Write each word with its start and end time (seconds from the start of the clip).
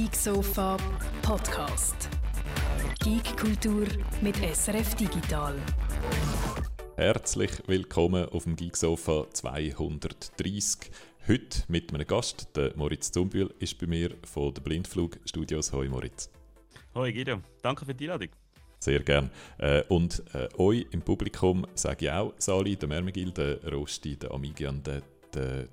Geek 0.00 0.16
Sofa 0.16 0.78
Podcast. 1.20 2.08
Geek 3.04 3.36
Kultur 3.36 3.86
mit 4.22 4.34
SRF 4.36 4.94
Digital. 4.94 5.54
Herzlich 6.96 7.50
willkommen 7.66 8.26
auf 8.30 8.44
dem 8.44 8.56
Geek 8.56 8.78
Sofa 8.78 9.26
230. 9.30 10.90
Heute 11.28 11.64
mit 11.68 11.92
einem 11.92 12.06
Gast, 12.06 12.48
der 12.56 12.74
Moritz 12.76 13.12
Zumbühl, 13.12 13.52
ist 13.58 13.78
bei 13.78 13.86
mir 13.86 14.16
von 14.24 14.54
den 14.54 14.64
Blindflug 14.64 15.18
Studios. 15.26 15.70
Hoi 15.70 15.90
Moritz. 15.90 16.30
Hoi 16.94 17.12
Guido, 17.12 17.42
danke 17.60 17.84
für 17.84 17.94
die 17.94 18.04
Einladung. 18.04 18.30
Sehr 18.78 19.00
gern. 19.00 19.30
Äh, 19.58 19.82
und 19.90 20.22
äh, 20.32 20.48
euch 20.56 20.86
im 20.92 21.02
Publikum 21.02 21.66
sage 21.74 22.06
ich 22.06 22.10
auch 22.10 22.32
Sali, 22.38 22.74
der 22.74 22.88
Mermegil, 22.88 23.32
der 23.32 23.62
Rosti, 23.70 24.16
der 24.16 24.30
Amigian, 24.30 24.82
der, 24.82 25.02
der 25.34 25.68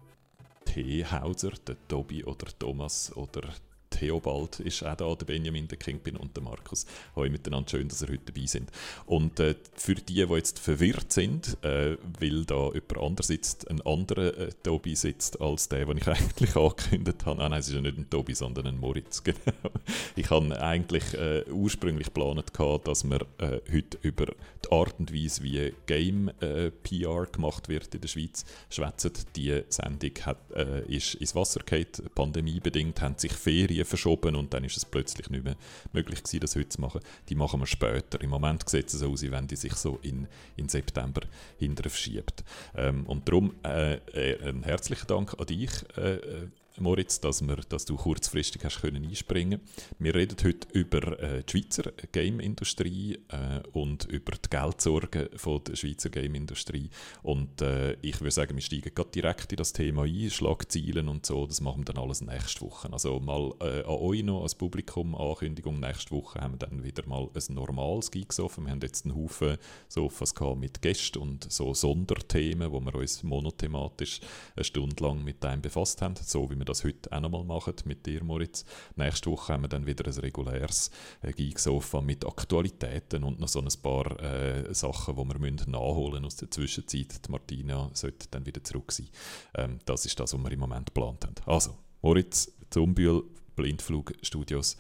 T-Hauser, 0.66 1.52
der 1.66 1.78
Tobi 1.88 2.26
oder 2.26 2.48
Thomas 2.60 3.16
oder 3.16 3.54
Theobald 3.90 4.60
ist 4.60 4.84
auch 4.84 4.96
da, 4.96 5.16
der 5.16 5.26
Benjamin, 5.26 5.68
der 5.68 5.78
Kingpin 5.78 6.18
und 6.18 6.36
der 6.36 6.44
Markus. 6.44 6.86
Hallo 7.16 7.30
miteinander, 7.30 7.70
schön, 7.70 7.88
dass 7.88 8.02
ihr 8.02 8.10
heute 8.10 8.32
dabei 8.32 8.46
sind. 8.46 8.70
Und 9.06 9.40
äh, 9.40 9.56
für 9.76 9.96
die, 9.96 10.26
die 10.26 10.34
jetzt 10.34 10.60
verwirrt 10.60 11.12
sind, 11.12 11.58
äh, 11.64 11.98
weil 12.20 12.46
da 12.46 12.68
jemand 12.68 12.98
anders 12.98 13.28
sitzt, 13.28 13.70
ein 13.70 13.82
anderer 13.82 14.38
äh, 14.38 14.50
Tobi 14.64 14.96
sitzt 14.96 15.42
als 15.42 15.70
der, 15.70 15.86
den 15.86 15.98
ich 15.98 16.08
eigentlich 16.08 16.56
angekündigt 16.56 17.26
habe. 17.26 17.42
Ah, 17.42 17.50
nein, 17.50 17.60
es 17.60 17.70
ist 17.70 17.76
ja 17.76 17.82
nicht 17.82 17.98
ein 17.98 18.10
Tobi, 18.10 18.34
sondern 18.36 18.68
ein 18.68 18.78
Moritz. 18.78 19.24
Genau. 19.38 19.72
Ich 20.16 20.30
habe 20.30 20.62
eigentlich 20.62 21.14
äh, 21.14 21.44
ursprünglich 21.52 22.08
geplant, 22.08 22.52
dass 22.86 23.04
wir 23.04 23.22
äh, 23.38 23.60
heute 23.72 23.98
über 24.02 24.26
die 24.26 24.72
Art 24.72 24.96
und 25.00 25.14
Weise, 25.14 25.44
wie 25.44 25.74
Game-PR 25.86 27.24
äh, 27.24 27.32
gemacht 27.32 27.70
wird 27.70 27.94
in 27.94 28.02
der 28.02 28.08
Schweiz, 28.08 28.46
schwätzen. 28.70 29.12
Die 29.36 29.64
Sendung 29.70 30.12
hat, 30.26 30.50
ist 30.88 31.16
ins 31.16 31.36
Wasser 31.36 31.60
gefallen, 31.60 32.10
pandemiebedingt, 32.16 33.02
haben 33.02 33.16
sich 33.18 33.34
Ferien 33.34 33.77
verschoben 33.86 34.36
und 34.36 34.54
dann 34.54 34.64
ist 34.64 34.78
es 34.78 34.86
plötzlich 34.86 35.30
nicht 35.30 35.44
mehr 35.44 35.56
möglich 35.94 36.24
gewesen, 36.24 36.40
das 36.42 36.56
heute 36.56 36.70
zu 36.70 36.82
machen. 36.82 37.02
Die 37.30 37.36
machen 37.36 37.60
wir 37.60 37.68
später. 37.68 38.22
Im 38.22 38.30
Moment 38.30 38.68
sieht 38.70 38.88
es 38.88 38.94
so 38.94 39.12
aus, 39.12 39.22
wenn 39.24 39.48
die 39.48 39.56
sich 39.56 39.74
so 39.74 40.00
in, 40.02 40.28
in 40.56 40.70
September 40.70 41.22
hinterher 41.58 41.90
verschiebt. 41.90 42.44
Ähm, 42.76 43.06
und 43.06 43.28
darum 43.28 43.56
äh, 43.64 43.96
äh, 43.96 44.50
ein 44.50 44.64
herzlichen 44.64 45.08
Dank 45.08 45.40
an 45.40 45.46
dich, 45.46 45.72
äh, 45.98 46.16
äh 46.16 46.48
Moritz, 46.80 47.20
dass, 47.20 47.42
wir, 47.42 47.58
dass 47.58 47.86
du 47.86 47.96
kurzfristig 47.96 48.64
hast 48.64 48.82
können 48.82 49.04
einspringen 49.04 49.62
Wir 50.00 50.14
reden 50.14 50.38
heute 50.44 50.68
über 50.74 51.20
äh, 51.20 51.44
die 51.44 51.52
Schweizer 51.52 51.92
Game-Industrie 52.12 53.20
äh, 53.30 53.68
und 53.74 54.06
über 54.06 54.34
die 54.34 54.50
Geldsorgen 54.50 55.30
von 55.36 55.64
der 55.64 55.76
Schweizer 55.76 56.10
Game-Industrie. 56.10 56.90
Und 57.24 57.62
äh, 57.62 57.98
ich 58.02 58.22
würde 58.22 58.32
sagen, 58.32 58.56
wir 58.56 58.62
steigen 58.62 58.94
gerade 58.94 59.10
direkt 59.10 59.52
in 59.52 59.58
das 59.58 59.74
Thema 59.74 60.04
ein, 60.04 60.30
Schlagzeilen 60.30 61.10
und 61.10 61.26
so, 61.26 61.48
das 61.48 61.62
machen 61.62 61.82
wir 61.82 61.94
dann 61.94 62.04
alles 62.04 62.22
nächste 62.22 62.62
Woche. 62.62 62.92
Also 62.92 63.20
mal 63.20 63.54
äh, 63.62 63.84
an 63.84 63.98
euch 64.00 64.24
noch 64.24 64.44
als 64.44 64.56
Publikum 64.56 65.16
Ankündigung, 65.16 65.80
nächste 65.80 66.12
Woche 66.12 66.40
haben 66.40 66.54
wir 66.54 66.68
dann 66.68 66.84
wieder 66.84 67.08
mal 67.08 67.30
ein 67.34 67.54
normales 67.54 68.12
Geeksofa. 68.12 68.62
Wir 68.62 68.72
haben 68.72 68.82
jetzt 68.82 69.06
einen 69.06 69.16
Haufen 69.16 69.58
Sofas 69.88 70.34
mit 70.56 70.82
Gästen 70.82 71.20
und 71.20 71.52
so 71.52 71.74
Sonderthemen, 71.74 72.72
wo 72.72 72.80
wir 72.80 72.96
uns 72.96 73.24
monothematisch 73.24 74.22
eine 74.56 74.64
Stunde 74.64 75.04
lang 75.04 75.24
mit 75.24 75.44
dem 75.44 75.62
befasst 75.62 76.02
haben, 76.02 76.16
so 76.22 76.50
wie 76.50 76.56
wir 76.56 76.67
das 76.68 76.84
heute 76.84 77.12
auch 77.12 77.20
nochmal 77.20 77.44
machen 77.44 77.74
mit 77.86 78.06
dir, 78.06 78.24
Moritz. 78.24 78.66
Nächste 78.96 79.32
Woche 79.32 79.54
haben 79.54 79.64
wir 79.64 79.70
dann 79.70 79.86
wieder 79.86 80.06
ein 80.06 80.14
reguläres 80.20 80.92
äh, 81.22 81.32
Geek-Sofa 81.32 82.02
mit 82.02 82.26
Aktualitäten 82.26 83.24
und 83.24 83.40
noch 83.40 83.48
so 83.48 83.60
ein 83.60 83.70
paar 83.82 84.20
äh, 84.22 84.74
Sachen, 84.74 85.16
die 85.16 85.28
wir 85.28 85.40
müssen 85.40 85.72
nachholen 85.72 86.26
aus 86.26 86.36
der 86.36 86.52
Zwischenzeit. 86.52 87.26
Die 87.26 87.32
Martina 87.32 87.90
sollte 87.94 88.28
dann 88.32 88.46
wieder 88.46 88.64
zurück 88.64 88.92
sein. 88.92 89.10
Ähm, 89.56 89.80
das 89.86 90.06
ist 90.06 90.20
das, 90.20 90.34
was 90.34 90.44
wir 90.44 90.52
im 90.52 90.60
Moment 90.60 90.88
geplant 90.88 91.26
haben. 91.26 91.36
Also, 91.46 91.78
Moritz, 92.02 92.52
Zumbühl, 92.70 93.24
Blindflugstudios. 93.56 94.78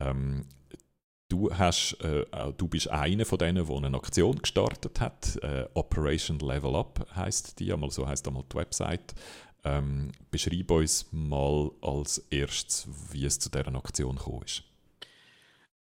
Ähm, 0.00 0.46
Du, 1.30 1.50
hast, 1.50 1.94
äh, 2.02 2.26
du 2.56 2.68
bist 2.68 2.90
einer 2.90 3.24
von 3.24 3.38
denen, 3.38 3.66
der 3.66 3.76
eine 3.76 3.96
Aktion 3.96 4.38
gestartet 4.38 5.00
hat. 5.00 5.36
Äh, 5.42 5.64
Operation 5.72 6.38
Level 6.38 6.76
Up 6.76 7.06
heißt 7.16 7.58
die, 7.58 7.72
einmal 7.72 7.90
so 7.90 8.06
heißt 8.06 8.28
einmal 8.28 8.44
die 8.52 8.56
Website. 8.56 9.14
Ähm, 9.64 10.12
beschreib 10.30 10.70
uns 10.70 11.08
mal 11.10 11.70
als 11.80 12.18
erstes, 12.30 12.86
wie 13.12 13.24
es 13.24 13.38
zu 13.38 13.50
dieser 13.50 13.74
Aktion 13.74 14.16
gekommen 14.16 14.42
ist. 14.44 14.62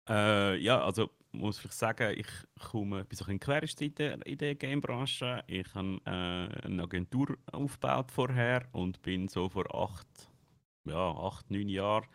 Äh, 0.09 0.59
ja, 0.59 0.85
also 0.85 1.11
muss 1.33 1.65
ich 1.65 1.73
sagen, 1.73 2.17
ich 2.17 2.29
komme 2.71 3.05
bis 3.05 3.23
ein 3.23 3.41
Quereinstieg 3.41 3.99
in 3.99 4.39
der 4.39 4.55
Gamebranche. 4.55 5.43
Ich 5.49 5.75
habe 5.75 6.01
äh, 6.07 6.67
eine 6.67 6.83
Agentur 6.83 7.37
aufgebaut 7.51 8.13
vorher 8.13 8.67
und 8.73 9.03
bin 9.03 9.29
so 9.29 9.49
vor 9.49 9.75
acht, 9.75 10.07
ja, 10.85 11.11
acht 11.11 11.51
neun 11.51 11.69
Jahren 11.69 12.07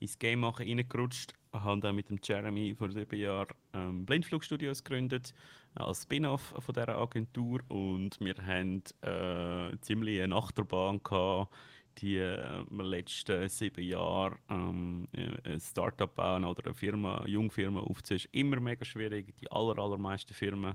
ins 0.00 0.18
Game 0.18 0.40
machen 0.40 0.68
reingerutscht. 0.68 1.32
Habe 1.52 1.80
dann 1.80 1.96
mit 1.96 2.10
dem 2.10 2.18
Jeremy 2.22 2.74
vor 2.74 2.90
sieben 2.90 3.18
Jahren 3.18 3.54
ähm, 3.72 4.04
Blindflugstudios 4.04 4.84
gegründet 4.84 5.32
als 5.74 6.02
Spin-off 6.02 6.54
von 6.58 6.74
dieser 6.74 6.98
Agentur 6.98 7.60
und 7.68 8.18
wir 8.20 8.34
haben 8.44 8.82
äh, 9.02 9.76
ziemlich 9.80 10.20
eine 10.20 10.34
Achterbahn 10.34 11.02
gehabt, 11.02 11.54
die 11.98 12.16
äh, 12.16 12.64
letzten 12.70 13.48
sieben 13.48 13.84
Jahre 13.84 14.36
ähm, 14.48 15.08
ein 15.44 15.60
Startup 15.60 16.12
bauen 16.12 16.44
oder 16.44 16.66
eine 16.66 16.74
Firma, 16.74 17.18
eine 17.18 17.28
Jungfirma 17.28 17.80
aufzuziehen, 17.80 18.16
ist 18.18 18.28
immer 18.32 18.60
mega 18.60 18.84
schwierig. 18.84 19.34
Die 19.40 19.50
aller, 19.50 19.78
allermeisten 19.78 20.34
Firmen 20.34 20.74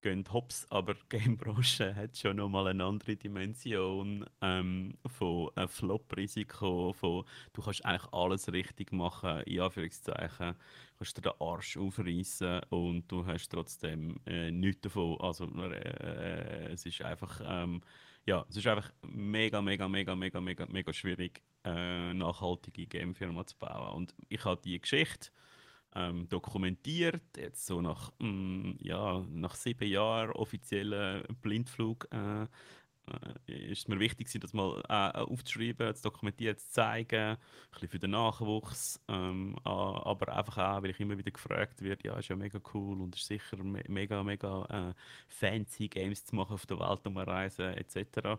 gehen 0.00 0.24
hops, 0.32 0.66
aber 0.70 0.94
Gamebranche 1.08 1.94
hat 1.94 2.16
schon 2.16 2.36
nochmal 2.36 2.68
eine 2.68 2.84
andere 2.84 3.16
Dimension 3.16 4.24
ähm, 4.40 4.94
von 5.06 5.50
äh, 5.56 5.66
Flop-Risiko, 5.68 6.92
von 6.92 7.24
du 7.52 7.62
kannst 7.62 7.84
eigentlich 7.84 8.12
alles 8.12 8.52
richtig 8.52 8.92
machen, 8.92 9.40
in 9.42 9.60
Anführungszeichen, 9.60 10.54
kannst 10.98 11.16
dir 11.16 11.22
den 11.22 11.32
Arsch 11.40 11.76
aufreißen 11.76 12.60
und 12.70 13.10
du 13.10 13.26
hast 13.26 13.48
trotzdem 13.48 14.20
äh, 14.26 14.50
nichts 14.50 14.82
davon. 14.82 15.20
Also 15.20 15.46
äh, 15.46 15.78
äh, 15.78 16.72
es 16.72 16.86
ist 16.86 17.02
einfach, 17.02 17.40
ähm, 17.44 17.82
ja, 18.26 18.44
es 18.48 18.56
ist 18.56 18.66
einfach 18.66 18.92
mega, 19.02 19.62
mega, 19.62 19.88
mega, 19.88 20.14
mega, 20.14 20.40
mega, 20.40 20.66
mega 20.66 20.92
schwierig, 20.92 21.42
äh, 21.64 22.12
nachhaltige 22.14 22.86
Gamefirma 22.86 23.46
zu 23.46 23.56
bauen. 23.58 23.94
Und 23.96 24.14
ich 24.28 24.44
habe 24.44 24.60
die 24.62 24.80
Geschichte 24.80 25.30
ähm, 25.94 26.28
dokumentiert, 26.28 27.22
jetzt 27.36 27.66
so 27.66 27.80
nach, 27.80 28.12
mh, 28.18 28.28
mm, 28.28 28.78
ja, 28.80 29.24
nach 29.30 29.54
sieben 29.54 29.88
Jahren 29.88 30.30
offiziellen 30.32 31.24
Blindflug 31.42 32.08
äh, 32.10 32.46
ist 33.46 33.88
mir 33.88 33.98
wichtig, 33.98 34.28
das 34.40 34.52
mal 34.52 34.82
äh, 34.88 35.18
aufzuschreiben, 35.18 35.94
zu 35.94 36.02
dokumentieren, 36.02 36.56
zu 36.56 36.70
zeigen, 36.70 37.16
ein 37.16 37.38
bisschen 37.72 37.88
für 37.88 37.98
den 37.98 38.10
Nachwuchs, 38.10 39.00
ähm, 39.08 39.56
aber 39.64 40.36
einfach 40.36 40.58
auch, 40.58 40.82
weil 40.82 40.90
ich 40.90 41.00
immer 41.00 41.16
wieder 41.18 41.30
gefragt 41.30 41.82
werde, 41.82 42.06
ja, 42.06 42.18
ist 42.18 42.28
ja 42.28 42.36
mega 42.36 42.60
cool 42.74 43.00
und 43.00 43.14
ist 43.16 43.26
sicher 43.26 43.56
me 43.56 43.82
mega, 43.88 44.22
mega 44.22 44.64
äh, 44.90 44.94
fancy 45.28 45.88
Games 45.88 46.24
zu 46.24 46.36
machen 46.36 46.54
auf 46.54 46.66
der 46.66 46.78
Welt, 46.78 47.06
um 47.06 47.16
reisen 47.16 47.74
etc. 47.74 48.38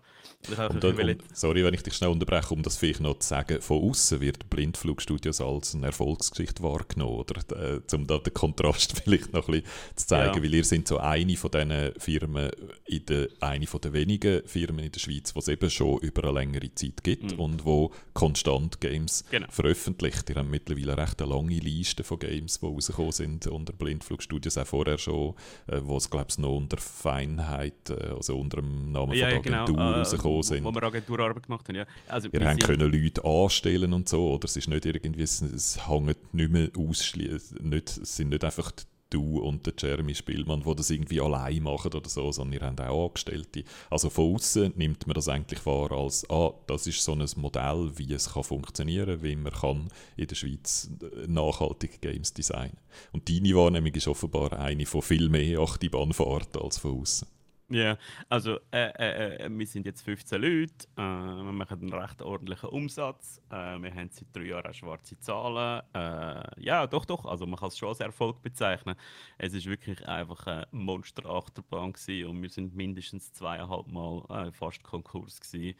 Und, 0.49 0.83
und, 0.83 0.99
und, 0.99 1.38
sorry, 1.38 1.63
wenn 1.63 1.73
ich 1.73 1.83
dich 1.83 1.93
schnell 1.93 2.09
unterbreche, 2.09 2.53
um 2.53 2.63
das 2.63 2.77
vielleicht 2.77 2.99
noch 2.99 3.19
zu 3.19 3.27
sagen, 3.27 3.61
von 3.61 3.89
außen 3.89 4.21
wird 4.21 4.49
Blindflugstudios 4.49 5.41
als 5.41 5.75
eine 5.75 5.88
Erfolgsgeschichte 5.88 6.63
wahrgenommen, 6.63 7.19
oder? 7.19 7.41
Äh, 7.75 7.81
um 7.95 8.07
da 8.07 8.17
den 8.17 8.33
Kontrast 8.33 8.99
vielleicht 9.03 9.33
noch 9.33 9.47
ein 9.47 9.61
bisschen 9.61 9.95
zu 9.95 10.07
zeigen, 10.07 10.38
ja. 10.38 10.43
weil 10.43 10.53
ihr 10.53 10.63
sind 10.63 10.88
so 10.88 10.97
eine 10.97 11.35
von 11.35 11.51
diesen 11.51 11.93
Firmen, 11.99 12.51
in 12.85 13.05
der, 13.05 13.27
eine 13.39 13.67
von 13.67 13.81
den 13.81 13.93
wenigen 13.93 14.47
Firmen, 14.47 14.60
Firmen 14.61 14.85
in 14.85 14.91
der 14.91 14.99
Schweiz, 14.99 15.33
die 15.33 15.39
es 15.39 15.47
eben 15.47 15.69
schon 15.69 15.99
über 15.99 16.23
eine 16.23 16.39
längere 16.39 16.73
Zeit 16.75 17.03
gibt 17.03 17.33
mhm. 17.33 17.39
und 17.39 17.66
wo 17.66 17.91
konstant 18.13 18.79
Games 18.79 19.25
genau. 19.31 19.47
veröffentlicht. 19.49 20.29
Die 20.29 20.35
haben 20.35 20.49
mittlerweile 20.49 20.97
recht 20.97 21.22
eine 21.22 21.33
lange 21.33 21.57
Liste 21.59 22.03
von 22.03 22.19
Games, 22.19 22.59
die 22.59 22.66
rausgekommen 22.66 23.11
sind 23.11 23.47
unter 23.47 23.73
Blindflugstudios, 23.73 24.57
auch 24.57 24.67
vorher 24.67 24.97
schon, 24.97 25.35
äh, 25.67 25.79
wo 25.83 25.97
es 25.97 26.09
glaube 26.09 26.27
ich 26.29 26.38
noch 26.38 26.55
unter 26.55 26.77
Feinheit, 26.77 27.89
äh, 27.89 28.13
also 28.16 28.38
unter 28.38 28.61
dem 28.61 28.91
Namen 28.91 29.13
ja, 29.13 29.29
von 29.29 29.33
der 29.33 29.41
genau. 29.41 29.63
Agentur 29.63 29.75
genau. 29.77 29.91
äh, 29.91 30.00
rausgekommen 30.00 30.44
sind. 30.44 30.63
Wo 30.63 30.71
wir 30.73 30.83
Agenturarbeit 30.83 31.44
gemacht 31.44 31.67
haben, 31.67 31.75
ja. 31.75 31.85
Also, 32.07 32.31
wir 32.31 32.45
haben 32.45 32.59
können 32.59 32.91
Leute 32.91 33.23
anstellen 33.25 33.94
und 33.94 34.07
so, 34.09 34.31
oder 34.31 34.45
es 34.45 34.55
ist 34.55 34.67
nicht 34.67 34.85
irgendwie, 34.85 35.23
es, 35.23 35.41
es 35.41 35.88
hängt 35.88 36.33
nicht 36.33 36.51
mehr 36.51 36.69
ausschließlich, 36.77 38.00
es 38.01 38.15
sind 38.15 38.30
nicht 38.30 38.44
einfach 38.44 38.71
die 38.71 38.83
du 39.12 39.40
und 39.40 39.66
der 39.66 39.74
Jeremy 39.78 40.16
Spielmann, 40.16 40.63
die 40.63 40.75
das 40.75 40.90
irgendwie 40.90 41.22
allein 41.22 41.62
machen 41.63 41.94
oder 41.94 42.10
so, 42.10 42.31
sondern 42.31 42.60
ihr 42.60 42.68
habt 42.68 42.81
auch 42.81 43.08
Angestellte. 43.08 43.63
Also 43.90 44.10
von 44.10 44.36
außen 44.36 44.74
nimmt 44.75 45.06
man 45.06 45.13
das 45.13 45.28
eigentlich 45.28 45.66
wahr 45.66 45.92
als, 45.92 46.28
ah, 46.30 46.54
das 46.68 46.88
ist 46.88 47.04
so 47.04 47.13
ein 47.13 47.25
Modell, 47.36 47.92
wie 47.96 48.12
es 48.13 48.34
kann 48.34 48.44
funktionieren, 48.44 49.22
wie 49.22 49.36
man 49.36 49.54
kann 49.54 49.90
in 50.18 50.28
der 50.28 50.36
Schweiz 50.36 50.90
nachhaltige 51.28 51.98
Games 52.00 52.34
designen. 52.34 52.78
Und 53.12 53.30
deine 53.30 53.56
Wahrnehmung 53.56 53.94
ist 53.94 54.08
offenbar 54.08 54.54
eine 54.54 54.86
von 54.86 55.02
viel 55.02 55.30
mehr 55.30 55.60
Achterbahnfahrt 55.60 56.58
als 56.58 56.78
von 56.78 57.02
außen. 57.02 57.28
Ja, 57.73 57.97
also 58.27 58.59
äh, 58.71 58.89
äh, 59.00 59.45
äh, 59.45 59.50
wir 59.50 59.65
sind 59.65 59.85
jetzt 59.85 60.01
15 60.01 60.41
Leute, 60.41 60.73
äh, 60.97 61.01
wir 61.01 61.53
machen 61.53 61.79
einen 61.79 61.94
recht 61.94 62.21
ordentlichen 62.21 62.68
Umsatz, 62.68 63.41
äh, 63.50 63.81
wir 63.81 63.95
haben 63.95 64.09
seit 64.12 64.27
drei 64.35 64.44
Jahren 64.44 64.73
schwarze 64.73 65.18
Zahlen. 65.19 65.81
Äh, 65.94 66.62
ja, 66.62 66.85
doch, 66.85 67.06
doch, 67.06 67.23
also 67.23 67.45
man 67.45 67.57
kann 67.57 67.69
es 67.69 67.77
schon 67.77 67.88
als 67.88 68.01
Erfolg 68.01 68.41
bezeichnen. 68.41 68.95
Es 69.38 69.53
ist 69.53 69.68
wirklich 69.68 70.06
einfach 70.06 70.45
eine 70.47 70.68
Monster-Achterbahn 70.71 71.94
und 72.27 72.41
wir 72.41 72.50
sind 72.50 72.75
mindestens 72.75 73.31
zweieinhalb 73.31 73.88
Mal 73.88 74.51
fast 74.51 74.83
Konkurs 74.83 75.39
gewesen. 75.39 75.77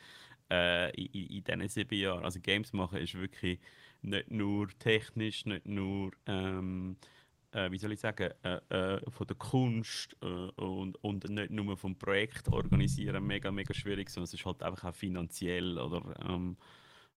in, 0.50 1.06
in 1.14 1.44
diesen 1.44 1.68
sieben 1.68 2.00
Jahren. 2.00 2.24
Also 2.24 2.40
Games 2.40 2.72
machen 2.72 3.00
ist 3.00 3.16
wirklich 3.16 3.60
nicht 4.02 4.32
nur 4.32 4.70
technisch, 4.80 5.46
nicht 5.46 5.66
nur, 5.66 6.12
ähm, 6.26 6.96
äh, 7.52 7.72
wie 7.72 7.78
soll 7.78 7.92
ich 7.92 8.00
sagen, 8.00 8.32
äh, 8.44 8.60
äh, 8.70 9.12
von 9.12 9.28
der 9.28 9.36
Kunst 9.36 10.16
äh, 10.22 10.26
und, 10.26 10.96
und 11.04 11.30
nicht 11.30 11.52
nur 11.52 11.78
vom 11.78 11.98
Projekt 11.98 12.50
organisieren 12.50 13.26
mega, 13.26 13.52
mega 13.52 13.74
schwierig, 13.74 14.10
sondern 14.10 14.26
es 14.26 14.34
ist 14.34 14.46
halt 14.46 14.64
einfach 14.64 14.90
auch 14.90 14.96
finanziell 14.96 15.78
oder 15.78 16.02
ähm, 16.28 16.58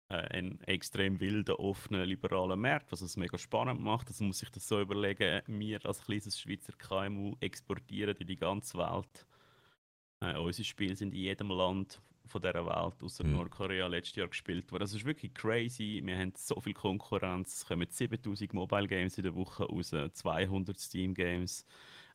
äh, 0.10 0.38
ein 0.38 0.60
extrem 0.62 1.20
wilder, 1.20 1.60
offener, 1.60 2.06
liberaler 2.06 2.56
Markt, 2.56 2.92
was 2.92 3.02
es 3.02 3.18
mega 3.18 3.38
spannend 3.38 3.82
macht. 3.82 4.08
Also 4.08 4.24
muss 4.24 4.40
sich 4.40 4.50
das 4.50 4.68
so 4.68 4.82
überlegen, 4.82 5.42
wir 5.48 5.86
als 5.86 6.04
kleines 6.04 6.40
Schweizer 6.40 6.74
KMU 6.74 7.36
exportieren 7.40 8.16
in 8.18 8.28
die 8.28 8.38
ganze 8.38 8.78
Welt. 8.78 9.26
Äh, 10.20 10.38
unsere 10.38 10.66
Spiele 10.66 10.96
sind 10.96 11.14
in 11.14 11.22
jedem 11.22 11.50
Land 11.50 12.02
von 12.28 12.42
dieser 12.42 12.66
Welt, 12.66 13.04
außer 13.04 13.24
mhm. 13.24 13.34
Nordkorea, 13.34 13.88
letztes 13.88 14.16
Jahr 14.16 14.28
gespielt 14.28 14.72
worden. 14.72 14.84
Das 14.84 14.94
ist 14.94 15.06
wirklich 15.06 15.34
crazy. 15.34 16.02
Wir 16.04 16.18
haben 16.18 16.34
so 16.36 16.60
viel 16.62 16.74
Konkurrenz. 16.74 17.58
Es 17.58 17.66
kommen 17.66 17.88
7000 17.90 18.54
Mobile 18.54 18.88
Games 18.88 19.18
in 19.18 19.24
der 19.24 19.36
Woche 19.36 19.66
raus, 19.66 19.94
200 20.14 20.80
Steam 20.80 21.14
Games. 21.14 21.66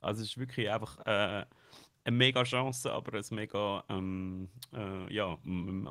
Also 0.00 0.22
es 0.22 0.28
ist 0.28 0.38
wirklich 0.38 0.70
einfach 0.70 0.98
äh, 1.06 1.44
eine 2.04 2.16
mega 2.16 2.42
Chance, 2.42 2.90
aber 2.92 3.18
ein 3.18 3.24
mega, 3.30 3.84
ähm, 3.88 4.48
äh, 4.74 5.12
ja, 5.12 5.36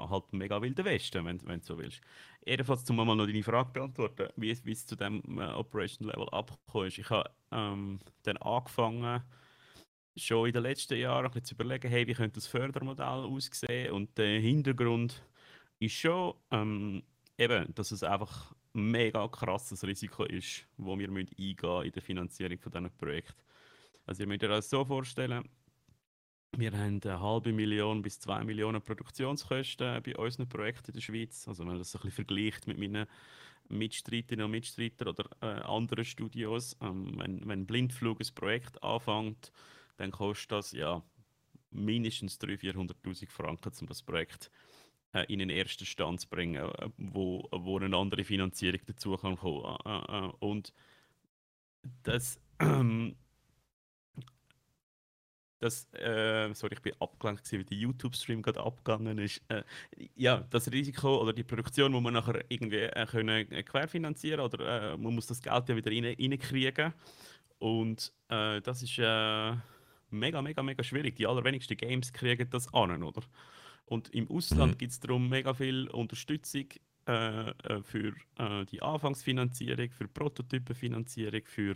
halt 0.09 0.33
mega 0.33 0.61
wilder 0.61 0.85
Westen, 0.85 1.25
wenn, 1.25 1.45
wenn 1.47 1.59
du 1.59 1.65
so 1.65 1.77
willst. 1.77 2.01
Jedenfalls, 2.45 2.89
um 2.89 2.95
mal 2.95 3.15
noch 3.15 3.27
deine 3.27 3.43
Frage 3.43 3.71
beantworten, 3.71 4.29
wie, 4.35 4.57
wie 4.63 4.71
es 4.71 4.85
zu 4.85 4.95
dem 4.95 5.21
äh, 5.39 5.45
Operation 5.53 6.07
Level 6.07 6.29
abgekommen 6.29 6.87
ist. 6.87 6.97
Ich 6.97 7.09
habe 7.09 7.29
ähm, 7.51 7.99
dann 8.23 8.37
angefangen, 8.37 9.21
schon 10.17 10.47
in 10.47 10.53
den 10.53 10.63
letzten 10.63 10.97
Jahren 10.97 11.31
ein 11.31 11.43
zu 11.43 11.55
überlegen, 11.55 11.89
hey, 11.89 12.07
wie 12.07 12.13
könnte 12.13 12.35
das 12.35 12.47
Fördermodell 12.47 13.05
aussehen 13.05 13.91
und 13.93 14.17
der 14.17 14.39
Hintergrund 14.39 15.23
ist 15.79 15.93
schon 15.93 16.33
ähm, 16.51 17.03
eben, 17.37 17.73
dass 17.75 17.91
es 17.91 18.03
einfach 18.03 18.53
ein 18.73 18.91
mega 18.91 19.27
krasses 19.27 19.83
Risiko 19.83 20.23
ist, 20.23 20.65
wo 20.77 20.97
wir 20.97 21.09
müssen 21.09 21.35
eingehen 21.37 21.83
in 21.83 21.91
der 21.91 22.01
Finanzierung 22.01 22.59
von 22.59 22.71
diesen 22.71 22.97
Projekten. 22.97 23.41
Also 24.05 24.23
ihr 24.23 24.27
müsst 24.27 24.43
euch 24.43 24.49
das 24.49 24.69
so 24.69 24.85
vorstellen, 24.85 25.47
wir 26.55 26.71
haben 26.71 26.99
eine 27.03 27.19
halbe 27.19 27.51
Million 27.51 28.01
bis 28.01 28.19
zwei 28.19 28.43
Millionen 28.43 28.81
Produktionskosten 28.81 30.01
bei 30.01 30.15
unseren 30.15 30.47
Projekten 30.47 30.91
in 30.91 30.93
der 30.93 31.01
Schweiz. 31.01 31.47
Also 31.47 31.59
wenn 31.59 31.67
man 31.67 31.77
das 31.77 31.93
ein 31.95 32.01
bisschen 32.01 32.25
vergleicht 32.25 32.67
mit 32.67 32.79
meinen 32.79 33.05
Mitstreiterinnen 33.69 34.45
und 34.45 34.51
Mitstreitern 34.51 35.09
oder 35.09 35.25
äh, 35.41 35.61
anderen 35.63 36.05
Studios, 36.05 36.77
ähm, 36.81 37.13
wenn, 37.17 37.47
wenn 37.47 37.65
Blindflug 37.65 38.21
ein 38.21 38.33
Projekt 38.33 38.81
anfängt, 38.81 39.51
dann 39.97 40.11
kostet 40.11 40.51
das 40.51 40.71
ja 40.71 41.03
mindestens 41.71 42.39
300.000, 42.39 42.93
400.000 43.03 43.29
Franken, 43.29 43.71
um 43.81 43.87
das 43.87 44.01
Projekt 44.01 44.51
äh, 45.13 45.25
in 45.31 45.39
den 45.39 45.49
ersten 45.49 45.85
Stand 45.85 46.21
zu 46.21 46.27
bringen, 46.27 46.55
äh, 46.55 46.89
wo, 46.97 47.47
wo 47.51 47.79
eine 47.79 47.95
andere 47.95 48.23
Finanzierung 48.23 48.81
dazu 48.85 49.15
kann 49.17 49.37
kommen. 49.37 49.77
Äh, 49.85 49.89
äh, 49.89 50.27
äh 50.27 50.31
und 50.39 50.73
das, 52.03 52.39
das, 55.59 55.87
sorry, 56.53 56.73
ich 56.73 56.81
bin 56.81 56.93
abgelenkt, 56.99 57.51
weil 57.51 57.63
der 57.63 57.77
YouTube-Stream 57.77 58.41
gerade 58.41 58.61
abgegangen 58.61 59.17
ist. 59.19 59.41
Ja, 60.15 60.45
das 60.49 60.71
Risiko 60.71 61.21
oder 61.21 61.33
die 61.33 61.43
Produktion 61.43 61.93
muss 61.93 62.03
man 62.03 62.13
nachher 62.13 62.43
irgendwie 62.49 62.89
können 63.07 63.47
querfinanzieren 63.65 64.41
oder 64.41 64.97
man 64.97 65.15
muss 65.15 65.27
das 65.27 65.41
Geld 65.41 65.69
ja 65.69 65.75
wieder 65.75 65.91
rein, 65.91 66.03
reinkriegen. 66.05 66.93
Und 67.59 68.13
das 68.27 68.83
ist 68.83 68.97
mega, 70.09 70.41
mega, 70.41 70.63
mega 70.63 70.83
schwierig. 70.83 71.15
Die 71.15 71.27
allerwenigsten 71.27 71.77
Games 71.77 72.11
kriegen 72.13 72.49
das 72.49 72.73
an, 72.73 73.03
oder? 73.03 73.21
Und 73.85 74.09
im 74.09 74.29
Ausland 74.29 74.73
mhm. 74.73 74.77
gibt 74.77 74.91
es 74.91 74.99
darum 74.99 75.29
mega 75.29 75.53
viel 75.53 75.87
Unterstützung 75.89 76.65
äh, 77.07 77.49
äh, 77.49 77.83
für 77.83 78.13
äh, 78.37 78.65
die 78.65 78.81
Anfangsfinanzierung, 78.81 79.91
für 79.91 80.07
Prototypenfinanzierung, 80.07 81.41
für 81.45 81.75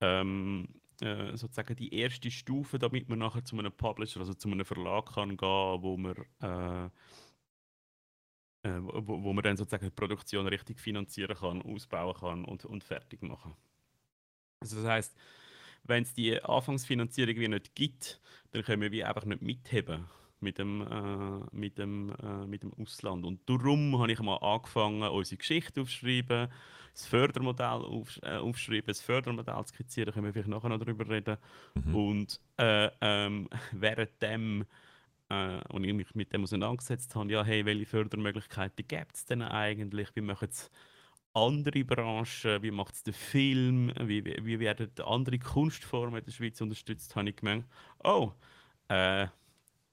ähm, 0.00 0.68
äh, 1.00 1.36
sozusagen 1.36 1.76
die 1.76 1.94
erste 1.94 2.30
Stufe, 2.30 2.78
damit 2.78 3.08
man 3.08 3.20
nachher 3.20 3.44
zu 3.44 3.58
einem 3.58 3.72
Publisher, 3.72 4.20
also 4.20 4.34
zu 4.34 4.50
einem 4.50 4.64
Verlag 4.64 5.14
kann 5.14 5.36
gehen, 5.36 5.82
wo 5.82 5.96
man 5.96 6.16
äh, 6.42 6.90
äh, 8.62 8.78
wo, 8.82 9.22
wo 9.22 9.32
man 9.32 9.42
dann 9.42 9.56
sozusagen 9.56 9.86
die 9.86 9.90
Produktion 9.90 10.46
richtig 10.46 10.80
finanzieren 10.80 11.36
kann, 11.36 11.62
ausbauen 11.62 12.14
kann 12.14 12.44
und, 12.44 12.64
und 12.64 12.84
fertig 12.84 13.22
machen. 13.22 13.54
Also 14.60 14.76
das 14.76 14.86
heißt, 14.86 15.18
wenn 15.84 16.02
es 16.02 16.14
die 16.14 16.42
Anfangsfinanzierung 16.42 17.36
wie 17.36 17.48
nicht 17.48 17.74
gibt, 17.74 18.20
dann 18.52 18.62
können 18.62 18.90
wir 18.92 19.08
einfach 19.08 19.24
nicht 19.24 19.42
mitheben 19.42 20.06
mit 20.40 20.58
dem, 20.58 20.80
äh, 20.82 21.56
mit, 21.56 21.78
dem, 21.78 22.14
äh, 22.22 22.46
mit 22.46 22.62
dem 22.62 22.72
Ausland. 22.74 23.24
Und 23.24 23.48
darum 23.48 23.98
habe 23.98 24.12
ich 24.12 24.20
mal 24.20 24.36
angefangen, 24.36 25.02
unsere 25.02 25.36
Geschichte 25.36 25.80
aufzuschreiben, 25.80 26.48
das 26.92 27.06
Fördermodell 27.06 27.66
auf, 27.66 28.18
äh, 28.22 28.36
aufschreiben, 28.36 28.86
das 28.86 29.00
Fördermodell 29.00 29.62
skizzieren, 29.66 30.12
können 30.12 30.26
wir 30.26 30.32
vielleicht 30.32 30.48
nachher 30.48 30.70
noch 30.70 30.78
darüber 30.78 31.08
reden. 31.08 31.36
Mhm. 31.74 31.94
Und 31.94 32.40
äh, 32.58 32.90
ähm, 33.00 33.48
währenddem, 33.72 34.64
äh, 35.28 35.60
und 35.68 35.84
ich 35.84 35.94
mich 35.94 36.14
mit 36.14 36.32
dem 36.32 36.42
auseinandergesetzt 36.42 37.14
habe, 37.14 37.30
ja, 37.30 37.44
hey, 37.44 37.64
welche 37.64 37.86
Fördermöglichkeiten 37.86 38.86
gibt 38.88 39.14
es 39.14 39.24
denn 39.26 39.42
eigentlich? 39.42 40.08
Wie 40.14 40.22
machen 40.22 40.48
es 40.50 40.70
andere 41.32 41.84
Branchen, 41.84 42.62
wie 42.62 42.70
macht 42.70 42.94
es 42.94 43.02
der 43.02 43.14
Film, 43.14 43.92
wie, 44.00 44.24
wie, 44.24 44.44
wie, 44.44 44.58
werden 44.58 44.90
andere 45.04 45.38
Kunstformen 45.38 46.18
in 46.18 46.24
der 46.24 46.32
Schweiz 46.32 46.60
unterstützt, 46.60 47.14
habe 47.14 47.30
ich 47.30 47.36
gemerkt, 47.36 47.68
oh, 48.02 48.32
äh, 48.88 49.28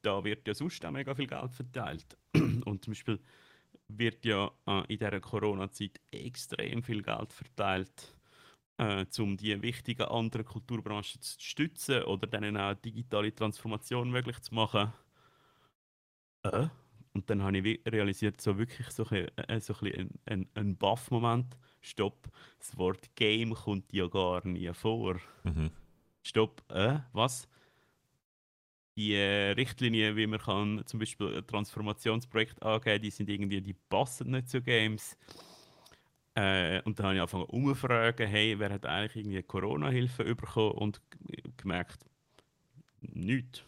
da 0.02 0.24
wird 0.24 0.48
ja 0.48 0.54
sonst 0.54 0.84
auch 0.86 0.92
mega 0.92 1.14
viel 1.14 1.28
Geld 1.28 1.54
verteilt. 1.54 2.18
Und 2.34 2.84
zum 2.84 2.92
Beispiel 2.92 3.20
wird 3.88 4.26
ja 4.26 4.52
äh, 4.66 4.82
in 4.88 5.00
dieser 5.00 5.20
Corona-Zeit 5.20 6.00
extrem 6.12 6.84
viel 6.84 7.04
Geld 7.04 7.32
verteilt, 7.32 8.16
äh, 8.78 9.06
um 9.20 9.38
die 9.38 9.62
wichtigen 9.62 10.08
anderen 10.08 10.46
Kulturbranchen 10.46 11.22
zu 11.22 11.40
stützen 11.40 12.04
oder 12.04 12.28
denen 12.28 12.58
auch 12.58 12.74
digitale 12.76 13.34
Transformation 13.34 14.10
möglich 14.10 14.40
zu 14.42 14.56
machen. 14.56 14.92
Äh? 16.44 16.68
Und 17.18 17.28
dann 17.32 17.42
habe 17.42 17.58
ich 17.58 17.82
realisiert, 17.88 18.40
so 18.40 18.60
wirklich 18.60 18.92
so 18.92 19.04
ein, 19.10 19.28
äh, 19.38 19.60
so 19.60 19.74
ein, 19.82 20.12
ein, 20.26 20.48
ein 20.54 20.78
Buff-Moment. 20.78 21.58
Stopp, 21.82 22.30
das 22.60 22.78
Wort 22.78 23.16
Game 23.16 23.56
kommt 23.56 23.92
ja 23.92 24.06
gar 24.06 24.46
nie 24.46 24.72
vor. 24.76 25.16
Mhm. 25.44 25.72
Stopp, 26.22 26.62
äh, 26.70 27.00
was? 27.14 27.50
Die 28.96 29.16
äh, 29.16 29.54
Richtlinien, 29.54 30.16
wie 30.16 30.28
man 30.28 30.40
kann 30.40 30.84
zum 30.86 31.00
Beispiel 31.00 31.38
ein 31.38 31.48
Transformationsprojekt 31.48 32.62
angeben, 32.62 33.02
die 33.02 33.10
sind 33.10 33.30
irgendwie, 33.32 33.62
die 33.62 33.74
passen 33.74 34.30
nicht 34.30 34.50
zu 34.50 34.62
Games. 34.62 35.18
Äh, 36.36 36.84
und 36.84 37.00
dann 37.00 37.08
habe 37.08 37.16
ich 37.16 37.22
angefangen 37.22 37.46
umzufragen, 37.46 38.28
hey, 38.28 38.60
wer 38.60 38.70
hat 38.72 38.86
eigentlich 38.86 39.16
irgendwie 39.16 39.42
Corona-Hilfe 39.42 40.36
bekommen 40.36 40.74
und 40.74 41.02
gemerkt, 41.58 42.06
nichts. 43.02 43.64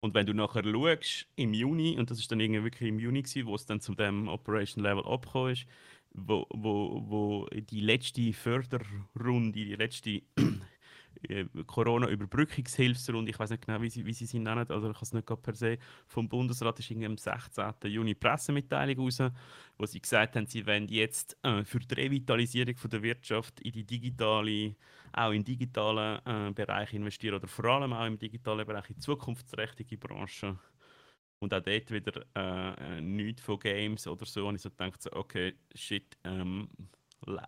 Und 0.00 0.14
wenn 0.14 0.26
du 0.26 0.32
nachher 0.32 0.64
schaust, 0.64 1.26
im 1.36 1.52
Juni, 1.52 1.98
und 1.98 2.10
das 2.10 2.18
ist 2.18 2.32
dann 2.32 2.40
irgendwie 2.40 2.64
wirklich 2.64 2.88
im 2.88 2.98
Juni, 2.98 3.22
gewesen, 3.22 3.46
wo 3.46 3.54
es 3.54 3.66
dann 3.66 3.80
zu 3.80 3.94
dem 3.94 4.28
Operation 4.28 4.82
Level 4.82 5.04
abgekommen 5.04 5.52
ist, 5.52 5.66
wo, 6.12 6.46
wo, 6.50 7.04
wo 7.06 7.46
die 7.52 7.80
letzte 7.80 8.32
Förderrunde, 8.32 9.52
die 9.52 9.76
letzte 9.76 10.22
Corona-Überbrückungshilfsrunde, 11.66 13.30
ich 13.30 13.38
weiß 13.38 13.50
nicht 13.50 13.66
genau, 13.66 13.80
wie 13.82 13.90
sie, 13.90 14.04
wie 14.04 14.12
sie 14.12 14.26
sie 14.26 14.38
nennen, 14.38 14.70
also 14.70 14.90
ich 14.90 14.94
habe 14.94 15.04
es 15.04 15.12
nicht 15.12 15.42
per 15.42 15.54
se, 15.54 15.78
vom 16.06 16.28
Bundesrat 16.28 16.78
ist 16.78 16.90
am 16.90 17.16
16. 17.16 17.74
Juni 17.84 18.14
Pressemitteilung 18.14 19.04
raus, 19.04 19.22
wo 19.78 19.86
sie 19.86 20.00
gesagt 20.00 20.36
haben, 20.36 20.46
sie 20.46 20.66
wollen 20.66 20.88
jetzt 20.88 21.36
äh, 21.42 21.64
für 21.64 21.80
die 21.80 21.94
Revitalisierung 21.94 22.76
von 22.76 22.90
der 22.90 23.02
Wirtschaft 23.02 23.60
in 23.60 23.72
die 23.72 23.84
digitale, 23.84 24.76
auch 25.12 25.32
in 25.32 25.44
digitalen 25.44 26.20
äh, 26.24 26.52
Bereich 26.52 26.92
investieren 26.94 27.36
oder 27.36 27.48
vor 27.48 27.66
allem 27.66 27.92
auch 27.92 28.06
im 28.06 28.18
digitalen 28.18 28.66
Bereich 28.66 28.90
in 28.90 29.00
zukunftsträchtige 29.00 29.98
Branchen. 29.98 30.58
Und 31.38 31.54
auch 31.54 31.60
dort 31.60 31.90
wieder 31.90 32.22
äh, 32.36 32.98
äh 32.98 33.00
nichts 33.00 33.40
von 33.40 33.58
Games 33.58 34.06
oder 34.06 34.26
so. 34.26 34.46
Und 34.46 34.56
ich 34.56 34.62
so 34.62 34.68
gedacht, 34.68 35.10
okay, 35.12 35.54
shit, 35.74 36.16
ähm, 36.24 36.68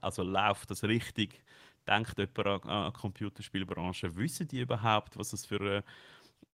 also 0.01 0.23
läuft 0.23 0.71
das 0.71 0.85
richtig? 0.85 1.43
Denkt 1.87 2.19
jemand 2.19 2.67
an, 2.67 2.93
die 2.93 3.01
Computerspielbranche, 3.01 4.15
wissen 4.17 4.49
die 4.49 4.61
überhaupt, 4.61 5.17
was 5.17 5.33
es 5.33 5.47
für 5.47 5.61
eine, 5.61 5.85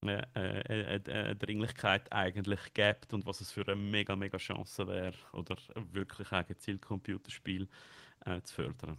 eine, 0.02 0.28
eine, 0.36 1.04
eine 1.06 1.36
Dringlichkeit 1.36 2.12
eigentlich 2.12 2.74
gibt 2.74 3.14
und 3.14 3.26
was 3.26 3.42
es 3.42 3.52
für 3.52 3.68
eine 3.68 3.76
mega, 3.76 4.16
mega 4.16 4.38
Chance 4.38 4.88
wäre, 4.88 5.14
oder 5.34 5.58
wirklich 5.92 6.32
ein 6.32 6.46
gezielt 6.46 6.82
Computerspiel 6.82 7.68
äh, 8.26 8.42
zu 8.42 8.54
fördern? 8.54 8.98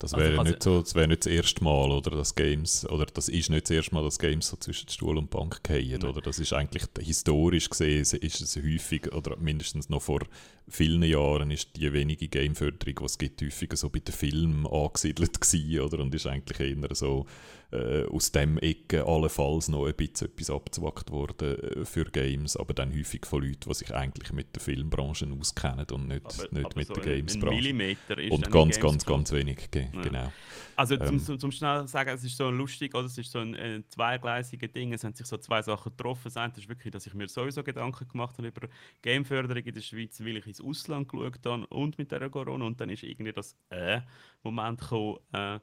Das 0.00 0.14
wäre 0.14 0.38
also, 0.38 0.50
nicht 0.50 0.62
so, 0.62 0.80
das 0.80 0.94
wäre 0.94 1.06
nicht 1.08 1.26
das 1.26 1.32
erste 1.32 1.62
Mal, 1.62 1.90
oder 1.90 2.10
das 2.10 2.34
Games, 2.34 2.88
oder 2.88 3.04
das 3.06 3.28
ist 3.28 3.50
nicht 3.50 3.64
das 3.64 3.70
erste 3.70 3.94
Mal, 3.94 4.02
dass 4.02 4.18
Games 4.18 4.48
so 4.48 4.56
zwischen 4.56 4.88
Stuhl 4.88 5.16
und 5.18 5.30
Bank 5.30 5.60
fallen, 5.64 6.02
oder? 6.04 6.20
Das 6.22 6.38
ist 6.38 6.52
eigentlich 6.54 6.84
historisch 6.98 7.68
gesehen, 7.68 8.00
ist 8.00 8.40
es 8.40 8.56
häufig, 8.56 9.12
oder 9.12 9.36
mindestens 9.36 9.88
noch 9.90 10.00
vor 10.02 10.20
vielen 10.68 11.02
Jahren 11.02 11.50
ist 11.50 11.76
die 11.76 11.92
wenige 11.92 12.28
Gameförderung, 12.28 12.94
die 13.00 13.04
es 13.04 13.18
gibt, 13.18 13.42
häufiger 13.42 13.76
so 13.76 13.90
bei 13.90 13.98
den 13.98 14.14
Filmen 14.14 14.66
angesiedelt 14.66 15.38
gewesen, 15.40 15.80
oder, 15.80 15.98
und 16.00 16.14
ist 16.14 16.26
eigentlich 16.26 16.60
eher 16.60 16.94
so 16.94 17.26
äh, 17.72 18.04
aus 18.06 18.32
dem 18.32 18.58
Ecke 18.58 19.04
allenfalls 19.06 19.68
noch 19.68 19.86
ein 19.86 19.94
bisschen 19.94 20.28
etwas 20.28 20.50
abgezwackt 20.50 21.10
worden 21.10 21.58
äh, 21.60 21.84
für 21.84 22.04
Games, 22.04 22.56
aber 22.56 22.72
dann 22.74 22.92
häufig 22.96 23.26
von 23.26 23.42
Leuten, 23.42 23.68
die 23.68 23.74
sich 23.74 23.94
eigentlich 23.94 24.32
mit 24.32 24.54
der 24.56 24.62
Filmbranche 24.62 25.28
auskennen 25.38 25.86
und 25.92 26.08
nicht, 26.08 26.24
Aber- 26.24 26.48
nicht 26.52 26.64
aber 26.66 26.76
mit 26.76 26.86
so 26.88 26.94
der 26.94 27.04
Games-Branche. 27.16 27.54
Millimeter 27.56 28.18
ist 28.18 28.32
Und 28.32 28.50
ganz, 28.50 28.80
ganz, 28.80 29.04
Games 29.04 29.06
ganz 29.06 29.32
wenig, 29.32 29.70
ge- 29.70 29.86
Ja. 29.92 30.00
genau. 30.02 30.32
Also 30.76 30.96
zum, 30.96 31.16
Ähm. 31.16 31.18
zum, 31.20 31.38
zum 31.38 31.52
schnell 31.52 31.86
sagen, 31.88 32.10
es 32.10 32.24
ist 32.24 32.36
so 32.36 32.50
lustig, 32.50 32.94
oder? 32.94 33.06
es 33.06 33.18
ist 33.18 33.30
so 33.30 33.40
ein 33.40 33.54
äh, 33.54 33.82
zweigleisiges 33.88 34.72
Ding, 34.72 34.92
es 34.92 35.04
haben 35.04 35.14
sich 35.14 35.26
so 35.26 35.36
zwei 35.36 35.62
Sachen 35.62 35.94
getroffen. 35.96 36.22
Das 36.24 36.36
eine 36.36 36.52
ist 36.56 36.68
wirklich, 36.68 36.92
dass 36.92 37.06
ich 37.06 37.14
mir 37.14 37.28
sowieso 37.28 37.62
Gedanken 37.62 38.08
gemacht 38.08 38.38
habe 38.38 38.48
über 38.48 38.68
Gameförderung 39.02 39.62
in 39.62 39.74
der 39.74 39.80
Schweiz, 39.80 40.20
weil 40.20 40.38
ich 40.38 40.46
ins 40.46 40.60
Ausland 40.60 41.08
geschaut 41.08 41.44
habe 41.44 41.66
und 41.66 41.98
mit 41.98 42.12
der 42.12 42.28
Corona 42.30 42.64
und 42.64 42.80
dann 42.80 42.90
ist 42.90 43.02
irgendwie 43.02 43.32
das 43.32 43.56
äh, 43.70 44.00
Moment 44.42 44.80
gekommen, 44.80 45.18
äh, 45.32 45.58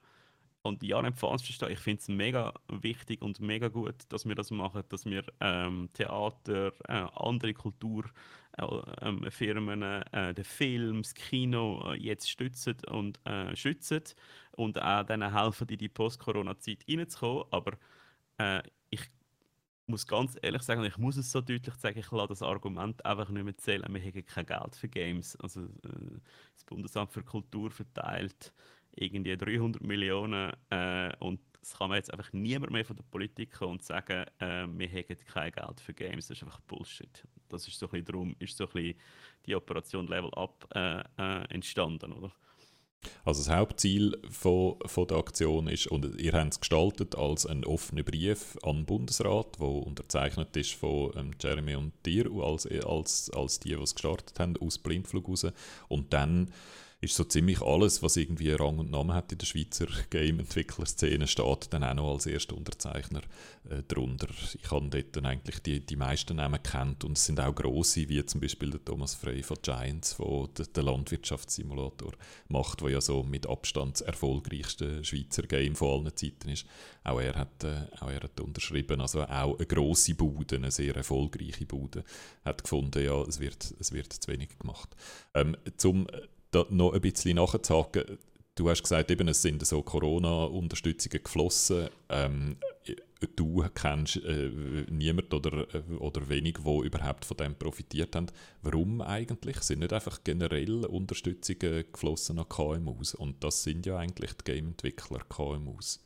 und 0.63 0.83
ja, 0.83 1.01
nicht 1.01 1.17
falsch 1.17 1.43
verstehen, 1.43 1.71
ich 1.71 1.79
finde 1.79 2.01
es 2.01 2.07
mega 2.09 2.53
wichtig 2.69 3.21
und 3.21 3.39
mega 3.39 3.69
gut, 3.69 3.95
dass 4.09 4.27
wir 4.27 4.35
das 4.35 4.51
machen, 4.51 4.83
dass 4.89 5.05
wir 5.05 5.23
ähm, 5.39 5.89
Theater, 5.93 6.73
äh, 6.87 7.07
andere 7.15 7.53
Kulturfirmen, 7.53 8.11
äh, 9.81 10.01
ähm, 10.13 10.29
äh, 10.29 10.33
den 10.33 10.43
Film, 10.43 11.01
das 11.03 11.13
Kino 11.13 11.91
äh, 11.91 11.95
jetzt 11.97 12.29
stützen 12.29 12.77
und 12.89 13.19
äh, 13.25 13.55
schützen 13.55 14.03
und 14.51 14.81
auch 14.81 15.03
denen 15.03 15.33
helfen, 15.33 15.67
in 15.69 15.77
die 15.77 15.89
Post-Corona-Zeit 15.89 16.85
reinzukommen. 16.89 17.45
Aber 17.51 17.77
äh, 18.37 18.61
ich 18.89 19.01
muss 19.87 20.05
ganz 20.05 20.37
ehrlich 20.41 20.63
sagen, 20.63 20.83
ich 20.83 20.97
muss 20.97 21.17
es 21.17 21.31
so 21.31 21.39
deutlich 21.41 21.75
sagen, 21.75 21.99
ich 21.99 22.11
lasse 22.11 22.29
das 22.29 22.41
Argument 22.41 23.05
einfach 23.05 23.29
nicht 23.29 23.43
mehr 23.45 23.57
zählen. 23.57 23.85
Wir 23.93 24.01
haben 24.01 24.25
kein 24.25 24.45
Geld 24.45 24.75
für 24.75 24.89
Games. 24.89 25.35
Also, 25.37 25.67
das 25.81 26.65
Bundesamt 26.65 27.13
für 27.13 27.23
Kultur 27.23 27.71
verteilt 27.71 28.53
irgendwie 28.97 29.37
300 29.37 29.81
Millionen 29.81 30.51
äh, 30.69 31.11
und 31.19 31.39
es 31.61 31.73
kann 31.77 31.89
man 31.89 31.97
jetzt 31.97 32.11
einfach 32.13 32.31
niemand 32.31 32.71
mehr 32.71 32.85
von 32.85 32.95
der 32.95 33.03
Politik 33.03 33.51
kommen 33.51 33.73
und 33.73 33.83
sagen, 33.83 34.25
äh, 34.39 34.67
wir 34.67 34.87
haben 34.89 35.17
kein 35.25 35.51
Geld 35.51 35.81
für 35.81 35.93
Games. 35.93 36.27
Das 36.27 36.37
ist 36.37 36.43
einfach 36.43 36.61
Bullshit. 36.61 37.27
Das 37.49 37.67
ist 37.67 37.77
so 37.77 37.87
ein 37.87 37.91
bisschen 37.91 38.05
darum, 38.05 38.35
ist 38.39 38.55
so 38.55 38.65
ein 38.65 38.71
bisschen 38.71 38.99
die 39.45 39.55
Operation 39.55 40.07
Level 40.07 40.33
Up 40.35 40.67
äh, 40.73 41.01
äh, 41.17 41.53
entstanden, 41.53 42.13
oder? 42.13 42.31
Also 43.25 43.43
das 43.43 43.53
Hauptziel 43.53 44.17
von, 44.29 44.77
von 44.85 45.07
der 45.07 45.17
Aktion 45.17 45.67
ist, 45.67 45.87
und 45.87 46.19
ihr 46.19 46.33
habt 46.33 46.53
es 46.53 46.59
gestaltet 46.59 47.15
als 47.15 47.45
einen 47.45 47.63
offenen 47.65 48.03
Brief 48.03 48.57
an 48.63 48.77
den 48.77 48.85
Bundesrat, 48.85 49.59
der 49.59 49.67
unterzeichnet 49.67 50.55
ist 50.57 50.73
von 50.73 51.11
ähm, 51.15 51.31
Jeremy 51.39 51.75
und 51.75 51.93
dir 52.05 52.31
als, 52.31 52.65
als, 52.65 53.29
als 53.31 53.59
die, 53.59 53.75
die 53.75 53.81
es 53.81 53.93
gestartet 53.93 54.39
haben, 54.39 54.57
aus 54.57 54.77
Blindflug 54.79 55.27
raus. 55.27 55.45
Und 55.87 56.13
dann 56.13 56.51
ist 56.99 57.15
so 57.15 57.23
ziemlich 57.23 57.61
alles, 57.61 58.01
was 58.01 58.17
irgendwie 58.17 58.51
Rang 58.51 58.79
und 58.79 58.89
Namen 58.89 59.13
hat 59.13 59.31
in 59.31 59.37
der 59.37 59.45
Schweizer 59.45 59.85
Game-Entwicklerszene, 60.09 61.27
steht 61.27 61.67
dann 61.71 61.83
auch 61.83 61.93
noch 61.93 62.13
als 62.13 62.25
erster 62.25 62.57
Unterzeichner 62.57 63.21
äh, 63.69 63.83
drunter. 63.87 64.27
Ich 64.55 64.71
habe 64.71 64.89
dort 64.89 65.15
dann 65.15 65.27
eigentlich 65.27 65.59
die, 65.61 65.79
die 65.79 65.95
meisten 65.95 66.37
Namen 66.37 66.61
kennt 66.63 67.03
und 67.03 67.15
es 67.15 67.25
sind 67.25 67.39
auch 67.39 67.53
grosse, 67.53 68.09
wie 68.09 68.25
zum 68.25 68.41
Beispiel 68.41 68.71
der 68.71 68.83
Thomas 68.83 69.13
Frey 69.13 69.43
von 69.43 69.57
Giants, 69.61 70.17
der 70.17 70.65
den 70.65 70.85
Landwirtschaftssimulator 70.85 72.13
macht, 72.47 72.81
der 72.81 72.89
ja 72.89 73.01
so 73.01 73.21
mit 73.21 73.47
Abstand 73.47 73.99
das 73.99 74.01
erfolgreichste 74.01 75.03
Schweizer 75.03 75.43
Game 75.43 75.75
von 75.75 76.05
allen 76.05 76.15
Zeiten 76.15 76.49
ist. 76.49 76.65
Auch 77.03 77.21
er 77.21 77.35
hat, 77.35 77.63
äh, 77.63 77.85
auch 77.99 78.09
er 78.09 78.21
hat 78.21 78.39
unterschrieben, 78.39 79.01
also 79.01 79.21
auch 79.21 79.55
eine 79.55 79.67
grosse 79.67 80.15
Bude, 80.15 80.55
eine 80.55 80.71
sehr 80.71 80.95
erfolgreiche 80.95 81.67
Bude, 81.67 82.03
hat 82.43 82.63
gefunden, 82.63 83.03
ja, 83.03 83.21
es 83.21 83.39
wird, 83.39 83.71
es 83.79 83.91
wird 83.91 84.13
zu 84.13 84.31
wenig 84.31 84.57
gemacht. 84.57 84.95
Ähm, 85.35 85.55
zum 85.77 86.07
da 86.51 86.65
noch 86.69 86.93
ein 86.93 87.01
bisschen 87.01 87.35
nachzuhaken, 87.35 88.17
du 88.55 88.69
hast 88.69 88.83
gesagt, 88.83 89.11
eben, 89.11 89.27
es 89.27 89.41
sind 89.41 89.65
so 89.65 89.81
Corona-Unterstützungen 89.81 91.23
geflossen. 91.23 91.89
Ähm, 92.09 92.57
du 93.35 93.63
kennst 93.73 94.17
äh, 94.17 94.49
niemanden 94.89 95.33
oder, 95.33 95.73
äh, 95.73 95.93
oder 95.95 96.27
wenig, 96.29 96.57
wo 96.61 96.83
überhaupt 96.83 97.25
von 97.25 97.37
dem 97.37 97.55
profitiert 97.55 98.15
haben. 98.15 98.27
Warum 98.61 99.01
eigentlich? 99.01 99.57
Sind 99.61 99.79
nicht 99.79 99.93
einfach 99.93 100.23
generell 100.23 100.85
Unterstützungen 100.85 101.85
geflossen 101.91 102.39
an 102.39 102.49
KMUs? 102.49 103.15
Und 103.15 103.43
das 103.43 103.63
sind 103.63 103.85
ja 103.85 103.97
eigentlich 103.97 104.33
die 104.33 104.51
Game-Entwickler, 104.51 105.19
KMUs. 105.29 106.03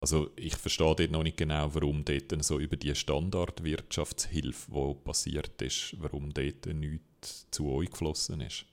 Also 0.00 0.30
ich 0.34 0.56
verstehe 0.56 0.96
dort 0.96 1.12
noch 1.12 1.22
nicht 1.22 1.36
genau, 1.36 1.72
warum 1.74 2.04
dort 2.04 2.44
so 2.44 2.58
über 2.58 2.76
die 2.76 2.92
Standardwirtschaftshilfe, 2.92 4.72
die 4.72 4.94
passiert 5.04 5.62
ist, 5.62 5.94
warum 5.98 6.34
dort 6.34 6.66
nichts 6.66 7.46
zu 7.52 7.70
euch 7.70 7.88
geflossen 7.88 8.40
ist. 8.40 8.66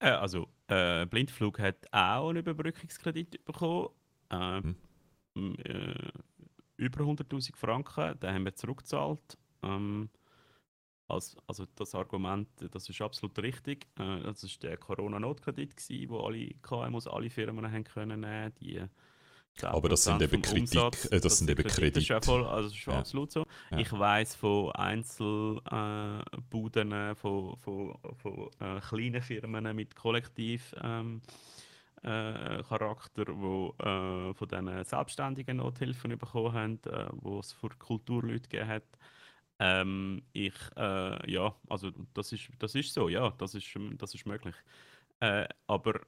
Äh, 0.00 0.08
also, 0.10 0.48
äh, 0.68 1.06
Blindflug 1.06 1.58
hat 1.58 1.86
auch 1.92 2.30
einen 2.30 2.38
Überbrückungskredit 2.38 3.44
bekommen. 3.44 3.88
Äh, 4.30 4.62
Mhm. 4.62 4.76
äh, 5.36 6.12
über 6.76 7.04
100.000 7.04 7.56
Franken, 7.56 8.18
den 8.20 8.34
haben 8.34 8.44
wir 8.44 8.54
zurückgezahlt. 8.54 9.38
Ähm, 9.62 10.10
als, 11.08 11.36
also 11.46 11.66
das 11.76 11.94
Argument, 11.94 12.48
das 12.72 12.88
ist 12.88 13.00
absolut 13.02 13.38
richtig. 13.40 13.86
Äh, 13.98 14.22
das 14.22 14.42
war 14.44 14.50
der 14.62 14.76
Corona-Notkredit, 14.78 15.74
wo 16.08 16.20
alle 16.20 16.50
KMUs, 16.62 17.06
alle 17.06 17.30
Firmen 17.30 17.70
haben 17.70 17.84
können 17.84 18.20
nehmen. 18.20 18.54
Die 18.60 18.82
10% 19.56 19.66
Aber 19.74 19.88
das 19.88 20.04
sind 20.04 20.20
eben 20.22 20.42
Kritik- 20.42 20.60
Umsatz, 20.60 21.06
äh, 21.06 21.20
das 21.20 21.38
sind 21.38 21.50
eben 21.50 21.62
Das 21.62 21.78
ist 21.78 22.24
voll, 22.24 22.44
also 22.44 22.68
das 22.68 22.76
ist 22.78 22.86
Ja. 22.86 22.98
absolut 22.98 23.32
so. 23.32 23.46
Ja. 23.70 23.78
Ich 23.78 23.92
weiß 23.92 24.34
von 24.34 24.72
Einzelbuden, 24.72 26.92
äh, 26.92 27.14
von, 27.14 27.56
von, 27.58 27.96
von 28.16 28.50
äh, 28.60 28.80
kleinen 28.80 29.22
Firmen 29.22 29.76
mit 29.76 29.94
Kollektiv. 29.94 30.74
Ähm, 30.82 31.22
äh, 32.02 32.62
Charakter, 32.68 33.24
wo 33.28 33.74
äh, 33.78 34.34
von 34.34 34.48
diesen 34.48 34.84
Selbstständigen 34.84 35.56
Nothilfen 35.56 36.18
bekommen 36.18 36.52
haben, 36.52 36.78
äh, 36.84 37.06
wo 37.12 37.38
es 37.40 37.52
für 37.52 37.70
Kulturleute 37.70 38.46
gegeben 38.48 38.68
hat. 38.68 38.82
Ähm, 39.58 40.22
ich, 40.34 40.52
äh, 40.76 41.30
ja, 41.30 41.54
also 41.68 41.90
das 42.12 42.32
ist, 42.32 42.50
das 42.58 42.74
ist 42.74 42.92
so, 42.92 43.08
ja, 43.08 43.30
das 43.38 43.54
ist, 43.54 43.66
das 43.96 44.14
ist 44.14 44.26
möglich. 44.26 44.54
Äh, 45.20 45.46
aber 45.66 46.00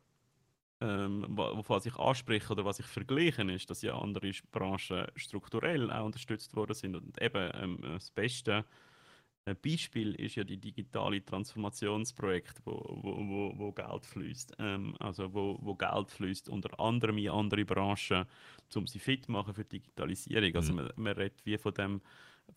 ähm, 0.81 1.25
was 1.29 1.87
ich 1.87 1.97
anspreche 1.97 2.53
oder 2.53 2.65
was 2.65 2.79
ich 2.81 2.87
vergleiche, 2.87 3.43
ist, 3.51 3.71
dass 3.71 3.83
ja 3.83 3.99
andere 3.99 4.31
Branchen 4.53 5.07
strukturell 5.17 5.91
auch 5.91 6.05
unterstützt 6.07 6.55
worden 6.57 6.75
sind. 6.75 6.97
Und 6.97 7.21
eben 7.23 7.51
ähm, 7.55 7.79
das 7.83 8.11
beste 8.11 8.65
äh, 9.45 9.55
Beispiel 9.55 10.15
ist 10.17 10.35
ja 10.37 10.45
die 10.45 10.59
digitale 10.59 11.25
Transformationsprojekt, 11.25 12.61
wo, 12.65 12.73
wo, 13.03 13.17
wo, 13.29 13.59
wo 13.59 13.73
Geld 13.73 14.07
fließt. 14.07 14.55
Ähm, 14.59 14.97
also 14.99 15.33
wo, 15.33 15.59
wo 15.61 15.75
Geld 15.75 16.11
fließt 16.11 16.49
unter 16.49 16.79
anderem 16.81 17.19
in 17.19 17.31
andere 17.31 17.65
Branchen, 17.65 18.27
um 18.75 18.87
sie 18.87 18.99
fit 18.99 19.27
zu 19.27 19.33
machen 19.33 19.55
für 19.55 19.65
die 19.65 19.81
Digitalisierung. 19.81 20.55
Also 20.57 20.73
Mhm. 20.73 20.75
man, 20.75 20.91
man 20.97 21.15
redet 21.15 21.45
wie 21.47 21.59
von 21.59 21.75
dem 21.75 22.01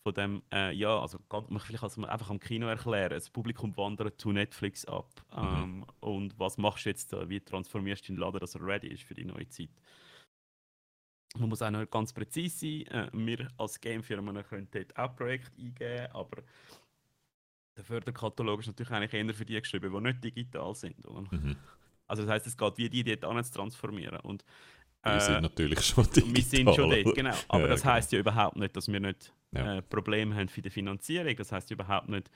von 0.02 0.14
dem, 0.14 0.42
äh, 0.52 0.72
ja, 0.72 0.98
also 0.98 1.18
kann 1.28 1.44
man 1.48 1.60
vielleicht 1.60 1.82
also 1.82 2.04
einfach 2.04 2.30
am 2.30 2.40
Kino 2.40 2.66
erklären, 2.66 3.10
das 3.10 3.28
Publikum 3.28 3.76
wandert 3.76 4.20
zu 4.20 4.32
Netflix 4.32 4.84
ab. 4.86 5.10
Ähm, 5.32 5.84
Und 6.00 6.38
was 6.38 6.56
machst 6.56 6.86
du 6.86 6.90
jetzt 6.90 7.12
da? 7.12 7.28
Wie 7.28 7.40
transformierst 7.40 8.08
du 8.08 8.14
den 8.14 8.20
Laden, 8.20 8.40
dass 8.40 8.54
er 8.54 8.66
ready 8.66 8.88
ist 8.88 9.02
für 9.02 9.14
die 9.14 9.26
neue 9.26 9.48
Zeit? 9.48 9.70
Man 11.36 11.48
muss 11.48 11.62
auch 11.62 11.70
noch 11.70 11.88
ganz 11.90 12.12
präzise 12.12 12.56
sein. 12.58 12.86
Äh, 12.86 13.10
wir 13.12 13.48
als 13.58 13.80
Gamefirmen 13.80 14.42
können 14.44 14.68
dort 14.70 14.96
auch 14.96 15.14
Projekte 15.14 15.60
eingeben, 15.60 16.08
aber 16.12 16.42
der 17.76 17.84
Förderkatalog 17.84 18.60
ist 18.60 18.66
natürlich 18.66 18.92
eigentlich 18.92 19.14
eher 19.14 19.34
für 19.34 19.44
die 19.44 19.60
geschrieben, 19.60 19.92
die 19.92 20.00
nicht 20.00 20.24
digital 20.24 20.74
sind. 20.74 20.98
Mhm. 21.08 21.56
Also 22.06 22.24
das 22.24 22.32
heißt, 22.32 22.46
es 22.48 22.56
geht 22.56 22.78
wie 22.78 22.90
die 22.90 23.04
dort 23.04 23.46
zu 23.46 23.52
transformieren. 23.52 24.18
Und, 24.20 24.44
Wir 25.02 25.14
äh, 25.14 25.20
sind 25.20 25.42
natürlich 25.42 25.80
schon 25.80 26.04
digital. 26.04 26.34
wir 26.36 26.42
sind 26.42 26.74
schon 26.74 26.90
dort, 26.90 27.14
genau. 27.14 27.34
Aber 27.48 27.62
Ja, 27.62 27.68
das 27.68 27.82
genau. 27.82 27.94
heißt 27.94 28.12
ja 28.12 28.18
überhaupt 28.18 28.56
nicht, 28.56 28.76
dass 28.76 28.90
wir 28.92 29.00
nicht 29.00 29.32
Ja. 29.52 29.76
äh, 29.78 29.82
Probleme 29.82 30.34
haben 30.34 30.48
für 30.48 30.62
die 30.62 30.70
Finanzierung. 30.70 31.34
Das 31.36 31.52
heißt 31.52 31.70
überhaupt 31.70 32.08
nicht, 32.08 32.30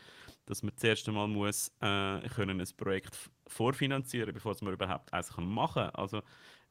dass 0.46 0.62
man 0.62 0.76
zuerst 0.76 1.06
einmal 1.08 1.28
muss, 1.28 1.68
äh, 1.80 2.20
können 2.34 2.60
ein 2.60 2.68
Projekt 2.76 3.16
vorfinanzieren 3.46 4.32
bevor 4.32 4.56
man 4.62 4.72
überhaupt 4.72 5.12
eins 5.12 5.32
kann 5.34 5.46
machen 5.46 5.84
kann. 5.84 5.94
Also 5.94 6.22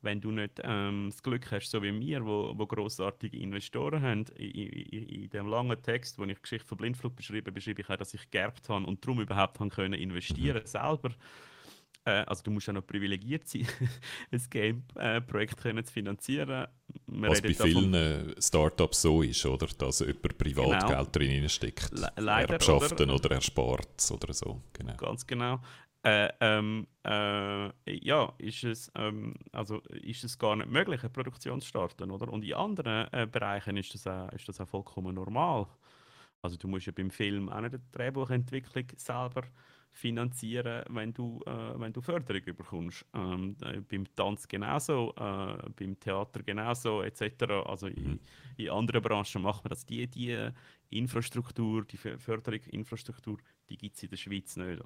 wenn 0.02 0.20
du 0.20 0.32
nicht 0.32 0.60
ähm, 0.64 1.10
das 1.12 1.24
Glück 1.24 1.50
hast, 1.52 1.70
so 1.72 1.82
wie 1.82 1.98
wir, 1.98 2.26
wo, 2.26 2.54
wo 2.58 2.66
grossartige 2.68 3.38
Investoren 3.38 4.02
haben, 4.02 4.26
in, 4.36 4.52
in, 4.52 5.08
in 5.24 5.30
dem 5.30 5.48
langen 5.48 5.82
Text, 5.82 6.18
wo 6.20 6.24
ich 6.26 6.36
die 6.36 6.42
Geschichte 6.42 6.68
von 6.68 6.78
Blindflug 6.78 7.16
beschreibe, 7.16 7.52
beschreibe 7.54 7.82
ich 7.82 7.90
auch, 7.90 7.96
dass 7.96 8.14
ich 8.14 8.30
geerbt 8.30 8.68
habe 8.68 8.86
und 8.86 9.06
darum 9.06 9.22
überhaupt 9.22 9.60
haben 9.62 9.70
können 9.70 9.94
investieren 9.94 10.64
Mhm. 10.64 10.68
selber. 10.68 11.12
Äh, 12.06 12.24
also 12.26 12.44
du 12.44 12.52
musst 12.52 12.68
ja 12.68 12.74
noch 12.74 12.86
privilegiert 12.86 13.48
sein, 13.48 13.68
ein 14.32 14.42
Game-Projekt 14.50 15.58
können 15.58 15.86
zu 15.86 15.94
finanzieren. 15.94 16.68
Wir 17.08 17.30
Was 17.30 17.42
bei 17.42 17.54
vielen 17.54 17.94
äh, 17.94 18.42
Startups 18.42 19.02
so 19.02 19.22
ist, 19.22 19.46
oder? 19.46 19.68
Dass 19.78 20.00
jemand 20.00 20.38
privat 20.38 20.82
Genau. 20.82 20.88
Geld 20.88 21.16
drin 21.16 21.50
steckt. 21.50 21.92
Le- 21.92 22.12
leider, 22.18 22.54
Erbschaften 22.54 23.10
oder? 23.10 23.26
oder, 23.26 23.36
erspart 23.36 24.12
oder 24.12 24.34
so. 24.34 24.62
Genau. 24.74 24.96
Ganz 24.98 25.26
genau. 25.26 25.62
Äh, 26.06 26.30
ähm, 26.42 26.86
äh, 27.06 27.70
ja, 28.06 28.34
ist 28.38 28.66
es, 28.66 28.92
ähm, 28.96 29.36
also 29.54 29.80
ist 29.90 30.26
es 30.26 30.38
gar 30.38 30.58
nicht 30.58 30.70
möglich, 30.70 31.00
eine 31.02 31.10
Produktion 31.10 31.62
zu 31.62 31.68
starten, 31.70 32.12
oder? 32.12 32.28
Und 32.28 32.44
in 32.44 32.54
anderen 32.56 33.08
äh, 33.14 33.26
Bereichen 33.26 33.78
ist 33.78 33.94
das, 33.94 34.06
auch, 34.08 34.30
ist 34.34 34.50
das 34.50 34.60
auch 34.60 34.68
vollkommen 34.68 35.16
normal. 35.16 35.66
Also 36.42 36.58
du 36.58 36.68
musst 36.68 36.88
ja 36.88 36.92
beim 36.92 37.10
Film 37.10 37.48
auch 37.48 37.62
nicht 37.62 37.76
eine 37.76 37.84
Drehbuchentwicklung 37.94 38.88
selber 38.98 39.44
finanzieren, 39.94 40.84
wenn 40.90 41.14
du, 41.14 41.40
äh, 41.46 41.80
wenn 41.80 41.94
du 41.94 42.02
Förderung 42.02 42.44
bekommst. 42.44 43.06
Ähm, 43.14 43.56
äh, 43.62 43.80
beim 43.80 44.06
Tanz 44.16 44.48
genauso, 44.48 45.14
äh, 45.16 45.70
beim 45.76 46.00
Theater 46.00 46.42
genauso, 46.44 47.04
etc. 47.04 47.44
Also 47.66 47.88
in, 47.88 48.04
mhm. 48.04 48.20
in, 48.58 48.70
anderen 48.70 49.02
Branchen 49.02 49.42
macht 49.42 49.64
man 49.64 49.70
das. 49.70 49.86
Die, 49.86 50.08
die 50.08 50.50
Infrastruktur, 50.90 51.86
die 51.86 51.98
Förderungsinfrastruktur, 51.98 53.38
die 53.70 53.78
gibt 53.78 53.96
es 53.96 54.04
in 54.04 54.10
der 54.10 54.18
Schweiz 54.18 54.58
nicht. 54.58 54.82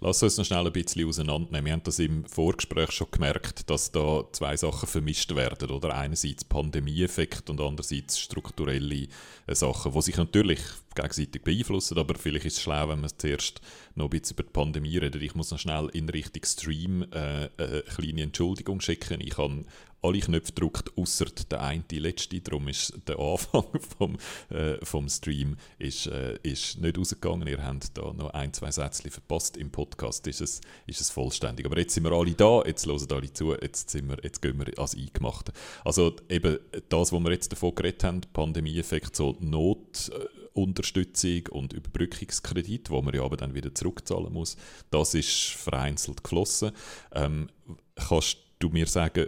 Lass 0.00 0.22
uns 0.22 0.38
noch 0.38 0.44
schnell 0.44 0.66
ein 0.66 0.72
bisschen 0.72 1.06
auseinandernehmen. 1.06 1.66
Wir 1.66 1.72
haben 1.72 1.82
das 1.84 1.98
im 1.98 2.24
Vorgespräch 2.24 2.90
schon 2.92 3.10
gemerkt, 3.10 3.68
dass 3.70 3.92
da 3.92 4.24
zwei 4.32 4.56
Sachen 4.56 4.88
vermischt 4.88 5.34
werden. 5.34 5.70
Oder? 5.70 5.94
Einerseits 5.94 6.44
Pandemieeffekt 6.44 7.50
und 7.50 7.60
andererseits 7.60 8.18
strukturelle 8.18 9.08
äh, 9.46 9.54
Sachen, 9.54 9.92
die 9.92 10.02
sich 10.02 10.16
natürlich 10.16 10.60
gegenseitig 10.94 11.42
beeinflussen, 11.42 11.98
aber 11.98 12.14
vielleicht 12.16 12.46
ist 12.46 12.58
es 12.58 12.62
schlau, 12.62 12.88
wenn 12.88 13.00
man 13.00 13.10
zuerst 13.16 13.60
noch 13.94 14.06
ein 14.06 14.10
bisschen 14.10 14.36
über 14.36 14.42
die 14.42 14.52
Pandemie 14.52 14.98
redet. 14.98 15.22
Ich 15.22 15.34
muss 15.34 15.50
noch 15.50 15.58
schnell 15.58 15.88
in 15.92 16.08
Richtung 16.08 16.42
Stream 16.44 17.02
äh, 17.12 17.48
eine 17.56 17.82
kleine 17.94 18.22
Entschuldigung 18.22 18.80
schicken. 18.80 19.20
Ich 19.20 19.38
habe 19.38 19.64
alle 20.02 20.18
Knöpfe 20.18 20.52
gedrückt, 20.52 20.90
außer 20.96 21.26
der 21.50 21.62
eine, 21.62 21.84
die 21.90 22.00
letzte. 22.00 22.40
Darum 22.40 22.68
ist 22.68 22.92
der 23.06 23.18
Anfang 23.18 23.64
vom, 23.98 24.16
äh, 24.50 24.84
vom 24.84 25.08
Stream 25.08 25.56
ist, 25.78 26.06
äh, 26.06 26.38
ist 26.42 26.78
nicht 26.78 26.98
rausgegangen. 26.98 27.46
Ihr 27.46 27.64
habt 27.64 27.96
da 27.96 28.12
noch 28.12 28.30
ein, 28.30 28.52
zwei 28.52 28.70
Sätze 28.70 29.10
verpasst. 29.10 29.56
Im 29.56 29.70
Podcast 29.70 30.26
ist 30.26 30.40
es, 30.40 30.60
ist 30.86 31.00
es 31.00 31.10
vollständig. 31.10 31.66
Aber 31.66 31.78
jetzt 31.78 31.94
sind 31.94 32.04
wir 32.04 32.12
alle 32.12 32.32
da, 32.32 32.62
jetzt 32.64 32.86
hören 32.86 33.12
alle 33.12 33.32
zu, 33.32 33.54
jetzt, 33.54 33.90
sind 33.90 34.08
wir, 34.08 34.18
jetzt 34.22 34.42
gehen 34.42 34.58
wir 34.58 34.66
ans 34.76 34.96
Eingemachte. 34.96 35.52
Also 35.84 36.16
eben 36.28 36.58
das, 36.88 37.12
was 37.12 37.20
wir 37.20 37.30
jetzt 37.30 37.52
davon 37.52 37.74
geredet 37.74 38.04
haben, 38.04 38.20
Pandemieeffekt, 38.32 39.14
so 39.14 39.36
Notunterstützung 39.40 41.46
und 41.50 41.72
Überbrückungskredit, 41.72 42.90
wo 42.90 43.02
man 43.02 43.14
ja 43.14 43.22
aber 43.22 43.36
dann 43.36 43.54
wieder 43.54 43.74
zurückzahlen 43.74 44.32
muss, 44.32 44.56
das 44.90 45.14
ist 45.14 45.50
vereinzelt 45.50 46.24
geflossen. 46.24 46.72
Ähm, 47.12 47.48
kannst 47.94 48.38
du 48.62 48.68
mir 48.68 48.86
sagen, 48.86 49.26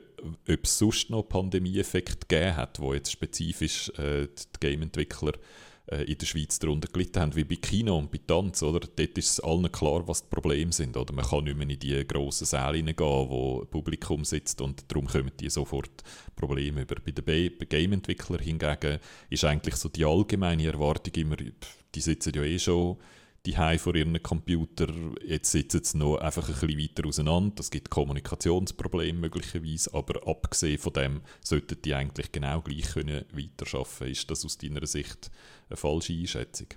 ob 0.49 0.65
es 0.65 0.79
sonst 0.79 1.11
noch 1.11 1.25
Pandemieeffekte 1.25 2.27
gegeben 2.27 2.57
hat, 2.57 2.81
wo 2.81 2.95
jetzt 2.95 3.13
spezifisch 3.13 3.91
äh, 3.99 4.27
die 4.29 4.61
Game-Entwickler 4.61 5.33
äh, 5.87 6.05
in 6.05 6.17
der 6.17 6.27
Schweiz 6.27 6.59
darunter 6.59 6.89
gelitten 6.89 7.21
haben, 7.21 7.37
wie 7.37 7.45
bei 7.45 7.57
Kino 7.57 7.99
und 7.99 8.11
bei 8.11 8.21
Tanz, 8.27 8.63
oder? 8.63 8.81
Dort 8.81 9.19
ist 9.19 9.31
es 9.31 9.41
allen 9.41 9.71
klar, 9.71 10.07
was 10.07 10.23
die 10.23 10.35
Probleme 10.35 10.73
sind, 10.73 10.97
oder? 10.97 11.13
Man 11.13 11.25
kann 11.25 11.45
nicht 11.45 11.57
mehr 11.57 11.69
in 11.69 11.79
die 11.79 12.07
grossen 12.07 12.47
Säle 12.47 12.77
hineingehen, 12.77 13.29
wo 13.29 13.65
Publikum 13.71 14.25
sitzt 14.25 14.61
und 14.61 14.91
darum 14.91 15.07
kommen 15.07 15.33
die 15.41 15.51
sofort 15.51 16.03
Probleme 16.37 16.83
über. 16.83 16.97
Bei 17.05 17.11
den 17.11 17.69
Game-Entwicklern 17.69 18.41
hingegen 18.41 18.99
ist 19.31 19.45
eigentlich 19.45 19.77
so 19.77 19.89
die 19.89 20.05
allgemeine 20.05 20.67
Erwartung 20.67 21.15
immer, 21.15 21.37
die 21.37 22.01
sitzen 22.01 22.33
ja 22.35 22.43
eh 22.43 22.59
schon 22.59 22.97
die 23.47 23.79
vor 23.79 23.95
ihren 23.95 24.23
Computer. 24.23 24.89
Jetzt 25.25 25.53
sitzen 25.53 25.83
sie 25.85 25.99
noch 25.99 26.17
einfach 26.17 26.49
ein 26.49 26.55
bisschen 26.55 26.79
weiter 26.79 27.07
auseinander. 27.07 27.61
Es 27.61 27.71
gibt 27.71 27.91
Kommunikationsprobleme 27.91 29.19
möglicherweise, 29.19 29.93
aber 29.93 30.27
abgesehen 30.27 30.79
von 30.79 30.93
dem 30.95 31.21
sollten 31.43 31.81
die 31.83 31.95
eigentlich 31.95 32.33
genau 32.33 32.63
gleich 32.63 32.93
können 32.93 33.25
weiterarbeiten. 33.33 34.11
Ist 34.11 34.31
das 34.31 34.45
aus 34.45 34.59
deiner 34.59 34.87
Sicht 34.87 35.31
eine 35.69 35.77
falsche 35.77 36.15
Einschätzung? 36.15 36.69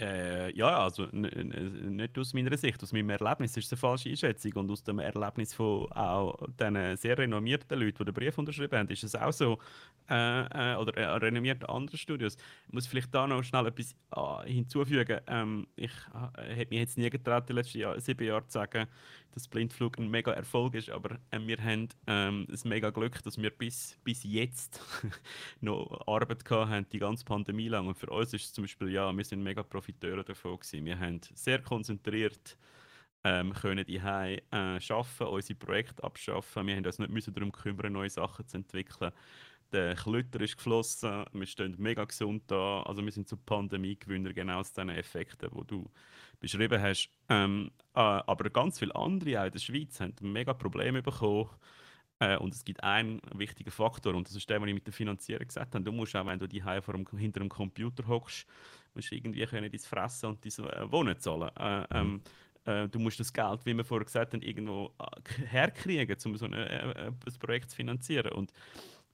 Äh, 0.00 0.56
ja, 0.56 0.78
also 0.82 1.06
nicht 1.12 2.18
aus 2.18 2.32
meiner 2.32 2.56
Sicht, 2.56 2.82
aus 2.82 2.92
meinem 2.92 3.10
Erlebnis 3.10 3.56
ist 3.56 3.66
es 3.66 3.72
eine 3.72 3.78
falsche 3.78 4.08
Einschätzung 4.08 4.52
und 4.54 4.70
aus 4.70 4.82
dem 4.82 4.98
Erlebnis 4.98 5.52
von 5.52 5.92
auch 5.92 6.38
den 6.58 6.96
sehr 6.96 7.18
renommierten 7.18 7.78
Leuten, 7.78 7.98
die 7.98 8.04
den 8.04 8.14
Brief 8.14 8.38
unterschrieben 8.38 8.78
haben, 8.78 8.88
ist 8.88 9.04
es 9.04 9.14
auch 9.14 9.32
so, 9.32 9.58
äh, 10.08 10.72
äh, 10.72 10.76
oder 10.76 10.96
äh, 10.96 11.04
renommierte 11.04 11.68
andere 11.68 11.98
Studios. 11.98 12.36
Ich 12.66 12.72
muss 12.72 12.86
vielleicht 12.86 13.14
da 13.14 13.26
noch 13.26 13.42
schnell 13.42 13.66
etwas 13.66 13.94
äh, 14.16 14.50
hinzufügen. 14.50 15.20
Ähm, 15.26 15.66
ich 15.76 15.92
äh, 16.36 16.54
hätte 16.54 16.70
mich 16.70 16.80
jetzt 16.80 16.98
nie 16.98 17.10
getraut, 17.10 17.48
die 17.48 17.52
letzten 17.52 17.78
Jahr, 17.78 18.00
sieben 18.00 18.26
Jahre 18.26 18.46
zu 18.46 18.52
sagen, 18.52 18.86
dass 19.32 19.48
Blindflug 19.48 19.98
ein 19.98 20.10
mega 20.10 20.32
Erfolg 20.32 20.74
ist, 20.74 20.90
aber 20.90 21.18
äh, 21.30 21.38
wir 21.40 21.58
haben 21.58 21.88
ähm, 22.06 22.46
ein 22.50 22.68
mega 22.68 22.90
Glück, 22.90 23.22
dass 23.22 23.40
wir 23.40 23.50
bis, 23.50 23.96
bis 24.02 24.24
jetzt 24.24 24.80
noch 25.60 26.06
Arbeit 26.06 26.44
gehabt 26.44 26.70
haben, 26.70 26.86
die 26.90 26.98
ganze 26.98 27.24
Pandemie 27.24 27.68
lang. 27.68 27.86
Und 27.86 27.96
für 27.96 28.10
uns 28.10 28.32
ist 28.32 28.44
es 28.46 28.52
zum 28.52 28.64
Beispiel, 28.64 28.90
ja, 28.90 29.16
wir 29.16 29.24
sind 29.24 29.42
mega 29.42 29.62
Profiteure 29.92 30.24
davon 30.24 30.58
gewesen. 30.58 30.84
Wir 30.84 30.98
haben 30.98 31.20
sehr 31.34 31.60
konzentriert 31.60 32.56
ähm, 33.22 33.52
können 33.52 33.84
die 33.84 33.96
äh, 33.96 34.40
arbeiten, 34.50 35.24
unsere 35.24 35.58
Projekte 35.58 36.02
abschaffen. 36.02 36.66
Wir 36.66 36.76
haben 36.76 36.86
uns 36.86 36.98
nicht 36.98 37.10
müssen 37.10 37.34
darum 37.34 37.52
kümmern, 37.52 37.92
neue 37.92 38.08
Sachen 38.08 38.46
zu 38.46 38.56
entwickeln. 38.56 39.12
Der 39.72 39.94
Klütter 39.94 40.40
ist 40.40 40.56
geflossen, 40.56 41.24
wir 41.32 41.46
stehen 41.46 41.76
mega 41.78 42.04
gesund 42.04 42.44
da. 42.46 42.82
Also 42.82 43.04
wir 43.04 43.12
sind 43.12 43.28
zu 43.28 43.36
Pandemie-Gewinner, 43.36 44.32
genau 44.32 44.60
aus 44.60 44.72
diesen 44.72 44.88
Effekten, 44.88 45.50
die 45.52 45.66
du 45.66 45.90
beschrieben 46.40 46.80
hast. 46.80 47.10
Ähm, 47.28 47.70
äh, 47.94 48.00
aber 48.00 48.48
ganz 48.48 48.78
viele 48.78 48.96
andere 48.96 49.40
auch 49.40 49.46
in 49.46 49.52
der 49.52 49.58
Schweiz 49.58 50.00
haben 50.00 50.14
mega 50.22 50.54
Probleme 50.54 51.02
bekommen. 51.02 51.50
Äh, 52.20 52.36
und 52.36 52.54
es 52.54 52.64
gibt 52.64 52.82
einen 52.82 53.20
wichtigen 53.34 53.70
Faktor, 53.70 54.14
und 54.14 54.28
das 54.28 54.36
ist 54.36 54.48
der, 54.48 54.58
den 54.58 54.68
ich 54.68 54.74
mit 54.74 54.86
der 54.86 54.92
Finanzierung 54.92 55.46
gesagt 55.46 55.74
habe. 55.74 55.84
Du 55.84 55.92
musst 55.92 56.16
auch, 56.16 56.26
wenn 56.26 56.38
du 56.38 56.46
die 56.46 56.62
hinter 56.62 57.40
dem 57.40 57.48
Computer 57.48 58.06
hockst, 58.06 58.46
musst 58.94 59.12
irgendwie 59.12 59.44
können 59.46 59.70
dein 59.70 59.80
Fressen 59.80 60.30
und 60.30 60.44
dein 60.44 60.66
äh, 60.66 60.92
Wohnen 60.92 61.18
zahlen. 61.18 61.50
Äh, 61.56 61.86
ähm, 61.92 62.22
äh, 62.64 62.88
du 62.88 62.98
musst 62.98 63.20
das 63.20 63.32
Geld, 63.32 63.64
wie 63.64 63.76
wir 63.76 63.84
vorher 63.84 64.04
gesagt 64.04 64.32
haben, 64.32 64.42
irgendwo 64.42 64.92
äh, 64.98 65.46
herkriegen, 65.46 66.16
um 66.24 66.36
so 66.36 66.46
ein, 66.46 66.54
ein 66.54 67.18
Projekt 67.38 67.70
zu 67.70 67.76
finanzieren. 67.76 68.32
Und 68.32 68.52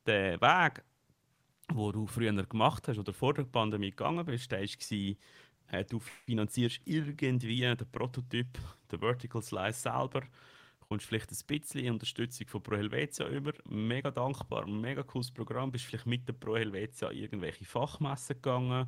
der 0.06 0.40
Weg, 0.40 0.82
wo 1.72 1.92
du 1.92 2.06
früher 2.06 2.32
gemacht 2.32 2.88
hast 2.88 2.98
oder 2.98 3.12
vor 3.12 3.34
der 3.34 3.44
Pandemie 3.44 3.90
gegangen 3.90 4.24
bist, 4.24 4.50
der 4.50 4.60
war, 4.60 5.16
äh, 5.72 5.84
du 5.84 5.98
finanzierst 5.98 6.80
irgendwie 6.84 7.60
den 7.60 7.90
Prototyp, 7.90 8.58
den 8.90 9.00
Vertical 9.00 9.42
Slice 9.42 9.82
selber, 9.82 10.22
kommst 10.88 11.06
vielleicht 11.06 11.30
ein 11.30 11.46
bisschen 11.46 11.90
Unterstützung 11.90 12.46
von 12.46 12.62
Pro 12.62 12.76
Helvetia 12.76 13.28
über, 13.28 13.52
mega 13.64 14.10
dankbar, 14.10 14.66
mega 14.66 15.02
cooles 15.02 15.30
Programm, 15.30 15.72
bist 15.72 15.84
vielleicht 15.84 16.06
mit 16.06 16.28
der 16.28 16.34
Pro 16.34 16.56
Helvetia 16.56 17.10
irgendwelche 17.10 17.64
Fachmessen 17.64 18.36
gegangen, 18.36 18.86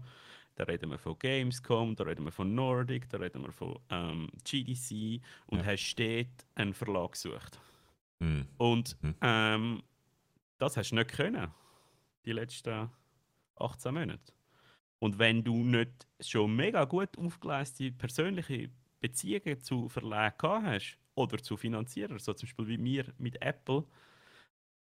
da 0.59 0.65
reden 0.65 0.91
wir 0.91 0.99
von 0.99 1.17
Gamescom, 1.17 1.95
da 1.95 2.03
reden 2.03 2.25
wir 2.25 2.33
von 2.33 2.53
Nordic, 2.53 3.09
da 3.11 3.19
reden 3.19 3.43
wir 3.43 3.53
von 3.53 3.79
ähm, 3.91 4.29
GDC 4.43 5.23
und 5.47 5.61
ja. 5.61 5.67
hast 5.67 5.95
dort 5.95 6.47
einen 6.57 6.75
Verlag 6.75 7.13
gesucht. 7.13 7.61
Mhm. 8.19 8.49
Und 8.57 9.01
mhm. 9.01 9.15
Ähm, 9.21 9.83
das 10.59 10.77
hast 10.77 10.91
du 10.91 10.97
nicht 10.97 11.13
können, 11.13 11.49
die 12.25 12.33
letzten 12.33 12.91
18 13.55 13.95
Monate. 13.95 14.33
Und 14.99 15.21
wenn 15.21 15.45
du 15.45 15.63
nicht 15.63 16.09
schon 16.19 16.57
mega 16.57 16.85
gut 16.85 17.17
aufgeleistete 17.17 17.97
persönliche 17.97 18.69
Beziehungen 18.99 19.61
zu 19.61 19.89
Verlagen 19.89 20.67
hast 20.67 20.99
oder 21.15 21.39
zu 21.39 21.57
Finanzierern, 21.57 22.19
so 22.19 22.33
zum 22.33 22.49
Beispiel 22.49 22.67
wie 22.67 22.85
wir 22.85 23.15
mit 23.19 23.41
Apple, 23.41 23.85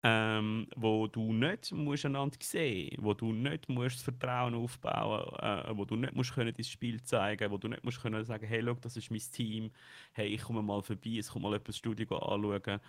ähm, 0.02 0.68
wo 0.76 1.06
du 1.08 1.32
nicht 1.32 1.72
musst 1.72 2.06
einander 2.06 2.38
sehen 2.40 2.96
wo 2.98 3.14
du 3.14 3.32
nicht 3.32 3.68
musst 3.68 4.02
Vertrauen 4.02 4.54
aufbauen 4.54 5.38
äh, 5.40 5.76
wo 5.76 5.84
du 5.84 5.96
nicht 5.96 6.14
musst 6.14 6.34
können 6.34 6.54
das 6.56 6.68
Spiel 6.68 7.02
zeigen 7.02 7.50
wo 7.50 7.58
du 7.58 7.68
nicht 7.68 7.84
musst 7.84 8.00
können 8.00 8.24
sagen 8.24 8.46
hey 8.46 8.60
look, 8.60 8.80
das 8.80 8.96
ist 8.96 9.10
mein 9.10 9.20
Team 9.20 9.70
hey 10.12 10.28
ich 10.28 10.42
komme 10.42 10.62
mal 10.62 10.82
vorbei 10.82 11.16
es 11.18 11.30
kommt 11.30 11.42
mal 11.42 11.54
etwas 11.54 11.76
Studio 11.76 12.16
anschauen 12.16 12.80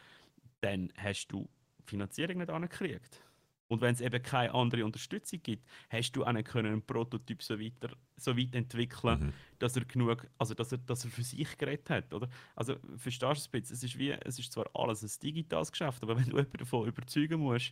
dann 0.62 0.92
hast 0.98 1.28
du 1.30 1.48
Finanzierung 1.90 2.38
nicht 2.38 2.50
angekriegt. 2.50 3.24
Und 3.70 3.82
wenn 3.82 3.94
es 3.94 4.02
eben 4.02 4.22
keine 4.22 4.54
andere 4.56 4.84
Unterstützung 4.84 5.42
gibt, 5.44 5.68
hast 5.90 6.12
du 6.14 6.26
auch 6.26 6.32
nicht 6.32 6.48
können 6.48 6.74
einen 6.74 6.82
Prototyp 6.82 7.44
so, 7.44 7.60
weiter, 7.60 7.96
so 8.18 8.36
weit 8.36 8.56
entwickeln, 8.56 9.28
mhm. 9.28 9.34
dass 9.60 9.76
er 9.76 9.86
genug, 9.86 10.28
also 10.40 10.56
dass 10.56 10.72
er, 10.72 10.80
dass 10.80 11.06
er 11.06 11.12
für 11.12 11.24
sich 11.24 11.56
geredet 11.56 11.88
hat, 11.92 12.14
oder? 12.14 12.28
Also 12.56 12.78
verstehst 12.98 13.22
du 13.22 13.28
es 13.28 13.48
ein 13.48 13.52
bisschen? 13.52 13.76
Es 13.76 13.84
ist 13.84 14.00
wie, 14.00 14.12
es 14.12 14.40
ist 14.40 14.52
zwar 14.52 14.66
alles 14.74 15.04
ein 15.04 15.22
digitales 15.22 15.72
Geschäft, 15.72 16.02
aber 16.02 16.16
wenn 16.18 16.26
du 16.26 16.38
jemanden 16.38 16.58
davon 16.58 16.88
überzeugen 16.88 17.40
musst, 17.42 17.72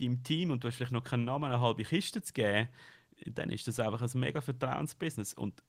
deinem 0.00 0.24
Team 0.24 0.50
und 0.50 0.64
du 0.64 0.68
hast 0.68 0.76
vielleicht 0.76 0.92
noch 0.92 1.04
keinen 1.04 1.24
Namen, 1.24 1.44
eine 1.44 1.60
halbe 1.60 1.84
Kiste 1.84 2.20
zu 2.20 2.32
geben, 2.32 2.68
dann 3.26 3.50
ist 3.50 3.68
das 3.68 3.78
einfach 3.78 4.02
ein 4.02 4.20
mega 4.20 4.40
Vertrauensbusiness 4.40 5.34
und 5.34 5.62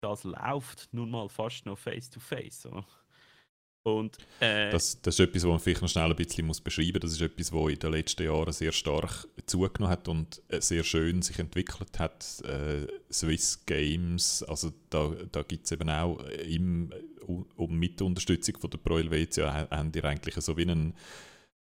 das 0.00 0.22
läuft 0.22 0.92
nun 0.92 1.10
mal 1.10 1.28
fast 1.28 1.66
noch 1.66 1.78
face 1.78 2.10
to 2.10 2.20
face. 2.20 2.62
So. 2.62 2.84
Und, 3.84 4.16
äh, 4.40 4.70
das, 4.70 5.00
das, 5.02 5.14
ist 5.14 5.20
etwas, 5.20 5.42
was 5.42 5.50
man 5.50 5.60
vielleicht 5.60 5.82
noch 5.82 5.90
schnell 5.90 6.08
ein 6.08 6.16
bisschen 6.16 6.46
muss 6.46 6.58
beschreiben 6.58 7.00
muss. 7.02 7.02
Das 7.02 7.12
ist 7.12 7.20
etwas, 7.20 7.52
was 7.52 7.70
in 7.70 7.78
den 7.78 7.92
letzten 7.92 8.24
Jahren 8.24 8.52
sehr 8.52 8.72
stark 8.72 9.28
zugenommen 9.44 9.92
hat 9.92 10.08
und 10.08 10.40
äh, 10.48 10.62
sehr 10.62 10.82
schön 10.84 11.20
sich 11.20 11.38
entwickelt 11.38 11.98
hat. 11.98 12.24
Äh, 12.44 12.86
Swiss 13.12 13.66
Games, 13.66 14.42
also 14.44 14.72
da, 14.88 15.12
da 15.30 15.42
gibt 15.42 15.66
es 15.66 15.72
eben 15.72 15.90
auch 15.90 16.18
im, 16.46 16.94
um, 17.26 17.78
mit 17.78 18.00
Unterstützung 18.00 18.56
von 18.58 18.70
der 18.70 18.78
Pro 18.78 18.96
Helvetia 18.96 19.68
haben 19.70 19.92
die 19.92 20.02
eigentlich 20.02 20.34
so 20.36 20.56
wie 20.56 20.62
einen 20.62 20.94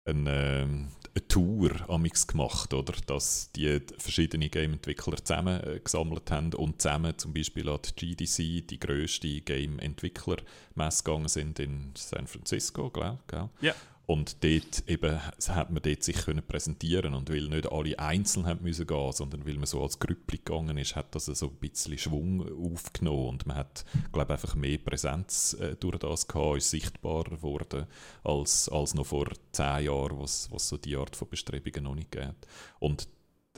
eine, 0.06 0.62
ähm, 0.62 0.88
eine 1.16 1.28
Tour 1.28 1.90
amix 1.90 2.28
gemacht, 2.28 2.74
oder? 2.74 2.94
dass 3.06 3.52
die 3.52 3.82
verschiedenen 3.98 4.50
Game-Entwickler 4.50 5.18
zusammen 5.24 5.62
äh, 5.64 5.80
gesammelt 5.80 6.32
haben 6.32 6.54
und 6.54 6.82
zusammen 6.82 7.18
zum 7.18 7.34
Beispiel 7.34 7.70
an 7.70 7.80
die 8.00 8.16
GDC, 8.16 8.68
die 8.68 8.80
grösste 8.80 9.42
Game-Entwickler-Messe 9.42 11.04
gegangen 11.04 11.28
sind 11.28 11.60
in 11.60 11.92
San 11.96 12.28
Francisco, 12.28 12.90
glaube 12.90 13.20
ich. 13.28 13.64
Ja. 13.64 13.76
Und 14.10 14.44
dort 14.44 14.90
eben 14.90 15.20
hat 15.22 15.70
man 15.70 15.84
dort 15.84 16.02
sich 16.02 16.16
können 16.16 16.42
präsentieren 16.42 17.14
und 17.14 17.30
weil 17.30 17.48
nicht 17.48 17.72
alle 17.72 18.00
einzeln 18.00 18.48
haben 18.48 18.64
müssen 18.64 18.88
gehen, 18.88 19.12
sondern 19.12 19.46
weil 19.46 19.54
man 19.54 19.68
so 19.68 19.84
als 19.84 20.00
Grüppli 20.00 20.40
gegangen 20.40 20.80
ist, 20.80 20.96
hat 20.96 21.14
das 21.14 21.26
so 21.26 21.46
ein 21.46 21.56
bisschen 21.58 21.96
Schwung 21.96 22.42
aufgenommen 22.74 23.28
und 23.28 23.46
man 23.46 23.58
hat, 23.58 23.86
glaube 24.12 24.34
einfach 24.34 24.56
mehr 24.56 24.80
Präsenz 24.80 25.56
äh, 25.60 25.76
durch 25.76 26.00
das 26.00 26.28
gehabt, 26.28 26.58
ist 26.58 26.72
sichtbarer 26.72 27.30
geworden 27.30 27.86
als, 28.24 28.68
als 28.70 28.96
noch 28.96 29.06
vor 29.06 29.28
zehn 29.52 29.86
Jahren, 29.86 30.18
was 30.18 30.50
so 30.58 30.78
die 30.78 30.96
Art 30.96 31.16
von 31.16 31.30
Bestrebungen 31.30 31.84
noch 31.84 31.94
nicht 31.94 32.12
gibt. 32.12 32.48
Und 32.80 33.08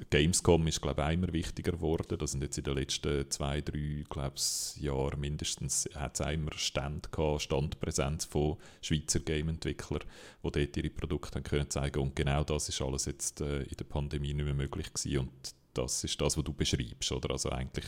Gamescom 0.10 0.68
ist, 0.68 0.82
glaube 0.82 1.04
ich, 1.04 1.14
immer 1.14 1.32
wichtiger 1.32 1.74
geworden. 1.74 2.18
Das 2.18 2.32
sind 2.32 2.44
jetzt 2.44 2.58
in 2.58 2.64
den 2.64 2.76
letzten 2.76 3.30
zwei, 3.30 3.62
drei 3.62 4.04
Jahren 4.80 5.20
mindestens, 5.20 5.90
hat 5.96 6.20
es 6.20 6.26
immer 6.26 6.52
Stand 6.56 7.12
gehabt, 7.12 7.44
Standpräsenz 7.44 8.26
von 8.26 8.58
Schweizer 8.82 9.20
Game-Entwicklern, 9.20 10.04
die 10.44 10.52
dort 10.52 10.78
ihre 10.78 10.90
Produkte 10.90 11.36
haben 11.36 11.44
können 11.44 11.70
zeigen 11.70 12.00
Und 12.00 12.16
genau 12.16 12.44
das 12.44 12.70
ist 12.70 12.82
alles 12.82 13.06
jetzt 13.06 13.42
äh, 13.42 13.64
in 13.64 13.78
der 13.78 13.86
Pandemie 13.86 14.34
nicht 14.34 14.46
mehr 14.46 14.54
möglich 14.54 14.94
gewesen. 14.94 15.20
Und 15.20 15.56
das 15.74 16.04
ist 16.04 16.20
das, 16.20 16.38
was 16.38 16.44
du 16.44 16.54
beschreibst, 16.54 17.12
oder? 17.12 17.32
Also 17.32 17.50
eigentlich 17.50 17.86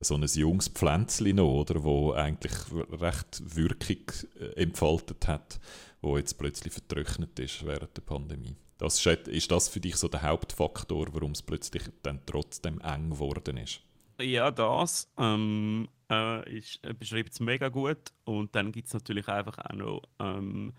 so 0.00 0.14
ein 0.14 0.22
junges 0.22 0.68
Pflänzchen 0.68 1.36
noch, 1.36 1.60
oder? 1.60 1.82
Wo 1.82 2.12
eigentlich 2.12 2.52
recht 3.00 3.42
Wirkung 3.56 4.12
äh, 4.40 4.62
entfaltet 4.62 5.26
hat, 5.26 5.60
wo 6.00 6.16
jetzt 6.18 6.38
plötzlich 6.38 6.72
vertrocknet 6.72 7.38
ist 7.38 7.64
während 7.64 7.96
der 7.96 8.02
Pandemie. 8.02 8.56
Das 8.84 8.98
ist, 8.98 9.28
ist 9.28 9.50
das 9.50 9.70
für 9.70 9.80
dich 9.80 9.96
so 9.96 10.08
der 10.08 10.20
Hauptfaktor, 10.20 11.06
warum 11.14 11.30
es 11.30 11.40
plötzlich 11.40 11.84
dann 12.02 12.20
trotzdem 12.26 12.82
eng 12.82 13.12
geworden 13.12 13.56
ist? 13.56 13.80
Ja, 14.20 14.50
das 14.50 15.10
ähm, 15.16 15.88
äh, 16.10 16.40
äh 16.58 16.92
beschreibt 16.98 17.32
es 17.32 17.40
mega 17.40 17.70
gut. 17.70 18.12
Und 18.24 18.54
dann 18.54 18.72
gibt 18.72 18.88
es 18.88 18.92
natürlich 18.92 19.26
einfach 19.26 19.56
auch 19.56 19.72
noch 19.72 20.02
ähm, 20.18 20.74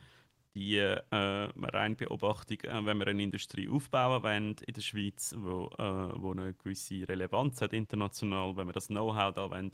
die 0.54 0.78
äh, 0.78 1.02
reine 1.10 1.96
Beobachtung, 1.96 2.60
äh, 2.60 2.86
wenn 2.86 3.00
wir 3.00 3.08
eine 3.08 3.24
Industrie 3.24 3.68
aufbauen 3.68 4.22
wollen 4.22 4.56
in 4.68 4.74
der 4.76 4.82
Schweiz, 4.82 5.34
wo, 5.36 5.72
äh, 5.80 6.22
wo 6.22 6.34
eine 6.34 6.54
gewisse 6.54 7.10
Relevanz 7.10 7.60
hat 7.62 7.74
international, 7.74 8.56
wenn 8.56 8.68
wir 8.68 8.74
das 8.74 8.90
Know-how 8.90 9.34
da 9.34 9.50
wollen, 9.50 9.72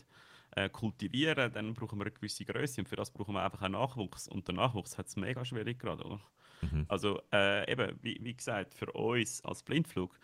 äh, 0.52 0.70
kultivieren, 0.70 1.52
dann 1.52 1.74
brauchen 1.74 2.00
wir 2.00 2.06
eine 2.06 2.12
gewisse 2.12 2.46
Größe 2.46 2.80
und 2.80 2.88
für 2.88 2.96
das 2.96 3.12
brauchen 3.12 3.34
wir 3.34 3.44
einfach 3.44 3.62
einen 3.62 3.74
Nachwuchs. 3.74 4.30
Und 4.30 4.48
der 4.48 4.56
Nachwuchs 4.56 4.98
hat 4.98 5.08
es 5.08 5.17
mega 5.17 5.44
schwierig 5.44 5.80
gerade, 5.80 6.06
oder? 6.06 6.22
Mhm. 6.62 6.86
Also 6.88 7.21
äh, 7.32 7.71
eben, 7.71 7.97
wie, 8.02 8.19
wie, 8.21 8.36
gesagt, 8.36 8.74
für 8.74 8.91
uns 8.91 9.43
als 9.43 9.63
Blindflug 9.63 10.17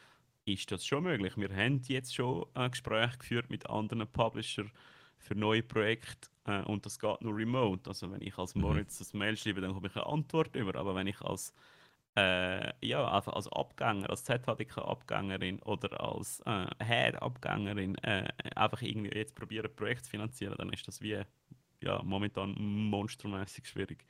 ist 0.45 0.71
das 0.71 0.85
schon 0.85 1.03
möglich. 1.03 1.35
Wir 1.37 1.49
haben 1.49 1.81
jetzt 1.87 2.15
schon 2.15 2.45
ein 2.53 2.71
Gespräch 2.71 3.17
geführt 3.19 3.49
mit 3.49 3.69
anderen 3.69 4.07
Publishern 4.07 4.71
für 5.17 5.35
neue 5.35 5.63
Projekte 5.63 6.29
äh, 6.45 6.61
und 6.61 6.85
das 6.85 6.99
geht 6.99 7.21
nur 7.21 7.35
remote. 7.35 7.89
Also 7.89 8.11
wenn 8.11 8.21
ich 8.21 8.37
als 8.37 8.55
mhm. 8.55 8.61
Moritz 8.61 8.97
das 8.99 9.13
Mail 9.13 9.35
schreibe, 9.37 9.61
dann 9.61 9.75
habe 9.75 9.87
ich 9.87 9.95
eine 9.95 10.05
Antwort 10.05 10.55
über. 10.55 10.75
Aber 10.75 10.95
wenn 10.95 11.07
ich 11.07 11.21
als 11.21 11.53
äh, 12.17 12.73
ja, 12.85 13.11
einfach 13.11 13.33
als 13.33 13.47
Abgänger, 13.47 14.09
als 14.09 14.23
ZHDK-Abgängerin 14.23 15.59
oder 15.59 16.01
als 16.01 16.41
äh, 16.47 16.65
Head-Abgängerin 16.83 17.95
äh, 17.99 18.27
einfach 18.55 18.81
irgendwie 18.81 19.15
jetzt 19.15 19.35
probieren, 19.35 19.67
ein 19.67 19.75
Projekt 19.75 20.05
zu 20.05 20.11
finanzieren, 20.11 20.55
dann 20.57 20.73
ist 20.73 20.87
das 20.87 20.99
wie 21.01 21.21
ja, 21.81 22.01
momentan 22.03 22.55
monstermäßig 22.59 23.67
schwierig. 23.67 24.03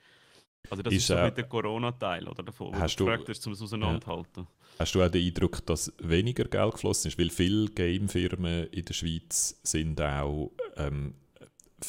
Also 0.70 0.82
das 0.82 0.92
ist, 0.92 1.00
ist 1.00 1.06
so 1.08 1.14
äh, 1.14 1.32
der 1.32 1.44
Corona-Teil 1.44 2.28
oder 2.28 2.42
davon, 2.42 2.74
wo 2.74 2.78
hast 2.78 2.98
du 2.98 3.04
gefragt 3.04 3.28
hast, 3.28 3.46
um 3.46 3.52
es 3.52 3.62
auseinanderhalten. 3.62 4.44
Ja. 4.44 4.46
Hast 4.78 4.94
du 4.94 5.02
auch 5.02 5.10
den 5.10 5.26
Eindruck, 5.26 5.64
dass 5.66 5.92
weniger 5.98 6.44
Geld 6.44 6.72
geflossen 6.72 7.08
ist? 7.08 7.18
Weil 7.18 7.30
viele 7.30 7.66
Game-Firmen 7.68 8.68
in 8.68 8.84
der 8.84 8.94
Schweiz 8.94 9.58
sind 9.62 10.00
auch, 10.00 10.52
ähm, 10.76 11.14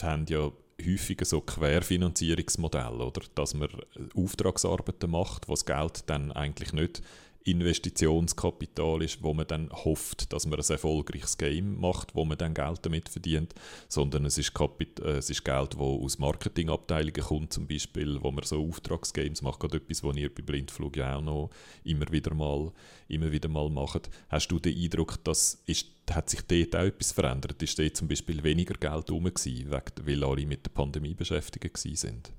haben 0.02 0.26
ja 0.28 0.52
häufig 0.86 1.24
so 1.26 1.42
Querfinanzierungsmodell, 1.42 3.02
oder? 3.02 3.22
Dass 3.36 3.54
man 3.54 3.70
Auftragsarbeiten 4.16 5.12
macht, 5.12 5.48
wo 5.48 5.54
das 5.54 5.66
Geld 5.66 6.10
dann 6.10 6.32
eigentlich 6.32 6.74
nicht 6.74 7.02
Investitionskapital 7.46 9.02
ist, 9.02 9.24
wo 9.24 9.34
man 9.34 9.48
dann 9.48 9.70
hofft, 9.72 10.34
dass 10.34 10.46
man 10.46 10.60
ein 10.60 10.66
erfolgreiches 10.70 11.38
Game 11.38 11.80
macht, 11.80 12.14
wo 12.14 12.26
man 12.26 12.38
dann 12.38 12.54
Geld 12.54 12.80
damit 12.86 13.08
verdient, 13.10 13.56
sondern 13.88 14.26
es 14.26 14.38
ist, 14.38 14.54
Kapit 14.54 15.00
äh, 15.00 15.18
es 15.18 15.30
ist 15.30 15.46
Geld, 15.46 15.74
das 15.74 15.80
aus 15.80 16.20
Marketingabteilungen 16.20 17.22
kommt, 17.22 17.54
zum 17.54 17.68
Beispiel, 17.68 18.22
wo 18.22 18.32
man 18.32 18.44
so 18.44 18.62
Auftragsgames 18.68 19.42
macht, 19.42 19.62
gerade 19.62 19.78
etwas, 19.78 20.04
was 20.04 20.18
ihr 20.18 20.34
bei 20.34 20.42
Blindflug 20.42 20.98
ja 20.98 21.16
auch 21.16 21.22
noch 21.22 21.50
immer 21.84 22.12
wieder 22.12 22.34
mal, 22.34 22.72
immer 23.08 23.32
wieder 23.32 23.48
mal 23.48 23.70
macht. 23.70 24.10
Hast 24.28 24.50
du 24.50 24.60
den 24.60 24.78
Eindruck, 24.78 25.24
dass 25.24 25.62
ist, 25.66 25.88
hat 26.12 26.30
sich 26.30 26.42
dort 26.42 26.76
auch 26.76 26.88
etwas 26.88 27.14
verändert? 27.14 27.62
Ist 27.64 27.80
dort 27.80 27.96
zum 27.96 28.08
Beispiel 28.08 28.44
weniger 28.44 28.76
Geld 28.76 29.10
rum 29.10 29.24
gewesen, 29.24 29.72
weil 29.72 30.24
alle 30.24 30.46
mit 30.46 30.66
der 30.66 30.72
Pandemie 30.72 31.14
beschäftigt 31.14 31.78
sind? 31.78 32.32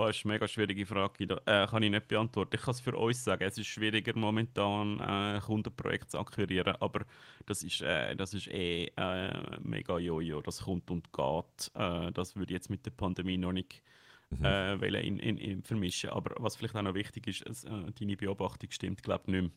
Oh, 0.00 0.06
das 0.06 0.16
ist 0.16 0.24
eine 0.24 0.32
mega 0.32 0.48
schwierige 0.48 0.86
Frage. 0.86 1.24
Äh, 1.44 1.66
kann 1.66 1.82
ich 1.82 1.90
nicht 1.90 2.08
beantworten. 2.08 2.56
Ich 2.56 2.62
kann 2.62 2.72
es 2.72 2.80
für 2.80 2.96
uns 2.96 3.22
sagen. 3.22 3.44
Es 3.44 3.58
ist 3.58 3.66
schwieriger 3.66 4.16
momentan, 4.16 4.98
äh, 4.98 5.40
Kundenprojekte 5.40 6.08
zu 6.08 6.18
akquirieren, 6.18 6.74
aber 6.80 7.04
das 7.44 7.62
ist, 7.62 7.82
äh, 7.82 8.16
das 8.16 8.32
ist 8.32 8.48
eh 8.48 8.86
äh, 8.96 9.58
mega 9.62 9.98
jojo. 9.98 10.40
Das 10.40 10.62
kommt 10.62 10.90
und 10.90 11.12
geht. 11.12 11.70
Äh, 11.74 12.12
das 12.12 12.34
würde 12.34 12.54
jetzt 12.54 12.70
mit 12.70 12.86
der 12.86 12.92
Pandemie 12.92 13.36
noch 13.36 13.52
nicht 13.52 13.82
mhm. 14.30 14.44
äh, 14.44 15.00
in, 15.00 15.18
in, 15.18 15.36
in 15.38 15.62
vermischen. 15.62 16.10
Aber 16.10 16.34
was 16.38 16.56
vielleicht 16.56 16.76
auch 16.76 16.82
noch 16.82 16.94
wichtig 16.94 17.26
ist, 17.26 17.46
es, 17.46 17.64
äh, 17.64 17.92
deine 17.98 18.16
Beobachtung 18.16 18.70
stimmt, 18.70 19.02
glaube 19.02 19.24
ich, 19.26 19.32
nicht 19.32 19.42
mehr. 19.42 19.50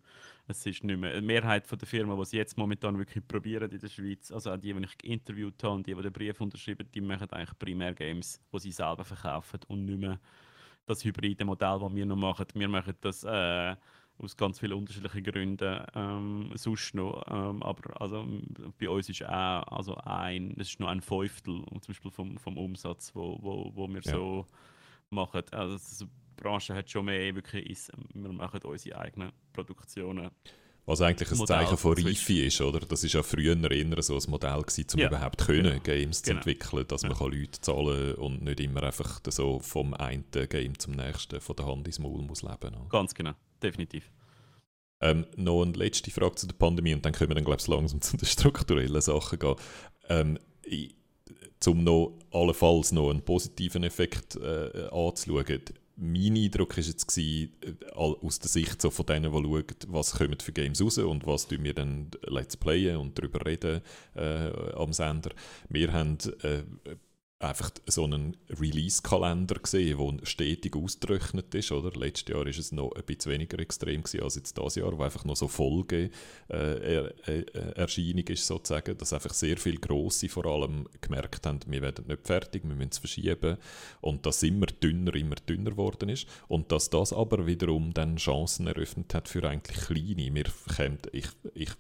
Es 0.47 0.65
ist 0.65 0.83
nicht 0.83 0.99
mehr. 0.99 1.19
Die 1.19 1.25
Mehrheit 1.25 1.69
der 1.69 1.87
Firmen, 1.87 2.17
die 2.17 2.25
sie 2.25 2.37
jetzt 2.37 2.57
momentan 2.57 2.97
wirklich 2.97 3.25
probieren 3.27 3.71
in 3.71 3.79
der 3.79 3.87
Schweiz, 3.87 4.31
also 4.31 4.51
auch 4.51 4.57
die, 4.57 4.73
die 4.73 4.83
ich 4.83 5.09
interviewt 5.09 5.63
habe 5.63 5.75
und 5.75 5.87
die, 5.87 5.95
die 5.95 6.01
den 6.01 6.13
Brief 6.13 6.41
unterschreiben, 6.41 6.87
die 6.93 7.01
machen 7.01 7.29
eigentlich 7.31 7.57
primär 7.57 7.93
Games, 7.93 8.41
die 8.53 8.59
sie 8.59 8.71
selber 8.71 9.05
verkaufen 9.05 9.59
und 9.67 9.85
nicht 9.85 9.99
mehr 9.99 10.19
das 10.85 11.03
hybride 11.05 11.45
Modell, 11.45 11.79
das 11.79 11.95
wir 11.95 12.05
noch 12.05 12.17
machen. 12.17 12.45
Wir 12.53 12.67
machen 12.67 12.95
das 13.01 13.23
äh, 13.23 13.75
aus 14.17 14.37
ganz 14.37 14.59
vielen 14.59 14.73
unterschiedlichen 14.73 15.23
Gründen 15.23 15.81
ähm, 15.95 16.51
sonst 16.55 16.93
noch. 16.95 17.23
Ähm, 17.27 17.63
aber 17.63 18.01
also, 18.01 18.25
bei 18.79 18.89
uns 18.89 19.09
ist 19.09 19.23
auch 19.23 19.63
also 19.63 19.95
ein, 19.95 20.55
das 20.57 20.69
ist 20.69 20.79
nur 20.79 20.89
ein 20.89 21.01
Fünftel 21.01 21.63
zum 21.65 21.81
Beispiel 21.87 22.11
vom, 22.11 22.37
vom 22.37 22.57
Umsatz, 22.57 23.11
wo, 23.13 23.37
wo, 23.41 23.71
wo 23.73 23.87
wir 23.87 24.01
ja. 24.01 24.11
so 24.11 24.45
machen. 25.09 25.41
Also, 25.51 26.05
die 26.05 26.41
Branche 26.41 26.73
hat 26.73 26.89
schon 26.89 27.05
mehr 27.05 27.35
wirklich, 27.35 27.69
ist, 27.69 27.91
wir 28.13 28.31
machen 28.31 28.61
unsere 28.63 28.99
eigenen 28.99 29.31
Produktionen. 29.51 30.29
Was 30.85 30.99
eigentlich 30.99 31.31
ein 31.31 31.37
Modell 31.37 31.59
Zeichen 31.59 31.77
von 31.77 31.93
Reife 31.93 32.33
ist, 32.41 32.59
oder? 32.59 32.81
Das 32.81 33.05
ist 33.05 33.13
ja 33.13 33.23
früher 33.23 33.71
eher 33.71 34.03
so 34.03 34.17
ein 34.17 34.23
Modell 34.29 34.61
gewesen, 34.61 34.87
um 34.93 34.99
ja. 34.99 35.07
überhaupt 35.07 35.37
können, 35.37 35.63
genau. 35.63 35.79
Games 35.81 36.21
genau. 36.21 36.41
zu 36.41 36.49
entwickeln, 36.49 36.85
dass 36.87 37.03
ja. 37.03 37.09
man 37.09 37.31
Leute 37.31 37.61
zahlen 37.61 38.15
kann 38.15 38.23
und 38.23 38.43
nicht 38.43 38.59
immer 38.59 38.83
einfach 38.83 39.21
so 39.29 39.59
vom 39.59 39.93
einen 39.93 40.25
Game 40.31 40.77
zum 40.77 40.95
nächsten 40.95 41.39
von 41.39 41.55
der 41.55 41.67
Hand 41.67 41.87
ins 41.87 41.99
Maul 41.99 42.21
muss 42.23 42.41
leben. 42.41 42.75
Oder? 42.75 42.89
Ganz 42.89 43.13
genau, 43.13 43.31
definitiv. 43.63 44.11
Ähm, 45.01 45.25
noch 45.35 45.63
eine 45.63 45.73
letzte 45.73 46.11
Frage 46.11 46.35
zu 46.35 46.47
der 46.47 46.55
Pandemie 46.55 46.93
und 46.93 47.05
dann 47.05 47.13
können 47.13 47.31
wir 47.31 47.35
dann, 47.35 47.43
glaube 47.43 47.59
ich, 47.59 47.67
langsam 47.67 48.01
zu 48.01 48.17
den 48.17 48.25
strukturellen 48.25 49.01
Sachen 49.01 49.39
gehen. 49.39 49.55
Ähm, 50.09 50.39
ich, 50.63 50.95
um 51.65 51.83
noch 51.83 52.17
allenfalls 52.31 52.91
noch 52.91 53.09
einen 53.09 53.21
positiven 53.21 53.83
Effekt 53.83 54.35
äh, 54.35 54.87
anzuschauen, 54.91 55.61
mein 55.95 56.35
Eindruck 56.35 56.75
war 56.75 56.83
jetzt 56.83 57.07
gewesen, 57.07 57.53
äh, 57.61 57.91
aus 57.93 58.39
der 58.39 58.49
Sicht 58.49 58.81
so 58.81 58.89
von 58.89 59.05
denen, 59.05 59.31
die 59.31 59.37
schauen, 59.37 59.65
was 59.87 60.13
kommen 60.13 60.39
für 60.39 60.51
Games 60.51 60.81
raus 60.81 60.97
und 60.97 61.25
was 61.27 61.49
wir 61.49 61.73
dann 61.73 62.09
Let's 62.25 62.57
Playen 62.57 62.97
und 62.97 63.17
darüber 63.17 63.45
reden 63.45 63.81
äh, 64.15 64.49
am 64.73 64.91
Sender. 64.93 65.31
Wir 65.69 65.93
haben 65.93 66.17
äh, 66.41 66.63
einfach 67.43 67.71
so 67.85 68.05
einen 68.05 68.37
Release-Kalender 68.49 69.55
gesehen, 69.55 69.97
der 69.97 70.25
stetig 70.25 70.75
ausgerechnet 70.75 71.53
ist. 71.53 71.71
Oder? 71.71 71.91
Letztes 71.99 72.29
Jahr 72.29 72.45
war 72.45 72.47
es 72.47 72.71
noch 72.71 72.91
ein 72.93 73.03
bisschen 73.03 73.33
weniger 73.33 73.59
extrem 73.59 74.03
als 74.21 74.35
jetzt 74.35 74.57
dieses 74.57 74.75
Jahr, 74.75 74.97
wo 74.97 75.03
einfach 75.03 75.25
noch 75.25 75.35
so 75.35 75.47
Folge 75.47 76.09
äh, 76.49 77.07
äh, 77.07 77.45
Erscheinung 77.75 78.27
ist 78.27 78.47
sozusagen, 78.47 78.97
dass 78.97 79.13
einfach 79.13 79.33
sehr 79.33 79.57
viele 79.57 79.77
Grosse 79.77 80.29
vor 80.29 80.45
allem 80.45 80.87
gemerkt 81.01 81.45
haben, 81.45 81.59
wir 81.67 81.81
werden 81.81 82.07
nicht 82.07 82.25
fertig, 82.25 82.63
wir 82.63 82.75
müssen 82.75 82.91
es 82.91 82.97
verschieben 82.97 83.57
und 84.01 84.25
dass 84.25 84.43
immer 84.43 84.67
dünner, 84.67 85.13
immer 85.15 85.35
dünner 85.35 85.71
geworden 85.71 86.09
ist 86.09 86.27
und 86.47 86.71
dass 86.71 86.89
das 86.89 87.13
aber 87.13 87.45
wiederum 87.45 87.93
dann 87.93 88.17
Chancen 88.17 88.67
eröffnet 88.67 89.13
hat 89.13 89.27
für 89.27 89.43
eigentlich 89.47 89.77
Kleine. 89.85 90.33
Wir 90.33 90.45
kämen, 90.75 90.99
ich, 91.11 91.27
ich 91.53 91.71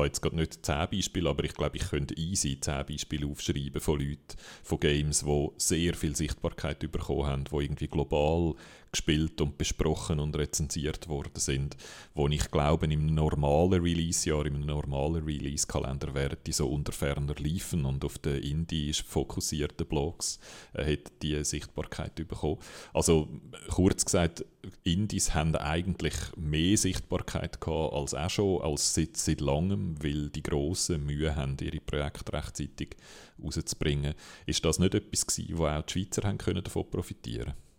habe 0.00 0.08
jetzt 0.08 0.20
gerade 0.22 0.36
nicht 0.36 0.64
10 0.64 0.88
Beispiele, 0.90 1.30
aber 1.30 1.44
ich 1.44 1.54
glaube, 1.54 1.76
ich 1.76 1.88
könnte 1.88 2.16
easy 2.16 2.58
10 2.60 2.86
Beispiele 2.86 3.26
aufschreiben 3.26 3.80
von 3.80 4.00
Leuten, 4.00 4.36
von 4.62 4.80
Games, 4.80 5.24
die 5.24 5.48
sehr 5.58 5.94
viel 5.94 6.16
Sichtbarkeit 6.16 6.80
bekommen 6.90 7.26
haben, 7.26 7.44
die 7.44 7.56
irgendwie 7.56 7.88
global 7.88 8.54
gespielt 8.92 9.40
und 9.40 9.58
besprochen 9.58 10.18
und 10.20 10.36
rezensiert 10.36 11.08
worden 11.08 11.36
sind, 11.36 11.76
wo 12.14 12.28
ich 12.28 12.50
glaube, 12.50 12.86
im 12.86 13.06
normalen 13.06 13.82
Release-Jahr, 13.82 14.46
im 14.46 14.60
normalen 14.60 15.24
Release-Kalender 15.24 16.14
wären 16.14 16.38
die 16.46 16.52
so 16.52 16.68
unter 16.68 16.92
ferner 16.92 17.34
liefen 17.36 17.84
und 17.84 18.04
auf 18.04 18.18
den 18.18 18.42
Indie 18.42 18.92
fokussierten 18.92 19.86
Blogs 19.86 20.38
äh, 20.72 20.92
hat 20.92 21.12
die 21.22 21.42
Sichtbarkeit 21.44 22.14
bekommen. 22.14 22.58
Also 22.92 23.28
kurz 23.68 24.04
gesagt, 24.04 24.44
Indies 24.82 25.34
haben 25.34 25.54
eigentlich 25.56 26.14
mehr 26.36 26.76
Sichtbarkeit 26.76 27.60
gehabt 27.60 27.94
als 27.94 28.14
auch 28.14 28.30
schon, 28.30 28.62
als 28.62 28.94
seit, 28.94 29.16
seit 29.16 29.40
langem, 29.40 30.02
weil 30.02 30.30
die 30.30 30.42
Grossen 30.42 31.06
Mühe 31.06 31.34
haben, 31.34 31.56
ihre 31.60 31.80
Projekte 31.80 32.32
rechtzeitig 32.32 32.96
rauszubringen. 33.42 34.14
Ist 34.46 34.64
das 34.64 34.78
nicht 34.78 34.94
etwas 34.94 35.26
gewesen, 35.26 35.58
wo 35.58 35.66
auch 35.66 35.82
die 35.82 35.92
Schweizer 35.92 36.22
haben 36.26 36.38
können 36.38 36.64
davon 36.64 36.90
profitieren 36.90 37.54
können? 37.54 37.69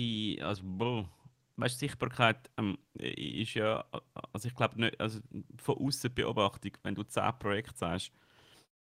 Ich, 0.00 0.44
also, 0.44 0.62
boah, 0.64 1.08
weißt, 1.56 1.78
Sichtbarkeit 1.78 2.50
ähm, 2.56 2.78
ist 2.94 3.54
ja, 3.54 3.84
also 4.32 4.48
ich 4.48 4.54
glaube 4.54 4.80
nicht, 4.80 5.00
also 5.00 5.20
von 5.56 5.76
außen 5.76 6.12
Beobachtung, 6.14 6.72
wenn 6.82 6.94
du 6.94 7.02
10 7.02 7.38
Projekte 7.38 7.76
sagst, 7.76 8.12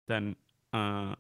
dann 0.06 0.36
äh, 0.72 1.12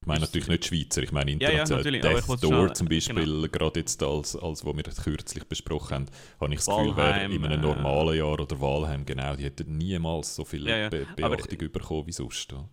ich 0.00 0.06
meine 0.06 0.20
natürlich 0.20 0.48
nicht 0.48 0.64
Schweizer, 0.64 1.02
ich 1.02 1.12
meine 1.12 1.32
international. 1.32 1.94
Ja, 1.94 2.10
ja, 2.10 2.20
Death 2.20 2.42
Door 2.42 2.72
zum 2.72 2.88
Beispiel, 2.88 3.24
genau. 3.24 3.48
gerade 3.48 3.80
jetzt 3.80 4.02
als, 4.02 4.36
als 4.36 4.64
wo 4.64 4.74
wir 4.74 4.84
das 4.84 5.02
kürzlich 5.02 5.44
besprochen 5.44 5.94
haben, 5.94 6.06
habe 6.40 6.54
ich 6.54 6.60
das 6.60 6.66
Gefühl, 6.66 6.96
wäre 6.96 7.24
in 7.24 7.44
einem 7.44 7.58
äh, 7.58 7.62
normalen 7.62 8.16
Jahr 8.16 8.40
oder 8.40 8.60
Wahlheim, 8.60 9.04
genau, 9.04 9.34
die 9.34 9.44
hätten 9.44 9.76
niemals 9.76 10.36
so 10.36 10.44
viel 10.44 10.66
ja, 10.66 10.88
Be 10.88 11.06
Beachtung 11.16 11.58
aber, 11.58 11.68
bekommen 11.68 12.06
wie 12.06 12.12
sonst. 12.12 12.52
Ja. 12.52 12.68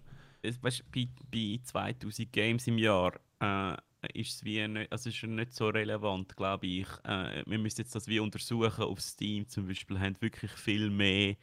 Weißt, 0.62 0.84
bei, 0.92 1.08
bei 1.32 1.60
2000 1.64 2.32
Games 2.32 2.68
im 2.68 2.78
Jahr 2.78 3.14
äh, 3.40 3.76
ist 4.14 4.36
es 4.36 4.44
wie 4.44 4.68
nicht, 4.68 4.92
also 4.92 5.10
ist 5.10 5.24
nicht 5.24 5.54
so 5.54 5.70
relevant, 5.70 6.36
glaube 6.36 6.68
ich. 6.68 6.88
Äh, 7.04 7.44
wir 7.46 7.58
müssen 7.58 7.82
jetzt 7.82 7.96
das 7.96 8.08
wie 8.08 8.20
untersuchen 8.20 8.84
auf 8.84 9.00
Steam 9.02 9.48
zum 9.48 9.68
Beispiel, 9.68 10.00
haben 10.00 10.16
wirklich 10.20 10.52
viel 10.52 10.90
mehr 10.90 11.36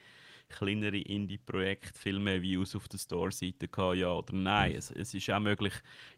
kleinere 0.52 0.98
Indie-Projekte 0.98 1.98
viel 1.98 2.18
mehr 2.18 2.40
Views 2.40 2.76
auf 2.76 2.88
der 2.88 2.98
Store-Seite 2.98 3.68
gehabt, 3.68 3.96
ja 3.96 4.12
oder 4.12 4.34
nein. 4.34 4.74
Es, 4.76 4.90
es, 4.90 5.14
ist 5.14 5.30
auch 5.30 5.40
möglich, 5.40 5.72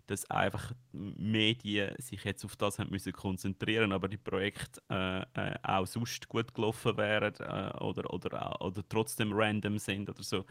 dass 0.06 0.28
einfach 0.30 0.72
Medien 0.92 1.94
sich 1.98 2.22
jetzt 2.24 2.44
auf 2.44 2.56
das 2.56 2.78
haben 2.78 2.90
müssen 2.90 3.12
konzentrieren, 3.12 3.92
aber 3.92 4.08
die 4.08 4.16
Projekte 4.16 4.82
äh, 4.90 5.22
äh, 5.34 5.54
auch 5.62 5.86
sonst 5.86 6.28
gut 6.28 6.52
gelaufen 6.52 6.96
wären 6.96 7.34
äh, 7.38 7.78
oder, 7.82 8.12
oder, 8.12 8.60
oder 8.60 8.82
trotzdem 8.88 9.32
random 9.32 9.78
sind 9.78 10.10
oder 10.10 10.22
so. 10.22 10.44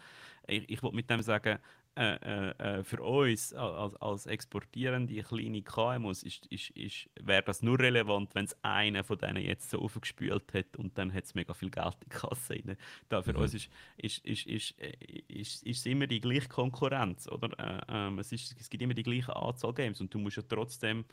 Ich, 0.47 0.69
ich 0.69 0.81
wollte 0.81 0.95
mit 0.95 1.09
dem 1.09 1.21
sagen, 1.21 1.59
äh, 1.95 2.15
äh, 2.15 2.79
äh, 2.79 2.83
für 2.83 3.03
uns 3.03 3.53
als, 3.53 3.95
als 3.97 4.25
exportierende 4.25 5.21
kleine 5.21 5.61
KMUs 5.61 6.23
ist, 6.23 6.47
ist, 6.47 6.71
ist, 6.71 7.07
wäre 7.21 7.43
das 7.43 7.61
nur 7.61 7.79
relevant, 7.79 8.33
wenn 8.33 8.45
es 8.45 8.57
einer 8.63 9.03
von 9.03 9.19
denen 9.19 9.43
jetzt 9.43 9.69
so 9.69 9.79
aufgespült 9.79 10.55
hat 10.55 10.75
und 10.77 10.97
dann 10.97 11.13
hat 11.13 11.25
es 11.25 11.35
mega 11.35 11.53
viel 11.53 11.69
Geld 11.69 11.93
in 11.93 11.99
die 12.05 12.09
Kasse 12.09 12.53
rein. 12.53 12.77
Da 13.09 13.21
für 13.21 13.33
mhm. 13.33 13.41
uns 13.41 13.53
ist, 13.53 13.69
ist, 13.97 14.25
ist, 14.25 14.47
ist, 14.47 14.81
äh, 14.81 14.91
ist, 15.27 15.61
ist, 15.61 15.85
immer 15.85 16.07
die 16.07 16.19
gleiche 16.19 16.49
Konkurrenz. 16.49 17.27
Oder? 17.27 17.49
Äh, 17.59 17.81
ähm, 17.87 18.17
es, 18.17 18.31
ist, 18.31 18.59
es 18.59 18.71
gibt 18.71 18.81
immer 18.81 18.95
die 18.95 19.03
gleiche 19.03 19.35
Anzahl 19.35 19.75
Games 19.75 20.01
und 20.01 20.11
du 20.11 20.17
musst 20.17 20.37
ja 20.37 20.43
trotzdem 20.49 21.05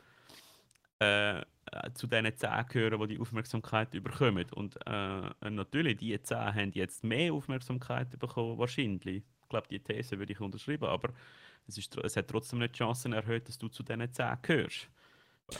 äh, 0.97 1.43
zu 1.93 2.07
diesen 2.07 2.35
10 2.35 2.49
gehören, 2.69 2.99
die 3.01 3.15
die 3.15 3.19
Aufmerksamkeit 3.19 3.91
bekommen. 3.91 4.47
Und 4.55 4.79
natürlich, 5.41 5.97
die 5.97 6.19
10 6.19 6.37
haben 6.37 6.71
jetzt 6.73 7.03
mehr 7.03 7.33
Aufmerksamkeit 7.33 8.17
bekommen, 8.17 8.57
wahrscheinlich 8.57 9.23
glaube, 9.51 9.67
die 9.69 9.79
These 9.79 10.17
würde 10.17 10.33
ich 10.33 10.41
unterschreiben, 10.41 10.85
aber 10.85 11.13
es, 11.67 11.77
ist, 11.77 11.95
es 11.97 12.15
hat 12.15 12.27
trotzdem 12.27 12.59
nicht 12.59 12.73
die 12.73 12.79
Chancen 12.79 13.13
erhöht, 13.13 13.47
dass 13.47 13.57
du 13.57 13.67
zu 13.67 13.83
diesen 13.83 14.11
10 14.11 14.37
gehörst. 14.41 14.89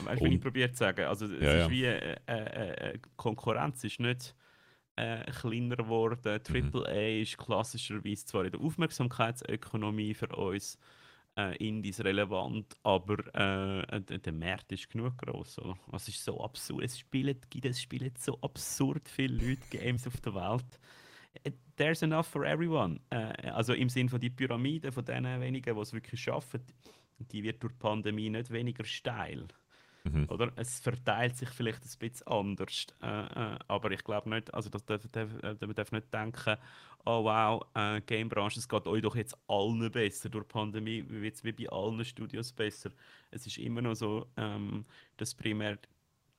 Weißt 0.00 0.22
du, 0.22 0.24
wie 0.24 0.34
ich 0.34 0.40
probiert 0.40 0.74
zu 0.74 0.80
sagen? 0.80 1.04
Also, 1.04 1.26
es 1.26 1.42
ja, 1.42 1.64
ist 1.64 1.70
wie 1.70 1.84
äh, 1.84 2.16
äh, 2.26 2.92
äh, 2.94 2.98
Konkurrenz 3.16 3.84
ist 3.84 4.00
nicht 4.00 4.34
äh, 4.96 5.30
kleiner 5.30 5.76
geworden. 5.76 6.42
Triple 6.42 6.86
A 6.88 6.92
mhm. 6.92 7.22
ist 7.22 7.38
klassischerweise 7.38 8.24
zwar 8.24 8.44
in 8.44 8.52
der 8.52 8.60
Aufmerksamkeitsökonomie 8.60 10.14
für 10.14 10.34
uns 10.34 10.78
äh, 11.36 11.56
Indies 11.56 12.00
relevant, 12.00 12.74
aber 12.82 13.18
äh, 13.34 14.00
der 14.00 14.32
Markt 14.32 14.72
ist 14.72 14.90
genug 14.90 15.18
groß. 15.18 15.60
Es 15.92 16.08
ist 16.08 16.24
so 16.24 16.42
absurd. 16.42 16.84
Es 16.84 16.98
spielen, 16.98 17.38
es 17.62 17.80
spielen 17.80 18.12
so 18.18 18.38
absurd 18.40 19.08
viele 19.08 19.34
Leute 19.34 19.62
Games 19.70 20.06
auf 20.06 20.20
der 20.20 20.34
Welt 20.34 20.78
there's 21.76 22.02
enough 22.02 22.26
for 22.26 22.44
everyone. 22.44 23.00
Äh, 23.10 23.48
also 23.50 23.72
im 23.72 23.88
Sinne 23.88 24.10
von 24.10 24.20
die 24.20 24.30
Pyramide 24.30 24.92
von 24.92 25.04
denen 25.04 25.40
wenigen, 25.40 25.74
die 25.74 25.80
es 25.80 25.92
wirklich 25.92 26.20
schaffen, 26.20 26.62
die 27.18 27.42
wird 27.42 27.62
durch 27.62 27.72
die 27.72 27.78
Pandemie 27.78 28.30
nicht 28.30 28.50
weniger 28.50 28.84
steil. 28.84 29.46
Mhm. 30.04 30.26
Oder? 30.28 30.52
Es 30.56 30.80
verteilt 30.80 31.36
sich 31.36 31.48
vielleicht 31.48 31.82
ein 31.82 31.98
bisschen 31.98 32.26
anders. 32.26 32.86
Äh, 33.02 33.06
äh, 33.06 33.58
aber 33.68 33.90
ich 33.92 34.02
glaube 34.02 34.30
nicht, 34.30 34.52
also 34.52 34.68
das 34.68 34.84
darf, 34.84 35.06
darf, 35.12 35.30
äh, 35.42 35.56
man 35.60 35.74
darf 35.74 35.92
nicht 35.92 36.12
denken, 36.12 36.56
oh 37.04 37.24
wow, 37.24 37.62
äh, 37.74 38.00
Gamebranche, 38.00 38.58
es 38.58 38.68
geht 38.68 38.86
euch 38.86 39.02
doch 39.02 39.16
jetzt 39.16 39.36
allen 39.46 39.90
besser. 39.90 40.28
Durch 40.28 40.44
die 40.44 40.52
Pandemie 40.52 41.04
wird 41.08 41.34
es 41.34 41.44
wie 41.44 41.52
bei 41.52 41.68
allen 41.68 42.04
Studios 42.04 42.52
besser. 42.52 42.90
Es 43.30 43.46
ist 43.46 43.58
immer 43.58 43.82
noch 43.82 43.94
so, 43.94 44.26
ähm, 44.36 44.84
dass 45.16 45.34
primär 45.34 45.78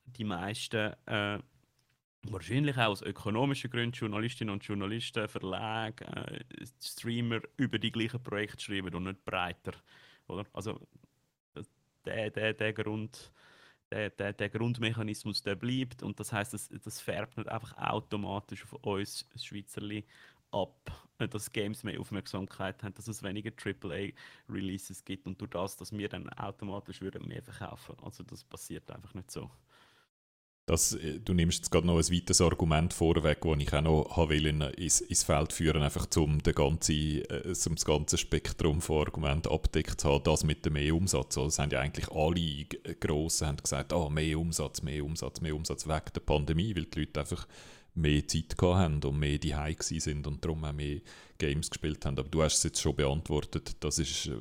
die 0.06 0.24
meisten 0.24 0.92
äh, 1.06 1.38
wahrscheinlich 2.30 2.76
auch 2.76 2.88
aus 2.88 3.02
ökonomischen 3.02 3.70
Gründen 3.70 3.92
Journalistinnen 3.92 4.52
und 4.52 4.64
Journalisten, 4.64 5.28
Verlage, 5.28 6.04
äh, 6.06 6.66
Streamer 6.80 7.40
über 7.56 7.78
die 7.78 7.92
gleichen 7.92 8.22
Projekte 8.22 8.62
schreiben 8.62 8.94
und 8.94 9.04
nicht 9.04 9.24
breiter. 9.24 9.72
Oder? 10.26 10.44
Also 10.52 10.80
der, 12.04 12.30
der, 12.30 12.54
der 12.54 12.72
Grund, 12.72 13.32
der, 13.90 14.10
der, 14.10 14.32
der 14.32 14.48
Grundmechanismus, 14.48 15.42
der 15.42 15.54
bleibt 15.54 16.02
und 16.02 16.18
das 16.20 16.32
heißt, 16.32 16.54
das, 16.54 16.68
das 16.68 17.00
färbt 17.00 17.36
nicht 17.36 17.48
einfach 17.48 17.76
automatisch 17.76 18.64
auf 18.64 18.72
uns 18.84 19.28
Schweizerli 19.36 20.04
ab, 20.50 20.90
äh, 21.18 21.28
dass 21.28 21.52
Games 21.52 21.82
mehr 21.82 22.00
Aufmerksamkeit 22.00 22.82
haben, 22.82 22.94
dass 22.94 23.08
es 23.08 23.22
weniger 23.22 23.50
AAA-Releases 23.50 25.04
gibt 25.04 25.26
und 25.26 25.40
durch 25.40 25.50
das, 25.50 25.76
dass 25.76 25.92
wir 25.92 26.08
dann 26.08 26.28
automatisch 26.30 27.00
würden 27.00 27.26
mehr 27.26 27.42
verkaufen. 27.42 27.96
Also 28.02 28.22
das 28.22 28.44
passiert 28.44 28.90
einfach 28.90 29.14
nicht 29.14 29.30
so. 29.30 29.50
Das, 30.66 30.94
äh, 30.94 31.20
du 31.20 31.34
nimmst 31.34 31.58
jetzt 31.58 31.70
gerade 31.70 31.86
noch 31.86 31.98
ein 31.98 32.10
weiteres 32.10 32.40
Argument 32.40 32.92
vorweg, 32.94 33.42
das 33.42 33.58
ich 33.58 33.72
auch 33.74 33.82
noch 33.82 34.28
will 34.28 34.46
in, 34.46 34.62
ins, 34.62 35.00
ins 35.02 35.22
Feld 35.22 35.52
führen 35.52 35.82
einfach 35.82 36.06
um 36.16 36.42
den 36.42 36.54
ganzen, 36.54 37.22
äh, 37.22 37.54
um 37.66 37.74
das 37.74 37.84
ganze 37.84 38.16
Spektrum 38.16 38.80
von 38.80 39.06
Argumenten 39.06 39.52
abdeckt 39.52 40.00
zu 40.00 40.08
haben, 40.08 40.24
das 40.24 40.44
mit 40.44 40.64
dem 40.64 40.72
mehr 40.74 40.94
Umsatz. 40.94 41.36
Also, 41.36 41.44
das 41.44 41.58
haben 41.58 41.70
ja 41.70 41.80
eigentlich 41.80 42.08
alle 42.10 42.64
Grossen 42.98 43.48
haben 43.48 43.56
gesagt, 43.58 43.92
oh, 43.92 44.08
mehr 44.08 44.38
Umsatz, 44.38 44.82
mehr 44.82 45.04
Umsatz, 45.04 45.40
mehr 45.42 45.54
Umsatz 45.54 45.86
wegen 45.86 46.12
der 46.14 46.20
Pandemie, 46.20 46.74
weil 46.74 46.86
die 46.86 47.00
Leute 47.00 47.20
einfach 47.20 47.46
mehr 47.94 48.26
Zeit 48.26 48.54
haben 48.60 49.02
und 49.02 49.18
mehr 49.18 49.38
die 49.38 49.54
sind 49.78 50.26
und 50.26 50.44
darum 50.44 50.64
auch 50.64 50.72
mehr 50.72 51.00
Games 51.38 51.70
gespielt 51.70 52.04
haben. 52.04 52.18
Aber 52.18 52.28
du 52.28 52.42
hast 52.42 52.58
es 52.58 52.62
jetzt 52.64 52.80
schon 52.80 52.96
beantwortet, 52.96 53.76
das 53.80 53.98
ist 53.98 54.26
äh, 54.26 54.36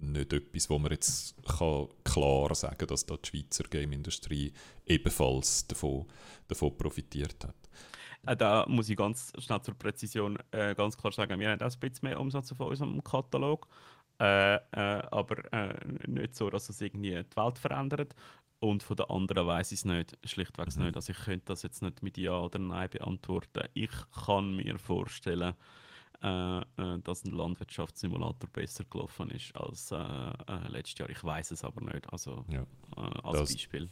nicht 0.00 0.32
etwas, 0.32 0.70
wo 0.70 0.78
man 0.78 0.92
jetzt 0.92 1.34
kann 1.44 1.88
klar 2.04 2.54
sagen 2.54 2.78
kann, 2.78 2.88
dass 2.88 3.06
da 3.06 3.16
die 3.16 3.28
Schweizer 3.28 3.64
Game-Industrie 3.64 4.52
ebenfalls 4.86 5.66
davon, 5.66 6.06
davon 6.48 6.76
profitiert 6.76 7.44
hat. 7.44 7.54
Äh, 8.26 8.36
da 8.36 8.66
muss 8.68 8.88
ich 8.88 8.96
ganz 8.96 9.32
schnell 9.38 9.62
zur 9.62 9.74
Präzision 9.74 10.38
äh, 10.50 10.74
ganz 10.74 10.96
klar 10.96 11.12
sagen, 11.12 11.38
wir 11.38 11.50
haben 11.50 11.60
auch 11.60 11.72
ein 11.72 11.80
bisschen 11.80 12.08
mehr 12.08 12.20
Umsatz 12.20 12.52
auf 12.52 12.60
unserem 12.60 13.02
Katalog, 13.02 13.68
äh, 14.18 14.56
äh, 14.56 14.60
aber 14.72 15.52
äh, 15.52 15.74
nicht 16.06 16.34
so, 16.34 16.50
dass 16.50 16.68
es 16.68 16.80
irgendwie 16.80 17.10
die 17.22 17.36
Welt 17.36 17.58
verändert. 17.58 18.14
Und 18.58 18.82
von 18.82 18.96
der 18.96 19.10
anderen 19.10 19.46
weiß 19.46 19.72
ich 19.72 19.80
es 19.80 19.84
nicht, 19.84 20.16
schlichtweg 20.24 20.74
mhm. 20.76 20.84
nicht. 20.84 20.96
Also 20.96 21.12
ich 21.12 21.18
könnte 21.18 21.46
das 21.46 21.62
jetzt 21.62 21.82
nicht 21.82 22.02
mit 22.02 22.16
Ja 22.16 22.40
oder 22.40 22.58
Nein 22.58 22.88
beantworten. 22.90 23.68
Ich 23.74 23.90
kann 24.24 24.56
mir 24.56 24.78
vorstellen, 24.78 25.54
äh, 26.22 26.60
äh, 26.60 26.98
dass 27.04 27.24
ein 27.24 27.32
Landwirtschaftssimulator 27.32 28.48
besser 28.50 28.84
gelaufen 28.84 29.30
ist 29.30 29.54
als 29.54 29.90
äh, 29.92 29.96
äh 29.96 30.68
letztes 30.68 30.98
Jahr. 30.98 31.10
Ich 31.10 31.22
weiß 31.22 31.50
es 31.50 31.64
aber 31.64 31.82
nicht. 31.82 32.10
Also 32.10 32.44
ja. 32.48 32.62
Äh, 32.96 33.20
als 33.22 33.40
das, 33.40 33.52
Beispiel. 33.52 33.90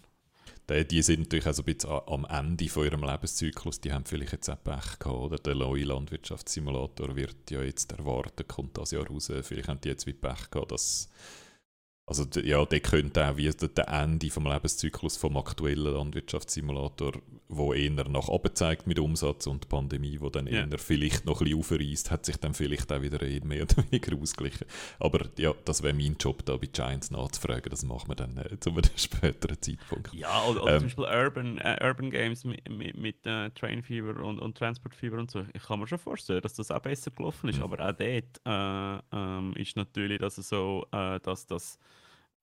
Die, 0.70 0.88
die, 0.88 1.02
sind 1.02 1.20
natürlich 1.20 1.46
also 1.46 1.62
ein 1.62 1.66
bisschen 1.66 1.90
am 2.06 2.24
Ende 2.24 2.68
von 2.70 2.84
ihrem 2.84 3.04
Lebenszyklus. 3.04 3.80
Die 3.80 3.92
haben 3.92 4.06
vielleicht 4.06 4.32
jetzt 4.32 4.48
auch 4.48 4.62
Pech 4.62 4.98
gehabt. 4.98 5.18
Oder? 5.18 5.36
Der 5.36 5.54
neue 5.54 5.84
Landwirtschaftssimulator 5.84 7.14
wird 7.14 7.50
ja 7.50 7.62
jetzt 7.62 7.92
erwartet, 7.92 8.48
kommt 8.48 8.78
das 8.78 8.92
Jahr 8.92 9.06
raus. 9.06 9.30
Vielleicht 9.42 9.68
haben 9.68 9.80
die 9.82 9.88
jetzt 9.88 10.06
wie 10.06 10.14
Pech 10.14 10.50
gehabt, 10.50 10.72
dass 10.72 11.10
also 12.06 12.24
ja, 12.40 12.62
der 12.66 12.80
könnte 12.80 13.26
auch 13.26 13.38
wie 13.38 13.48
der 13.50 13.88
Ende 13.88 14.28
vom 14.28 14.46
Lebenszyklus 14.46 15.16
vom 15.16 15.38
aktuellen 15.38 15.94
Landwirtschaftssimulator, 15.94 17.12
wo 17.48 17.72
eher 17.72 18.08
nach 18.08 18.28
oben 18.28 18.54
zeigt 18.54 18.86
mit 18.86 18.98
Umsatz 18.98 19.46
und 19.46 19.70
Pandemie, 19.70 20.20
wo 20.20 20.28
dann 20.28 20.46
yeah. 20.46 20.66
eher 20.66 20.78
vielleicht 20.78 21.24
noch 21.24 21.40
ein 21.40 21.44
bisschen 21.44 21.60
aufreißt, 21.60 22.10
hat 22.10 22.26
sich 22.26 22.36
dann 22.36 22.52
vielleicht 22.52 22.92
auch 22.92 23.00
wieder 23.00 23.24
mehr 23.44 23.62
oder 23.62 23.84
weniger 23.90 24.20
ausgeglichen. 24.20 24.66
Aber 25.00 25.26
ja, 25.38 25.54
das 25.64 25.82
wäre 25.82 25.94
mein 25.94 26.16
Job, 26.20 26.44
da 26.44 26.58
bei 26.58 26.66
Giants 26.66 27.10
nachzufragen. 27.10 27.70
Das 27.70 27.84
machen 27.86 28.10
wir 28.10 28.16
dann 28.16 28.36
äh, 28.36 28.60
zu 28.60 28.70
einem 28.70 28.82
späteren 28.96 29.62
Zeitpunkt. 29.62 30.12
Ja, 30.12 30.44
oder, 30.44 30.62
oder 30.62 30.72
ähm, 30.74 30.90
zum 30.90 31.04
Beispiel 31.04 31.24
Urban, 31.24 31.58
äh, 31.58 31.86
Urban 31.86 32.10
Games 32.10 32.44
mit, 32.44 32.68
mit, 32.68 32.98
mit 32.98 33.26
äh, 33.26 33.48
Train 33.50 33.82
Fever 33.82 34.22
und, 34.22 34.40
und 34.40 34.58
Transport 34.58 34.94
Fever 34.94 35.16
und 35.16 35.30
so. 35.30 35.42
Ich 35.54 35.62
kann 35.62 35.80
mir 35.80 35.86
schon 35.86 35.98
vorstellen, 35.98 36.42
dass 36.42 36.52
das 36.52 36.70
auch 36.70 36.80
besser 36.80 37.10
gelaufen 37.12 37.48
ist. 37.48 37.56
Mhm. 37.56 37.62
Aber 37.62 37.88
auch 37.88 37.92
dort 37.92 38.40
äh, 38.44 39.16
ähm, 39.16 39.54
ist 39.56 39.74
natürlich, 39.76 40.18
dass 40.18 40.36
es 40.36 40.50
so, 40.50 40.86
äh, 40.92 41.18
dass 41.20 41.46
das 41.46 41.78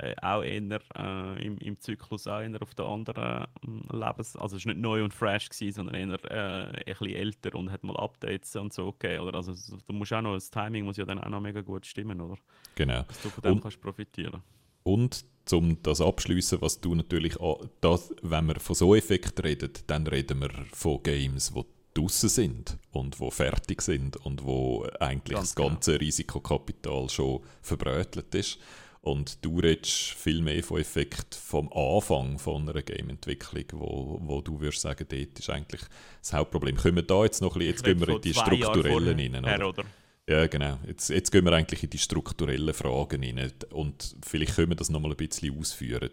äh, 0.02 0.16
auch 0.22 0.44
eher 0.44 0.82
äh, 0.96 1.46
im, 1.46 1.58
im 1.58 1.80
Zyklus 1.80 2.28
auch 2.28 2.42
eher 2.42 2.62
auf 2.62 2.74
der 2.76 2.86
anderen 2.86 3.44
äh, 3.44 3.96
Lebens... 3.96 4.36
Also 4.36 4.58
es 4.58 4.66
war 4.66 4.74
nicht 4.74 4.82
neu 4.82 5.04
und 5.04 5.14
fresh, 5.14 5.50
gewesen, 5.50 5.74
sondern 5.74 5.96
eher 5.96 6.32
äh, 6.32 6.78
ein 6.78 6.84
bisschen 6.86 7.16
älter 7.16 7.56
und 7.56 7.72
hat 7.72 7.84
mal 7.84 7.96
Updates 7.98 8.56
und 8.56 8.74
so 8.74 8.92
gegeben. 8.94 9.24
Oder? 9.24 9.38
Also 9.38 9.54
du 9.86 9.94
musst 9.94 10.14
auch 10.14 10.22
noch, 10.22 10.34
das 10.34 10.50
Timing 10.50 10.86
muss 10.86 10.98
ja 10.98 11.06
dann 11.06 11.20
auch 11.20 11.30
noch 11.30 11.42
mega 11.42 11.62
gut 11.62 11.86
stimmen, 11.86 12.20
oder? 12.22 12.38
Genau. 12.76 13.04
Dass 13.04 13.22
du 13.22 13.30
von 13.30 13.42
dem 13.44 13.54
und, 13.54 13.62
kannst 13.62 13.82
profitieren. 13.82 14.42
Und 14.84 15.26
um 15.52 15.82
das 15.84 16.02
abschließen, 16.02 16.62
was 16.62 16.80
du 16.80 16.96
natürlich, 16.96 17.36
das, 17.82 18.14
wenn 18.22 18.48
wir 18.48 18.60
von 18.60 18.76
so 18.76 18.96
Effekten 18.96 19.44
reden, 19.44 19.72
dann 19.88 20.08
reden 20.08 20.42
wir 20.42 20.50
von 20.72 21.02
Games, 21.04 21.54
die 21.54 21.64
draußen 21.94 22.30
sind 22.30 22.78
und 22.92 23.20
wo 23.20 23.30
fertig 23.32 23.82
sind 23.82 24.16
und 24.18 24.44
wo 24.46 24.88
eigentlich 25.00 25.36
Ganz 25.36 25.54
das 25.54 25.56
ganze 25.56 25.92
genau. 25.92 26.06
Risikokapital 26.06 27.10
schon 27.10 27.42
verbrötelt 27.62 28.34
ist. 28.36 28.60
Und 29.02 29.44
du 29.44 29.60
redest 29.60 30.14
viel 30.14 30.42
mehr 30.42 30.64
von 30.64 30.80
Effekt 30.80 31.34
vom 31.34 31.74
Anfang 31.74 32.38
von 32.38 32.70
einer 32.70 32.84
Game-Entwicklung, 32.84 33.66
wo, 33.74 34.20
wo 34.22 34.42
du 34.42 34.60
würdest 34.60 34.82
sagen, 34.82 35.08
dort 35.10 35.40
ist 35.40 35.50
eigentlich 35.50 35.82
das 36.22 36.34
Hauptproblem. 36.34 36.78
Können 36.78 36.98
wir 36.98 37.04
da 37.04 37.24
jetzt 37.24 37.42
noch 37.42 37.56
ein 37.56 37.60
bisschen, 37.60 37.72
jetzt 37.72 37.84
gehen 37.84 38.00
wir 38.00 38.10
in 38.10 38.22
die 38.22 38.34
strukturellen 38.34 39.36
rein, 39.36 39.44
oder? 39.44 39.70
oder? 39.70 39.84
Ja, 40.30 40.46
genau. 40.46 40.78
Jetzt, 40.86 41.10
jetzt 41.10 41.32
gehen 41.32 41.44
wir 41.46 41.52
eigentlich 41.54 41.84
in 41.84 41.90
die 41.90 41.98
strukturellen 41.98 42.74
Fragen 42.76 43.24
rein 43.24 43.52
und 43.72 44.16
vielleicht 44.24 44.56
können 44.56 44.70
wir 44.70 44.76
das 44.76 44.92
noch 44.92 45.00
mal 45.00 45.10
ein 45.10 45.18
bisschen 45.18 45.58
ausführen. 45.58 46.12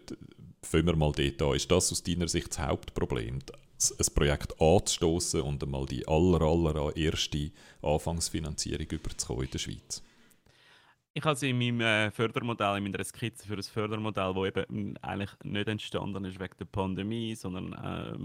Fangen 0.63 0.87
wir 0.87 0.95
mal 0.95 1.11
dort 1.11 1.41
an. 1.43 1.55
Ist 1.55 1.69
das 1.69 1.91
aus 1.91 2.01
deiner 2.01 2.27
Sicht 2.27 2.49
das 2.49 2.59
Hauptproblem? 2.59 3.39
ein 3.97 4.13
Projekt 4.13 4.59
anzustoßen 4.59 5.41
und 5.41 5.63
einmal 5.63 5.85
die 5.85 6.05
aller, 6.05 6.41
aller 6.41 6.97
erste 6.97 7.51
Anfangsfinanzierung 7.81 8.87
überzukommen 8.87 9.45
in 9.45 9.51
der 9.51 9.59
Schweiz? 9.59 10.01
Ich 11.19 11.25
habe 11.25 11.47
in 11.47 11.57
meinem 11.57 11.81
äh, 11.81 12.11
Fördermodell, 12.11 12.77
in 12.77 12.83
meiner 12.83 13.03
Skizze 13.03 13.45
für 13.45 13.55
ein 13.55 13.61
Fördermodell, 13.61 14.33
das 14.33 14.45
eben 14.45 14.95
eigentlich 15.01 15.31
nicht 15.43 15.67
entstanden 15.67 16.23
ist 16.23 16.39
wegen 16.39 16.55
der 16.57 16.63
Pandemie, 16.63 17.35
sondern 17.35 17.73
äh, 17.73 18.17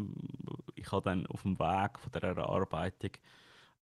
ich 0.77 0.93
habe 0.93 1.03
dann 1.03 1.27
auf 1.27 1.43
dem 1.43 1.59
Weg 1.59 1.99
von 1.99 2.13
der 2.13 2.23
Erarbeitung 2.23 3.11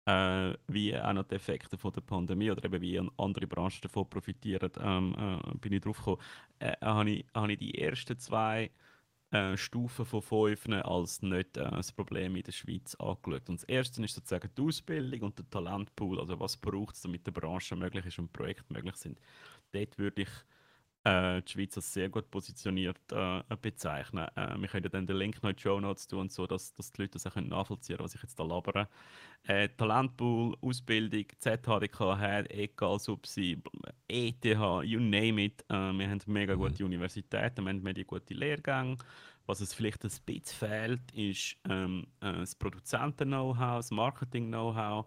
äh, 0.06 0.54
wie 0.66 0.98
auch 0.98 1.12
noch 1.12 1.24
die 1.24 1.34
Effekte 1.34 1.76
von 1.76 1.92
der 1.92 2.00
Pandemie 2.00 2.50
oder 2.50 2.64
eben 2.64 2.80
wie 2.80 2.98
andere 3.18 3.46
Branchen 3.46 3.82
davon 3.82 4.08
profitieren, 4.08 4.72
ähm, 4.80 5.14
äh, 5.44 5.58
bin 5.58 5.74
ich 5.74 5.82
drauf 5.82 5.98
gekommen, 5.98 6.22
äh, 6.60 6.72
habe, 6.80 7.10
ich, 7.10 7.26
habe 7.34 7.52
ich 7.52 7.58
die 7.58 7.78
ersten 7.78 8.18
zwei 8.18 8.70
äh, 9.32 9.56
Stufen 9.56 10.04
von 10.04 10.22
fünf 10.22 10.68
als 10.68 11.22
nicht 11.22 11.56
äh, 11.56 11.70
das 11.70 11.90
Problem 11.90 12.36
in 12.36 12.42
der 12.42 12.52
Schweiz 12.52 12.94
angeschaut. 12.96 13.48
Und 13.48 13.60
das 13.60 13.64
erste 13.64 14.02
ist 14.04 14.14
sozusagen 14.14 14.50
die 14.56 14.62
Ausbildung 14.62 15.22
und 15.22 15.38
der 15.38 15.48
Talentpool, 15.48 16.20
also 16.20 16.38
was 16.38 16.56
braucht 16.56 16.94
es, 16.94 17.02
damit 17.02 17.26
die 17.26 17.30
Branche 17.30 17.74
möglich 17.74 18.04
ist 18.06 18.18
und 18.18 18.32
Projekte 18.32 18.72
möglich 18.72 18.96
sind. 18.96 19.18
Dort 19.72 19.98
würde 19.98 20.22
ich 20.22 20.28
äh, 21.04 21.42
die 21.42 21.52
Schweiz 21.52 21.76
als 21.76 21.92
sehr 21.92 22.08
gut 22.08 22.30
positioniert 22.30 23.00
äh, 23.10 23.42
bezeichnen. 23.60 24.28
Äh, 24.36 24.56
wir 24.58 24.68
können 24.68 24.90
dann 24.90 25.06
den 25.06 25.16
Link 25.16 25.42
noch 25.42 25.50
in 25.50 25.56
die 25.56 25.62
Show 25.62 25.80
Notes 25.80 26.06
tun, 26.06 26.28
so 26.28 26.46
dass, 26.46 26.74
dass 26.74 26.92
die 26.92 27.02
Leute 27.02 27.12
das 27.12 27.26
auch 27.26 27.34
nachvollziehen 27.36 27.96
können, 27.96 28.04
was 28.04 28.14
ich 28.14 28.22
jetzt 28.22 28.38
da 28.38 28.44
labere. 28.44 28.88
Äh, 29.44 29.68
Talentpool, 29.70 30.56
Ausbildung, 30.60 31.24
ZHDK, 31.38 32.46
egal 32.50 32.98
ob 33.08 33.26
sie 33.26 33.62
ETH, 34.12 34.44
you 34.84 35.00
name 35.00 35.42
it. 35.42 35.64
Äh, 35.68 35.92
wir 35.92 36.08
haben 36.08 36.20
mega 36.26 36.54
gute 36.54 36.82
mhm. 36.82 36.90
Universitäten, 36.90 37.64
wir 37.64 37.70
haben 37.70 37.82
mega 37.82 38.02
gute 38.02 38.34
Lehrgänge. 38.34 38.96
Was 39.46 39.60
es 39.60 39.74
vielleicht 39.74 40.04
ein 40.04 40.10
bisschen 40.24 40.44
fehlt, 40.44 41.12
ist 41.12 41.56
ähm, 41.68 42.06
äh, 42.20 42.32
das 42.32 42.54
Produzenten-Know-how, 42.54 43.78
das 43.78 43.90
Marketing-Know-how. 43.90 45.06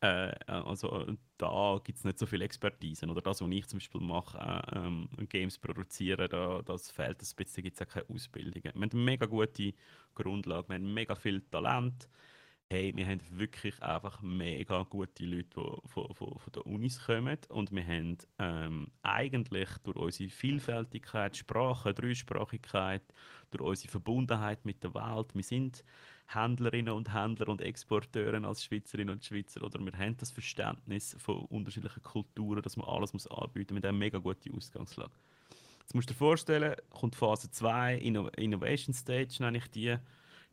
Äh, 0.00 0.28
äh, 0.30 0.34
also 0.46 1.06
äh, 1.06 1.16
da 1.38 1.80
gibt 1.82 1.98
es 1.98 2.04
nicht 2.04 2.18
so 2.18 2.26
viel 2.26 2.42
Expertise. 2.42 3.06
Oder 3.06 3.20
das, 3.20 3.40
was 3.40 3.50
ich 3.50 3.66
zum 3.66 3.78
Beispiel 3.78 4.00
mache, 4.00 4.38
äh, 4.38 4.78
ähm, 4.78 5.08
Games 5.28 5.58
produzieren, 5.58 6.28
da, 6.30 6.62
das 6.62 6.90
fehlt 6.90 7.20
ein 7.22 7.36
bisschen, 7.36 7.62
gibt 7.62 7.80
es 7.80 7.86
auch 7.86 7.90
keine 7.90 8.06
Ausbildungen. 8.08 8.62
Wir 8.62 8.72
haben 8.72 8.82
eine 8.82 9.02
mega 9.02 9.26
gute 9.26 9.74
Grundlage, 10.14 10.68
wir 10.68 10.76
haben 10.76 10.94
mega 10.94 11.14
viel 11.14 11.40
Talent. 11.42 12.08
Hey, 12.70 12.96
wir 12.96 13.06
haben 13.06 13.20
wirklich 13.30 13.80
einfach 13.82 14.22
mega 14.22 14.82
gute 14.84 15.24
Leute, 15.26 15.48
die 15.50 15.88
von, 15.88 16.14
von, 16.14 16.38
von 16.38 16.52
der 16.54 16.66
Unis 16.66 17.04
kommen 17.04 17.38
und 17.50 17.70
wir 17.72 17.86
haben 17.86 18.16
ähm, 18.38 18.90
eigentlich 19.02 19.68
durch 19.84 19.96
unsere 19.96 20.30
Vielfältigkeit, 20.30 21.36
Sprache, 21.36 21.92
Dreisprachigkeit, 21.92 23.02
durch 23.50 23.62
unsere 23.62 23.90
Verbundenheit 23.90 24.64
mit 24.64 24.82
der 24.82 24.94
Welt, 24.94 25.34
wir 25.34 25.42
sind 25.42 25.84
Händlerinnen 26.26 26.94
und 26.94 27.12
Händler 27.12 27.48
und 27.48 27.60
Exporteuren 27.60 28.46
als 28.46 28.64
Schweizerinnen 28.64 29.14
und 29.14 29.24
Schweizer 29.24 29.62
oder 29.62 29.78
wir 29.78 29.92
haben 29.92 30.16
das 30.16 30.30
Verständnis 30.30 31.14
von 31.18 31.44
unterschiedlichen 31.44 32.02
Kulturen, 32.02 32.62
dass 32.62 32.78
man 32.78 32.88
alles 32.88 33.12
muss 33.12 33.26
anbieten 33.26 33.74
mit 33.74 33.84
einer 33.84 33.96
mega 33.96 34.18
guten 34.18 34.56
Ausgangslage. 34.56 35.12
Jetzt 35.80 35.94
musst 35.94 36.08
du 36.08 36.14
dir 36.14 36.18
vorstellen, 36.18 36.74
kommt 36.88 37.14
Phase 37.14 37.50
2, 37.50 37.98
Inno 37.98 38.28
Innovation 38.36 38.94
Stage 38.94 39.36
nenne 39.40 39.58
ich 39.58 39.70
die. 39.70 39.96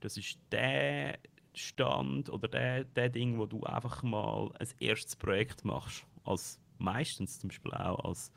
Das 0.02 0.18
ist 0.18 0.38
der 0.52 1.18
Stand 1.54 2.30
oder 2.30 2.48
der, 2.48 2.84
der 2.84 3.10
Ding, 3.10 3.38
wo 3.38 3.46
du 3.46 3.64
einfach 3.64 4.04
mal 4.04 4.52
ein 4.60 4.68
erstes 4.80 5.16
Projekt 5.16 5.66
machst. 5.66 6.06
Als 6.24 6.60
meistens 6.78 7.40
zum 7.40 7.50
Beispiel 7.50 7.74
auch 7.74 8.04
als, 8.06 8.32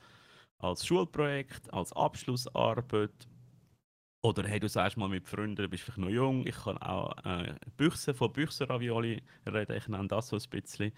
als 0.59 0.87
Schulprojekt, 0.87 1.73
als 1.73 1.93
Abschlussarbeit, 1.93 3.29
oder 4.23 4.49
hey, 4.49 4.59
du 4.59 4.69
sagst 4.69 4.97
mal 4.97 5.09
mit 5.09 5.29
Freunden, 5.29 5.57
du 5.57 5.69
bist 5.69 5.83
vielleicht 5.83 5.99
noch 5.99 6.09
jung, 6.09 6.47
ich 6.47 6.57
kann 6.57 6.79
auch 6.79 7.15
äh, 7.27 7.55
Büchse 7.77 8.15
von 8.15 8.33
Büchsenravioli 8.33 9.23
reden, 9.47 9.77
ich 9.77 9.87
nenne 9.89 10.09
das 10.09 10.29
so 10.29 10.37
ein 10.37 10.51
bisschen, 10.51 10.93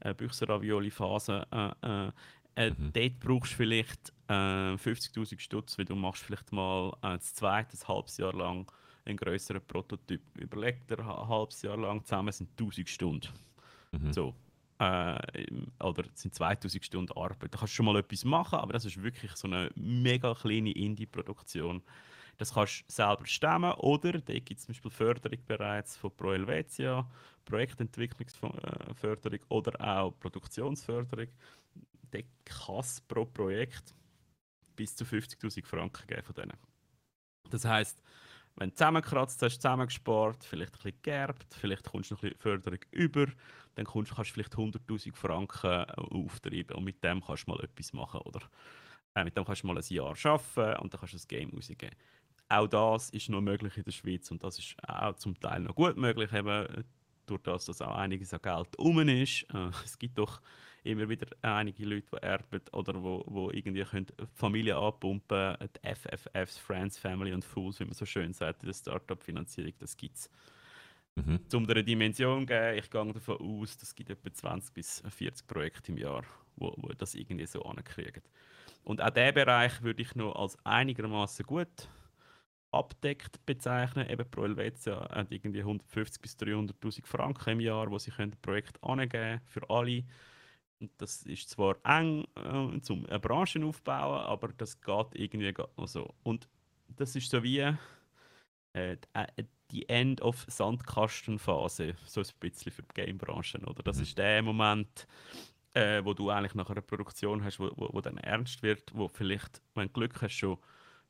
äh, 0.00 0.14
Büchsenravioli-Phase. 0.14 1.46
Äh, 1.50 1.72
äh, 1.82 2.12
äh, 2.54 2.70
mhm. 2.70 2.92
Dort 2.92 3.18
brauchst 3.18 3.52
du 3.52 3.56
vielleicht 3.56 4.12
äh, 4.28 4.74
50'000 4.74 5.40
Stutz, 5.40 5.76
weil 5.76 5.86
du 5.86 5.96
machst 5.96 6.22
vielleicht 6.22 6.52
mal 6.52 6.92
äh, 7.02 7.14
das 7.18 7.34
zweite, 7.34 7.76
ein 7.76 7.88
halbes 7.88 8.16
Jahr 8.16 8.32
lang 8.32 8.70
einen 9.08 9.16
größeren 9.16 9.62
Prototyp. 9.66 10.20
Überleg 10.36 10.86
dir 10.86 10.98
ein 10.98 11.28
halbes 11.28 11.62
Jahr 11.62 11.76
lang 11.76 12.04
zusammen 12.04 12.32
sind 12.32 12.50
1000 12.58 12.88
Stunden. 12.88 13.28
Mhm. 13.92 14.12
So. 14.12 14.34
Äh, 14.78 15.46
oder 15.80 16.04
sind 16.14 16.34
2000 16.34 16.84
Stunden 16.84 17.12
Arbeit. 17.12 17.52
Da 17.52 17.58
kannst 17.58 17.72
du 17.72 17.76
schon 17.76 17.86
mal 17.86 17.96
etwas 17.96 18.24
machen, 18.24 18.58
aber 18.58 18.72
das 18.72 18.84
ist 18.84 19.02
wirklich 19.02 19.32
so 19.32 19.48
eine 19.48 19.70
mega 19.74 20.34
kleine 20.34 20.70
Indie-Produktion. 20.72 21.82
Das 22.36 22.54
kannst 22.54 22.82
du 22.82 22.92
selber 22.92 23.26
stemmen 23.26 23.72
oder 23.72 24.12
da 24.12 24.32
gibt 24.34 24.60
es 24.60 24.66
zum 24.66 24.72
Beispiel 24.72 24.92
Förderung 24.92 25.38
bereits 25.46 25.96
von 25.96 26.14
Pro 26.16 26.32
Helvetia, 26.32 27.10
Projektentwicklungsförderung 27.44 29.40
oder 29.48 29.80
auch 29.80 30.12
Produktionsförderung. 30.20 31.26
Da 32.12 32.20
kann 32.44 32.78
es 32.78 33.00
pro 33.00 33.24
Projekt 33.24 33.92
bis 34.76 34.94
zu 34.94 35.04
50.000 35.04 35.66
Franken 35.66 36.06
geben 36.06 36.22
von 36.22 36.34
denen. 36.36 36.56
Das 37.50 37.64
heisst, 37.64 38.00
wenn 38.58 38.70
du 38.70 38.74
zusammengekratzt 38.74 39.40
hast, 39.42 39.60
zusammengespart, 39.60 40.44
vielleicht 40.44 40.74
ein 40.74 40.82
bisschen 40.82 41.02
geerbt, 41.02 41.54
vielleicht 41.54 41.84
kommst 41.84 42.10
du 42.10 42.14
noch 42.14 42.22
ein 42.22 42.30
bisschen 42.30 42.40
Förderung 42.40 42.80
über, 42.90 43.26
dann 43.74 43.86
kannst 43.86 44.10
du 44.10 44.24
vielleicht 44.24 44.54
100'000 44.54 45.14
Franken 45.14 45.84
auftreiben 45.90 46.76
und 46.76 46.84
mit 46.84 47.02
dem 47.02 47.22
kannst 47.24 47.46
du 47.46 47.52
mal 47.52 47.60
etwas 47.62 47.92
machen, 47.92 48.20
oder? 48.22 48.40
Äh, 49.14 49.24
mit 49.24 49.36
dem 49.36 49.44
kannst 49.44 49.62
du 49.62 49.66
mal 49.68 49.76
ein 49.76 49.84
Jahr 49.88 50.16
arbeiten 50.24 50.82
und 50.82 50.92
dann 50.92 51.00
kannst 51.00 51.14
du 51.14 51.16
das 51.18 51.28
Game 51.28 51.50
rausgeben. 51.50 51.96
Auch 52.48 52.66
das 52.66 53.10
ist 53.10 53.28
noch 53.28 53.40
möglich 53.40 53.76
in 53.76 53.84
der 53.84 53.92
Schweiz 53.92 54.30
und 54.30 54.42
das 54.42 54.58
ist 54.58 54.74
auch 54.86 55.14
zum 55.16 55.38
Teil 55.38 55.60
noch 55.60 55.74
gut 55.74 55.96
möglich, 55.96 56.32
eben 56.32 56.84
durch 57.26 57.42
das, 57.42 57.66
dass 57.66 57.82
auch 57.82 57.94
einiges 57.94 58.32
an 58.32 58.40
Geld 58.42 58.76
um 58.78 58.98
ist. 59.00 59.42
Äh, 59.54 59.70
es 59.84 59.98
gibt 59.98 60.18
doch 60.18 60.40
immer 60.88 61.08
wieder 61.08 61.26
einige 61.42 61.84
Leute, 61.84 62.06
die 62.12 62.22
erben 62.22 62.60
oder 62.72 63.02
wo, 63.02 63.22
wo 63.26 63.50
irgendwie 63.50 63.84
können 63.84 64.06
Familie 64.34 64.76
anpumpen 64.76 65.56
die 65.60 65.94
FFFs, 65.94 66.58
Friends, 66.58 66.98
Family 66.98 67.32
und 67.32 67.44
Fools, 67.44 67.78
wie 67.80 67.84
man 67.84 67.94
so 67.94 68.06
schön 68.06 68.32
sagt, 68.32 68.62
in 68.62 68.66
der 68.66 68.74
Startup-Finanzierung, 68.74 69.74
das 69.78 69.96
gibt 69.96 70.16
es. 70.16 70.30
Mhm. 71.14 71.40
Um 71.52 71.68
eine 71.68 71.84
Dimension 71.84 72.40
zu 72.40 72.46
geben, 72.46 72.78
ich 72.78 72.90
gehe 72.90 73.12
davon 73.12 73.36
aus, 73.38 73.76
es 73.82 73.94
gibt 73.94 74.10
etwa 74.10 74.32
20 74.32 74.74
bis 74.74 75.02
40 75.08 75.46
Projekte 75.46 75.92
im 75.92 75.98
Jahr, 75.98 76.24
wo, 76.56 76.74
wo 76.76 76.88
das 76.88 77.14
irgendwie 77.14 77.46
so 77.46 77.62
ankriegen. 77.62 78.22
Und 78.84 79.02
auch 79.02 79.10
diesen 79.10 79.34
Bereich 79.34 79.82
würde 79.82 80.02
ich 80.02 80.14
noch 80.14 80.34
als 80.34 80.56
einigermaßen 80.64 81.44
gut 81.44 81.88
abdeckt 82.70 83.44
bezeichnen. 83.46 84.08
Eben 84.08 84.30
Pro 84.30 84.42
Helvetia 84.42 85.08
hat 85.10 85.30
irgendwie 85.30 85.60
150 85.60 86.22
bis 86.22 86.36
300.000 86.36 87.06
Franken 87.06 87.50
im 87.50 87.60
Jahr, 87.60 87.90
wo 87.90 87.98
sie 87.98 88.10
können 88.10 88.32
ein 88.32 88.40
Projekt 88.40 88.82
angeben 88.82 89.40
für 89.46 89.68
alle. 89.68 90.04
Und 90.80 90.90
das 90.98 91.22
ist 91.22 91.50
zwar 91.50 91.76
eng 91.84 92.24
äh, 92.36 92.80
zum 92.80 93.06
eine 93.06 93.18
Branche 93.18 93.64
aufbauen, 93.64 94.20
aber 94.20 94.48
das 94.48 94.80
geht 94.80 95.14
irgendwie 95.14 95.52
noch 95.76 95.88
so. 95.88 96.14
Und 96.22 96.48
das 96.96 97.16
ist 97.16 97.30
so 97.30 97.42
wie 97.42 97.58
äh, 97.58 98.96
äh, 99.12 99.44
die 99.70 99.88
End 99.88 100.22
of 100.22 100.46
Sandkastenphase, 100.48 101.94
so 102.06 102.20
ein 102.20 102.26
bisschen 102.40 102.72
für 102.72 102.82
die 102.82 102.94
Game-Branche. 102.94 103.58
Oder 103.66 103.82
das 103.82 103.96
mhm. 103.96 104.02
ist 104.04 104.18
der 104.18 104.42
Moment, 104.42 105.06
äh, 105.74 106.02
wo 106.04 106.14
du 106.14 106.30
eigentlich 106.30 106.54
nach 106.54 106.70
einer 106.70 106.80
Produktion 106.80 107.44
hast, 107.44 107.60
wo, 107.60 107.70
wo, 107.76 107.88
wo 107.92 108.00
dann 108.00 108.16
ernst 108.18 108.62
wird, 108.62 108.90
wo 108.94 109.08
vielleicht, 109.08 109.60
wenn 109.74 109.88
du 109.88 109.92
Glück 109.92 110.22
hast, 110.22 110.34
schon 110.34 110.58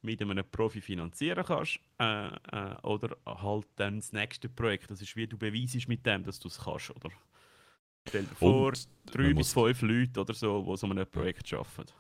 mit 0.03 0.23
einem 0.23 0.45
Profi 0.49 0.81
finanzieren 0.81 1.45
kannst 1.45 1.81
äh, 1.99 2.29
äh, 2.29 2.77
oder 2.83 3.17
halt 3.27 3.67
dann 3.77 3.97
das 3.97 4.13
nächste 4.13 4.49
Projekt. 4.49 4.91
Das 4.91 5.03
ist 5.03 5.17
wie 5.17 5.27
du 5.27 5.37
beweisest 5.37 5.89
mit 5.89 6.07
dem, 6.07 6.23
dass 6.25 6.39
du 6.39 6.49
es 6.49 6.59
kannst. 6.59 6.91
Oder? 6.91 7.11
Stell 8.09 8.25
dir 8.25 8.35
vor, 8.35 8.73
drei 9.07 9.33
bis 9.33 9.53
fünf 9.53 9.83
Leute 9.83 10.21
oder 10.21 10.35
so, 10.35 10.63
die 10.63 10.77
so 10.77 10.87
ein 10.87 11.07
Projekt 11.11 11.53
arbeiten. 11.53 11.93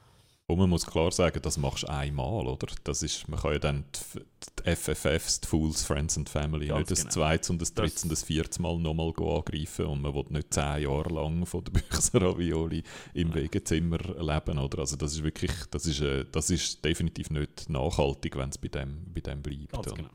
Und 0.51 0.59
man 0.59 0.71
muss 0.71 0.87
klar 0.87 1.13
sagen, 1.13 1.41
das 1.43 1.59
machst 1.59 1.83
du 1.83 1.89
einmal, 1.89 2.47
oder? 2.47 2.69
Das 2.83 3.03
ist, 3.03 3.29
man 3.29 3.39
kann 3.39 3.53
ja 3.53 3.59
dann 3.59 3.85
die, 4.15 4.21
die 4.65 4.77
FFFs, 4.77 5.43
die 5.43 5.47
Fools, 5.47 5.85
Friends 5.85 6.17
and 6.17 6.27
Family, 6.27 6.69
Ganz 6.69 6.79
nicht 6.79 6.91
das 6.91 7.01
genau. 7.01 7.11
zweites 7.11 7.51
und 7.51 7.61
das 7.61 7.75
drittes 7.75 8.03
und 8.03 8.11
das 8.11 8.23
viertes 8.23 8.59
Mal 8.59 8.79
nochmal 8.79 9.13
angreifen 9.19 9.85
und 9.85 10.01
man 10.01 10.15
will 10.15 10.25
nicht 10.31 10.55
zehn 10.55 10.85
Jahre 10.85 11.13
lang 11.13 11.45
von 11.45 11.65
der 11.65 11.73
Büchser-Ravioli 11.79 12.83
im 13.13 13.35
Wegezimmer 13.35 13.99
leben, 13.99 14.59
oder? 14.59 14.79
Also 14.79 14.97
das 14.97 15.13
ist 15.13 15.23
wirklich, 15.23 15.53
das 15.71 15.85
ist, 15.85 16.01
äh, 16.01 16.25
das 16.33 16.49
ist 16.49 16.83
definitiv 16.83 17.29
nicht 17.29 17.69
nachhaltig, 17.69 18.35
wenn 18.39 18.49
es 18.49 18.57
bei 18.57 18.69
dem, 18.69 19.05
bei 19.13 19.21
dem 19.21 19.43
bleibt. 19.43 19.73
Ganz 19.73 19.93
genau. 19.93 20.09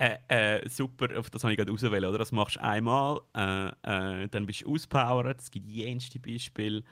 Äh, 0.00 0.16
äh, 0.28 0.68
super, 0.68 1.18
auf 1.18 1.28
das 1.28 1.44
habe 1.44 1.52
ich 1.52 1.58
gerade 1.58 1.70
ausgewählt, 1.70 2.04
oder? 2.04 2.16
Das 2.16 2.32
machst 2.32 2.56
du 2.56 2.62
einmal, 2.62 3.20
äh, 3.36 3.68
äh 4.24 4.28
dann 4.28 4.46
bist 4.46 4.62
du 4.62 4.72
auspowert, 4.72 5.40
es 5.40 5.50
gibt 5.50 5.68
jenste 5.68 6.18
Beispiele, 6.18 6.82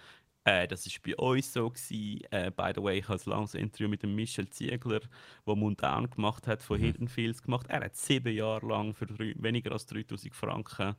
Äh, 0.44 0.68
das 0.68 0.86
war 0.86 0.92
bei 1.04 1.16
uns 1.16 1.52
so. 1.52 1.70
Gewesen. 1.70 2.22
Äh, 2.30 2.50
by 2.54 2.72
the 2.74 2.82
way, 2.82 2.98
ich 2.98 3.08
habe 3.08 3.20
ein 3.22 3.30
langes 3.30 3.54
Interview 3.54 3.88
mit 3.88 4.02
dem 4.02 4.14
Michel 4.14 4.48
Ziegler, 4.50 5.00
der 5.46 5.56
Munddown 5.56 6.10
gemacht 6.10 6.46
hat, 6.46 6.62
von 6.62 6.78
mhm. 6.78 6.84
Hidden 6.84 7.08
Fields 7.08 7.42
gemacht. 7.42 7.66
Er 7.68 7.84
hat 7.84 7.96
sieben 7.96 8.34
Jahre 8.34 8.66
lang 8.66 8.94
für 8.94 9.06
drei, 9.06 9.34
weniger 9.38 9.72
als 9.72 9.86
3000 9.86 10.34
Franken 10.34 10.94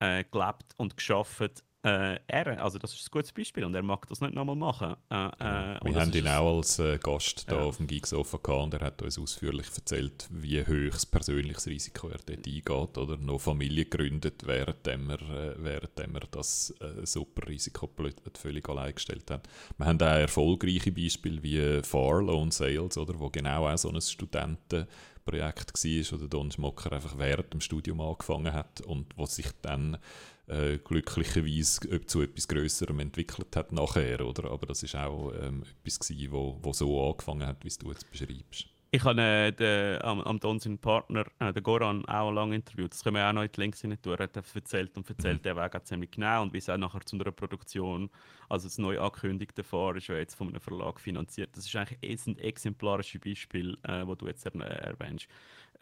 gelebt 0.00 0.74
und 0.78 0.96
geschafft 0.96 1.62
äh, 1.84 2.18
er, 2.28 2.62
also 2.62 2.78
das 2.78 2.94
ist 2.94 3.08
ein 3.08 3.10
gutes 3.10 3.32
Beispiel 3.32 3.64
und 3.64 3.74
er 3.74 3.82
mag 3.82 4.06
das 4.06 4.20
nicht 4.20 4.34
nochmal 4.34 4.54
machen. 4.54 4.94
Äh, 5.10 5.26
äh, 5.26 5.80
Wir 5.82 6.00
haben 6.00 6.12
ihn 6.12 6.28
auch 6.28 6.58
als 6.58 6.78
äh, 6.78 6.96
Gast 6.98 7.50
da 7.50 7.56
ja. 7.56 7.62
auf 7.62 7.78
dem 7.78 7.88
Gigsofa 7.88 8.38
gehabt 8.40 8.62
und 8.62 8.74
er 8.74 8.86
hat 8.86 9.02
uns 9.02 9.18
ausführlich 9.18 9.66
erzählt, 9.74 10.28
wie 10.30 10.60
hoch 10.62 10.92
das 10.92 11.06
persönliches 11.06 11.66
Risiko 11.66 12.08
er 12.08 12.18
dort 12.24 12.46
eingeht 12.46 12.98
oder 12.98 13.16
noch 13.16 13.40
Familie 13.40 13.84
gegründet, 13.84 14.46
während 14.46 14.86
er, 14.86 14.94
äh, 14.94 15.54
während 15.58 15.98
er 15.98 16.28
das 16.30 16.72
äh, 16.80 17.04
super 17.04 17.48
Risiko 17.48 17.90
völlig 18.34 18.68
allein 18.68 18.94
gestellt 18.94 19.28
hat. 19.32 19.48
Wir 19.76 19.86
haben 19.86 20.00
auch 20.00 20.06
erfolgreiche 20.06 20.92
Beispiele 20.92 21.42
wie 21.42 21.82
Far 21.82 22.22
Loan 22.22 22.52
Sales, 22.52 22.96
oder, 22.96 23.18
wo 23.18 23.28
genau 23.28 23.66
auch 23.66 23.76
so 23.76 23.90
ein 23.90 24.00
Studentenprojekt 24.00 25.74
war, 25.74 26.12
wo 26.12 26.16
der 26.16 26.28
Don 26.28 26.52
Schmocker 26.52 26.92
einfach 26.92 27.18
während 27.18 27.52
dem 27.52 27.60
Studium 27.60 28.00
angefangen 28.00 28.52
hat 28.52 28.82
und 28.82 29.16
wo 29.16 29.26
sich 29.26 29.48
dann 29.62 29.98
äh, 30.46 30.78
glücklicherweise 30.78 32.06
zu 32.06 32.22
etwas 32.22 32.48
Größerem 32.48 33.00
entwickelt 33.00 33.54
hat 33.56 33.72
nachher, 33.72 34.26
oder? 34.26 34.50
Aber 34.50 34.66
das 34.66 34.82
ist 34.82 34.94
auch 34.94 35.32
ähm, 35.40 35.64
etwas 35.80 36.00
gewesen, 36.00 36.32
wo, 36.32 36.58
wo 36.62 36.72
so 36.72 37.10
angefangen 37.10 37.46
hat, 37.46 37.64
wie 37.64 37.68
du 37.68 37.90
es 37.90 38.04
beschreibst. 38.04 38.66
Ich 38.94 39.04
habe 39.04 39.22
äh, 39.22 39.52
den, 39.52 40.02
am, 40.02 40.20
am 40.20 40.38
Don 40.38 40.60
seinen 40.60 40.76
Partner, 40.76 41.24
äh, 41.38 41.50
den 41.50 41.62
Goran, 41.62 42.04
auch 42.04 42.30
lange 42.30 42.56
interviewt. 42.56 42.92
Das 42.92 43.02
können 43.02 43.16
wir 43.16 43.26
auch 43.26 43.32
noch 43.32 43.42
in 43.42 43.50
die 43.50 43.58
Links 43.58 43.82
rein 43.82 43.96
tun. 44.02 44.12
Er 44.18 44.24
hat 44.24 44.36
erzählt 44.36 44.94
und 44.98 45.08
erzählt 45.08 45.38
mhm. 45.38 45.42
der 45.44 45.56
Weg 45.56 45.74
auch 45.74 45.82
ziemlich 45.82 46.10
genau 46.10 46.42
und 46.42 46.52
wie 46.52 46.58
es 46.58 46.68
auch 46.68 46.76
nachher 46.76 47.00
zu 47.00 47.16
einer 47.16 47.32
Produktion, 47.32 48.10
also 48.50 48.66
das 48.66 48.76
neu 48.76 49.00
angekündigte 49.00 49.64
Fahr 49.64 49.96
ist 49.96 50.08
ja 50.08 50.16
jetzt 50.16 50.34
von 50.34 50.48
einem 50.48 50.60
Verlag 50.60 51.00
finanziert. 51.00 51.56
Das 51.56 51.64
ist 51.64 51.74
eigentlich 51.74 52.26
ein 52.26 52.36
exemplarisches 52.36 53.22
Beispiel, 53.22 53.78
äh, 53.84 54.06
wo 54.06 54.14
du 54.14 54.26
jetzt 54.26 54.44
er, 54.44 54.60
erwähnst. 54.60 55.26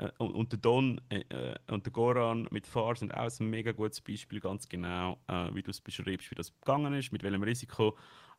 Äh, 0.00 0.10
und, 0.18 0.52
der 0.52 0.58
Don 0.58 1.00
äh, 1.10 1.20
äh, 1.28 1.54
und 1.70 1.84
der 1.84 1.92
Goran 1.92 2.48
mit 2.50 2.66
Fahr 2.66 2.96
sind 2.96 3.14
auch 3.14 3.30
ein 3.38 3.50
mega 3.50 3.72
gutes 3.72 4.00
Beispiel, 4.00 4.40
ganz 4.40 4.68
genau, 4.68 5.18
äh, 5.28 5.54
wie 5.54 5.62
du 5.62 5.70
es 5.70 5.80
beschreibst, 5.80 6.30
wie 6.30 6.34
das 6.34 6.52
gegangen 6.60 6.94
ist, 6.94 7.12
mit 7.12 7.22
welchem 7.22 7.42
Risiko. 7.42 7.96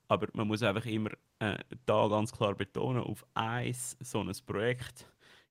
Aber 0.07 0.27
man 0.33 0.47
muss 0.47 0.63
einfach 0.63 0.85
immer 0.85 1.11
äh, 1.39 1.57
da 1.85 2.07
ganz 2.07 2.31
klar 2.31 2.55
betonen, 2.55 3.03
auf 3.03 3.25
eins 3.33 3.95
so 4.01 4.19
ein 4.19 4.31
Projekt 4.45 5.05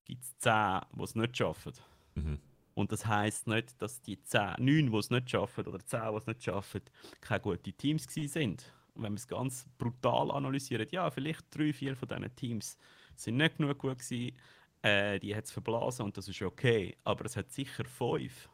gibt 0.05 0.25
es 0.25 0.37
zehn, 0.39 0.81
die 0.93 1.03
es 1.03 1.15
nicht 1.15 1.37
schaffen. 1.37 1.73
Mhm. 2.15 2.39
Und 2.75 2.93
das 2.93 3.07
heisst 3.07 3.47
nicht, 3.47 3.81
dass 3.81 4.03
die 4.03 4.21
zehn, 4.23 4.55
neun, 4.59 4.91
die 4.91 4.99
es 4.99 5.11
nicht 5.11 5.31
schaffen, 5.31 5.67
oder 5.67 5.79
zehn, 5.79 6.11
die 6.11 6.17
es 6.17 6.27
nicht 6.27 6.45
schaffen, 6.45 6.83
keine 7.21 7.41
guten 7.41 7.77
Teams 7.77 8.05
sind. 8.05 8.73
Und 8.95 9.03
wenn 9.03 9.13
man 9.13 9.19
es 9.19 9.29
ganz 9.29 9.67
brutal 9.79 10.31
analysiert, 10.31 10.91
ja, 10.93 11.11
vielleicht 11.11 11.55
drei, 11.57 11.73
vier 11.73 11.95
von 11.97 12.09
diesen 12.09 12.35
Teams 12.37 12.79
sind 13.15 13.37
nicht 13.37 13.59
genug 13.59 13.79
gut 13.79 13.99
gewesen, 13.99 14.37
äh, 14.83 15.19
die 15.19 15.35
hat 15.35 15.45
es 15.45 15.51
verblasen 15.51 16.05
und 16.07 16.17
das 16.17 16.29
ist 16.29 16.43
okay. 16.43 16.97
Aber 17.05 17.25
es 17.25 17.37
hat 17.37 17.51
sicher 17.51 17.85
fünf 17.85 18.49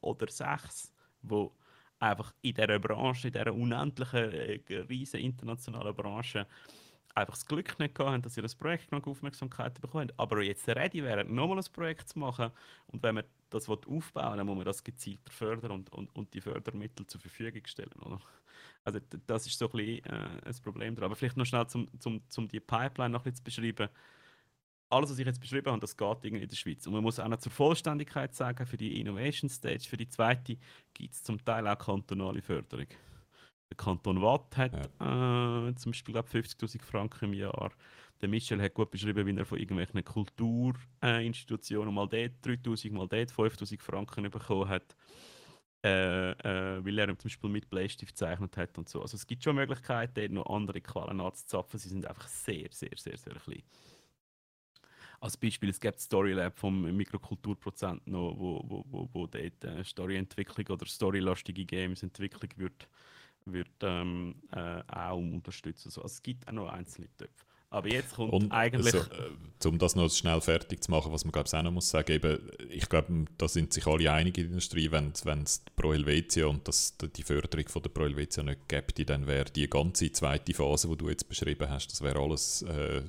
oder 0.00 0.28
sechs, 0.28 0.92
die 1.22 1.48
einfach 1.98 2.32
in 2.42 2.54
dieser 2.54 2.78
Branche, 2.78 3.28
in 3.28 3.32
dieser 3.32 3.54
unendlichen, 3.54 4.32
äh, 4.32 4.60
riesen 4.88 5.20
internationalen 5.20 5.94
Branche, 5.94 6.46
einfach 7.14 7.34
das 7.34 7.46
Glück 7.46 7.78
nicht 7.78 7.98
haben, 7.98 8.22
dass 8.22 8.34
sie 8.34 8.42
das 8.42 8.54
Projekt 8.54 8.90
genug 8.90 9.06
Aufmerksamkeit 9.06 9.80
bekommen. 9.80 10.10
Aber 10.16 10.42
jetzt 10.42 10.66
ready 10.68 11.02
wären, 11.02 11.34
nochmal 11.34 11.58
ein 11.58 11.72
Projekt 11.72 12.08
zu 12.08 12.18
machen. 12.18 12.50
Und 12.86 13.02
wenn 13.02 13.16
man 13.16 13.24
das 13.50 13.68
aufbauen 13.68 13.92
will, 13.92 14.36
dann 14.36 14.46
muss 14.46 14.56
man 14.56 14.64
das 14.64 14.82
gezielter 14.82 15.30
fördern 15.30 15.72
und, 15.72 15.92
und, 15.92 16.14
und 16.16 16.32
die 16.34 16.40
Fördermittel 16.40 17.06
zur 17.06 17.20
Verfügung 17.20 17.62
stellen. 17.66 17.92
Oder? 18.00 18.20
Also 18.84 18.98
das 19.26 19.46
ist 19.46 19.58
so 19.58 19.66
ein 19.66 19.72
bisschen 19.72 20.04
äh, 20.06 20.28
ein 20.46 20.54
Problem 20.62 20.94
dran. 20.94 21.04
Aber 21.04 21.16
vielleicht 21.16 21.36
noch 21.36 21.46
schnell, 21.46 21.66
um 21.74 22.00
zum, 22.00 22.22
zum 22.28 22.48
die 22.48 22.60
Pipeline 22.60 23.10
noch 23.10 23.20
ein 23.20 23.32
bisschen 23.32 23.36
zu 23.36 23.44
beschreiben 23.44 23.88
alles, 24.92 25.10
was 25.10 25.18
ich 25.18 25.26
jetzt 25.26 25.40
beschrieben 25.40 25.70
habe, 25.70 25.80
das 25.80 25.96
geht 25.96 26.18
irgendwie 26.22 26.42
in 26.42 26.48
der 26.48 26.56
Schweiz. 26.56 26.86
Und 26.86 26.92
man 26.92 27.02
muss 27.02 27.18
auch 27.18 27.28
noch 27.28 27.38
zur 27.38 27.52
Vollständigkeit 27.52 28.34
sagen, 28.34 28.66
für 28.66 28.76
die 28.76 29.00
Innovation 29.00 29.48
Stage, 29.48 29.88
für 29.88 29.96
die 29.96 30.08
zweite, 30.08 30.58
gibt 30.94 31.14
es 31.14 31.22
zum 31.22 31.42
Teil 31.44 31.66
auch 31.66 31.78
kantonale 31.78 32.42
Förderung. 32.42 32.86
Der 33.70 33.76
Kanton 33.76 34.20
Watt 34.20 34.56
hat 34.56 34.90
ja. 35.00 35.68
äh, 35.68 35.74
zum 35.76 35.92
Beispiel 35.92 36.16
50'000 36.16 36.82
Franken 36.82 37.26
im 37.26 37.34
Jahr. 37.34 37.72
Der 38.20 38.28
Michel 38.28 38.60
hat 38.60 38.74
gut 38.74 38.90
beschrieben, 38.90 39.26
wie 39.26 39.36
er 39.36 39.46
von 39.46 39.58
irgendwelchen 39.58 40.04
Kulturinstitutionen 40.04 41.88
äh, 41.88 41.94
mal 41.94 42.06
dort 42.06 42.32
3'000, 42.44 42.92
mal 42.92 43.08
dort 43.08 43.32
5'000 43.32 43.80
Franken 43.80 44.30
bekommen 44.30 44.68
hat. 44.68 44.94
Äh, 45.84 46.30
äh, 46.30 46.84
weil 46.84 46.98
er 46.98 47.06
zum 47.18 47.28
Beispiel 47.28 47.50
mit 47.50 47.68
Bleistift 47.68 48.12
gezeichnet 48.12 48.56
hat 48.56 48.78
und 48.78 48.88
so. 48.88 49.02
Also 49.02 49.16
es 49.16 49.26
gibt 49.26 49.42
schon 49.42 49.56
Möglichkeiten, 49.56 50.14
dort 50.14 50.30
noch 50.30 50.54
andere 50.54 50.80
Quellen 50.80 51.20
anzuzapfen. 51.20 51.80
Sie 51.80 51.88
sind 51.88 52.06
einfach 52.06 52.28
sehr, 52.28 52.68
sehr, 52.70 52.90
sehr, 52.94 53.16
sehr 53.16 53.34
klein. 53.34 53.62
Als 55.22 55.36
Beispiel, 55.36 55.70
es 55.70 55.78
gibt 55.78 56.00
Storylab 56.00 56.58
vom 56.58 56.82
Mikrokulturprozent 56.96 58.04
noch, 58.08 58.34
wo, 58.36 58.60
wo, 58.66 58.84
wo, 58.90 59.08
wo 59.12 59.26
dort 59.28 59.64
äh, 59.64 59.84
Storyentwicklung 59.84 60.66
oder 60.66 60.84
storylastige 60.84 61.64
Games-Entwicklung 61.64 62.50
wird, 62.56 62.88
wird 63.44 63.68
ähm, 63.82 64.34
äh, 64.50 64.82
auch 64.88 65.18
unterstützen. 65.18 65.88
Also, 65.88 66.02
es 66.02 66.20
gibt 66.24 66.48
auch 66.48 66.52
noch 66.52 66.68
einzelne 66.70 67.06
Töpfe. 67.16 67.44
Aber 67.72 67.88
jetzt 67.88 68.14
kommt 68.14 68.32
und 68.32 68.52
eigentlich. 68.52 68.94
Also, 68.94 69.10
äh, 69.10 69.68
um 69.68 69.78
das 69.78 69.94
noch 69.94 70.10
schnell 70.10 70.40
fertig 70.40 70.82
zu 70.82 70.90
machen, 70.90 71.12
was 71.12 71.24
man 71.24 71.30
glaube 71.30 71.46
ich 71.46 71.54
auch 71.54 71.62
noch 71.62 71.70
muss 71.70 71.88
sagen, 71.88 72.12
eben, 72.12 72.38
ich 72.68 72.86
glaube, 72.88 73.24
da 73.38 73.48
sind 73.48 73.72
sich 73.72 73.86
alle 73.86 74.12
einig 74.12 74.36
in 74.36 74.44
der 74.44 74.50
Industrie, 74.50 74.90
wenn 74.90 75.12
es 75.12 75.62
Pro 75.76 75.92
Helvetia 75.92 76.46
und 76.46 76.66
das, 76.68 76.96
die 76.98 77.22
Förderung 77.22 77.66
von 77.68 77.82
der 77.82 77.90
Pro 77.90 78.02
Helvetia 78.02 78.42
nicht 78.42 78.68
gäbe, 78.68 79.04
dann 79.06 79.26
wäre 79.26 79.50
die 79.50 79.70
ganze 79.70 80.10
zweite 80.12 80.52
Phase, 80.52 80.88
die 80.88 80.96
du 80.96 81.08
jetzt 81.08 81.28
beschrieben 81.28 81.70
hast, 81.70 81.86
das 81.86 82.02
wäre 82.02 82.18
alles 82.18 82.62
äh, 82.62 83.04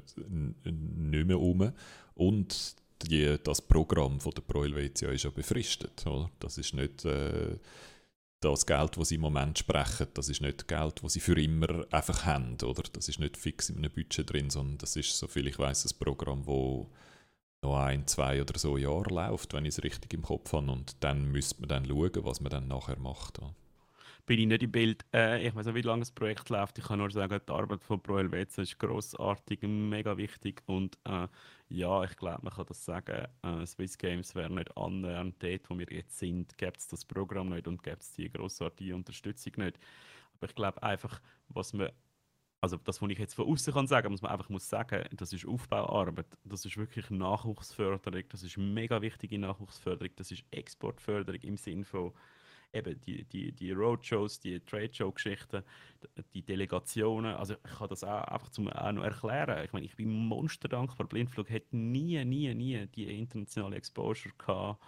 nicht 0.63 1.27
mehr 1.27 1.39
um. 1.39 1.73
Und 2.15 2.75
die, 3.03 3.37
das 3.43 3.61
Programm 3.61 4.19
von 4.19 4.31
der 4.33 4.41
Pro 4.41 4.63
Helvetia 4.63 5.09
ist 5.09 5.23
ja 5.23 5.29
befristet. 5.29 6.05
Oder? 6.05 6.29
Das 6.39 6.57
ist 6.57 6.73
nicht 6.73 7.05
äh, 7.05 7.57
das 8.39 8.65
Geld, 8.65 8.97
das 8.97 9.09
sie 9.09 9.15
im 9.15 9.21
Moment 9.21 9.57
sprechen, 9.59 10.07
das 10.13 10.29
ist 10.29 10.41
nicht 10.41 10.67
Geld, 10.67 11.01
das 11.01 11.13
sie 11.13 11.19
für 11.19 11.39
immer 11.41 11.85
einfach 11.91 12.25
haben. 12.25 12.57
Oder? 12.63 12.83
Das 12.91 13.09
ist 13.09 13.19
nicht 13.19 13.37
fix 13.37 13.69
in 13.69 13.77
einem 13.77 13.91
Budget 13.91 14.31
drin, 14.31 14.49
sondern 14.49 14.77
das 14.77 14.95
ist, 14.95 15.17
soviel 15.17 15.47
ich 15.47 15.59
weiß, 15.59 15.85
ein 15.85 15.99
Programm, 15.99 16.43
das 16.45 16.87
noch 17.63 17.77
ein, 17.77 18.05
zwei 18.07 18.41
oder 18.41 18.59
so 18.59 18.77
Jahre 18.77 19.13
läuft, 19.13 19.53
wenn 19.53 19.65
ich 19.65 19.77
es 19.77 19.83
richtig 19.83 20.13
im 20.13 20.21
Kopf 20.21 20.51
habe. 20.53 20.71
Und 20.71 20.95
dann 20.99 21.31
müsste 21.31 21.61
man 21.61 21.69
dann 21.69 21.85
schauen, 21.85 22.25
was 22.25 22.41
man 22.41 22.51
dann 22.51 22.67
nachher 22.67 22.99
macht. 22.99 23.39
Oder? 23.39 23.55
Bin 24.25 24.39
ich 24.39 24.47
nicht 24.47 24.63
im 24.63 24.71
Bild. 24.71 25.05
Äh, 25.13 25.47
ich 25.47 25.55
weiß 25.55 25.65
nicht, 25.65 25.75
wie 25.75 25.81
lange 25.81 26.01
das 26.01 26.11
Projekt 26.11 26.49
läuft. 26.49 26.77
Ich 26.77 26.85
kann 26.85 26.99
nur 26.99 27.11
sagen, 27.11 27.39
die 27.47 27.51
Arbeit 27.51 27.83
von 27.83 28.01
Pro 28.01 28.17
Helvetia 28.17 28.63
ist 28.63 28.79
grossartig, 28.79 29.61
mega 29.63 30.17
wichtig 30.17 30.61
und 30.65 30.97
äh, 31.05 31.27
ja, 31.69 32.03
ich 32.03 32.15
glaube, 32.15 32.39
man 32.43 32.53
kann 32.53 32.65
das 32.67 32.85
sagen. 32.85 33.27
Äh, 33.41 33.65
Swiss 33.65 33.97
Games 33.97 34.35
wäre 34.35 34.53
nicht 34.53 34.75
annähernd 34.77 35.35
dort, 35.41 35.69
wo 35.69 35.77
wir 35.77 35.87
jetzt 35.89 36.19
sind, 36.19 36.57
gäbe 36.57 36.73
es 36.77 36.87
das 36.87 37.05
Programm 37.05 37.49
nicht 37.49 37.67
und 37.67 37.83
gäbe 37.83 37.97
es 37.99 38.13
die 38.13 38.31
grossartige 38.31 38.95
Unterstützung 38.95 39.53
nicht. 39.57 39.77
Aber 40.37 40.47
ich 40.47 40.55
glaube 40.55 40.81
einfach, 40.83 41.21
was 41.49 41.73
man 41.73 41.89
also 42.61 42.77
das, 42.77 43.01
was 43.01 43.09
ich 43.09 43.19
jetzt 43.19 43.33
von 43.33 43.45
außen 43.45 43.73
kann 43.73 43.87
sagen, 43.87 44.09
muss 44.09 44.21
man 44.21 44.31
einfach 44.31 44.47
muss 44.47 44.69
sagen, 44.69 45.03
das 45.11 45.33
ist 45.33 45.45
Aufbauarbeit, 45.45 46.27
das 46.45 46.63
ist 46.63 46.77
wirklich 46.77 47.09
Nachwuchsförderung, 47.09 48.23
das 48.29 48.41
ist 48.41 48.57
mega 48.57 49.01
wichtige 49.01 49.37
Nachwuchsförderung, 49.37 50.13
das 50.15 50.31
ist 50.31 50.45
Exportförderung 50.49 51.41
im 51.41 51.57
Sinne 51.57 51.83
von 51.83 52.13
eben 52.73 52.99
die, 53.01 53.23
die, 53.25 53.51
die 53.51 53.71
Roadshows, 53.71 54.39
die 54.39 54.59
Trade-Show-Geschichten, 54.59 55.63
die 56.33 56.41
Delegationen. 56.41 57.35
Also 57.35 57.53
ich 57.53 57.77
kann 57.77 57.87
das 57.87 58.03
auch 58.03 58.23
einfach 58.23 58.49
zum 58.49 58.67
auch 58.69 58.91
noch 58.91 59.03
erklären. 59.03 59.63
Ich 59.63 59.73
meine, 59.73 59.85
ich 59.85 59.95
bin 59.95 60.09
monsterdankbar. 60.09 61.07
Blindflug 61.07 61.49
hat 61.49 61.71
nie, 61.71 62.23
nie, 62.25 62.53
nie 62.53 62.87
die 62.87 63.17
internationale 63.17 63.75
Exposure 63.75 64.33
gehabt. 64.37 64.83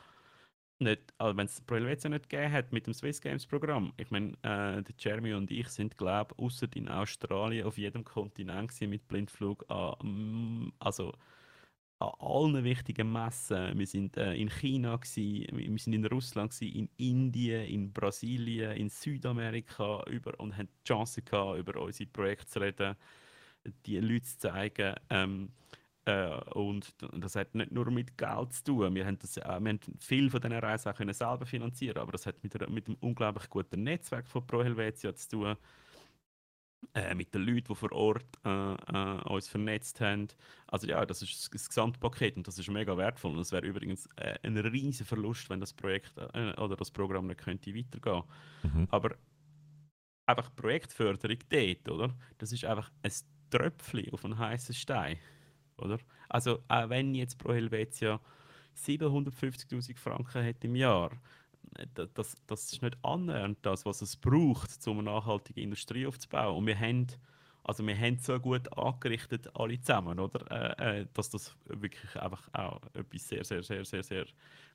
Nicht, 0.77 1.13
also 1.17 1.37
wenn 1.37 1.45
es 1.45 1.61
Pro 1.61 1.75
Helvetia 1.75 2.09
nicht 2.09 2.29
gegeben 2.29 2.51
hat 2.51 2.73
mit 2.73 2.85
dem 2.85 2.93
Swiss 2.93 3.21
Games 3.21 3.47
Programm. 3.47 3.93
Ich 3.95 4.11
meine, 4.11 4.33
äh, 4.41 4.83
der 4.83 4.95
Jeremy 4.97 5.33
und 5.33 5.49
ich 5.49 5.69
sind, 5.69 5.97
glaube 5.97 6.35
ich, 6.37 6.43
außer 6.43 6.67
in 6.75 6.89
Australien 6.89 7.65
auf 7.65 7.77
jedem 7.77 8.03
Kontinent 8.03 8.73
mit 8.81 9.07
Blindflug 9.07 9.63
an, 9.69 10.73
also 10.79 11.13
an 11.99 12.11
allen 12.19 12.63
wichtigen 12.63 13.11
Messen. 13.11 13.77
Wir 13.77 13.87
sind 13.87 14.17
äh, 14.17 14.33
in 14.33 14.49
China, 14.49 14.97
gewesen, 14.97 15.47
wir 15.51 15.79
sind 15.79 15.93
in 15.93 16.05
Russland, 16.05 16.51
gewesen, 16.51 16.75
in 16.75 16.89
Indien, 16.97 17.65
in 17.65 17.93
Brasilien, 17.93 18.71
in 18.71 18.89
Südamerika 18.89 20.03
über, 20.09 20.39
und 20.39 20.57
haben 20.57 20.67
die 20.67 20.87
Chance 20.87 21.21
gehabt, 21.21 21.59
über 21.59 21.81
unsere 21.81 22.09
Projekte 22.09 22.47
zu 22.47 22.59
reden, 22.59 22.95
die 23.85 23.99
Leute 23.99 24.25
zu 24.25 24.37
zeigen. 24.39 24.95
Ähm, 25.09 25.49
äh, 26.05 26.39
und 26.53 26.93
das 27.13 27.35
hat 27.35 27.55
nicht 27.55 27.71
nur 27.71 27.89
mit 27.89 28.17
Geld 28.17 28.53
zu 28.53 28.63
tun. 28.63 28.93
Wir 28.93 29.05
haben, 29.05 29.17
das, 29.19 29.37
äh, 29.37 29.41
wir 29.43 29.53
haben 29.53 29.79
viel 29.99 30.29
von 30.29 30.41
diesen 30.41 30.57
Reisen 30.57 30.91
auch 30.91 30.95
können 30.95 31.13
selber 31.13 31.45
finanzieren 31.45 31.97
aber 31.97 32.11
das 32.11 32.25
hat 32.25 32.43
mit, 32.43 32.53
mit 32.69 32.87
einem 32.87 32.97
unglaublich 32.99 33.49
guten 33.49 33.83
Netzwerk 33.83 34.27
von 34.27 34.45
Pro 34.45 34.63
Helvetia 34.63 35.15
zu 35.15 35.29
tun 35.29 35.57
äh, 36.93 37.15
mit 37.15 37.33
den 37.33 37.43
Leuten, 37.43 37.67
die 37.67 37.75
vor 37.75 37.91
Ort 37.91 38.25
äh, 38.45 38.73
äh, 38.73 39.21
uns 39.29 39.47
vernetzt 39.47 40.01
haben. 40.01 40.27
Also 40.67 40.87
ja, 40.87 41.05
das 41.05 41.21
ist 41.21 41.53
das 41.53 41.67
Gesamtpaket 41.67 42.37
und 42.37 42.47
das 42.47 42.57
ist 42.59 42.69
mega 42.69 42.97
wertvoll. 42.97 43.31
Und 43.31 43.39
es 43.39 43.51
wäre 43.51 43.65
übrigens 43.65 44.07
äh, 44.15 44.37
ein 44.43 44.57
riesiger 44.57 45.05
Verlust, 45.05 45.49
wenn 45.49 45.59
das 45.59 45.73
Projekt 45.73 46.17
oder 46.17 46.75
das 46.75 46.91
Programm 46.91 47.27
nicht 47.27 47.39
könnte 47.39 47.75
weitergehen. 47.75 48.23
Mhm. 48.63 48.87
Aber 48.91 49.15
einfach 50.25 50.53
Projektförderung 50.55 51.37
dort, 51.49 51.89
oder? 51.89 52.15
Das 52.37 52.51
ist 52.51 52.65
einfach 52.65 52.91
ein 53.03 53.11
Tröpfchen 53.49 54.11
auf 54.13 54.25
einen 54.25 54.37
heißen 54.37 54.75
Stein, 54.75 55.17
oder? 55.77 55.99
Also 56.29 56.59
auch 56.67 56.89
wenn 56.89 57.13
jetzt 57.15 57.37
Pro 57.37 57.53
Helvetia 57.53 58.19
750.000 58.75 59.97
Franken 59.97 60.45
hat 60.45 60.63
im 60.63 60.75
Jahr, 60.75 61.11
das, 61.93 62.35
das 62.47 62.71
ist 62.71 62.81
nicht 62.81 62.97
annähernd 63.03 63.57
das, 63.61 63.85
was 63.85 64.01
es 64.01 64.15
braucht, 64.15 64.87
um 64.87 64.99
eine 64.99 65.11
nachhaltige 65.11 65.61
Industrie 65.61 66.07
aufzubauen. 66.07 66.57
Und 66.57 66.67
wir 66.67 66.79
haben, 66.79 67.07
also 67.63 67.85
wir 67.85 67.97
haben 67.97 68.17
so 68.19 68.39
gut 68.39 68.71
angerichtet, 68.77 69.49
alle 69.55 69.79
zusammen, 69.79 70.19
oder? 70.19 70.75
Äh, 70.79 71.01
äh, 71.01 71.07
dass 71.13 71.29
das 71.29 71.55
wirklich 71.65 72.15
einfach 72.15 72.47
auch 72.53 72.81
etwas 72.93 73.27
sehr, 73.27 73.43
sehr, 73.43 73.63
sehr, 73.63 73.85
sehr, 73.85 74.03
sehr 74.03 74.25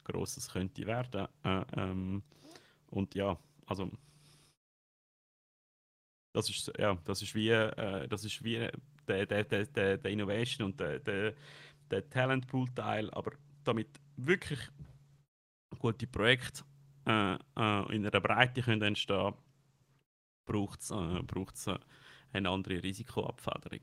Grosses 0.04 0.48
könnte 0.50 0.86
werden. 0.86 1.26
Äh, 1.44 1.64
ähm, 1.76 2.22
und 2.90 3.14
ja, 3.14 3.38
also 3.66 3.90
das 6.32 6.48
ist, 6.48 6.72
ja, 6.78 6.96
das 7.04 7.22
ist 7.22 7.34
wie, 7.34 7.50
äh, 7.50 8.08
das 8.08 8.24
ist 8.24 8.42
wie 8.44 8.68
der, 9.08 9.26
der, 9.26 9.44
der, 9.44 9.98
der, 9.98 10.10
Innovation 10.10 10.66
und 10.66 10.80
der, 10.80 11.00
der, 11.00 11.34
der 11.90 12.08
Talent 12.08 12.46
Pool 12.46 12.68
Teil, 12.74 13.10
aber 13.10 13.32
damit 13.64 13.88
wirklich 14.16 14.60
gute 15.78 16.06
Projekte 16.06 16.62
äh, 17.06 17.34
äh, 17.34 17.96
in 17.96 18.06
einer 18.06 18.20
Breite 18.20 18.62
können 18.62 18.82
entstehen 18.82 19.34
braucht 20.50 20.80
es 20.80 21.66
äh, 21.66 21.78
eine 22.32 22.50
andere 22.50 22.82
Risikoabfederung. 22.82 23.82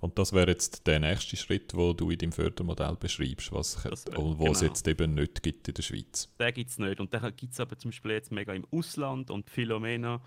Und 0.00 0.18
das 0.18 0.32
wäre 0.32 0.50
jetzt 0.50 0.86
der 0.86 1.00
nächste 1.00 1.36
Schritt, 1.36 1.74
wo 1.74 1.92
du 1.92 2.10
in 2.10 2.18
deinem 2.18 2.32
Fördermodell 2.32 2.96
beschreibst, 2.96 3.52
was 3.52 3.84
wär, 3.84 3.92
genau. 3.92 4.52
es 4.52 4.60
jetzt 4.60 4.86
eben 4.88 5.14
nicht 5.14 5.42
gibt 5.42 5.68
in 5.68 5.74
der 5.74 5.82
Schweiz. 5.82 6.28
Den 6.38 6.54
gibt 6.54 6.70
es 6.70 6.78
nicht. 6.78 7.00
Und 7.00 7.12
den 7.12 7.36
gibt 7.36 7.52
es 7.52 7.60
aber 7.60 7.78
zum 7.78 7.90
Beispiel 7.90 8.12
jetzt 8.12 8.32
mega 8.32 8.52
im 8.52 8.66
Ausland 8.70 9.30
und 9.30 9.48
Philomena 9.48 10.20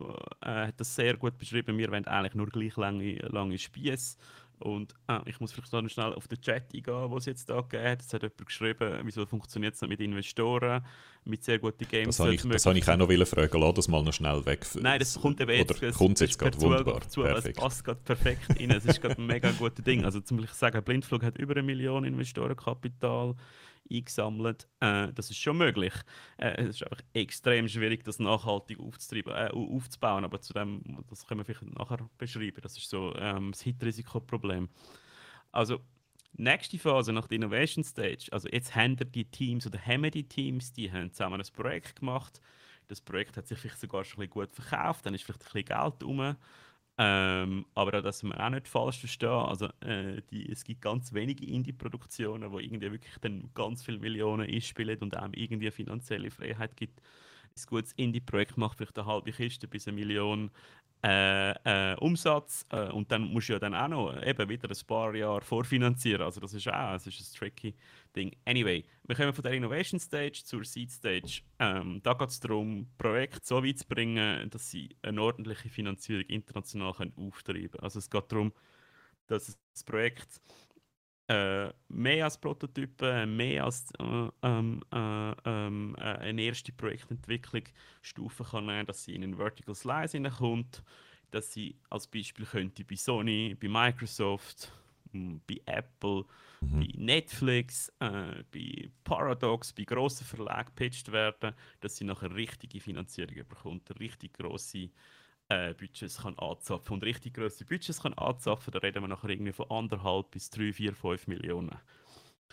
äh, 0.00 0.66
hat 0.66 0.80
das 0.80 0.94
sehr 0.94 1.16
gut 1.16 1.38
beschrieben. 1.38 1.78
Wir 1.78 1.90
wollen 1.90 2.06
eigentlich 2.06 2.34
nur 2.34 2.48
gleich 2.48 2.76
lange, 2.76 3.16
lange 3.28 3.58
Spieße. 3.58 4.16
Und 4.58 4.94
äh, 5.08 5.18
ich 5.26 5.38
muss 5.40 5.52
vielleicht 5.52 5.72
noch 5.72 5.88
schnell 5.88 6.14
auf 6.14 6.28
den 6.28 6.40
Chat 6.40 6.74
eingehen, 6.74 7.10
was 7.10 7.22
es 7.22 7.26
jetzt 7.26 7.50
da 7.50 7.60
gegeben 7.60 7.84
hat. 7.84 8.00
Es 8.00 8.12
hat 8.12 8.22
jemand 8.22 8.46
geschrieben, 8.46 9.00
wieso 9.04 9.26
funktioniert 9.26 9.74
es 9.74 9.80
nicht 9.82 9.90
mit 9.90 10.00
Investoren, 10.00 10.84
mit 11.24 11.44
sehr 11.44 11.58
guten 11.58 11.86
Games. 11.86 12.16
Das 12.16 12.20
habe 12.20 12.34
ich, 12.34 12.42
das 12.42 12.64
habe 12.66 12.78
ich 12.78 12.88
auch 12.88 12.96
noch 12.96 13.26
fragen, 13.26 13.60
lass 13.60 13.74
das 13.74 13.88
mal 13.88 14.02
noch 14.02 14.12
schnell 14.12 14.44
weg. 14.46 14.66
Nein, 14.80 14.98
das 14.98 15.20
kommt 15.20 15.40
eben 15.40 15.50
jetzt. 15.50 15.82
Oder 15.82 15.92
kommt 15.92 16.20
jetzt 16.20 16.38
gerade 16.38 16.60
wunderbar, 16.60 17.00
zu, 17.08 17.22
perfekt. 17.22 17.56
Es 17.56 17.62
passt 17.62 17.84
gerade 17.84 18.00
perfekt 18.04 18.58
rein. 18.58 18.70
Es 18.70 18.84
ist 18.86 19.00
gerade 19.00 19.20
ein 19.20 19.26
mega 19.26 19.50
gutes 19.52 19.84
Ding. 19.84 20.04
Also 20.04 20.20
zum 20.20 20.38
Beispiel 20.38 20.54
sagen, 20.54 20.82
Blindflug 20.82 21.22
hat 21.22 21.36
über 21.38 21.54
eine 21.54 21.62
Million 21.62 22.04
Investorenkapital 22.04 23.34
eingesammelt. 23.90 24.68
Äh, 24.80 25.12
das 25.12 25.30
ist 25.30 25.38
schon 25.38 25.58
möglich. 25.58 25.92
Äh, 26.36 26.62
es 26.62 26.76
ist 26.76 26.82
einfach 26.84 27.02
extrem 27.12 27.68
schwierig, 27.68 28.04
das 28.04 28.18
nachhaltig 28.18 28.78
aufzutreiben, 28.80 29.32
äh, 29.32 29.50
aufzubauen. 29.50 30.24
Aber 30.24 30.40
zu 30.40 30.52
dem, 30.52 30.82
das 31.08 31.26
können 31.26 31.40
wir 31.40 31.44
vielleicht 31.44 31.74
nachher 31.76 32.08
beschreiben. 32.18 32.60
Das 32.62 32.76
ist 32.76 32.88
so 32.88 33.14
ähm, 33.16 33.52
das 33.52 33.62
Hit-Risikoproblem. 33.62 34.68
Also 35.52 35.80
nächste 36.34 36.78
Phase 36.78 37.12
nach 37.12 37.26
der 37.26 37.36
Innovation 37.36 37.84
Stage, 37.84 38.28
also 38.30 38.48
jetzt 38.48 38.74
haben 38.74 38.96
die 38.96 39.24
Teams 39.24 39.66
oder 39.66 39.78
haben 39.78 40.10
die 40.10 40.28
Teams, 40.28 40.72
die 40.72 40.90
haben 40.92 41.12
zusammen 41.12 41.40
ein 41.40 41.46
Projekt 41.52 42.00
gemacht. 42.00 42.40
Das 42.88 43.00
Projekt 43.00 43.36
hat 43.36 43.48
sich 43.48 43.58
vielleicht 43.58 43.80
sogar 43.80 44.04
schon 44.04 44.22
ein 44.22 44.28
bisschen 44.28 44.46
gut 44.46 44.54
verkauft, 44.54 45.06
dann 45.06 45.14
ist 45.14 45.24
vielleicht 45.24 45.42
ein 45.42 45.64
bisschen 45.64 45.64
Geld 45.64 46.04
rum. 46.04 46.36
Ähm, 46.98 47.66
aber 47.74 47.98
auch, 47.98 48.02
dass 48.02 48.22
man 48.22 48.38
auch 48.38 48.50
nicht 48.50 48.68
falsch 48.68 48.98
verstehen, 49.00 49.28
also 49.28 49.66
äh, 49.80 50.22
die, 50.30 50.50
es 50.50 50.64
gibt 50.64 50.80
ganz 50.80 51.12
wenige 51.12 51.44
Indie-Produktionen, 51.44 52.50
wo 52.52 52.58
irgendwie 52.58 52.90
wirklich 52.90 53.14
dann 53.20 53.50
ganz 53.54 53.84
viele 53.84 53.98
Millionen 53.98 54.48
einspielen 54.48 54.98
und 55.00 55.14
einem 55.16 55.34
irgendwie 55.34 55.70
finanzielle 55.70 56.30
Freiheit 56.30 56.74
gibt. 56.76 57.00
Ein 57.56 57.62
gutes 57.68 57.92
Indie-Projekt 57.94 58.56
macht 58.56 58.78
vielleicht 58.78 58.98
eine 58.98 59.06
halbe 59.06 59.32
Kiste 59.32 59.68
bis 59.68 59.86
eine 59.86 59.94
Million 59.96 60.50
äh, 61.06 61.92
äh, 61.92 61.96
Umsatz 62.00 62.66
äh, 62.70 62.90
und 62.90 63.12
dann 63.12 63.22
musst 63.22 63.48
du 63.48 63.52
ja 63.52 63.58
dann 63.60 63.76
auch 63.76 63.86
noch 63.86 64.22
eben 64.24 64.48
wieder 64.48 64.68
ein 64.68 64.86
paar 64.88 65.14
Jahre 65.14 65.40
vorfinanzieren. 65.40 66.22
Also 66.22 66.40
das 66.40 66.52
ist 66.52 66.66
auch 66.66 66.92
das 66.94 67.06
ist 67.06 67.32
ein 67.32 67.38
tricky 67.38 67.74
Ding. 68.16 68.34
Anyway, 68.44 68.84
wir 69.04 69.14
kommen 69.14 69.32
von 69.32 69.44
der 69.44 69.52
Innovation 69.52 70.00
Stage 70.00 70.42
zur 70.44 70.64
Seed 70.64 70.90
Stage. 70.90 71.42
Ähm, 71.60 72.00
da 72.02 72.14
geht 72.14 72.30
es 72.30 72.40
darum, 72.40 72.88
Projekte 72.98 73.38
so 73.44 73.62
weit 73.62 73.78
zu 73.78 73.86
bringen, 73.86 74.50
dass 74.50 74.68
sie 74.68 74.96
eine 75.02 75.22
ordentliche 75.22 75.68
Finanzierung 75.68 76.24
international 76.24 76.92
können 76.92 77.12
auftreiben 77.16 77.70
können. 77.70 77.84
Also 77.84 78.00
es 78.00 78.10
geht 78.10 78.32
darum, 78.32 78.52
dass 79.28 79.56
das 79.72 79.84
Projekt 79.84 80.40
äh, 81.28 81.72
mehr 81.88 82.24
als 82.24 82.38
Prototypen, 82.38 83.36
mehr 83.36 83.64
als 83.64 83.90
äh, 83.98 84.28
ähm, 84.42 84.82
äh, 84.92 85.32
ähm, 85.44 85.96
äh, 85.98 86.02
eine 86.02 86.42
erste 86.42 86.72
Projektentwicklung 86.72 87.64
Stufen 88.02 88.46
kann 88.46 88.66
nehmen, 88.66 88.86
dass 88.86 89.04
sie 89.04 89.14
in 89.14 89.24
einen 89.24 89.36
Vertical 89.36 89.74
Slice 89.74 90.12
hineinkommt, 90.12 90.82
dass 91.32 91.52
sie 91.52 91.76
als 91.90 92.06
Beispiel 92.06 92.46
könnte 92.46 92.84
bei 92.84 92.94
Sony, 92.94 93.56
bei 93.60 93.68
Microsoft, 93.68 94.70
hm, 95.10 95.40
bei 95.48 95.60
Apple, 95.66 96.24
mhm. 96.60 96.80
bei 96.80 96.88
Netflix, 96.94 97.88
äh, 97.98 98.44
bei 98.52 98.90
Paradox, 99.02 99.72
bei 99.72 99.82
grossen 99.82 100.24
Verlagen 100.24 100.66
gepitcht 100.66 101.10
werden, 101.10 101.54
dass 101.80 101.96
sie 101.96 102.04
nachher 102.04 102.34
richtige 102.34 102.80
Finanzierung 102.80 103.48
bekommt, 103.48 103.98
richtig 103.98 104.34
grosse 104.34 104.90
äh, 105.48 105.74
Budgets 105.74 106.22
kann 106.22 106.38
anzapfen. 106.38 106.94
Und 106.94 107.04
richtig 107.04 107.34
grosse 107.34 107.64
Budgets 107.64 108.02
kann 108.02 108.14
anzapfen, 108.14 108.72
da 108.72 108.78
reden 108.78 109.02
wir 109.02 109.08
nachher 109.08 109.30
irgendwie 109.30 109.52
von 109.52 109.70
anderthalb 109.70 110.30
bis 110.30 110.50
drei, 110.50 110.72
vier, 110.72 110.94
fünf 110.94 111.26
Millionen. 111.26 111.76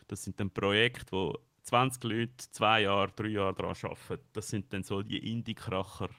Das 0.07 0.23
sind 0.23 0.39
dann 0.39 0.51
Projekte, 0.51 1.11
wo 1.11 1.39
20 1.63 2.03
Leute 2.03 2.33
zwei 2.51 2.81
Jahre, 2.81 3.11
drei 3.15 3.29
Jahre 3.29 3.53
daran 3.53 3.75
arbeiten. 3.81 4.23
Das 4.33 4.49
sind 4.49 4.71
dann 4.73 4.83
so 4.83 5.01
die 5.01 5.31
Indie-Kracher, 5.31 6.09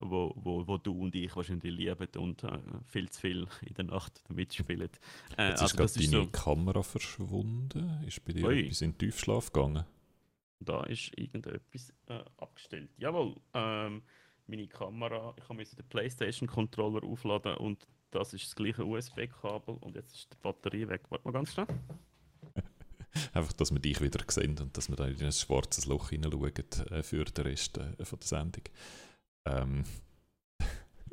wo, 0.00 0.32
wo, 0.36 0.66
wo 0.66 0.76
du 0.78 0.92
und 1.00 1.14
ich 1.14 1.34
wahrscheinlich 1.34 1.72
lieben 1.72 2.08
und 2.18 2.42
äh, 2.42 2.58
viel 2.84 3.08
zu 3.08 3.20
viel 3.20 3.46
in 3.62 3.74
der 3.74 3.84
Nacht 3.84 4.22
mitspielen. 4.28 4.90
Äh, 5.38 5.48
Jetzt 5.50 5.62
ist 5.62 5.62
also, 5.62 5.76
gerade 5.76 5.92
deine 5.94 6.24
so 6.24 6.26
Kamera 6.26 6.82
verschwunden. 6.82 8.02
Ist 8.06 8.24
bei 8.24 8.32
dir 8.32 8.46
Ui. 8.46 8.64
etwas 8.64 8.82
in 8.82 8.92
den 8.92 8.98
Tiefschlaf 8.98 9.52
gegangen? 9.52 9.84
Da 10.60 10.82
ist 10.84 11.16
irgendetwas 11.16 11.92
äh, 12.08 12.20
abgestellt. 12.38 12.90
Jawohl. 12.96 13.36
Ähm, 13.54 14.02
meine 14.46 14.66
Kamera, 14.66 15.34
ich 15.38 15.48
musste 15.48 15.76
den 15.76 15.88
PlayStation-Controller 15.88 17.04
aufladen 17.04 17.56
und 17.56 17.86
das 18.10 18.32
ist 18.32 18.46
das 18.46 18.56
gleiche 18.56 18.84
USB-Kabel 18.84 19.76
und 19.80 19.96
jetzt 19.96 20.14
ist 20.14 20.32
die 20.32 20.36
Batterie 20.40 20.88
weg. 20.88 21.02
Warte 21.08 21.24
mal 21.24 21.32
ganz 21.32 21.52
schnell. 21.52 21.66
Einfach, 23.32 23.52
dass 23.54 23.72
wir 23.72 23.80
dich 23.80 24.00
wieder 24.00 24.24
sehen 24.28 24.58
und 24.58 24.76
dass 24.76 24.88
wir 24.88 24.96
da 24.96 25.06
in 25.06 25.20
ein 25.22 25.32
schwarzes 25.32 25.86
Loch 25.86 26.10
hineinschauen 26.10 26.52
äh, 26.90 27.02
für 27.02 27.24
den 27.24 27.44
Rest 27.44 27.78
äh, 27.78 28.04
von 28.04 28.20
der 28.20 28.28
Sendung. 28.28 28.62
Ähm, 29.46 29.84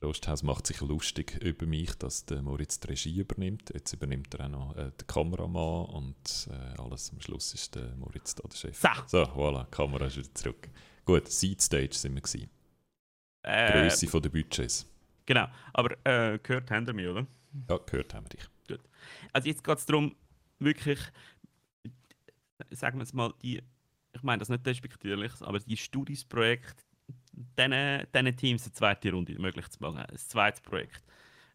der 0.00 0.08
Osthaus 0.08 0.42
macht 0.42 0.66
sich 0.66 0.80
lustig 0.80 1.40
über 1.42 1.66
mich, 1.66 1.94
dass 1.94 2.24
der 2.24 2.42
Moritz 2.42 2.80
die 2.80 2.88
Regie 2.88 3.20
übernimmt. 3.20 3.70
Jetzt 3.72 3.92
übernimmt 3.92 4.34
er 4.34 4.46
auch 4.46 4.50
noch 4.50 4.76
äh, 4.76 4.90
den 4.90 5.06
Kameramann 5.06 5.86
und 5.86 6.48
äh, 6.50 6.80
alles. 6.80 7.10
Am 7.12 7.20
Schluss 7.20 7.54
ist 7.54 7.74
der 7.76 7.94
Moritz 7.96 8.34
da 8.34 8.42
der 8.48 8.56
Chef. 8.56 8.80
So, 9.06 9.24
so 9.24 9.30
voilà, 9.32 9.64
die 9.64 9.70
Kamera 9.70 10.06
ist 10.06 10.16
wieder 10.16 10.34
zurück. 10.34 10.68
Gut, 11.04 11.28
Seed 11.28 11.60
Stage 11.60 11.94
sind 11.94 12.14
wir 12.14 12.22
gewesen. 12.22 12.50
Äh, 13.42 13.72
Größe 13.72 14.06
von 14.06 14.22
der 14.22 14.30
Budgets. 14.30 14.86
Genau, 15.26 15.48
aber 15.72 15.96
äh, 16.04 16.38
gehört 16.38 16.70
haben 16.70 16.86
wir 16.86 16.94
mich, 16.94 17.08
oder? 17.08 17.26
Ja, 17.68 17.78
gehört 17.78 18.14
haben 18.14 18.26
wir 18.26 18.30
dich. 18.30 18.48
Gut. 18.68 18.80
Also 19.32 19.48
jetzt 19.48 19.64
geht 19.64 19.78
es 19.78 19.86
darum, 19.86 20.14
wirklich, 20.58 20.98
sagen 22.70 22.98
wir 22.98 23.02
es 23.02 23.12
mal, 23.12 23.32
die, 23.42 23.62
ich 24.12 24.22
meine 24.22 24.40
das 24.40 24.48
nicht 24.48 24.64
despektierlich, 24.64 25.32
aber 25.40 25.58
die 25.58 25.76
Studiesprojekte, 25.76 26.84
diesen 27.32 28.36
Teams 28.36 28.64
eine 28.64 28.72
zweite 28.72 29.12
Runde 29.12 29.38
möglich 29.40 29.68
zu 29.68 29.80
machen, 29.80 29.98
ein 29.98 30.16
zweites 30.16 30.60
Projekt. 30.60 31.02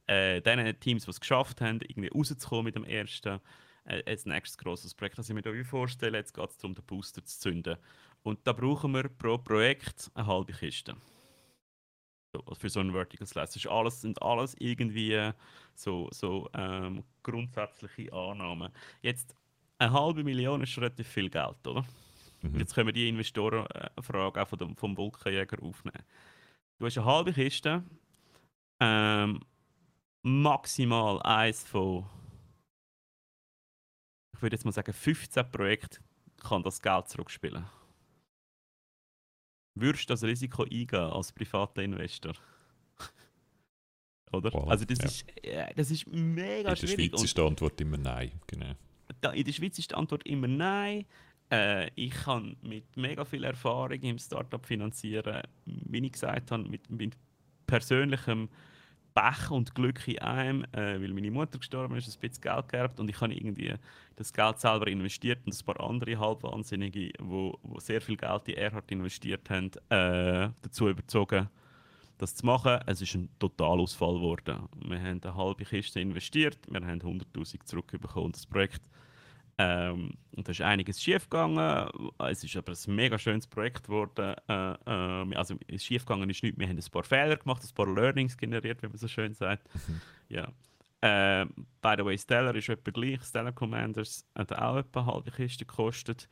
Äh, 0.07 0.41
diesen 0.41 0.79
Teams, 0.79 1.05
die 1.05 1.11
es 1.11 1.19
geschafft 1.19 1.61
haben, 1.61 1.79
irgendwie 1.81 2.09
rauszukommen 2.09 2.65
mit 2.65 2.75
dem 2.75 2.85
ersten, 2.85 3.39
äh, 3.85 4.03
ein 4.05 4.19
nächstes 4.25 4.57
grosses 4.57 4.93
Projekt, 4.93 5.17
das 5.17 5.29
ich 5.29 5.35
mir 5.35 5.41
hier 5.41 5.65
vorstelle. 5.65 6.17
Jetzt 6.17 6.33
geht 6.33 6.49
es 6.49 6.57
darum, 6.57 6.75
den 6.75 6.85
Booster 6.85 7.23
zu 7.23 7.39
zünden. 7.39 7.77
Und 8.27 8.45
da 8.45 8.51
brauchen 8.51 8.93
wir 8.93 9.07
pro 9.07 9.37
Projekt 9.37 10.11
eine 10.13 10.27
halbe 10.27 10.51
Kiste. 10.51 10.97
So, 12.33 12.43
für 12.55 12.69
so 12.69 12.81
einen 12.81 12.91
Vertical 12.91 13.25
Slice. 13.25 13.53
Das 13.53 13.55
ist 13.55 13.67
alles, 13.67 14.01
sind 14.01 14.21
alles 14.21 14.53
irgendwie 14.59 15.31
so, 15.73 16.09
so 16.11 16.49
ähm, 16.53 17.05
grundsätzliche 17.23 18.11
Annahmen. 18.11 18.73
Jetzt, 19.01 19.33
eine 19.77 19.93
halbe 19.93 20.25
Million 20.25 20.61
ist 20.61 20.77
relativ 20.77 21.07
viel 21.07 21.29
Geld, 21.29 21.65
oder? 21.65 21.85
Mhm. 22.41 22.59
Jetzt 22.59 22.75
können 22.75 22.87
wir 22.87 22.93
die 22.93 23.07
Investorenfrage 23.07 24.41
auch 24.41 24.47
vom, 24.49 24.75
vom 24.75 24.97
Wolkenjäger 24.97 25.63
aufnehmen. 25.63 26.03
Du 26.79 26.85
hast 26.85 26.97
eine 26.97 27.07
halbe 27.07 27.31
Kiste, 27.31 27.81
ähm, 28.81 29.39
maximal 30.21 31.21
eins 31.21 31.63
von, 31.63 32.05
ich 34.35 34.41
würde 34.41 34.57
jetzt 34.57 34.65
mal 34.65 34.73
sagen, 34.73 34.91
15 34.91 35.49
Projekten 35.49 36.03
kann 36.43 36.61
das 36.61 36.81
Geld 36.81 37.07
zurückspielen 37.07 37.65
würdest 39.81 40.09
du 40.09 40.13
das 40.13 40.23
Risiko 40.23 40.63
eingehen 40.63 40.99
als 40.99 41.31
privater 41.31 41.83
Investor? 41.83 42.33
Oder? 44.31 44.49
Voilà, 44.49 44.69
also 44.69 44.85
das, 44.85 44.99
ja. 44.99 45.05
ist, 45.05 45.25
äh, 45.43 45.73
das 45.75 45.91
ist 45.91 46.07
mega 46.07 46.75
schwierig. 46.75 46.91
In 46.91 47.11
der 47.11 47.17
Schweiz 47.17 47.23
ist 47.23 47.37
die 47.37 47.41
Antwort 47.41 47.81
immer 47.81 47.97
nein. 47.97 48.31
Genau. 48.47 48.73
Da, 49.21 49.31
in 49.31 49.45
der 49.45 49.53
Schweiz 49.53 49.79
ist 49.79 49.91
die 49.91 49.95
Antwort 49.95 50.25
immer 50.25 50.47
nein. 50.47 51.05
äh, 51.49 51.89
ich 51.95 52.25
habe 52.25 52.55
mit 52.61 52.95
mega 52.97 53.25
viel 53.25 53.43
Erfahrung 53.43 54.01
im 54.01 54.19
Startup 54.19 54.65
finanzieren, 54.65 55.41
wie 55.65 56.05
ich 56.05 56.11
gesagt 56.11 56.51
habe, 56.51 56.67
mit, 56.67 56.89
mit 56.89 57.15
persönlichem 57.65 58.49
Pech 59.17 59.49
und 59.49 59.73
Glück 59.73 60.07
in 60.07 60.19
einem, 60.19 60.63
äh, 60.73 61.01
weil 61.01 61.11
meine 61.11 61.31
Mutter 61.31 61.57
gestorben 61.57 61.95
ist, 61.95 62.07
ein 62.07 62.19
bisschen 62.19 62.41
Geld 62.41 62.69
geerbt 62.69 62.99
und 62.99 63.09
ich 63.09 63.19
habe 63.19 63.33
irgendwie 63.33 63.73
das 64.15 64.31
Geld 64.31 64.59
selber 64.59 64.85
investiert 64.87 65.39
und 65.45 65.59
ein 65.59 65.65
paar 65.65 65.79
andere 65.89 66.19
Halbwahnsinnige, 66.19 67.13
wo, 67.19 67.57
wo 67.63 67.79
sehr 67.79 67.99
viel 67.99 68.15
Geld 68.15 68.47
in 68.47 68.57
Erhard 68.57 68.91
investiert 68.91 69.49
haben, 69.49 69.71
äh, 69.89 70.51
dazu 70.61 70.87
überzogen, 70.87 71.49
das 72.19 72.35
zu 72.35 72.45
machen. 72.45 72.79
Es 72.85 73.01
ist 73.01 73.15
ein 73.15 73.27
Totalausfall 73.39 74.13
geworden. 74.13 74.69
Wir 74.85 75.01
haben 75.01 75.19
eine 75.23 75.35
halbe 75.35 75.65
Kiste 75.65 75.99
investiert, 75.99 76.59
wir 76.69 76.85
haben 76.85 77.01
100'000 77.01 77.65
zurückbekommen. 77.65 78.33
Das 78.33 78.45
Projekt 78.45 78.83
ähm, 79.59 80.11
und 80.35 80.47
da 80.47 80.51
ist 80.51 80.61
einiges 80.61 81.01
schiefgegangen. 81.01 81.89
Es 82.19 82.43
ist 82.43 82.55
aber 82.55 82.73
ein 82.73 82.95
mega 82.95 83.17
schönes 83.17 83.47
Projekt 83.47 83.85
geworden. 83.85 84.35
Äh, 84.47 84.71
äh, 84.71 85.35
also 85.35 85.55
schiefgegangen 85.77 86.29
ist 86.29 86.43
nicht. 86.43 86.59
Wir 86.59 86.67
haben 86.67 86.77
ein 86.77 86.91
paar 86.91 87.03
Fehler 87.03 87.37
gemacht, 87.37 87.63
ein 87.63 87.73
paar 87.73 87.87
Learnings 87.87 88.37
generiert, 88.37 88.83
wie 88.83 88.87
man 88.87 88.97
so 88.97 89.07
schön 89.07 89.33
sagt. 89.33 89.67
Mhm. 89.73 90.01
Ja. 90.29 90.51
Äh, 91.01 91.45
by 91.81 91.95
the 91.97 92.05
way, 92.05 92.17
Stellar 92.17 92.55
ist 92.55 92.69
etwa 92.69 92.91
gleich. 92.91 93.23
Stellar 93.23 93.51
Commanders 93.51 94.25
hat 94.35 94.53
auch 94.53 94.77
etwa 94.77 95.01
eine 95.01 95.13
halbe 95.13 95.31
Kiste 95.31 95.65
gekostet. 95.65 96.29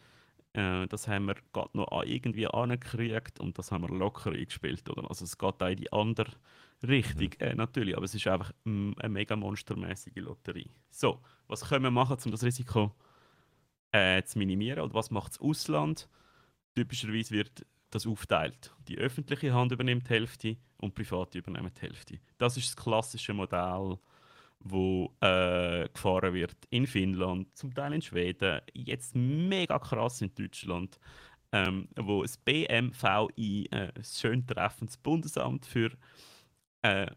Äh, 0.53 0.85
das 0.87 1.07
haben 1.07 1.25
wir 1.25 1.35
gerade 1.51 1.71
noch 1.73 2.03
irgendwie 2.03 2.47
angekriegt 2.47 3.39
und 3.39 3.57
das 3.57 3.71
haben 3.71 3.89
wir 3.89 3.95
locker 3.95 4.31
eingespielt. 4.31 4.87
Oder? 4.87 5.09
Also 5.09 5.25
es 5.25 5.35
geht 5.37 5.63
auch 5.63 5.67
in 5.67 5.77
die 5.77 5.91
andere 5.91 6.31
Richtung, 6.83 7.29
mhm. 7.39 7.45
äh, 7.47 7.55
natürlich, 7.55 7.95
aber 7.95 8.05
es 8.05 8.13
ist 8.13 8.27
einfach 8.27 8.51
mm, 8.65 8.91
eine 8.99 9.09
mega 9.09 9.35
monstermäßige 9.35 10.17
Lotterie. 10.17 10.69
So, 10.91 11.21
was 11.47 11.67
können 11.67 11.83
wir 11.83 11.91
machen, 11.91 12.17
um 12.23 12.31
das 12.31 12.43
Risiko 12.43 12.93
äh, 13.95 14.23
zu 14.23 14.37
minimieren. 14.37 14.81
Und 14.81 14.93
was 14.93 15.09
macht 15.09 15.31
das 15.31 15.39
Ausland? 15.39 16.09
Typischerweise 16.75 17.31
wird 17.31 17.65
das 17.91 18.05
aufteilt. 18.05 18.73
Die 18.89 18.97
öffentliche 18.97 19.53
Hand 19.53 19.71
übernimmt 19.71 20.09
die 20.09 20.13
Hälfte 20.13 20.57
und 20.81 20.93
private 20.93 21.37
übernehmen 21.37 21.71
die 21.77 21.81
Hälfte. 21.81 22.19
Das 22.37 22.57
ist 22.57 22.67
das 22.67 22.83
klassische 22.83 23.33
Modell, 23.33 23.97
wo 24.59 25.15
äh, 25.21 25.87
gefahren 25.87 26.33
wird 26.33 26.57
in 26.71 26.87
Finnland, 26.87 27.55
zum 27.55 27.73
Teil 27.73 27.93
in 27.93 28.01
Schweden, 28.01 28.59
jetzt 28.73 29.15
mega 29.15 29.79
krass 29.79 30.21
in 30.21 30.33
Deutschland, 30.35 30.99
ähm, 31.53 31.87
wo 31.95 32.23
das 32.23 32.37
BMVI, 32.37 33.67
äh, 33.71 33.93
schön 34.03 34.45
treffendes 34.45 34.97
Bundesamt 34.97 35.65
für 35.65 35.91
äh, 36.81 37.07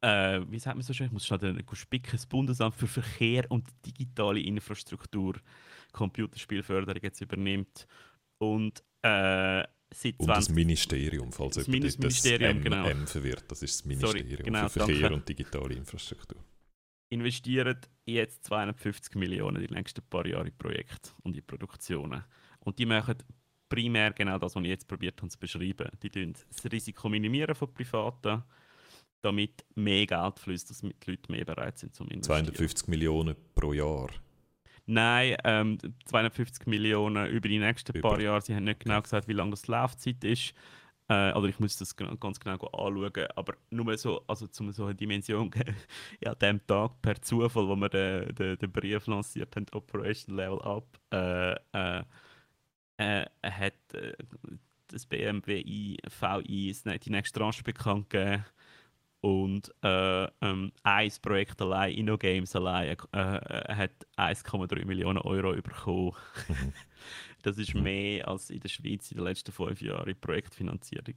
äh, 0.00 0.40
wie 0.48 0.58
sagt 0.58 0.76
man 0.76 0.82
so 0.82 0.92
schön, 0.92 1.06
ich 1.06 1.12
muss 1.12 1.26
schnell 1.26 1.64
spicken, 1.72 2.12
das 2.12 2.26
Bundesamt 2.26 2.76
für 2.76 2.86
Verkehr 2.86 3.50
und 3.50 3.66
digitale 3.84 4.40
Infrastruktur 4.40 5.34
Computerspielförderung 5.92 7.02
jetzt 7.02 7.20
übernimmt. 7.20 7.86
Und 8.38 8.84
äh, 9.02 9.64
seit 9.92 10.18
und 10.18 10.28
das 10.28 10.48
Ministerium, 10.50 11.32
falls 11.32 11.56
das 11.56 11.66
jemand 11.66 11.98
Ministerium, 11.98 12.56
das 12.56 12.64
genau. 12.64 12.86
M 12.86 13.06
verwirrt, 13.06 13.44
das 13.50 13.62
ist 13.62 13.80
das 13.80 13.84
Ministerium 13.86 14.28
Sorry, 14.28 14.42
genau, 14.42 14.68
für 14.68 14.80
Verkehr 14.80 15.00
danke. 15.00 15.14
und 15.14 15.28
digitale 15.28 15.74
Infrastruktur. 15.74 16.38
Investieren 17.10 17.78
jetzt 18.04 18.44
250 18.44 19.14
Millionen 19.14 19.66
die 19.66 19.74
nächsten 19.74 20.02
paar 20.02 20.26
Jahre 20.26 20.48
in 20.48 20.56
Projekte 20.56 21.10
und 21.22 21.36
in 21.36 21.44
Produktionen. 21.44 22.22
Und 22.60 22.78
die 22.78 22.86
machen 22.86 23.16
primär 23.68 24.12
genau 24.12 24.38
das, 24.38 24.54
was 24.54 24.62
ich 24.62 24.68
jetzt 24.68 24.86
probiert 24.86 25.20
habe 25.20 25.30
zu 25.30 25.38
beschreiben. 25.38 25.88
Die 26.02 26.10
minimieren 26.10 26.34
das 26.50 26.70
Risiko 26.70 27.08
minimieren 27.08 27.54
von 27.54 27.72
Privaten 27.72 28.42
damit 29.22 29.64
mehr 29.74 30.06
Geld 30.06 30.38
fließt, 30.38 30.70
dass 30.70 30.80
die 30.80 30.94
Leute 31.06 31.32
mehr 31.32 31.44
bereit 31.44 31.78
sind 31.78 31.94
zu 31.94 32.04
investieren. 32.04 32.46
250 32.46 32.88
Millionen 32.88 33.36
pro 33.54 33.72
Jahr? 33.72 34.08
Nein, 34.86 35.36
ähm, 35.44 35.78
250 36.06 36.66
Millionen 36.66 37.26
über 37.30 37.48
die 37.48 37.58
nächsten 37.58 37.94
über. 37.96 38.08
paar 38.08 38.20
Jahre. 38.20 38.40
Sie 38.40 38.54
haben 38.54 38.64
nicht 38.64 38.80
genau 38.80 39.02
gesagt, 39.02 39.28
wie 39.28 39.34
lange 39.34 39.50
das 39.50 39.66
Laufzeit 39.66 40.24
ist. 40.24 40.54
Äh, 41.08 41.32
oder 41.32 41.48
ich 41.48 41.58
muss 41.58 41.76
das 41.76 41.94
ganz 41.94 42.40
genau 42.40 42.54
anschauen. 42.54 43.26
Aber 43.36 43.54
nur 43.70 43.98
so, 43.98 44.22
also 44.26 44.46
zum 44.46 44.72
so 44.72 44.84
eine 44.84 44.94
Dimension 44.94 45.50
ja, 46.24 46.32
an 46.32 46.38
dem 46.38 46.66
Tag 46.66 47.02
per 47.02 47.20
Zufall, 47.20 47.68
wo 47.68 47.76
wir 47.76 47.88
den, 47.88 48.34
den, 48.34 48.58
den 48.58 48.72
Brief 48.72 49.06
lanciert 49.06 49.54
haben, 49.56 49.66
Operation 49.72 50.36
Level 50.36 50.60
Up, 50.62 50.86
äh, 51.12 51.52
äh, 51.72 52.04
äh, 52.96 53.26
hat 53.42 53.74
äh, 53.92 54.12
das 54.86 55.04
BMWI, 55.04 55.98
VI 56.18 56.74
die 57.04 57.10
nächste 57.10 57.38
Tranche 57.38 57.62
bekannt 57.62 58.08
gegeben 58.08 58.44
und 59.20 59.72
äh, 59.82 60.24
ähm, 60.40 60.72
ein 60.82 61.12
Projekt 61.22 61.60
allein, 61.60 61.94
InnoGames 61.94 62.54
allein, 62.54 62.96
äh, 63.12 63.18
äh 63.18 63.74
hat 63.74 64.06
1,3 64.16 64.84
Millionen 64.84 65.18
Euro 65.18 65.54
bekommen. 65.60 66.12
Mhm. 66.48 66.72
das 67.42 67.58
ist 67.58 67.74
mhm. 67.74 67.82
mehr 67.82 68.28
als 68.28 68.50
in 68.50 68.60
der 68.60 68.68
Schweiz 68.68 69.10
in 69.10 69.16
den 69.16 69.26
letzten 69.26 69.52
fünf 69.52 69.80
Jahren 69.82 70.14
Projektfinanzierung 70.20 71.14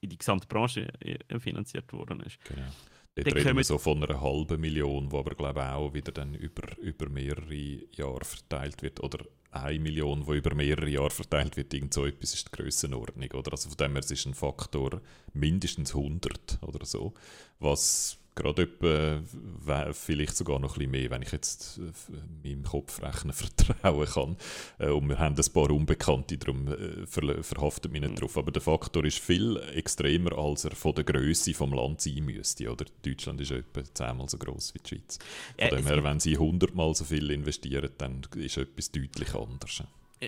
in 0.00 0.08
die 0.08 0.18
gesamte 0.18 0.46
Branche 0.46 0.88
äh, 1.00 1.38
finanziert 1.38 1.92
worden 1.92 2.20
ist. 2.20 2.38
Genau. 2.44 2.66
Dort 3.14 3.34
reden 3.34 3.56
wir 3.56 3.64
so 3.64 3.76
von 3.76 4.02
einer 4.02 4.20
halben 4.20 4.60
Million, 4.60 5.10
die 5.10 5.16
aber 5.16 5.34
glaube 5.34 5.60
ich 5.60 5.66
auch 5.66 5.92
wieder 5.92 6.12
dann 6.12 6.34
über, 6.34 6.62
über 6.78 7.10
mehrere 7.10 7.82
Jahre 7.92 8.24
verteilt 8.24 8.82
wird. 8.82 9.02
Oder 9.02 9.26
eine 9.50 9.78
Million, 9.78 10.24
die 10.24 10.38
über 10.38 10.54
mehrere 10.54 10.88
Jahre 10.88 11.10
verteilt 11.10 11.58
wird. 11.58 11.74
Irgend 11.74 11.92
so 11.92 12.06
etwas 12.06 12.32
ist 12.32 12.48
die 12.48 12.56
Grössenordnung. 12.56 13.30
Oder? 13.32 13.52
Also 13.52 13.68
von 13.68 13.76
dem 13.76 13.92
her 13.92 14.00
es 14.00 14.10
ist 14.10 14.24
ein 14.24 14.34
Faktor 14.34 15.02
mindestens 15.34 15.94
100 15.94 16.58
oder 16.62 16.86
so, 16.86 17.12
was 17.58 18.18
gerade 18.34 18.62
etwa, 18.62 19.92
vielleicht 19.92 20.36
sogar 20.36 20.58
noch 20.58 20.76
ein 20.76 20.78
bisschen 20.78 20.90
mehr, 20.90 21.10
wenn 21.10 21.22
ich 21.22 21.32
jetzt 21.32 21.78
äh, 21.78 22.48
meinem 22.48 22.62
Kopfrechnen 22.64 23.32
vertrauen 23.32 24.06
kann. 24.06 24.36
Äh, 24.78 24.90
und 24.90 25.08
wir 25.08 25.18
haben 25.18 25.36
ein 25.36 25.52
paar 25.52 25.70
Unbekannte, 25.70 26.38
darum 26.38 26.68
äh, 26.68 27.06
ver 27.06 27.42
verhaftet 27.42 27.92
mich 27.92 28.00
nicht 28.00 28.12
mhm. 28.12 28.16
drauf. 28.16 28.36
Aber 28.38 28.50
der 28.50 28.62
Faktor 28.62 29.04
ist 29.04 29.18
viel 29.18 29.56
extremer, 29.74 30.36
als 30.38 30.64
er 30.64 30.74
von 30.74 30.94
der 30.94 31.04
Größe 31.04 31.54
vom 31.54 31.72
Land 31.72 32.00
sein 32.00 32.24
müsste. 32.24 32.70
Oder 32.70 32.86
Deutschland 33.04 33.40
ist 33.40 33.50
etwa 33.50 33.82
zehnmal 33.92 34.28
so 34.28 34.38
groß 34.38 34.74
wie 34.74 34.78
die 34.78 34.88
Schweiz. 34.88 35.18
Von 35.18 35.68
ja, 35.68 35.76
dem 35.76 35.86
her, 35.86 36.04
wenn 36.04 36.20
sie 36.20 36.36
hundertmal 36.36 36.94
so 36.94 37.04
viel 37.04 37.30
investieren, 37.30 37.90
dann 37.98 38.22
ist 38.36 38.56
etwas 38.56 38.90
deutlich 38.90 39.34
anders. 39.34 39.82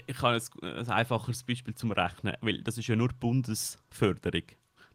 Ich 0.06 0.22
habe 0.22 0.40
ein, 0.62 0.88
einfacheres 0.88 1.44
Beispiel 1.44 1.74
zum 1.74 1.92
Rechnen, 1.92 2.34
weil 2.40 2.62
das 2.62 2.78
ist 2.78 2.88
ja 2.88 2.96
nur 2.96 3.10
Bundesförderung. 3.20 4.42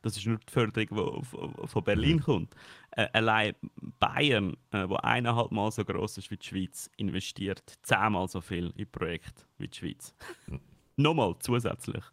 Das 0.01 0.15
ist 0.15 0.25
nur 0.25 0.37
die 0.37 0.51
Förderung, 0.51 1.21
die 1.21 1.67
von 1.67 1.83
Berlin 1.83 2.17
mhm. 2.17 2.23
kommt. 2.23 2.55
Äh, 2.91 3.07
allein 3.13 3.55
Bayern, 3.99 4.57
äh, 4.71 4.87
wo 4.87 4.95
eineinhalb 4.95 5.51
Mal 5.51 5.71
so 5.71 5.85
groß 5.85 6.17
ist 6.17 6.31
wie 6.31 6.37
die 6.37 6.47
Schweiz, 6.47 6.89
investiert 6.97 7.77
zehnmal 7.83 8.27
so 8.27 8.41
viel 8.41 8.73
in 8.75 8.89
Projekte 8.89 9.43
wie 9.57 9.67
die 9.67 9.77
Schweiz. 9.77 10.15
Mhm. 10.47 10.59
Nochmal 10.97 11.35
zusätzlich. 11.39 12.03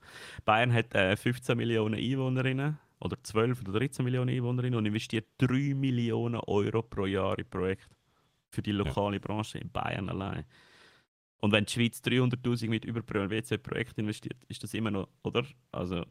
Bayern 0.44 0.72
hat 0.72 0.94
äh, 0.94 1.16
15 1.16 1.56
Millionen 1.56 1.94
Einwohnerinnen 1.94 2.78
oder 3.00 3.16
12 3.22 3.62
oder 3.62 3.80
13 3.80 4.04
Millionen 4.04 4.30
Einwohnerinnen 4.30 4.78
und 4.78 4.86
investiert 4.86 5.26
3 5.38 5.74
Millionen 5.74 6.40
Euro 6.46 6.82
pro 6.82 7.06
Jahr 7.06 7.38
in 7.38 7.48
Projekte 7.48 7.96
für 8.50 8.62
die 8.62 8.72
lokale 8.72 9.16
ja. 9.16 9.20
Branche 9.20 9.58
in 9.58 9.70
Bayern 9.70 10.08
allein. 10.08 10.44
Und 11.40 11.52
wenn 11.52 11.64
die 11.64 11.72
Schweiz 11.72 12.00
300.000 12.00 12.68
mit 12.68 12.84
über 12.84 13.02
WC 13.02 13.58
Projekt 13.58 13.98
investiert, 13.98 14.42
ist 14.48 14.62
das 14.62 14.72
immer 14.72 14.90
noch, 14.90 15.08
oder? 15.22 15.44
Also 15.72 16.04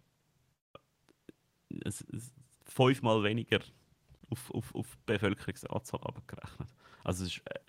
es, 1.83 2.01
es, 2.13 2.33
fünfmal 2.65 3.23
weniger 3.23 3.59
auf, 4.29 4.51
auf, 4.51 4.75
auf 4.75 4.97
Bevölkerungsanzahl 5.05 6.01
abgerechnet. 6.01 6.69
Also 7.03 7.25
es 7.25 7.37
ist 7.37 7.41
äh, 7.45 7.59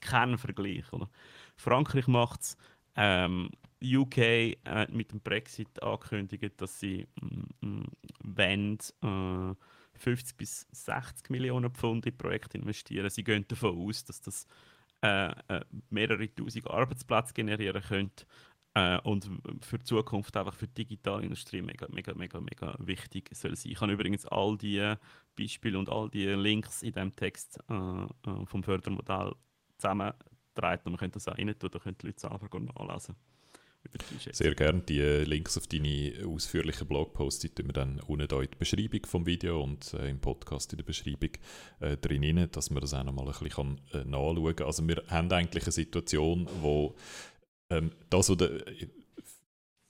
kein 0.00 0.38
Vergleich. 0.38 0.92
Oder? 0.92 1.08
Frankreich 1.56 2.06
macht 2.06 2.42
es. 2.42 2.56
Ähm, 2.96 3.50
UK 3.82 4.18
äh, 4.18 4.56
mit 4.90 5.12
dem 5.12 5.20
Brexit 5.20 5.82
angekündigt, 5.82 6.54
dass 6.60 6.80
sie 6.80 7.06
mm, 7.20 7.66
mm 7.66 7.84
wollen, 8.22 8.78
äh, 9.02 9.54
50 9.98 10.36
bis 10.36 10.66
60 10.72 11.30
Millionen 11.30 11.70
Pfund 11.70 12.06
in 12.06 12.16
Projekte 12.16 12.58
investieren. 12.58 13.10
Sie 13.10 13.24
gehen 13.24 13.46
davon 13.46 13.76
aus, 13.86 14.04
dass 14.04 14.20
das 14.20 14.46
äh, 15.02 15.30
äh 15.48 15.64
mehrere 15.90 16.34
tausend 16.34 16.68
Arbeitsplätze 16.68 17.34
generieren 17.34 17.82
könnte. 17.82 18.26
Äh, 18.74 18.98
und 19.02 19.30
für 19.60 19.78
die 19.78 19.84
Zukunft 19.84 20.36
einfach 20.36 20.54
für 20.54 20.66
die 20.66 20.84
digitale 20.84 21.22
Industrie 21.22 21.62
mega, 21.62 21.86
mega, 21.90 22.12
mega, 22.14 22.40
mega 22.40 22.74
wichtig 22.80 23.30
soll 23.32 23.54
sein. 23.54 23.72
Ich 23.72 23.80
habe 23.80 23.92
übrigens 23.92 24.26
all 24.26 24.58
die 24.58 24.94
Beispiele 25.36 25.78
und 25.78 25.88
all 25.88 26.10
die 26.10 26.26
Links 26.26 26.82
in 26.82 26.92
dem 26.92 27.14
Text 27.14 27.58
äh, 27.70 27.74
äh 27.74 28.46
vom 28.46 28.62
Fördermodell 28.64 29.32
zusammengetragen 29.78 30.82
und 30.84 30.92
man 30.92 30.96
könnte 30.96 31.14
das 31.14 31.28
auch 31.28 31.38
rein 31.38 31.56
tun, 31.58 31.70
da 31.70 31.78
können 31.78 31.96
die 32.00 32.06
Leute 32.06 32.20
selber 32.20 32.60
nachlesen. 32.60 33.14
Sehr 34.32 34.54
gerne. 34.54 34.80
Die 34.80 35.00
Links 35.00 35.58
auf 35.58 35.66
deine 35.66 36.14
ausführlichen 36.26 36.88
Blogposts 36.88 37.54
tun 37.54 37.66
wir 37.66 37.72
dann 37.72 38.00
unten 38.00 38.34
in 38.34 38.48
die 38.50 38.56
Beschreibung 38.58 39.04
vom 39.06 39.26
Video 39.26 39.62
und 39.62 39.92
äh, 39.94 40.08
im 40.08 40.20
Podcast 40.20 40.72
in 40.72 40.78
der 40.78 40.84
Beschreibung 40.84 41.30
äh, 41.80 41.96
drin, 41.96 42.48
dass 42.50 42.70
man 42.70 42.80
das 42.80 42.94
auch 42.94 43.04
noch 43.04 43.12
mal 43.12 43.26
ein 43.26 43.38
bisschen 43.38 43.80
äh, 43.92 44.04
nachschauen 44.04 44.56
kann. 44.56 44.66
Also 44.66 44.88
wir 44.88 45.02
haben 45.08 45.30
eigentlich 45.30 45.64
eine 45.64 45.72
Situation, 45.72 46.48
wo 46.60 46.94
ähm, 47.76 47.92
das, 48.10 48.30
oder, 48.30 48.50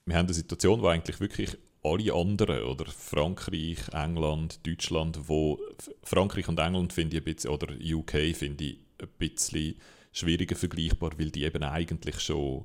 wir 0.06 0.16
haben 0.16 0.26
eine 0.26 0.34
Situation, 0.34 0.82
wo 0.82 0.88
eigentlich 0.88 1.20
wirklich 1.20 1.56
alle 1.82 2.14
anderen, 2.14 2.64
oder 2.64 2.86
Frankreich, 2.86 3.78
England, 3.92 4.66
Deutschland, 4.66 5.28
wo 5.28 5.60
Frankreich 6.02 6.48
und 6.48 6.58
England 6.58 6.92
finde 6.92 7.16
ich 7.16 7.22
ein 7.22 7.34
bisschen, 7.34 7.50
oder 7.50 7.68
UK 7.74 8.34
finde 8.34 8.64
ich 8.64 8.78
ein 9.00 9.08
bisschen 9.18 9.76
schwieriger 10.12 10.56
vergleichbar, 10.56 11.12
weil 11.18 11.30
die 11.30 11.44
eben 11.44 11.62
eigentlich 11.62 12.20
schon 12.20 12.64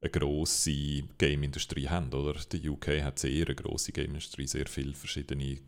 eine 0.00 0.10
grosse 0.10 1.02
Game-Industrie 1.18 1.88
haben, 1.88 2.12
oder? 2.12 2.34
Die 2.52 2.68
UK 2.68 3.02
hat 3.02 3.18
sehr 3.18 3.46
eine 3.46 3.54
grosse 3.54 3.92
Game-Industrie, 3.92 4.46
sehr 4.46 4.66
viele 4.66 4.94
verschiedene 4.94 5.58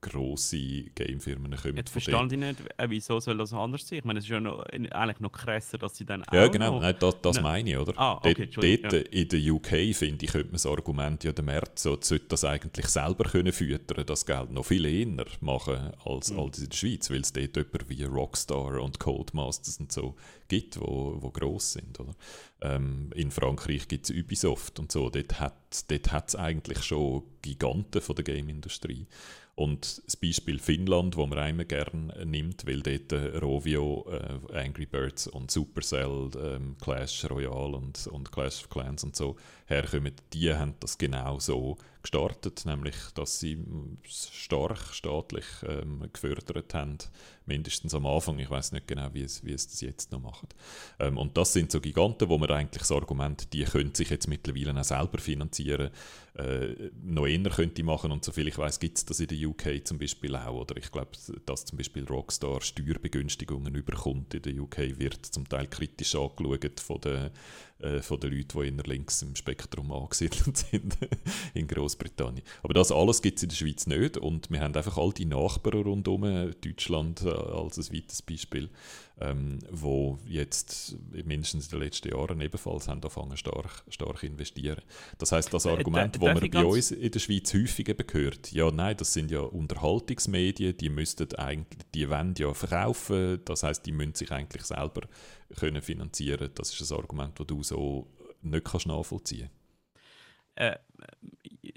grosse 0.00 0.84
Gamefirmen 0.94 1.54
kommen 1.56 1.76
Jetzt 1.76 1.90
verstehe 1.90 2.24
ich 2.24 2.38
nicht, 2.38 2.60
äh, 2.76 2.88
wieso 2.88 3.20
soll 3.20 3.36
das 3.38 3.52
anders 3.52 3.86
sein? 3.86 3.98
Ich 3.98 4.04
meine, 4.04 4.18
es 4.18 4.24
ist 4.24 4.30
ja 4.30 4.40
noch, 4.40 4.60
eigentlich 4.64 5.20
noch 5.20 5.32
krasser, 5.32 5.78
dass 5.78 5.96
sie 5.96 6.04
dann 6.04 6.24
ja, 6.32 6.46
auch 6.46 6.50
genau, 6.50 6.74
noch... 6.74 6.80
Nein, 6.80 6.94
das, 6.98 7.20
das 7.20 7.36
Nein. 7.36 7.42
meine 7.42 7.70
ich, 7.70 7.78
oder? 7.78 7.92
Ah, 7.96 8.14
okay, 8.14 8.34
dort 8.34 8.38
Entschuldigung, 8.38 8.90
dort 8.90 9.08
in 9.08 9.28
der 9.28 9.52
UK, 9.52 9.94
finde 9.94 10.24
ich, 10.24 10.32
könnte 10.32 10.46
man 10.46 10.52
das 10.52 10.66
Argument, 10.66 11.24
ja, 11.24 11.32
der 11.32 11.44
März 11.44 11.82
so, 11.82 11.98
sollte 12.00 12.26
das 12.28 12.44
eigentlich 12.44 12.86
selber 12.86 13.24
können 13.24 13.52
füttern, 13.52 14.04
das 14.06 14.24
Geld 14.24 14.50
noch 14.50 14.64
viel 14.64 14.84
eher 14.84 15.26
machen 15.40 15.92
als, 16.04 16.30
Mhm. 16.32 16.40
als 16.40 16.58
in 16.58 16.68
der 16.68 16.76
Schweiz, 16.76 17.10
weil 17.10 17.20
es 17.20 17.32
dort 17.32 17.56
jemanden 17.56 17.88
wie 17.88 18.04
Rockstar 18.04 18.80
und 18.80 18.98
Codemasters 18.98 19.78
und 19.78 19.92
so 19.92 20.16
gibt, 20.48 20.80
wo, 20.80 21.16
wo 21.20 21.30
gross 21.30 21.72
sind, 21.72 21.98
oder? 22.00 22.14
Ähm, 22.62 23.10
in 23.14 23.30
Frankreich 23.30 23.88
gibt 23.88 24.08
es 24.08 24.16
Ubisoft 24.16 24.78
und 24.78 24.92
so, 24.92 25.08
dort 25.08 25.40
hat 25.40 25.54
dort 25.88 26.28
es 26.28 26.36
eigentlich 26.36 26.82
schon 26.82 27.22
Giganten 27.42 28.00
von 28.00 28.16
der 28.16 28.24
Game-Industrie. 28.24 29.06
Und 29.60 30.02
das 30.06 30.16
Beispiel 30.16 30.58
Finnland, 30.58 31.18
wo 31.18 31.26
man 31.26 31.38
einmal 31.38 31.66
gerne 31.66 32.24
nimmt, 32.24 32.66
weil 32.66 32.80
dort 32.80 33.12
äh, 33.12 33.36
Rovio, 33.36 34.06
äh, 34.10 34.58
Angry 34.58 34.86
Birds 34.86 35.26
und 35.26 35.50
Supercell, 35.50 36.30
ähm, 36.42 36.76
Clash 36.80 37.26
Royale 37.28 37.76
und, 37.76 38.06
und 38.06 38.32
Clash 38.32 38.62
of 38.62 38.70
Clans 38.70 39.04
und 39.04 39.14
so 39.14 39.36
herkommen, 39.66 40.14
die 40.32 40.54
haben 40.54 40.76
das 40.80 40.96
genau 40.96 41.38
so 41.40 41.76
gestartet, 42.02 42.64
nämlich 42.66 42.96
dass 43.14 43.40
sie 43.40 43.58
stark 44.06 44.78
staatlich 44.92 45.44
ähm, 45.66 46.08
gefördert 46.12 46.74
haben, 46.74 46.98
mindestens 47.46 47.94
am 47.94 48.06
Anfang. 48.06 48.38
Ich 48.38 48.50
weiß 48.50 48.72
nicht 48.72 48.86
genau, 48.86 49.08
wie 49.12 49.22
es, 49.22 49.44
wie 49.44 49.52
es 49.52 49.68
das 49.68 49.80
jetzt 49.80 50.12
noch 50.12 50.20
macht. 50.20 50.54
Ähm, 50.98 51.18
und 51.18 51.36
das 51.36 51.52
sind 51.52 51.70
so 51.70 51.80
Giganten, 51.80 52.28
wo 52.28 52.38
man 52.38 52.50
eigentlich 52.50 52.80
das 52.80 52.92
Argument, 52.92 53.52
die 53.52 53.64
können 53.64 53.94
sich 53.94 54.10
jetzt 54.10 54.28
mittlerweile 54.28 54.78
auch 54.78 54.84
selber 54.84 55.18
finanzieren, 55.18 55.90
äh, 56.34 56.90
noch 57.02 57.26
eher 57.26 57.50
könnte 57.50 57.82
machen. 57.82 58.12
Und 58.12 58.24
soviel 58.24 58.48
ich 58.48 58.58
weiß, 58.58 58.78
gibt 58.80 58.98
es 58.98 59.04
das 59.04 59.20
in 59.20 59.26
der 59.26 59.48
UK 59.48 59.86
zum 59.86 59.98
Beispiel 59.98 60.34
auch. 60.36 60.60
Oder 60.60 60.76
ich 60.76 60.90
glaube, 60.90 61.10
dass 61.44 61.64
zum 61.64 61.76
Beispiel 61.76 62.04
Rockstar 62.04 62.60
Steuerbegünstigungen 62.60 63.74
überkommt 63.74 64.34
in 64.34 64.42
der 64.42 64.54
UK, 64.54 64.98
wird 64.98 65.26
zum 65.26 65.48
Teil 65.48 65.66
kritisch 65.66 66.14
angeschaut 66.14 66.80
von 66.80 67.00
den, 67.00 67.30
äh, 67.82 68.02
von 68.02 68.20
den 68.20 68.32
Leuten, 68.32 68.60
die 68.60 68.68
inner 68.68 68.82
links 68.84 69.22
im 69.22 69.36
Spektrum 69.36 69.92
angesiedelt 69.92 70.56
sind 70.70 70.98
in 71.54 71.66
Großbritannien. 71.66 72.44
Aber 72.62 72.74
das 72.74 72.92
alles 72.92 73.22
gibt 73.22 73.38
es 73.38 73.42
in 73.42 73.48
der 73.48 73.56
Schweiz 73.56 73.86
nicht. 73.86 74.16
Und 74.16 74.50
wir 74.50 74.60
haben 74.60 74.74
einfach 74.74 74.98
all 74.98 75.12
die 75.12 75.24
Nachbarn 75.24 75.82
rundherum, 75.82 76.52
Deutschland 76.64 77.22
äh, 77.22 77.30
als 77.30 77.78
ein 77.78 77.96
weiteres 77.96 78.22
Beispiel, 78.22 78.70
ähm, 79.20 79.58
wo 79.70 80.18
jetzt 80.26 80.96
mindestens 81.12 81.66
in 81.66 81.70
den 81.72 81.80
letzten 81.80 82.08
Jahren 82.08 82.40
ebenfalls 82.40 82.88
haben 82.88 82.96
angefangen 82.96 83.36
stark, 83.36 83.84
stark 83.88 84.22
investieren. 84.22 84.82
Das 85.18 85.32
heißt, 85.32 85.52
das 85.52 85.66
Äh, 85.66 85.70
Argument, 85.70 86.16
darf 86.16 86.22
wo 86.22 86.26
man 86.26 86.50
bei 86.50 86.64
uns 86.64 86.90
in 86.90 87.10
der 87.10 87.18
Schweiz 87.18 87.52
häufig 87.54 87.88
eben 87.88 88.06
hört, 88.12 88.52
ja, 88.52 88.70
nein, 88.70 88.96
das 88.96 89.12
sind 89.12 89.30
ja 89.30 89.40
Unterhaltungsmedien, 89.40 90.76
die 90.76 90.88
müssten 90.88 91.32
eigentlich, 91.34 91.82
die 91.94 92.08
wollen 92.08 92.34
ja 92.38 92.52
verkaufen, 92.54 93.40
das 93.44 93.62
heißt, 93.62 93.84
die 93.86 93.92
müssen 93.92 94.14
sich 94.14 94.30
eigentlich 94.30 94.62
selber 94.62 95.02
können 95.58 95.82
finanzieren. 95.82 96.50
Das 96.54 96.78
ist 96.78 96.90
ein 96.90 96.98
Argument, 96.98 97.38
das 97.38 97.46
du 97.46 97.62
so 97.62 98.06
nicht 98.42 98.64
kannst 98.64 98.86
nachvollziehen. 98.86 99.50
Äh, 100.54 100.76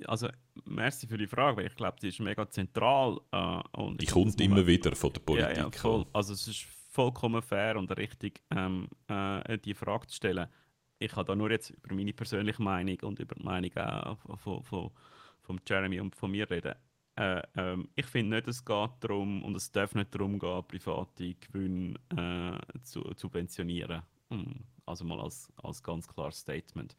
also, 0.05 0.27
merci 0.65 1.07
für 1.07 1.17
die 1.17 1.27
Frage, 1.27 1.57
weil 1.57 1.67
ich 1.67 1.75
glaube, 1.75 1.97
die 2.01 2.09
ist 2.09 2.19
mega 2.19 2.49
zentral. 2.49 3.19
Äh, 3.31 3.61
und 3.79 4.01
Die 4.01 4.05
ich 4.05 4.11
kommt 4.11 4.39
immer 4.41 4.65
wieder 4.65 4.95
von 4.95 5.13
der 5.13 5.21
Politik. 5.21 5.57
Ja, 5.57 5.63
ja, 5.63 5.71
voll. 5.71 6.05
Also 6.13 6.33
es 6.33 6.47
ist 6.47 6.65
vollkommen 6.93 7.41
fair 7.41 7.77
und 7.77 7.91
richtig, 7.97 8.41
ähm, 8.51 8.87
äh, 9.07 9.57
die 9.59 9.73
Frage 9.73 10.07
zu 10.07 10.15
stellen. 10.15 10.47
Ich 10.99 11.11
kann 11.11 11.25
da 11.25 11.35
nur 11.35 11.51
jetzt 11.51 11.71
über 11.71 11.95
meine 11.95 12.13
persönliche 12.13 12.61
Meinung 12.61 12.99
und 13.03 13.19
über 13.19 13.35
die 13.35 13.43
Meinung 13.43 13.75
auch 13.77 14.17
von, 14.39 14.63
von, 14.63 14.91
von 15.41 15.61
Jeremy 15.67 15.99
und 15.99 16.15
von 16.15 16.31
mir 16.31 16.49
reden. 16.49 16.75
Äh, 17.15 17.41
ähm, 17.55 17.89
ich 17.95 18.05
finde 18.07 18.37
nicht, 18.37 18.47
es 18.47 18.63
geht 18.65 18.91
darum 19.01 19.43
und 19.43 19.55
es 19.55 19.71
darf 19.71 19.93
nicht 19.95 20.13
darum 20.15 20.39
gehen, 20.39 20.63
private 20.67 21.35
Gewinne 21.35 21.95
äh, 22.15 22.79
zu 22.83 23.03
subventionieren. 23.15 24.03
Hm, 24.31 24.63
Also 24.85 25.05
mal 25.05 25.19
als, 25.21 25.51
als 25.61 25.83
ganz 25.83 26.07
klares 26.07 26.39
Statement. 26.39 26.95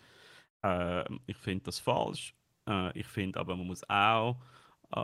Äh, 0.63 1.05
ich 1.27 1.37
finde 1.37 1.65
das 1.65 1.79
falsch. 1.81 2.35
Äh, 2.69 2.99
ich 2.99 3.07
finde 3.07 3.41
aber, 3.41 3.57
man 3.57 3.67
muss 3.67 3.89
auch 3.89 4.37
äh, 4.95 5.01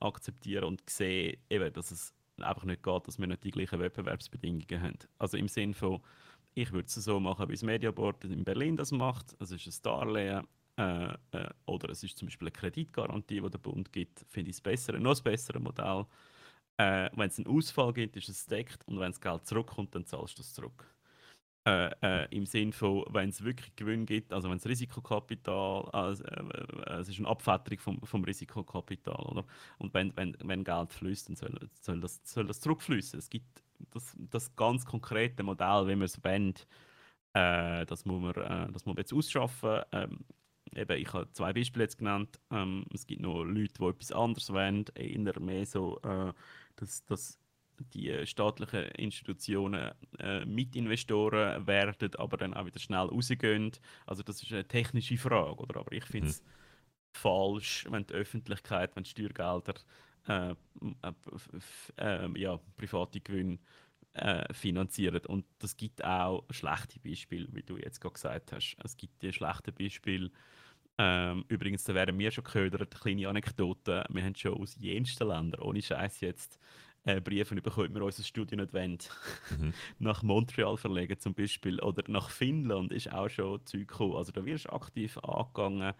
akzeptieren 0.00 0.64
und 0.64 0.88
sehen, 0.88 1.38
eben, 1.50 1.72
dass 1.72 1.90
es 1.90 2.14
einfach 2.42 2.64
nicht 2.64 2.82
geht, 2.82 3.06
dass 3.06 3.18
wir 3.18 3.26
nicht 3.26 3.44
die 3.44 3.50
gleichen 3.50 3.78
Wettbewerbsbedingungen 3.80 4.82
haben. 4.82 4.98
Also 5.18 5.36
im 5.36 5.48
Sinn 5.48 5.74
von, 5.74 6.00
ich 6.54 6.72
würde 6.72 6.86
es 6.86 6.94
so 6.94 7.20
machen, 7.20 7.48
wie 7.48 7.54
das 7.54 7.62
Mediaboard 7.62 8.24
in 8.24 8.44
Berlin 8.44 8.76
das 8.76 8.90
macht. 8.90 9.36
Es 9.40 9.50
ist 9.50 9.66
ein 9.66 9.82
Darlehen 9.82 10.46
äh, 10.76 11.12
äh, 11.32 11.48
oder 11.66 11.90
es 11.90 12.02
ist 12.02 12.16
zum 12.18 12.26
Beispiel 12.26 12.48
eine 12.48 12.52
Kreditgarantie, 12.52 13.40
die 13.40 13.50
der 13.50 13.58
Bund 13.58 13.92
gibt. 13.92 14.24
Finde 14.28 14.50
ich 14.50 14.56
das 14.56 14.60
bessere, 14.62 15.00
noch 15.00 15.12
das 15.12 15.22
bessere 15.22 15.60
Modell. 15.60 16.06
Äh, 16.76 17.10
wenn 17.16 17.28
es 17.28 17.38
einen 17.38 17.48
Ausfall 17.48 17.92
gibt, 17.92 18.16
ist 18.16 18.28
es 18.28 18.46
deckt 18.46 18.86
und 18.86 19.00
wenn 19.00 19.10
das 19.10 19.20
Geld 19.20 19.44
zurückkommt, 19.46 19.94
dann 19.94 20.06
zahlst 20.06 20.38
du 20.38 20.42
es 20.42 20.54
zurück. 20.54 20.86
Äh, 21.68 21.90
äh, 22.02 22.26
Im 22.34 22.46
Sinn 22.46 22.72
von, 22.72 23.04
wenn 23.10 23.28
es 23.28 23.44
wirklich 23.44 23.76
Gewinn 23.76 24.06
gibt, 24.06 24.32
also 24.32 24.48
wenn 24.48 24.56
es 24.56 24.66
Risikokapital, 24.66 25.84
also, 25.92 26.24
äh, 26.24 26.40
äh, 26.40 27.00
es 27.00 27.10
ist 27.10 27.18
eine 27.18 27.28
Abfetterung 27.28 27.78
vom, 27.78 28.00
vom 28.04 28.24
Risikokapital, 28.24 29.22
oder? 29.26 29.44
Und 29.76 29.92
wenn, 29.92 30.16
wenn, 30.16 30.34
wenn 30.42 30.64
Geld 30.64 30.94
fließt, 30.94 31.28
dann 31.28 31.36
soll, 31.36 31.68
soll, 31.78 32.00
das, 32.00 32.22
soll 32.24 32.46
das 32.46 32.60
zurückfließen. 32.60 33.18
Es 33.18 33.28
gibt 33.28 33.62
das, 33.90 34.16
das 34.30 34.56
ganz 34.56 34.86
konkrete 34.86 35.42
Modell, 35.42 35.88
wie 35.88 35.96
man 35.96 36.06
es 36.06 36.24
wendet, 36.24 36.66
äh, 37.34 37.84
das, 37.84 38.06
muss 38.06 38.22
man, 38.22 38.34
äh, 38.34 38.72
das 38.72 38.86
muss 38.86 38.94
man 38.94 38.96
jetzt 38.96 39.12
ausschaffen. 39.12 39.82
Ähm, 39.92 40.24
eben, 40.74 40.98
ich 40.98 41.12
habe 41.12 41.30
zwei 41.32 41.52
Beispiele 41.52 41.84
jetzt 41.84 41.98
genannt. 41.98 42.40
Ähm, 42.50 42.86
es 42.94 43.06
gibt 43.06 43.20
noch 43.20 43.44
Leute, 43.44 43.74
die 43.78 43.84
etwas 43.84 44.12
anderes 44.12 44.50
wollen, 44.54 44.86
eher 44.94 45.40
mehr 45.40 45.66
so, 45.66 46.00
äh, 46.00 46.32
dass, 46.76 47.04
dass 47.04 47.38
die 47.92 48.10
äh, 48.10 48.26
staatlichen 48.26 48.84
Institutionen 48.92 49.92
äh, 50.18 50.44
Mitinvestoren 50.44 51.66
werden, 51.66 52.14
aber 52.16 52.36
dann 52.36 52.54
auch 52.54 52.66
wieder 52.66 52.78
schnell 52.78 53.06
rausgehen. 53.06 53.72
Also 54.06 54.22
das 54.22 54.42
ist 54.42 54.52
eine 54.52 54.66
technische 54.66 55.16
Frage, 55.16 55.56
oder? 55.56 55.80
Aber 55.80 55.92
ich 55.92 56.04
finde 56.04 56.28
es 56.28 56.42
falsch, 57.12 57.86
wenn 57.90 58.06
die 58.06 58.14
Öffentlichkeit, 58.14 58.94
wenn 58.96 59.04
die 59.04 59.10
Steuergelder 59.10 59.74
äh, 60.28 60.50
äh, 60.50 61.12
ähm, 61.96 62.36
ja, 62.36 62.58
private 62.76 63.20
Gewinne 63.20 63.58
äh, 64.14 64.52
finanzieren. 64.52 65.24
Und 65.26 65.46
das 65.58 65.76
gibt 65.76 66.04
auch 66.04 66.44
schlechte 66.50 67.00
Beispiele, 67.00 67.48
wie 67.52 67.62
du 67.62 67.76
jetzt 67.76 68.00
gerade 68.00 68.14
gesagt 68.14 68.52
hast. 68.52 68.76
Es 68.84 68.96
gibt 68.96 69.22
die 69.22 69.32
schlechten 69.32 69.74
Beispiele. 69.74 70.30
Ähm, 71.00 71.44
übrigens, 71.48 71.84
da 71.84 71.94
wären 71.94 72.18
wir 72.18 72.30
schon 72.30 72.44
geködert, 72.44 73.00
kleine 73.00 73.28
Anekdote. 73.28 74.04
Wir 74.08 74.24
haben 74.24 74.34
schon 74.34 74.60
aus 74.60 74.76
jensten 74.80 75.28
Ländern, 75.28 75.60
ohne 75.60 75.80
Scheiß 75.80 76.20
jetzt, 76.20 76.58
äh, 77.08 77.20
Briefe 77.20 77.54
bekommen, 77.54 77.94
wir 77.94 78.02
unser 78.02 78.22
Studio 78.22 78.56
nicht 78.58 78.74
wollen. 78.74 78.98
Mhm. 79.58 79.72
nach 79.98 80.22
Montreal 80.22 80.76
verlegen 80.76 81.18
zum 81.18 81.34
Beispiel. 81.34 81.80
Oder 81.80 82.02
nach 82.08 82.30
Finnland 82.30 82.92
ist 82.92 83.12
auch 83.12 83.28
schon 83.28 83.64
Zeug 83.64 83.88
gekommen. 83.88 84.16
Also 84.16 84.32
da 84.32 84.44
wirst 84.44 84.66
du 84.66 84.72
aktiv 84.72 85.16
angegangen. 85.18 85.94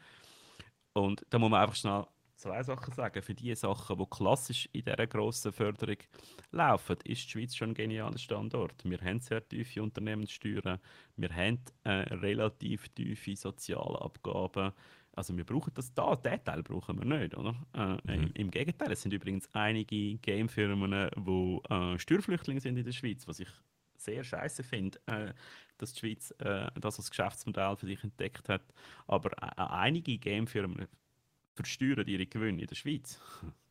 Und 0.93 1.25
da 1.31 1.39
muss 1.39 1.51
man 1.51 1.63
einfach 1.63 1.77
schnell 1.77 2.05
zwei 2.37 2.63
Sachen 2.63 2.93
sagen. 2.93 3.23
Für 3.23 3.35
die 3.35 3.55
Sachen, 3.55 3.99
die 3.99 4.05
klassisch 4.11 4.69
in 4.73 4.85
dieser 4.85 5.07
grossen 5.07 5.53
Förderung 5.53 5.97
laufen, 6.53 6.97
ist 7.05 7.25
die 7.25 7.31
Schweiz 7.31 7.55
schon 7.55 7.71
ein 7.71 7.75
genialer 7.75 8.19
Standort. 8.19 8.85
Wir 8.85 9.01
haben 9.01 9.21
sehr 9.21 9.47
tiefe 9.47 9.83
Unternehmenssteuern, 9.83 10.79
wir 11.17 11.35
haben 11.35 11.61
äh, 11.85 11.91
relativ 11.91 12.89
tiefe 12.91 13.35
Sozialabgaben. 13.35 14.73
Also 15.19 15.37
wir 15.37 15.45
brauchen 15.45 15.73
das 15.75 15.93
da, 15.95 16.15
den 16.15 16.45
Teil 16.45 16.63
brauchen 16.63 16.97
wir 16.97 17.19
nicht, 17.19 17.37
oder? 17.37 17.57
Äh, 17.75 18.15
im, 18.15 18.31
Im 18.35 18.51
Gegenteil, 18.53 18.93
es 18.93 19.03
sind 19.03 19.13
übrigens 19.13 19.49
einige 19.53 20.17
Gamefirmen, 20.19 21.11
die 21.17 21.61
äh, 21.69 21.99
Steuerflüchtlinge 21.99 22.61
sind 22.61 22.77
in 22.77 22.85
der 22.85 22.93
Schweiz, 22.93 23.27
was 23.27 23.41
ich 23.41 23.49
sehr 23.97 24.23
scheiße 24.23 24.63
finde, 24.63 25.01
äh, 25.07 25.33
dass 25.77 25.93
die 25.93 25.99
Schweiz 25.99 26.31
äh, 26.39 26.71
das 26.81 26.99
als 26.99 27.11
Geschäftsmodell 27.11 27.75
für 27.75 27.87
sich 27.87 28.05
entdeckt 28.05 28.49
hat. 28.49 28.63
Aber 29.09 29.33
äh, 29.43 29.51
einige 29.57 30.19
Gamefirmen 30.19 30.87
versteuern 31.57 32.07
ihre 32.07 32.27
Gewinne 32.27 32.63
in 32.63 32.69
der 32.69 32.77
Schweiz. 32.77 33.21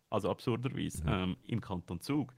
Also 0.09 0.29
absurderweise 0.29 1.01
Mhm. 1.05 1.09
ähm, 1.09 1.37
im 1.47 1.61
Kanton 1.61 2.01
Zug. 2.01 2.33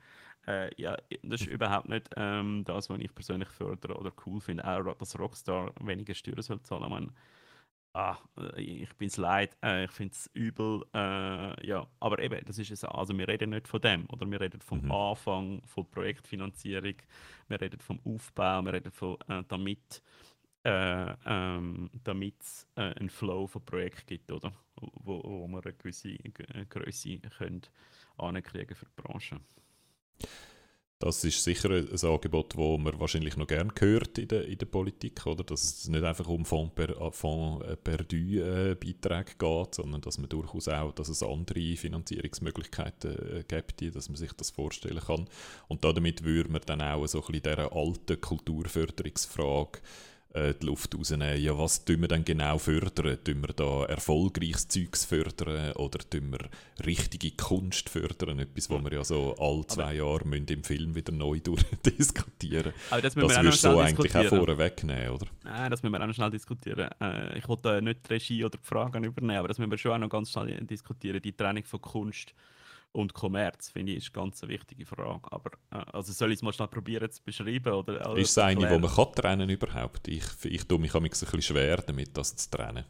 Äh, 0.47 0.69
ja, 0.79 0.95
das 1.23 1.41
ist 1.41 1.47
überhaupt 1.47 1.89
nicht 1.89 2.09
ähm, 2.15 2.63
das, 2.63 2.91
was 2.91 2.99
ich 2.99 3.13
persönlich 3.15 3.49
fördere 3.49 3.97
oder 3.97 4.13
cool 4.27 4.39
finde. 4.39 4.65
Auch, 4.65 4.95
dass 4.97 5.17
Rockstar 5.17 5.73
weniger 5.81 6.13
Steuern 6.13 6.43
soll 6.43 6.61
zahlen. 6.61 6.83
Ich 6.83 6.89
meine, 6.89 7.07
ah, 7.93 8.17
äh, 8.37 8.61
ich 8.61 8.95
bin 8.95 9.07
es 9.07 9.17
leid, 9.17 9.57
äh, 9.63 9.85
ich 9.85 9.91
finde 9.91 10.13
es 10.13 10.29
übel. 10.33 10.83
Äh, 10.93 11.67
ja, 11.67 11.87
aber 11.99 12.19
eben, 12.19 12.43
das 12.45 12.57
ist 12.57 12.71
es. 12.71 12.83
Also 12.83 13.17
wir 13.17 13.27
reden 13.27 13.51
nicht 13.51 13.67
von 13.67 13.81
dem, 13.81 14.05
oder 14.09 14.29
wir 14.29 14.39
reden 14.41 14.61
vom 14.61 14.81
Mhm. 14.81 14.91
Anfang, 14.91 15.61
von 15.65 15.89
Projektfinanzierung, 15.89 16.95
wir 17.47 17.61
reden 17.61 17.79
vom 17.79 17.99
Aufbau, 18.05 18.61
wir 18.63 18.73
reden 18.73 18.91
von 18.91 19.17
äh, 19.27 19.43
damit 19.47 20.01
äh, 20.63 21.15
ähm, 21.25 21.89
damit 22.03 22.41
es 22.41 22.67
äh, 22.75 22.93
einen 22.99 23.09
Flow 23.09 23.47
von 23.47 23.63
Projekten 23.63 24.05
gibt, 24.07 24.31
oder? 24.31 24.51
Wo, 24.75 25.21
wo 25.23 25.47
wir 25.47 25.63
eine 25.63 25.73
gewisse 25.73 26.09
äh, 26.09 26.65
Größe 26.69 27.19
können 27.37 27.61
ankriegen 28.17 28.75
für 28.75 28.85
die 28.85 29.01
Branche. 29.01 29.39
Das 31.01 31.23
ist 31.23 31.41
sicher 31.45 31.69
ein 31.69 31.87
Angebot, 31.89 32.55
das 32.55 32.57
man 32.57 32.99
wahrscheinlich 32.99 33.37
noch 33.37 33.47
gerne 33.47 33.71
hört 33.79 34.17
in 34.17 34.27
der, 34.27 34.45
in 34.45 34.57
der 34.57 34.65
Politik, 34.65 35.25
oder? 35.25 35.45
Dass 35.45 35.63
es 35.63 35.87
nicht 35.87 36.03
einfach 36.03 36.27
um 36.27 36.43
Fond 36.43 36.75
per, 36.75 36.89
äh, 36.89 37.11
Fond 37.11 37.63
perdu 37.85 38.17
äh, 38.17 38.75
Beiträge 38.75 39.35
geht, 39.39 39.75
sondern 39.75 40.01
dass 40.01 40.17
man 40.17 40.27
durchaus 40.27 40.67
auch, 40.67 40.91
dass 40.91 41.07
es 41.07 41.23
andere 41.23 41.77
Finanzierungsmöglichkeiten 41.77 43.37
äh, 43.37 43.43
gibt, 43.47 43.95
dass 43.95 44.09
man 44.09 44.17
sich 44.17 44.33
das 44.33 44.49
vorstellen 44.49 44.99
kann. 44.99 45.29
Und 45.69 45.85
damit 45.85 46.25
würde 46.25 46.51
man 46.51 46.61
dann 46.65 46.81
auch 46.81 47.07
so 47.07 47.19
ein 47.19 47.31
bisschen 47.31 47.43
dieser 47.43 47.73
alten 47.73 48.19
Kulturförderungsfrage 48.19 49.79
äh, 50.33 50.53
die 50.53 50.65
Luft 50.65 50.95
rausnehmen. 50.95 51.41
Ja, 51.41 51.57
was 51.57 51.83
tun 51.85 52.01
wir 52.01 52.07
denn 52.07 52.23
genau 52.23 52.57
fördern? 52.57 53.17
Tun 53.23 53.41
wir 53.41 53.53
da 53.53 53.85
erfolgreiches 53.85 54.67
Zeugs 54.67 55.05
fördern 55.05 55.71
oder 55.73 55.99
tun 55.99 56.31
wir 56.31 56.49
richtige 56.85 57.31
Kunst 57.31 57.89
fördern? 57.89 58.39
Etwas, 58.39 58.69
was 58.69 58.83
wir 58.83 58.93
ja 58.93 59.03
so 59.03 59.35
alle 59.39 59.65
zwei 59.67 59.95
Jahre 59.95 60.27
müssen 60.27 60.47
im 60.47 60.63
Film 60.63 60.93
wieder 60.93 61.11
neu 61.11 61.39
durchdiskutieren 61.43 62.73
Aber 62.91 63.01
das, 63.01 63.15
das 63.15 63.23
würdest 63.23 63.63
du 63.65 63.71
so 63.71 63.79
eigentlich 63.79 64.15
auch 64.15 64.25
vorwegnehmen, 64.25 65.09
oder? 65.09 65.25
Nein, 65.43 65.71
das 65.71 65.81
müssen 65.81 65.93
wir 65.93 66.01
auch 66.01 66.07
noch 66.07 66.13
schnell 66.13 66.31
diskutieren. 66.31 66.89
Äh, 67.01 67.37
ich 67.37 67.47
wollte 67.47 67.81
nicht 67.81 68.07
die 68.07 68.13
Regie 68.13 68.45
oder 68.45 68.57
die 68.57 68.67
Fragen 68.67 69.03
übernehmen, 69.03 69.39
aber 69.39 69.47
das 69.47 69.57
müssen 69.57 69.71
wir 69.71 69.77
schon 69.77 69.93
auch 69.93 69.97
noch 69.97 70.09
ganz 70.09 70.31
schnell 70.31 70.63
diskutieren, 70.65 71.21
die 71.21 71.33
Trennung 71.33 71.63
von 71.63 71.81
Kunst 71.81 72.33
und 72.91 73.13
Kommerz, 73.13 73.69
finde 73.69 73.91
ich, 73.91 73.99
ist 73.99 74.13
ganz 74.13 74.41
eine 74.43 74.51
wichtige 74.51 74.85
Frage. 74.85 75.31
Aber 75.31 75.51
äh, 75.71 75.83
also 75.93 76.11
soll 76.11 76.31
ich 76.31 76.37
es 76.37 76.41
mal 76.41 76.53
schnell 76.53 76.67
probieren 76.67 77.09
zu 77.11 77.23
beschreiben? 77.23 77.73
Oder, 77.73 78.17
ist 78.17 78.31
es 78.31 78.37
eine, 78.37 78.67
die 78.67 78.79
man 78.79 78.91
kann 78.91 79.13
trennen 79.13 79.49
überhaupt? 79.49 80.07
Ich, 80.07 80.23
ich 80.43 80.65
tue 80.65 80.79
mich 80.79 80.93
ein 80.95 81.03
bisschen 81.03 81.41
schwer 81.41 81.77
damit, 81.77 82.17
das 82.17 82.35
zu 82.35 82.49
trennen. 82.49 82.85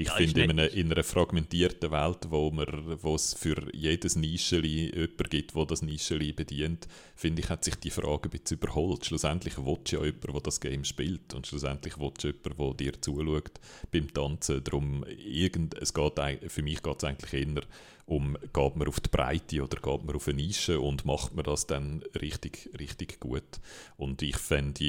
Ich 0.00 0.06
ja, 0.06 0.14
finde, 0.14 0.44
in, 0.44 0.50
einer, 0.52 0.70
in 0.70 0.92
einer 0.92 1.02
fragmentierten 1.02 1.90
Welt, 1.90 2.18
wo, 2.28 2.52
man, 2.52 2.68
wo 3.02 3.16
es 3.16 3.34
für 3.34 3.56
jedes 3.74 4.14
Nischeli 4.14 4.94
jemanden 4.94 5.28
gibt, 5.28 5.56
der 5.56 5.66
das 5.66 5.82
Nischeli 5.82 6.32
bedient, 6.32 6.86
finde 7.16 7.42
ich, 7.42 7.48
hat 7.48 7.64
sich 7.64 7.74
die 7.74 7.90
Frage 7.90 8.28
ein 8.28 8.30
bisschen 8.30 8.58
überholt. 8.58 9.04
Schlussendlich 9.04 9.58
willst 9.58 9.90
du 9.90 9.96
ja 9.96 10.04
jemanden, 10.04 10.32
der 10.34 10.40
das 10.40 10.60
Game 10.60 10.84
spielt 10.84 11.34
und 11.34 11.48
schlussendlich 11.48 11.98
willst 11.98 12.22
du 12.22 12.28
jemanden, 12.28 12.76
der 12.76 12.92
dir 12.92 13.02
zuschaut 13.02 13.60
beim 13.90 14.14
Tanzen. 14.14 14.62
Darum, 14.62 15.04
irgend, 15.04 15.74
es 15.74 15.92
geht, 15.92 16.20
für 16.46 16.62
mich 16.62 16.80
geht 16.80 16.96
es 16.98 17.04
eigentlich 17.04 17.32
eher 17.32 17.62
um, 18.08 18.36
geht 18.52 18.76
man 18.76 18.88
auf 18.88 19.00
die 19.00 19.10
Breite 19.10 19.62
oder 19.62 19.80
geht 19.80 20.04
man 20.04 20.16
auf 20.16 20.28
eine 20.28 20.38
Nische 20.38 20.80
und 20.80 21.04
macht 21.04 21.34
man 21.34 21.44
das 21.44 21.66
dann 21.66 22.02
richtig, 22.20 22.70
richtig 22.78 23.20
gut. 23.20 23.60
Und 23.96 24.22
ich 24.22 24.36
fände, 24.36 24.84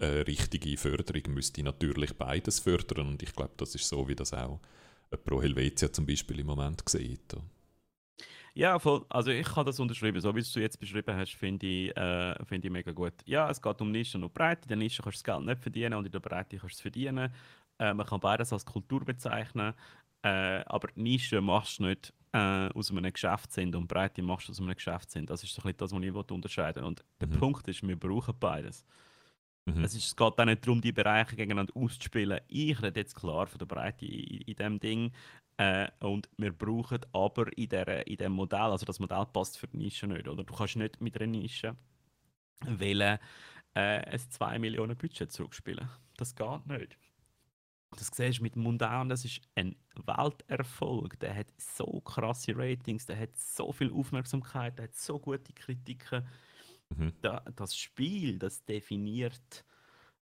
äh, 0.00 0.04
eine 0.04 0.26
richtige 0.26 0.76
Förderung 0.76 1.34
müsste 1.34 1.62
natürlich 1.62 2.14
beides 2.14 2.60
fördern 2.60 3.08
und 3.08 3.22
ich 3.22 3.32
glaube, 3.32 3.54
das 3.56 3.74
ist 3.74 3.88
so, 3.88 4.08
wie 4.08 4.16
das 4.16 4.32
auch 4.32 4.60
Pro 5.24 5.40
Helvetia 5.40 5.92
zum 5.92 6.04
Beispiel 6.04 6.40
im 6.40 6.48
Moment 6.48 6.82
sieht. 6.88 7.36
Ja, 8.54 8.78
voll. 8.78 9.04
Also 9.10 9.30
ich 9.30 9.46
kann 9.46 9.66
das 9.66 9.78
unterschreiben. 9.78 10.20
So 10.20 10.30
wie 10.30 10.40
du 10.40 10.46
es 10.46 10.54
jetzt 10.54 10.80
beschrieben 10.80 11.14
hast, 11.14 11.34
finde 11.34 11.66
ich, 11.66 11.96
äh, 11.96 12.44
find 12.46 12.64
ich 12.64 12.70
mega 12.70 12.90
gut. 12.90 13.12
Ja, 13.26 13.50
es 13.50 13.60
geht 13.60 13.80
um 13.82 13.92
Nischen 13.92 14.24
und 14.24 14.32
Breite. 14.32 14.62
In 14.62 14.68
der 14.68 14.76
Nische 14.78 15.02
kannst 15.02 15.20
du 15.20 15.24
das 15.24 15.36
Geld 15.36 15.46
nicht 15.46 15.62
verdienen 15.62 15.94
und 15.94 16.06
in 16.06 16.10
der 16.10 16.20
Breite 16.20 16.56
kannst 16.56 16.74
du 16.74 16.78
es 16.78 16.80
verdienen. 16.80 17.32
Äh, 17.78 17.92
man 17.92 18.06
kann 18.06 18.18
beides 18.18 18.52
als 18.52 18.64
Kultur 18.64 19.04
bezeichnen. 19.04 19.74
Äh, 20.22 20.62
aber 20.66 20.88
Nische 20.94 21.40
machst 21.42 21.78
du 21.78 21.84
nicht 21.84 22.14
äh, 22.36 22.68
aus 22.74 22.90
einem 22.90 23.10
Geschäftssinn 23.10 23.74
und 23.74 23.88
Breite 23.88 24.20
machst 24.20 24.48
du 24.48 24.52
aus 24.52 24.60
einem 24.60 24.74
Geschäftssinn. 24.74 25.24
Das 25.24 25.42
ist 25.42 25.54
so 25.54 25.62
ein 25.62 25.74
bisschen 25.74 25.78
das, 25.78 25.92
was 25.92 26.24
ich 26.26 26.30
unterscheiden 26.30 26.82
will. 26.82 26.88
Und 26.88 27.04
der 27.20 27.28
mhm. 27.28 27.38
Punkt 27.38 27.66
ist, 27.68 27.86
wir 27.86 27.96
brauchen 27.96 28.34
beides. 28.38 28.84
Mhm. 29.64 29.82
Es, 29.82 29.94
ist, 29.94 30.06
es 30.06 30.16
geht 30.16 30.38
auch 30.38 30.44
nicht 30.44 30.66
darum, 30.66 30.80
die 30.80 30.92
Bereiche 30.92 31.34
gegeneinander 31.34 31.74
auszuspielen. 31.74 32.40
Ich 32.48 32.80
rede 32.82 33.00
jetzt 33.00 33.14
klar 33.14 33.46
von 33.46 33.58
der 33.58 33.66
Breite 33.66 34.04
in, 34.04 34.42
in 34.42 34.54
diesem 34.54 34.78
Ding. 34.78 35.12
Äh, 35.56 35.88
und 36.00 36.28
wir 36.36 36.52
brauchen 36.52 37.00
aber 37.12 37.56
in, 37.56 37.70
der, 37.70 38.06
in 38.06 38.18
dem 38.18 38.32
Modell, 38.32 38.60
also 38.60 38.84
das 38.84 39.00
Modell 39.00 39.24
passt 39.32 39.58
für 39.58 39.68
die 39.68 39.78
Nische 39.78 40.06
nicht. 40.06 40.28
Oder? 40.28 40.44
Du 40.44 40.54
kannst 40.54 40.76
nicht 40.76 41.00
mit 41.00 41.18
einer 41.18 41.26
Nische 41.28 41.74
wählen, 42.66 43.18
äh, 43.74 43.80
ein 43.80 44.18
2 44.18 44.58
Millionen 44.58 44.96
Budget 44.96 45.32
zurückspielen. 45.32 45.88
Das 46.18 46.34
geht 46.34 46.66
nicht. 46.66 46.98
Das 47.90 48.10
siehst 48.12 48.38
du 48.38 48.42
mit 48.42 48.56
Mundan, 48.56 49.08
das 49.08 49.24
ist 49.24 49.40
ein 49.54 49.76
Welterfolg. 50.04 51.18
Der 51.20 51.34
hat 51.34 51.46
so 51.56 52.00
krasse 52.00 52.56
Ratings, 52.56 53.06
der 53.06 53.18
hat 53.18 53.36
so 53.36 53.72
viel 53.72 53.92
Aufmerksamkeit, 53.92 54.78
der 54.78 54.84
hat 54.84 54.94
so 54.94 55.18
gute 55.18 55.52
Kritiken. 55.52 56.26
Mhm. 56.90 57.12
Da, 57.22 57.42
das 57.54 57.76
Spiel, 57.76 58.38
das 58.38 58.64
definiert 58.64 59.64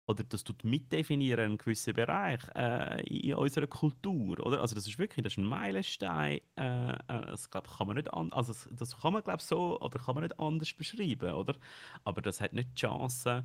oder 0.07 0.23
das 0.25 0.45
tut 0.45 0.65
mitdefinieren 0.65 1.45
einen 1.45 1.59
gewissen 1.59 1.95
Bereich 1.95 2.41
äh, 2.55 3.03
in 3.07 3.35
unserer 3.35 3.67
Kultur, 3.67 4.39
oder? 4.45 4.61
Also 4.61 4.75
das 4.75 4.87
ist 4.87 4.99
wirklich, 4.99 5.23
das 5.23 5.35
ist 5.35 5.39
ein 5.39 5.47
Meilenstein. 5.47 6.41
Äh, 6.57 6.91
äh 6.93 6.97
das 7.07 7.51
glaub, 7.51 7.69
kann 7.77 7.87
man 7.87 7.97
nicht 7.97 8.13
an, 8.13 8.33
also 8.33 8.53
das, 8.53 8.69
das 8.71 9.01
kann 9.01 9.15
man 9.15 9.23
glaube 9.23 9.43
so 9.43 9.81
oder 9.81 9.99
kann 9.99 10.15
man 10.15 10.25
nicht 10.25 10.39
anders 10.39 10.73
beschreiben, 10.75 11.33
oder? 11.33 11.55
Aber 12.05 12.21
das 12.21 12.41
hat 12.41 12.53
nicht 12.53 12.71
die 12.73 12.81
Chance, 12.83 13.45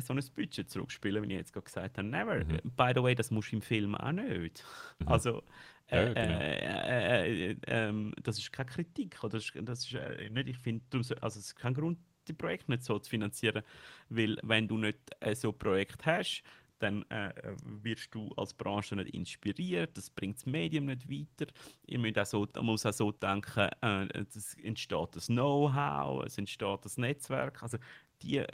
so 0.00 0.12
ein 0.12 0.20
Budget 0.34 0.70
zurückspielen, 0.70 1.22
wie 1.22 1.32
ich 1.32 1.38
jetzt 1.38 1.52
gerade 1.52 1.64
gesagt 1.64 1.98
habe. 1.98 2.08
Never. 2.08 2.44
Mhm. 2.44 2.60
By 2.76 2.92
the 2.94 3.02
way, 3.02 3.14
das 3.14 3.30
musst 3.30 3.52
du 3.52 3.56
im 3.56 3.62
Film 3.62 3.94
auch 3.94 4.12
nicht. 4.12 4.64
Mhm. 4.98 5.08
Also, 5.08 5.42
äh, 5.86 6.06
ja, 6.06 6.12
genau. 6.12 6.38
äh, 6.38 7.50
äh, 7.50 7.56
ähm, 7.66 8.14
das 8.22 8.38
ist 8.38 8.52
keine 8.52 8.70
Kritik. 8.70 9.18
Oder 9.22 9.38
das 9.38 9.44
ist, 9.44 9.68
das 9.68 9.84
ist 9.84 10.30
nicht, 10.30 10.48
ich 10.48 10.58
finde, 10.58 10.84
also 11.20 11.38
es 11.38 11.46
ist 11.46 11.56
kein 11.56 11.74
Grund, 11.74 11.98
die 12.28 12.32
Projekte 12.32 12.70
nicht 12.70 12.84
so 12.84 12.98
zu 12.98 13.10
finanzieren, 13.10 13.62
weil 14.08 14.38
wenn 14.42 14.68
du 14.68 14.78
nicht 14.78 14.98
so 15.34 15.50
ein 15.50 15.58
Projekt 15.58 16.06
hast, 16.06 16.44
dann 16.82 17.04
äh, 17.10 17.32
wirst 17.64 18.14
du 18.14 18.28
als 18.36 18.54
Branche 18.54 18.96
nicht 18.96 19.14
inspiriert, 19.14 19.96
das 19.96 20.10
bringt 20.10 20.36
das 20.36 20.46
Medium 20.46 20.86
nicht 20.86 21.08
weiter. 21.08 21.50
Ihr 21.86 21.98
müsst 21.98 22.18
auch 22.18 22.26
so, 22.26 22.48
man 22.56 22.66
muss 22.66 22.84
auch 22.84 22.92
so 22.92 23.12
denken, 23.12 23.68
äh, 23.80 24.24
es 24.34 24.54
entsteht 24.54 25.14
das 25.14 25.26
Know-how, 25.26 26.24
es 26.24 26.38
entsteht 26.38 26.84
das 26.84 26.96
Netzwerk. 26.98 27.62
Also 27.62 27.78
die 28.22 28.44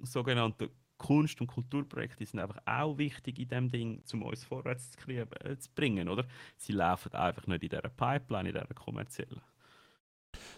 sogenannten 0.00 0.70
Kunst- 0.98 1.40
und 1.40 1.46
Kulturprojekte 1.46 2.24
sind 2.24 2.40
einfach 2.40 2.60
auch 2.64 2.96
wichtig 2.96 3.38
in 3.38 3.48
dem 3.48 3.68
Ding, 3.68 4.02
um 4.12 4.22
uns 4.22 4.44
vorwärts 4.44 4.92
zu, 4.92 4.98
kriegen, 4.98 5.30
äh, 5.40 5.58
zu 5.58 5.70
bringen, 5.74 6.08
oder? 6.08 6.26
Sie 6.56 6.72
laufen 6.72 7.12
einfach 7.12 7.46
nicht 7.46 7.62
in 7.62 7.68
dieser 7.68 7.82
Pipeline, 7.82 8.48
in 8.48 8.54
dieser 8.54 8.74
kommerziellen. 8.74 9.40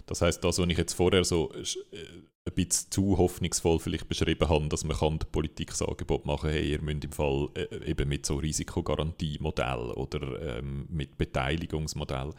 Das 0.06 0.22
heißt, 0.22 0.42
das, 0.42 0.58
was 0.58 0.68
ich 0.68 0.78
jetzt 0.78 0.94
vorher 0.94 1.24
so 1.24 1.52
äh, 1.52 1.96
ein 2.48 2.54
bisschen 2.54 2.90
zu 2.90 3.18
hoffnungsvoll 3.18 3.78
vielleicht 3.78 4.08
beschrieben 4.08 4.48
habe, 4.48 4.68
dass 4.68 4.84
man 4.84 4.96
kann 4.96 5.18
Politik 5.18 5.68
das 5.68 5.82
Angebot 5.82 6.26
machen 6.26 6.50
hey, 6.50 6.72
ihr 6.72 6.80
müsst 6.80 7.04
im 7.04 7.12
Fall 7.12 7.48
äh, 7.54 7.90
eben 7.90 8.08
mit 8.08 8.26
so 8.26 8.36
Risikogarantiemodell 8.36 9.90
oder 9.92 10.58
ähm, 10.58 10.86
mit 10.90 11.18
Beteiligungsmodell 11.18 12.32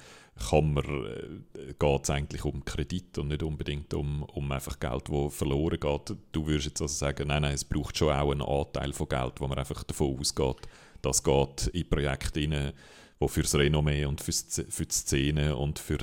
kann 0.50 0.74
man, 0.74 0.86
äh, 0.86 1.74
geht 1.78 2.04
es 2.04 2.10
eigentlich 2.10 2.46
um 2.46 2.64
Kredit 2.66 3.18
und 3.18 3.30
nicht 3.30 3.44
unbedingt 3.44 3.94
um, 3.94 4.24
um 4.24 4.52
einfach 4.52 4.80
Geld, 4.80 5.10
das 5.10 5.36
verloren 5.36 5.80
geht. 5.80 6.18
Du 6.32 6.48
würdest 6.48 6.68
jetzt 6.68 6.82
also 6.82 6.94
sagen, 6.94 7.28
nein, 7.28 7.42
nein, 7.42 7.54
es 7.54 7.66
braucht 7.66 7.98
schon 7.98 8.14
auch 8.14 8.32
einen 8.32 8.42
Anteil 8.42 8.94
von 8.94 9.10
Geld, 9.10 9.34
wo 9.40 9.48
man 9.48 9.58
einfach 9.58 9.84
davon 9.84 10.18
ausgeht, 10.20 10.68
das 11.02 11.24
geht 11.24 11.68
in 11.68 11.90
Projekte 11.90 12.40
rein, 12.40 12.74
die 13.22 13.28
für 13.28 13.42
das 13.42 13.56
Renommee 13.56 14.06
und 14.06 14.22
für 14.22 14.32
die 14.32 14.94
Szene 14.94 15.56
und 15.56 15.80
für, 15.80 15.98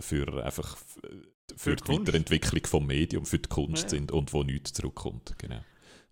für 0.00 0.44
einfach 0.44 0.76
für, 1.56 1.76
die, 1.76 1.82
die 1.84 1.92
Weiterentwicklung 1.92 2.66
vom 2.66 2.86
Medium, 2.86 3.26
für 3.26 3.38
die 3.38 3.48
Kunst 3.48 3.84
ja. 3.84 3.88
sind 3.90 4.12
und 4.12 4.32
wo 4.32 4.42
nichts 4.42 4.72
zurückkommt. 4.72 5.34
Genau. 5.38 5.60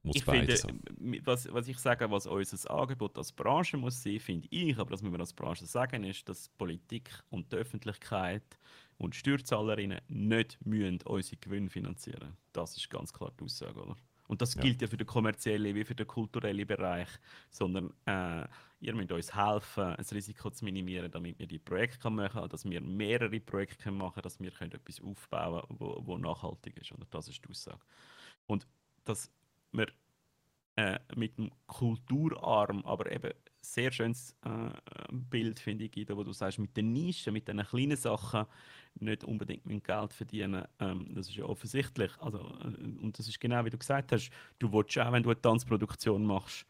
Muss 0.04 0.16
ich 0.16 0.24
finde, 0.24 0.58
was, 1.24 1.52
was 1.52 1.68
ich 1.68 1.78
sage, 1.78 2.10
was 2.10 2.26
unser 2.26 2.70
Angebot 2.72 3.16
als 3.16 3.30
Branche 3.30 3.76
muss 3.76 4.02
sein, 4.02 4.18
finde 4.18 4.48
ich, 4.50 4.76
aber 4.76 4.90
das 4.90 5.00
müssen 5.00 5.14
wir 5.14 5.20
als 5.20 5.32
Branche 5.32 5.64
sagen, 5.64 6.02
ist, 6.02 6.28
dass 6.28 6.48
Politik 6.48 7.08
und 7.30 7.52
die 7.52 7.56
Öffentlichkeit 7.56 8.42
und 8.98 9.14
Steuerzahlerinnen 9.14 10.00
nicht 10.08 10.58
müssen 10.64 11.00
unsere 11.02 11.36
Gewinne 11.36 11.70
finanzieren 11.70 12.36
Das 12.52 12.76
ist 12.76 12.90
ganz 12.90 13.12
klar 13.12 13.30
die 13.38 13.44
Aussage, 13.44 13.80
oder? 13.80 13.96
Und 14.26 14.42
das 14.42 14.54
ja. 14.54 14.62
gilt 14.62 14.82
ja 14.82 14.88
für 14.88 14.96
den 14.96 15.06
kommerziellen 15.06 15.74
wie 15.74 15.84
für 15.84 15.94
den 15.94 16.06
kulturellen 16.06 16.66
Bereich, 16.66 17.08
sondern 17.50 17.92
äh, 18.06 18.46
ihr 18.82 18.94
müsst 18.94 19.12
uns 19.12 19.34
helfen, 19.34 19.94
das 19.96 20.12
Risiko 20.12 20.50
zu 20.50 20.64
minimieren, 20.64 21.10
damit 21.10 21.38
wir 21.38 21.46
die 21.46 21.58
Projekte 21.58 22.10
machen 22.10 22.32
können, 22.32 22.48
dass 22.48 22.68
wir 22.68 22.80
mehrere 22.80 23.40
Projekte 23.40 23.90
machen 23.90 24.14
können, 24.14 24.22
dass 24.24 24.40
wir 24.40 24.52
etwas 24.60 25.00
aufbauen 25.00 25.62
können, 25.68 26.06
wo, 26.06 26.18
nachhaltig 26.18 26.76
ist. 26.78 26.92
Oder? 26.92 27.06
Das 27.10 27.28
ist 27.28 27.44
die 27.44 27.48
Aussage. 27.48 27.80
Und 28.46 28.66
dass 29.04 29.30
wir 29.70 29.86
äh, 30.76 30.98
mit 31.14 31.38
dem 31.38 31.50
Kulturarm, 31.66 32.84
aber 32.84 33.10
eben 33.12 33.32
sehr 33.60 33.92
schönes 33.92 34.34
äh, 34.44 34.70
Bild, 35.12 35.60
finde 35.60 35.84
ich, 35.84 35.92
Guido, 35.92 36.16
wo 36.16 36.24
du 36.24 36.32
sagst, 36.32 36.58
mit 36.58 36.76
den 36.76 36.92
Nischen, 36.92 37.32
mit 37.32 37.46
den 37.46 37.62
kleinen 37.62 37.96
Sachen 37.96 38.46
nicht 38.96 39.22
unbedingt 39.22 39.64
mit 39.64 39.84
Geld 39.84 40.12
verdienen. 40.12 40.66
Ähm, 40.80 41.14
das 41.14 41.28
ist 41.28 41.36
ja 41.36 41.44
offensichtlich. 41.44 42.10
Also, 42.18 42.38
äh, 42.38 43.02
und 43.02 43.16
das 43.16 43.28
ist 43.28 43.40
genau 43.40 43.64
wie 43.64 43.70
du 43.70 43.78
gesagt 43.78 44.10
hast, 44.10 44.30
du 44.58 44.72
willst 44.72 44.98
auch, 44.98 45.12
wenn 45.12 45.22
du 45.22 45.30
eine 45.30 45.40
Tanzproduktion 45.40 46.26
machst, 46.26 46.66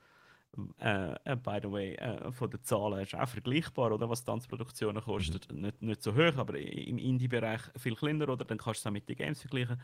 äh, 0.78 1.14
äh, 1.24 1.36
by 1.36 1.59
the 1.62 1.70
way, 1.70 1.94
äh, 1.94 2.30
von 2.32 2.50
den 2.50 2.62
Zahlen 2.62 3.00
ist 3.00 3.14
auch 3.14 3.28
vergleichbar, 3.28 3.92
oder 3.92 4.09
was 4.09 4.24
Tanzproduktionen 4.24 5.03
kosten. 5.03 5.40
Mhm. 5.55 5.61
Nicht, 5.62 5.82
nicht 5.82 6.03
so 6.03 6.14
hoch, 6.14 6.36
aber 6.36 6.59
im 6.59 6.98
Indie-Bereich 6.98 7.62
viel 7.78 7.96
kleiner, 7.96 8.28
oder 8.28 8.44
dann 8.44 8.59
kannst 8.59 8.80
du 8.80 8.82
es 8.82 8.86
auch 8.86 8.92
mit 8.92 9.09
den 9.09 9.16
Games 9.16 9.40
vergleichen. 9.40 9.80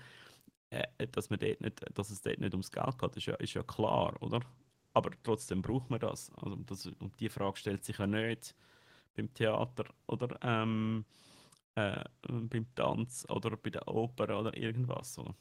Äh, 0.70 1.06
dass, 1.10 1.30
man 1.30 1.38
dort 1.38 1.60
nicht, 1.60 1.80
dass 1.94 2.10
es 2.10 2.20
dort 2.20 2.38
nicht 2.38 2.52
ums 2.52 2.70
Geld 2.70 2.98
geht, 2.98 3.16
ist 3.16 3.26
ja, 3.26 3.34
ist 3.36 3.54
ja 3.54 3.62
klar, 3.62 4.14
oder? 4.20 4.40
Aber 4.92 5.10
trotzdem 5.22 5.62
braucht 5.62 5.88
man 5.90 6.00
das. 6.00 6.30
Also 6.36 6.56
das. 6.56 6.86
Und 6.86 7.18
die 7.20 7.28
Frage 7.28 7.56
stellt 7.56 7.84
sich 7.84 7.98
ja 7.98 8.06
nicht 8.06 8.54
beim 9.16 9.32
Theater 9.32 9.84
oder 10.06 10.38
ähm, 10.42 11.04
äh, 11.74 12.04
beim 12.22 12.66
Tanz 12.74 13.24
oder 13.30 13.56
bei 13.56 13.70
der 13.70 13.86
Oper 13.88 14.38
oder 14.38 14.56
irgendwas. 14.56 15.18
Oder? 15.18 15.34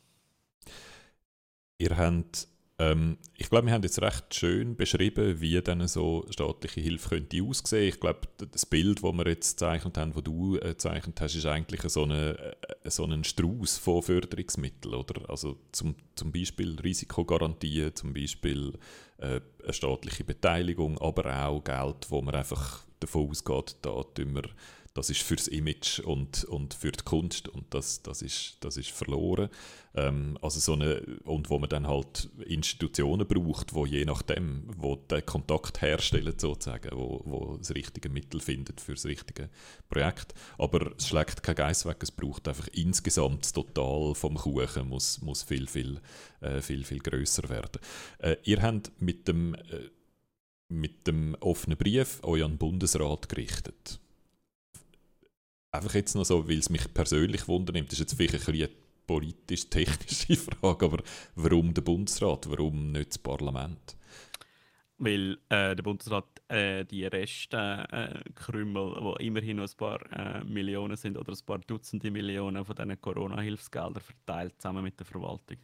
Ihr 1.80 1.98
habt 1.98 2.48
ähm, 2.80 3.18
ich 3.36 3.50
glaube, 3.50 3.66
wir 3.66 3.74
haben 3.74 3.82
jetzt 3.82 4.02
recht 4.02 4.36
schön 4.36 4.76
beschrieben, 4.76 5.42
wie 5.42 5.60
dann 5.62 5.88
so 5.88 6.26
staatliche 6.30 6.80
Hilfe 6.80 7.10
könnte 7.10 7.42
aussehen. 7.42 7.90
Ich 7.90 8.00
glaube, 8.00 8.22
das 8.38 8.68
Bild, 8.68 9.04
das 9.04 9.14
wir 9.14 9.28
jetzt 9.28 9.58
gezeichnet 9.58 9.98
haben, 9.98 10.14
das 10.14 10.24
du 10.24 10.58
äh, 10.58 10.70
gezeichnet 10.70 11.20
hast, 11.20 11.36
ist 11.36 11.46
eigentlich 11.48 11.82
so, 11.84 12.04
eine, 12.04 12.38
äh, 12.84 12.90
so 12.90 13.06
ein 13.06 13.24
Strauß 13.24 13.80
von 13.80 14.04
Förderungsmitteln, 14.04 14.94
oder? 14.94 15.28
Also 15.28 15.58
zum, 15.72 15.96
zum 16.16 16.32
Beispiel 16.32 16.80
Risikogarantien, 16.80 17.96
zum 17.96 18.14
Beispiel 18.14 18.74
äh, 19.18 19.42
eine 19.64 19.74
staatliche 19.74 20.24
Beteiligung, 20.24 21.00
aber 21.00 21.48
auch 21.48 21.64
Geld, 21.64 22.06
wo 22.10 22.22
man 22.22 22.36
einfach 22.36 22.86
davon 23.00 23.30
ausgeht, 23.30 23.78
da 23.82 24.04
tun 24.04 24.36
wir 24.36 24.44
das 24.98 25.12
ist 25.12 25.22
fürs 25.22 25.48
Image 25.48 26.00
und, 26.00 26.44
und 26.46 26.74
für 26.74 26.92
die 26.92 27.04
Kunst 27.04 27.48
und 27.48 27.66
das, 27.70 28.02
das, 28.02 28.24
ist, 28.24 28.58
das 28.62 28.78
ist 28.78 28.90
verloren. 28.90 29.48
Ähm, 29.94 30.40
also 30.42 30.60
so 30.60 30.74
eine, 30.74 31.02
und 31.24 31.52
wo 31.52 31.60
man 31.60 31.70
dann 31.70 31.88
halt 31.88 32.30
Institutionen 32.48 33.28
braucht, 33.28 33.76
wo 33.76 33.86
je 33.86 34.06
nachdem, 34.06 34.64
wo 34.76 34.96
den 34.96 35.24
Kontakt 35.24 35.84
herstellen 35.84 36.34
sozusagen, 36.40 36.90
wo, 36.98 37.22
wo 37.26 37.58
das 37.58 37.76
richtige 37.76 38.10
Mittel 38.10 38.40
findet 38.42 38.82
für 38.82 38.94
das 38.94 39.06
richtige 39.06 39.52
Projekt. 39.88 40.34
Aber 40.58 40.92
es 40.98 41.10
schlägt 41.10 41.44
kein 41.44 41.54
Geist 41.54 41.86
weg, 41.86 41.98
es 42.02 42.10
braucht 42.10 42.48
einfach 42.48 42.68
insgesamt 42.70 43.46
das 43.46 43.54
Total 43.54 44.16
vom 44.16 44.34
Kuchen 44.34 44.90
muss, 44.90 45.22
muss 45.22 45.44
viel, 45.44 45.68
viel, 45.68 46.02
äh, 46.42 46.60
viel, 46.60 46.84
viel 46.84 47.00
grösser 47.00 47.48
werden. 47.50 47.80
Äh, 48.18 48.38
ihr 48.46 48.64
habt 48.64 49.00
mit 49.00 49.28
dem, 49.28 49.54
äh, 49.54 49.92
mit 50.70 51.06
dem 51.06 51.36
offenen 51.40 51.78
Brief 51.78 52.24
euch 52.24 52.44
an 52.44 52.54
den 52.54 52.58
Bundesrat 52.58 53.30
gerichtet 53.30 54.00
einfach 55.72 55.94
jetzt 55.94 56.16
noch 56.16 56.26
so, 56.26 56.48
weil 56.48 56.60
es 56.60 56.70
mich 56.70 56.94
persönlich 56.94 57.48
wundernimmt, 57.48 57.92
das 57.92 58.00
ist 58.00 58.12
jetzt 58.12 58.18
vielleicht 58.18 58.48
eine 58.50 58.70
politisch-technische 59.06 60.36
Frage, 60.62 60.86
aber 60.86 61.04
warum 61.36 61.74
der 61.74 61.82
Bundesrat, 61.82 62.50
warum 62.50 62.92
nicht 62.92 63.10
das 63.10 63.18
Parlament? 63.18 63.96
Weil 65.00 65.38
äh, 65.50 65.76
der 65.76 65.84
Bundesrat 65.84 66.26
äh, 66.48 66.84
die 66.84 67.06
Restkrümel, 67.06 68.94
äh, 68.98 69.18
die 69.20 69.28
immerhin 69.28 69.58
noch 69.58 69.70
ein 69.70 69.78
paar 69.78 70.02
äh, 70.12 70.44
Millionen 70.44 70.98
sind 70.98 71.18
oder 71.18 71.34
ein 71.34 71.46
paar 71.46 71.60
Dutzende 71.60 72.10
Millionen 72.10 72.66
von 72.66 72.76
diesen 72.76 73.00
Corona-Hilfsgeldern 73.00 74.02
verteilt, 74.02 74.56
zusammen 74.58 74.84
mit 74.84 75.00
der 75.00 75.06
Verwaltung. 75.06 75.58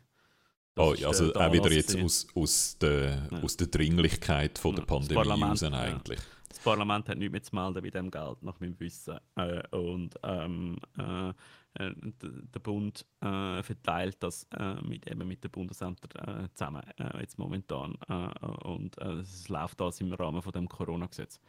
oh, 0.76 0.94
also 1.04 1.34
auch 1.34 1.52
wieder 1.52 1.72
jetzt 1.72 1.98
aus, 1.98 2.28
aus, 2.36 2.78
der, 2.78 3.28
ja. 3.32 3.42
aus 3.42 3.58
der 3.58 3.68
Dringlichkeit 3.68 4.60
von 4.60 4.76
der 4.76 4.84
Pandemie 4.84 5.16
heraus 5.16 5.64
eigentlich. 5.64 6.20
Ja. 6.20 6.26
Das 6.54 6.64
Parlament 6.64 7.10
hat 7.10 7.18
nichts 7.18 7.32
mehr 7.32 7.42
zu 7.42 7.56
melden 7.56 7.82
bei 7.82 7.90
dem 7.90 8.12
Geld, 8.12 8.44
nach 8.44 8.60
meinem 8.60 8.80
Wissen. 8.80 9.18
Äh, 9.36 9.68
und 9.76 10.14
ähm, 10.22 10.78
äh, 11.00 11.30
äh 11.30 11.96
der 12.54 12.60
Bund 12.60 13.08
äh, 13.22 13.64
verteilt 13.64 14.18
das 14.20 14.48
äh, 14.56 14.76
mit, 14.84 15.10
eben 15.10 15.28
mit 15.28 15.44
den 15.44 15.50
Bundesämtern 15.50 16.44
äh, 16.44 16.50
zusammen, 16.54 16.84
jetzt 17.20 17.40
momentan. 17.40 17.96
und 18.66 18.98
es 19.00 19.50
läuft 19.50 19.82
alles 19.82 20.00
im 20.00 20.14
Rahmen 20.14 20.44
von 20.44 20.52
dem 20.52 20.70
Corona-Gesetz. 20.70 21.40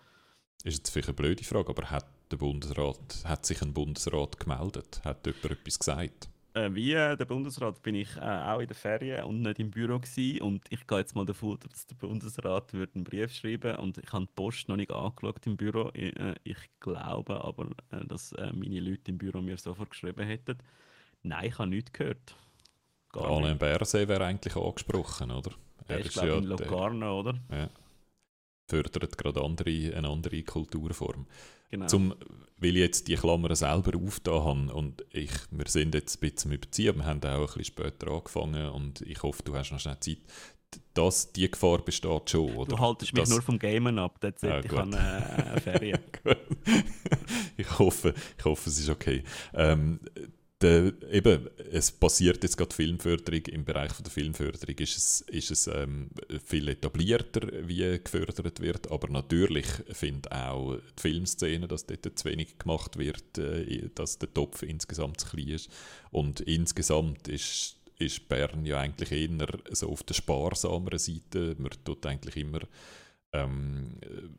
Ist 0.64 0.78
jetzt 0.78 0.90
vielleicht 0.90 1.08
eine 1.08 1.16
blöde 1.16 1.44
Frage, 1.44 1.68
aber 1.68 1.90
hat, 1.90 2.06
der 2.30 2.38
Bundesrat, 2.38 3.24
hat 3.24 3.44
sich 3.44 3.60
ein 3.60 3.74
Bundesrat 3.74 4.40
gemeldet? 4.40 5.02
Hat 5.04 5.26
jemand 5.26 5.44
etwas 5.44 5.78
gesagt? 5.78 6.30
Äh, 6.54 6.74
wie 6.74 6.92
äh, 6.92 7.16
der 7.16 7.24
Bundesrat 7.24 7.82
bin 7.82 7.94
ich 7.94 8.16
äh, 8.16 8.20
auch 8.20 8.60
in 8.60 8.66
der 8.66 8.76
Ferien 8.76 9.24
und 9.24 9.42
nicht 9.42 9.58
im 9.58 9.70
Büro 9.70 9.98
gewesen. 9.98 10.40
und 10.40 10.64
ich 10.70 10.86
gehe 10.86 10.98
jetzt 10.98 11.14
mal 11.14 11.26
davon 11.26 11.54
aus, 11.54 11.58
dass 11.60 11.86
der 11.86 11.96
Bundesrat 11.96 12.72
wird 12.72 12.94
einen 12.94 13.04
Brief 13.04 13.32
schreiben 13.32 13.76
und 13.76 13.98
ich 13.98 14.12
habe 14.12 14.26
die 14.26 14.32
Post 14.34 14.68
noch 14.68 14.76
nicht 14.76 14.92
angeschaut 14.92 15.46
im 15.46 15.56
Büro. 15.56 15.90
Ich, 15.94 16.16
äh, 16.16 16.34
ich 16.44 16.58
glaube 16.80 17.44
aber, 17.44 17.66
äh, 17.90 18.06
dass 18.06 18.32
äh, 18.32 18.52
meine 18.52 18.80
Leute 18.80 19.10
im 19.10 19.18
Büro 19.18 19.40
mir 19.40 19.58
sofort 19.58 19.90
geschrieben 19.90 20.26
hätten. 20.26 20.58
Nein, 21.22 21.46
ich 21.46 21.58
habe 21.58 21.68
nichts 21.68 21.92
gehört. 21.92 22.36
Gar 23.12 23.30
Alain 23.30 23.58
Berset 23.58 24.08
wäre 24.08 24.24
eigentlich 24.24 24.56
angesprochen, 24.56 25.30
oder? 25.30 25.52
Er 25.86 25.98
ist, 25.98 26.06
ist 26.06 26.12
glaube 26.14 26.28
ja 26.28 26.36
in 26.36 26.44
Locarno, 26.44 27.20
oder? 27.20 27.34
Ja 27.50 27.68
fördert 28.66 29.18
gerade 29.18 29.42
andere, 29.42 29.94
eine 29.94 30.08
andere 30.08 30.42
Kulturform. 30.42 31.26
Genau. 31.70 31.86
Zum, 31.86 32.14
weil 32.58 32.76
ich 32.76 32.82
jetzt 32.82 33.08
die 33.08 33.16
Klammern 33.16 33.54
selber 33.54 33.98
aufgetan 33.98 34.44
habe 34.44 34.74
und 34.74 35.04
ich, 35.10 35.30
wir 35.50 35.66
sind 35.66 35.94
jetzt 35.94 36.16
ein 36.16 36.30
bisschen 36.30 36.52
überziehen, 36.52 36.96
wir 36.96 37.04
haben 37.04 37.20
auch 37.24 37.40
ein 37.40 37.46
bisschen 37.46 37.64
später 37.64 38.12
angefangen 38.12 38.68
und 38.70 39.00
ich 39.02 39.22
hoffe, 39.22 39.42
du 39.42 39.54
hast 39.56 39.72
noch 39.72 39.80
schnell 39.80 39.98
Zeit. 40.00 40.18
Das, 40.92 41.32
die 41.32 41.50
Gefahr 41.50 41.78
besteht 41.78 42.30
schon, 42.30 42.54
oder? 42.56 42.76
Du 42.76 42.78
haltest 42.80 43.12
mich 43.12 43.22
das, 43.22 43.30
nur 43.30 43.42
vom 43.42 43.58
Gamen 43.58 43.98
ab, 43.98 44.20
that's 44.20 44.42
ah, 44.44 44.60
ich 44.60 44.70
habe 44.70 44.96
äh, 44.96 45.60
Ferien. 45.60 46.00
ich, 47.56 47.78
hoffe, 47.78 48.14
ich 48.38 48.44
hoffe, 48.44 48.70
es 48.70 48.78
ist 48.78 48.88
okay. 48.88 49.22
Ähm, 49.52 50.00
der, 50.60 50.92
eben, 51.10 51.48
es 51.72 51.90
passiert 51.90 52.42
jetzt 52.42 52.56
gerade 52.56 52.74
Filmförderung, 52.74 53.42
im 53.46 53.64
Bereich 53.64 53.92
von 53.92 54.04
der 54.04 54.12
Filmförderung 54.12 54.76
ist 54.78 54.96
es, 54.96 55.20
ist 55.22 55.50
es 55.50 55.66
ähm, 55.66 56.10
viel 56.44 56.68
etablierter, 56.68 57.48
wie 57.68 57.98
gefördert 57.98 58.60
wird, 58.60 58.90
aber 58.90 59.08
natürlich 59.08 59.66
findet 59.92 60.30
auch 60.32 60.76
die 60.76 61.00
Filmszene, 61.00 61.66
dass 61.66 61.86
dort 61.86 62.18
zu 62.18 62.28
wenig 62.28 62.58
gemacht 62.58 62.96
wird, 62.96 63.36
äh, 63.38 63.90
dass 63.94 64.18
der 64.18 64.32
Topf 64.32 64.62
insgesamt 64.62 65.20
zu 65.20 65.28
klein 65.28 65.48
ist. 65.48 65.70
Und 66.10 66.40
insgesamt 66.40 67.28
ist, 67.28 67.76
ist 67.98 68.28
Bern 68.28 68.64
ja 68.64 68.78
eigentlich 68.78 69.12
eher 69.12 69.48
so 69.72 69.90
auf 69.90 70.02
der 70.04 70.14
sparsameren 70.14 70.98
Seite, 70.98 71.56
man 71.58 71.70
tut 71.84 72.06
eigentlich 72.06 72.36
immer 72.36 72.60
ähm, 73.32 73.96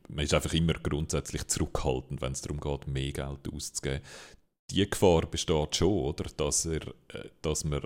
man 0.08 0.24
ist 0.24 0.34
einfach 0.34 0.54
immer 0.54 0.74
grundsätzlich 0.74 1.46
zurückhaltend, 1.48 2.22
wenn 2.22 2.32
es 2.32 2.42
darum 2.42 2.62
geht, 2.62 2.88
mehr 2.88 3.12
Geld 3.12 3.54
auszugeben 3.54 4.00
die 4.72 4.90
Gefahr 4.90 5.26
besteht 5.28 5.76
schon, 5.76 5.90
oder? 5.90 6.26
Dass, 6.38 6.66
er, 6.66 6.82
äh, 7.10 7.30
dass 7.42 7.64
man 7.64 7.82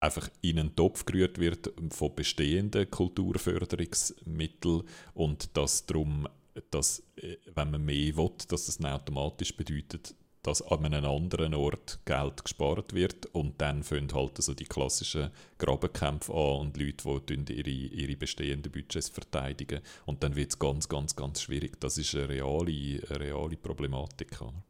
einfach 0.00 0.28
in 0.42 0.58
einen 0.58 0.76
Topf 0.76 1.04
gerührt 1.04 1.38
wird 1.38 1.72
von 1.90 2.14
bestehenden 2.14 2.90
Kulturförderungsmitteln 2.90 4.82
und 5.14 5.56
dass 5.56 5.86
darum, 5.86 6.28
dass, 6.70 7.02
äh, 7.16 7.36
wenn 7.54 7.70
man 7.70 7.84
mehr 7.84 8.16
will, 8.16 8.30
dass 8.48 8.66
das 8.66 8.82
automatisch 8.84 9.56
bedeutet, 9.56 10.14
dass 10.42 10.62
an 10.62 10.84
einem 10.84 11.04
anderen 11.04 11.54
Ort 11.54 11.98
Geld 12.04 12.44
gespart 12.44 12.94
wird 12.94 13.26
und 13.26 13.60
dann 13.60 13.82
fangen 13.82 14.14
halt 14.14 14.36
also 14.36 14.54
die 14.54 14.64
klassischen 14.64 15.30
Grabenkämpfe 15.58 16.32
an 16.32 16.60
und 16.60 16.76
Leute, 16.76 17.20
die 17.20 17.52
ihre, 17.52 17.70
ihre 17.70 18.16
bestehenden 18.16 18.70
Budgets 18.70 19.08
verteidigen 19.08 19.80
und 20.04 20.22
dann 20.22 20.36
wird 20.36 20.50
es 20.50 20.58
ganz, 20.58 20.88
ganz, 20.88 21.16
ganz 21.16 21.42
schwierig. 21.42 21.80
Das 21.80 21.98
ist 21.98 22.14
eine 22.14 22.28
reale, 22.28 23.02
eine 23.08 23.20
reale 23.20 23.56
Problematik. 23.56 24.40
Oder? 24.40 24.62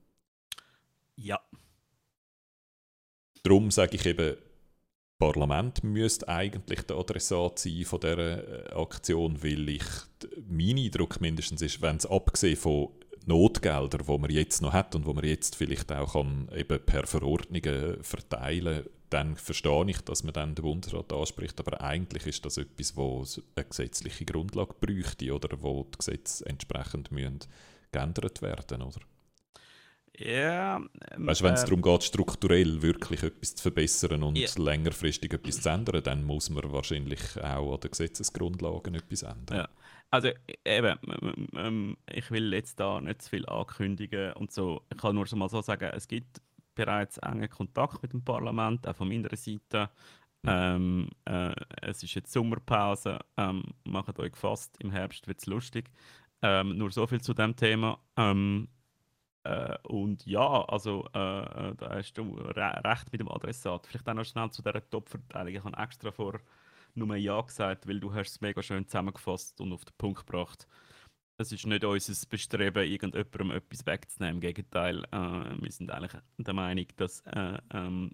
Ja. 1.16 1.40
Darum 3.42 3.70
sage 3.70 3.96
ich 3.96 4.06
eben, 4.06 4.36
das 4.36 4.38
Parlament 5.18 5.82
müsste 5.82 6.28
eigentlich 6.28 6.82
der 6.82 6.96
Adressat 6.96 7.58
sein 7.58 7.84
von 7.84 8.00
dieser 8.00 8.72
äh, 8.72 8.74
Aktion, 8.74 9.42
weil 9.42 9.68
ich, 9.68 9.84
mein 10.46 10.76
Eindruck 10.78 11.20
mindestens 11.20 11.62
ist, 11.62 11.80
wenn 11.80 11.96
es 11.96 12.06
abgesehen 12.06 12.56
von 12.56 12.88
Notgeldern, 13.24 14.06
die 14.06 14.18
man 14.18 14.30
jetzt 14.30 14.62
noch 14.62 14.72
hat 14.72 14.94
und 14.94 15.06
wo 15.06 15.14
man 15.14 15.24
jetzt 15.24 15.56
vielleicht 15.56 15.90
auch 15.90 16.12
kann, 16.12 16.48
eben 16.54 16.84
per 16.84 17.06
Verordnungen 17.06 18.02
verteilen 18.02 18.86
dann 19.10 19.36
verstehe 19.36 19.88
ich, 19.88 20.00
dass 20.00 20.24
man 20.24 20.32
dann 20.32 20.54
den 20.54 20.62
Bundesrat 20.62 21.12
anspricht, 21.12 21.58
aber 21.60 21.80
eigentlich 21.80 22.26
ist 22.26 22.44
das 22.44 22.56
etwas, 22.56 22.96
wo 22.96 23.24
eine 23.54 23.64
gesetzliche 23.64 24.24
Grundlage 24.24 24.74
bräuchte 24.80 25.32
oder 25.32 25.62
wo 25.62 25.84
die 25.84 25.98
Gesetze 25.98 26.44
entsprechend 26.46 27.12
müssen 27.12 27.40
geändert 27.92 28.42
werden, 28.42 28.82
oder? 28.82 29.00
Ja. 30.18 30.76
Ähm, 30.76 31.26
weißt 31.26 31.40
du, 31.40 31.44
wenn 31.44 31.54
es 31.54 31.62
äh, 31.62 31.66
darum 31.66 31.82
geht, 31.82 32.04
strukturell 32.04 32.82
wirklich 32.82 33.22
etwas 33.22 33.54
zu 33.54 33.62
verbessern 33.62 34.22
und 34.22 34.38
ja. 34.38 34.48
längerfristig 34.56 35.32
etwas 35.32 35.60
zu 35.60 35.68
ändern, 35.68 36.02
dann 36.02 36.24
muss 36.24 36.50
man 36.50 36.70
wahrscheinlich 36.72 37.20
auch 37.42 37.74
an 37.74 37.80
den 37.80 37.90
Gesetzesgrundlagen 37.90 38.94
etwas 38.94 39.22
ändern. 39.22 39.58
Ja. 39.58 39.68
Also 40.10 40.30
eben, 40.64 40.98
ähm, 41.56 41.96
ich 42.10 42.30
will 42.30 42.52
jetzt 42.54 42.78
da 42.78 43.00
nicht 43.00 43.22
zu 43.22 43.30
viel 43.30 43.46
ankündigen 43.46 44.32
und 44.34 44.52
so. 44.52 44.82
Ich 44.90 44.98
kann 44.98 45.14
nur 45.16 45.26
so 45.26 45.36
mal 45.36 45.48
so 45.48 45.60
sagen, 45.62 45.90
es 45.94 46.06
gibt 46.06 46.40
bereits 46.74 47.18
engen 47.18 47.50
Kontakt 47.50 48.02
mit 48.02 48.12
dem 48.12 48.22
Parlament, 48.22 48.86
auch 48.86 48.96
von 48.96 49.08
meiner 49.08 49.34
Seite. 49.36 49.90
Ähm, 50.46 51.08
äh, 51.24 51.52
es 51.82 52.04
ist 52.04 52.14
jetzt 52.14 52.32
Sommerpause, 52.32 53.18
ähm, 53.36 53.64
macht 53.84 54.18
euch 54.20 54.32
gefasst, 54.32 54.76
im 54.78 54.92
Herbst 54.92 55.26
wird 55.26 55.40
es 55.40 55.46
lustig. 55.46 55.90
Ähm, 56.40 56.78
nur 56.78 56.92
so 56.92 57.06
viel 57.06 57.20
zu 57.20 57.34
dem 57.34 57.56
Thema. 57.56 57.98
Ähm, 58.16 58.68
äh, 59.46 59.78
und 59.88 60.26
ja, 60.26 60.64
also 60.64 61.06
äh, 61.14 61.18
äh, 61.68 61.74
da 61.76 61.90
hast 61.94 62.14
du 62.14 62.34
re 62.34 62.80
recht 62.84 63.12
mit 63.12 63.20
dem 63.20 63.30
Adressat. 63.30 63.86
Vielleicht 63.86 64.08
auch 64.08 64.14
noch 64.14 64.24
schnell 64.24 64.50
zu 64.50 64.62
dieser 64.62 64.88
Top-Verteilung. 64.90 65.54
Ich 65.54 65.64
habe 65.64 65.76
extra 65.76 66.10
vor 66.10 66.40
nur 66.94 67.14
Ja 67.16 67.40
gesagt, 67.40 67.86
weil 67.86 68.00
du 68.00 68.12
hast 68.12 68.30
es 68.30 68.40
mega 68.40 68.62
schön 68.62 68.86
zusammengefasst 68.86 69.60
und 69.60 69.72
auf 69.72 69.84
den 69.84 69.94
Punkt 69.98 70.26
gebracht. 70.26 70.66
Es 71.38 71.52
ist 71.52 71.66
nicht 71.66 71.84
unser 71.84 72.26
Bestreben, 72.28 72.84
irgendjemandem 72.84 73.50
etwas 73.50 73.84
wegzunehmen. 73.84 74.36
Im 74.36 74.40
Gegenteil, 74.40 75.04
äh, 75.12 75.62
wir 75.62 75.70
sind 75.70 75.90
eigentlich 75.90 76.20
der 76.38 76.54
Meinung, 76.54 76.86
dass, 76.96 77.20
äh, 77.26 77.58
ähm, 77.72 78.12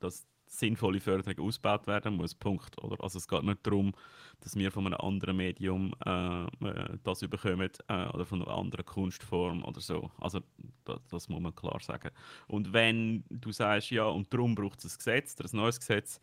dass 0.00 0.26
sinnvolle 0.46 1.00
Förderung 1.00 1.46
ausgebaut 1.46 1.86
werden 1.86 2.16
muss. 2.16 2.34
Punkt. 2.34 2.82
Oder? 2.82 3.02
Also 3.02 3.18
es 3.18 3.28
geht 3.28 3.42
nicht 3.42 3.66
darum, 3.66 3.92
dass 4.40 4.56
wir 4.56 4.70
von 4.70 4.86
einem 4.86 5.00
anderen 5.00 5.36
Medium 5.36 5.94
äh, 6.04 6.44
äh, 6.44 6.98
das 7.02 7.22
überkommen 7.22 7.70
äh, 7.88 8.06
oder 8.08 8.24
von 8.26 8.42
einer 8.42 8.54
anderen 8.54 8.84
Kunstform 8.84 9.64
oder 9.64 9.80
so. 9.80 10.10
Also 10.20 10.40
das, 10.84 11.00
das, 11.10 11.28
muss 11.28 11.40
man 11.40 11.54
klar 11.54 11.80
sagen. 11.80 12.10
Und 12.46 12.72
wenn 12.72 13.24
du 13.30 13.52
sagst, 13.52 13.90
ja, 13.90 14.04
und 14.04 14.32
darum 14.32 14.54
braucht 14.54 14.84
es 14.84 14.94
ein 14.94 14.98
Gesetz, 14.98 15.36
ein 15.40 15.56
neues 15.56 15.80
Gesetz, 15.80 16.20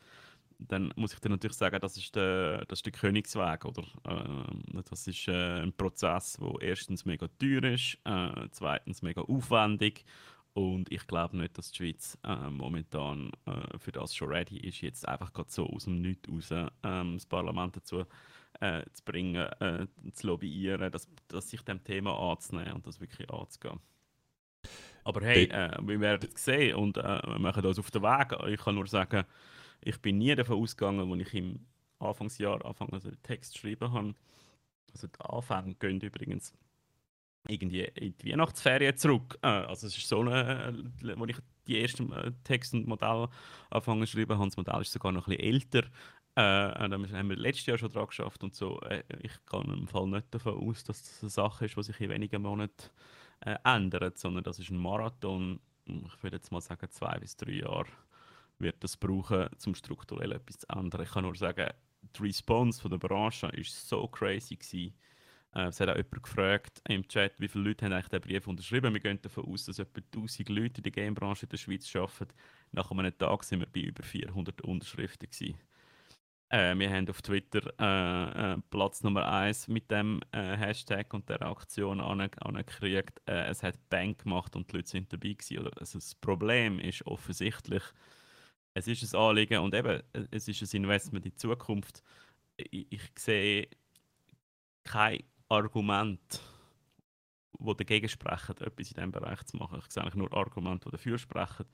dann 0.67 0.93
muss 0.95 1.13
ich 1.13 1.19
dir 1.19 1.29
natürlich 1.29 1.57
sagen, 1.57 1.79
das 1.81 1.97
ist 1.97 2.15
der, 2.15 2.65
das 2.65 2.79
ist 2.79 2.85
der 2.85 2.93
Königsweg. 2.93 3.65
Oder? 3.65 3.83
Äh, 4.05 4.81
das 4.89 5.07
ist 5.07 5.27
äh, 5.27 5.61
ein 5.61 5.73
Prozess, 5.73 6.37
der 6.39 6.69
erstens 6.69 7.05
mega 7.05 7.27
teuer 7.39 7.63
ist, 7.63 7.97
äh, 8.05 8.47
zweitens 8.51 9.01
mega 9.01 9.21
aufwendig. 9.21 10.05
Und 10.53 10.91
ich 10.91 11.07
glaube 11.07 11.37
nicht, 11.37 11.57
dass 11.57 11.71
die 11.71 11.77
Schweiz 11.77 12.17
äh, 12.23 12.49
momentan 12.49 13.31
äh, 13.45 13.77
für 13.77 13.93
das 13.93 14.13
schon 14.13 14.29
ready 14.29 14.57
ist, 14.57 14.81
jetzt 14.81 15.07
einfach 15.07 15.31
so 15.47 15.65
aus 15.65 15.85
dem 15.85 16.01
Nichts 16.01 16.29
raus 16.29 16.69
ähm, 16.83 17.13
das 17.13 17.25
Parlament 17.25 17.77
dazu 17.77 18.03
äh, 18.59 18.83
zu 18.91 19.03
bringen, 19.05 19.47
äh, 19.59 19.87
zu 20.11 20.27
lobbyieren, 20.27 20.91
dass, 20.91 21.07
dass 21.29 21.49
sich 21.49 21.61
dem 21.61 21.81
Thema 21.83 22.17
anzunehmen 22.31 22.73
und 22.73 22.85
das 22.85 22.99
wirklich 22.99 23.29
anzugehen. 23.29 23.79
Aber 25.03 25.21
hey, 25.21 25.45
äh, 25.45 25.77
wir 25.81 25.99
werden 26.01 26.29
es 26.33 26.43
sehen 26.43 26.75
und 26.75 26.97
äh, 26.97 27.21
wir 27.25 27.39
machen 27.39 27.63
das 27.63 27.79
auf 27.79 27.89
den 27.89 28.03
Weg. 28.03 28.37
Ich 28.49 28.61
kann 28.61 28.75
nur 28.75 28.87
sagen, 28.87 29.23
ich 29.79 29.99
bin 30.01 30.17
nie 30.17 30.35
davon 30.35 30.61
ausgegangen, 30.61 31.11
als 31.11 31.21
ich 31.27 31.33
im 31.33 31.65
Anfangsjahr 31.99 32.63
anfangen, 32.65 32.93
also 32.93 33.09
den 33.09 33.23
Text 33.23 33.53
geschrieben 33.53 33.91
habe. 33.91 34.15
Also 34.91 35.07
die 35.07 35.19
Anfänge 35.21 35.75
gehen 35.75 36.01
übrigens 36.01 36.53
irgendwie 37.47 37.83
in 37.95 38.17
die 38.17 38.31
Weihnachtsferien 38.31 38.95
zurück. 38.97 39.37
Äh, 39.41 39.47
also 39.47 39.87
es 39.87 39.97
ist 39.97 40.07
so 40.07 40.21
eine, 40.21 40.73
äh, 41.03 41.17
wo 41.17 41.25
ich 41.25 41.37
die 41.67 41.81
ersten 41.81 42.11
äh, 42.11 42.31
Texte 42.43 42.77
und 42.77 42.87
Modelle 42.87 43.29
angefangen 43.69 44.05
zu 44.05 44.13
schreiben 44.13 44.37
habe, 44.37 44.49
das 44.49 44.57
Modell 44.57 44.81
ist 44.81 44.91
sogar 44.91 45.11
noch 45.11 45.27
ein 45.27 45.35
bisschen 45.35 45.53
älter. 45.53 45.83
Äh, 46.33 46.89
da 46.89 46.91
haben 46.91 47.29
wir 47.29 47.35
letztes 47.35 47.65
Jahr 47.65 47.77
schon 47.77 47.91
dran 47.91 48.07
geschafft 48.07 48.43
und 48.43 48.55
so. 48.55 48.79
Ich 49.21 49.33
gehe 49.49 49.61
im 49.61 49.87
Fall 49.87 50.07
nicht 50.07 50.33
davon 50.33 50.69
aus, 50.69 50.83
dass 50.83 51.01
das 51.01 51.21
eine 51.21 51.29
Sache 51.29 51.65
ist, 51.65 51.75
die 51.75 51.83
sich 51.83 51.99
in 51.99 52.09
wenigen 52.09 52.41
Monaten 52.41 52.89
äh, 53.41 53.57
ändert, 53.63 54.17
sondern 54.17 54.43
das 54.43 54.59
ist 54.59 54.69
ein 54.69 54.77
Marathon. 54.77 55.59
Ich 55.85 56.23
würde 56.23 56.37
jetzt 56.37 56.51
mal 56.51 56.61
sagen, 56.61 56.89
zwei 56.89 57.19
bis 57.19 57.35
drei 57.35 57.53
Jahre 57.53 57.87
wird 58.59 58.83
das 58.83 58.95
brauchen, 58.95 59.49
um 59.65 59.75
strukturell 59.75 60.31
etwas 60.31 60.59
zu 60.59 60.69
ändern. 60.69 61.01
Ich 61.01 61.11
kann 61.11 61.23
nur 61.23 61.35
sagen, 61.35 61.69
die 62.01 62.23
Response 62.23 62.81
von 62.81 62.91
der 62.91 62.97
Branche 62.97 63.47
war 63.47 63.63
so 63.63 64.07
crazy 64.07 64.55
gewesen. 64.55 64.93
Äh, 65.53 65.67
es 65.67 65.79
hat 65.79 65.89
auch 65.89 65.95
jemand 65.95 66.23
gefragt 66.23 66.81
im 66.87 67.07
Chat, 67.07 67.33
wie 67.39 67.47
viele 67.47 67.65
Leute 67.65 67.85
haben 67.85 67.93
eigentlich 67.93 68.09
den 68.09 68.21
Brief 68.21 68.47
unterschrieben. 68.47 68.93
Wir 68.93 69.01
gehen 69.01 69.21
davon 69.21 69.45
aus, 69.45 69.65
dass 69.65 69.79
etwa 69.79 70.01
1000 70.13 70.49
Leute 70.49 70.77
in 70.77 70.83
der 70.83 70.91
Gamebranche 70.91 71.45
in 71.45 71.49
der 71.49 71.57
Schweiz 71.57 71.93
arbeiten. 71.95 72.33
Nach 72.71 72.91
einem 72.91 73.17
Tag 73.17 73.43
sind 73.43 73.59
wir 73.59 73.67
bei 73.67 73.81
über 73.81 74.03
400 74.03 74.61
Unterschriften. 74.61 75.29
Äh, 76.49 76.77
wir 76.77 76.89
haben 76.89 77.09
auf 77.09 77.21
Twitter 77.21 77.73
äh, 77.79 78.53
äh, 78.53 78.57
Platz 78.69 79.03
Nummer 79.03 79.25
1 79.31 79.69
mit 79.69 79.89
dem 79.89 80.21
äh, 80.33 80.57
Hashtag 80.57 81.13
und 81.13 81.29
der 81.29 81.41
Aktion 81.43 82.01
angekriegt. 82.01 83.21
Äh, 83.25 83.47
es 83.49 83.63
hat 83.63 83.77
Bank 83.89 84.23
gemacht 84.23 84.55
und 84.57 84.69
die 84.69 84.77
Leute 84.77 84.89
sind 84.89 85.13
dabei 85.13 85.33
gewesen. 85.33 85.69
Also 85.79 85.99
das 85.99 86.15
Problem 86.15 86.79
ist 86.79 87.05
offensichtlich, 87.05 87.83
es 88.73 88.87
ist 88.87 89.13
ein 89.13 89.19
Anliegen 89.19 89.59
und 89.59 89.73
eben, 89.73 90.01
es 90.31 90.47
ist 90.47 90.61
ein 90.61 90.83
Investment 90.83 91.25
in 91.25 91.31
die 91.31 91.37
Zukunft. 91.37 92.03
Ich, 92.57 92.91
ich 92.91 93.01
sehe 93.17 93.69
kein 94.83 95.19
Argument, 95.51 96.41
die 97.59 97.75
dagegen 97.75 98.09
sprechen, 98.09 98.57
etwas 98.57 98.91
in 98.91 98.95
diesem 98.95 99.11
Bereich 99.11 99.43
zu 99.43 99.57
machen. 99.57 99.79
Ich 99.79 99.91
sehe 99.91 100.01
eigentlich 100.01 100.15
nur 100.15 100.33
Argumente, 100.33 100.85
die 100.85 100.91
dafür 100.91 101.17
sprechen. 101.17 101.65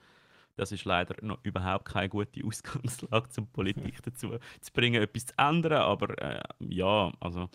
Das 0.55 0.71
ist 0.71 0.85
leider 0.85 1.15
noch 1.23 1.39
überhaupt 1.43 1.85
keine 1.85 2.09
gute 2.09 2.43
Ausgangslage, 2.45 3.29
um 3.37 3.47
Politik 3.47 4.01
dazu 4.01 4.37
zu 4.59 4.73
bringen, 4.73 5.01
etwas 5.01 5.27
zu 5.27 5.33
ändern. 5.37 5.73
Aber 5.73 6.17
äh, 6.19 6.41
ja, 6.59 7.11
also 7.19 7.49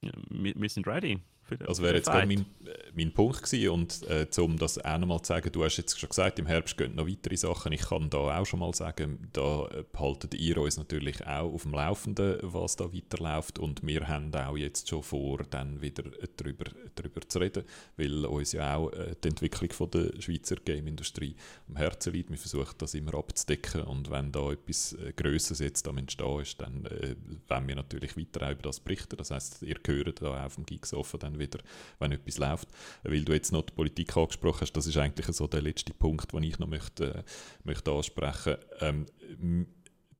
wir, 0.00 0.54
wir 0.56 0.68
sind 0.68 0.86
ready. 0.86 1.20
Das 1.58 1.82
wäre 1.82 1.96
jetzt 1.96 2.06
gerade 2.06 2.26
mein, 2.26 2.40
äh, 2.40 2.92
mein 2.94 3.12
Punkt 3.12 3.42
gewesen. 3.42 3.70
Und 3.70 4.02
äh, 4.08 4.26
um 4.40 4.56
das 4.56 4.78
auch 4.78 4.98
nochmal 4.98 5.22
zu 5.22 5.28
sagen, 5.28 5.50
du 5.52 5.64
hast 5.64 5.76
jetzt 5.76 5.98
schon 5.98 6.08
gesagt, 6.08 6.38
im 6.38 6.46
Herbst 6.46 6.76
gehen 6.76 6.94
noch 6.94 7.06
weitere 7.06 7.36
Sachen. 7.36 7.72
Ich 7.72 7.82
kann 7.82 8.10
da 8.10 8.38
auch 8.38 8.46
schon 8.46 8.60
mal 8.60 8.74
sagen, 8.74 9.28
da 9.32 9.68
behaltet 9.92 10.34
ihr 10.34 10.58
uns 10.58 10.76
natürlich 10.76 11.26
auch 11.26 11.52
auf 11.52 11.62
dem 11.62 11.72
Laufenden, 11.72 12.38
was 12.42 12.76
da 12.76 12.92
weiterläuft. 12.92 13.58
Und 13.58 13.86
wir 13.86 14.06
haben 14.08 14.34
auch 14.34 14.56
jetzt 14.56 14.88
schon 14.88 15.02
vor, 15.02 15.40
dann 15.50 15.80
wieder 15.80 16.04
darüber, 16.36 16.64
darüber 16.94 17.20
zu 17.26 17.38
reden, 17.38 17.64
weil 17.96 18.24
uns 18.26 18.52
ja 18.52 18.76
auch 18.76 18.90
äh, 18.92 19.14
die 19.22 19.28
Entwicklung 19.28 19.72
von 19.72 19.90
der 19.90 20.20
Schweizer 20.20 20.56
Game-Industrie 20.56 21.34
am 21.68 21.76
Herzen 21.76 22.12
liegt. 22.12 22.30
Wir 22.30 22.38
versuchen 22.38 22.74
das 22.78 22.94
immer 22.94 23.14
abzudecken. 23.14 23.82
Und 23.82 24.10
wenn 24.10 24.32
da 24.32 24.52
etwas 24.52 24.92
äh, 24.94 25.12
Größeres 25.12 25.60
jetzt 25.60 25.88
am 25.88 25.98
Entstehen 25.98 26.40
ist, 26.40 26.60
dann 26.60 26.86
äh, 26.86 27.16
wollen 27.48 27.68
wir 27.68 27.76
natürlich 27.76 28.16
weiter 28.16 28.46
auch 28.46 28.52
über 28.52 28.62
das 28.62 28.80
berichten. 28.80 29.16
Das 29.16 29.30
heisst, 29.30 29.62
ihr 29.62 29.76
hört 29.86 30.22
da 30.22 30.44
auf 30.44 30.54
dem 30.54 30.66
Geeks 30.66 30.94
Offen 30.94 31.20
dann 31.20 31.38
wieder, 31.40 31.58
wenn 31.98 32.12
etwas 32.12 32.38
läuft. 32.38 32.68
Weil 33.02 33.24
du 33.24 33.32
jetzt 33.32 33.52
noch 33.52 33.62
die 33.62 33.72
Politik 33.72 34.16
angesprochen 34.16 34.60
hast, 34.60 34.72
das 34.72 34.86
ist 34.86 34.96
eigentlich 34.96 35.26
so 35.26 35.48
der 35.48 35.62
letzte 35.62 35.92
Punkt, 35.92 36.32
den 36.32 36.44
ich 36.44 36.60
noch 36.60 36.68
möchte, 36.68 37.14
äh, 37.14 37.22
möchte 37.64 37.90
ansprechen 37.90 38.56
ähm, 38.80 39.06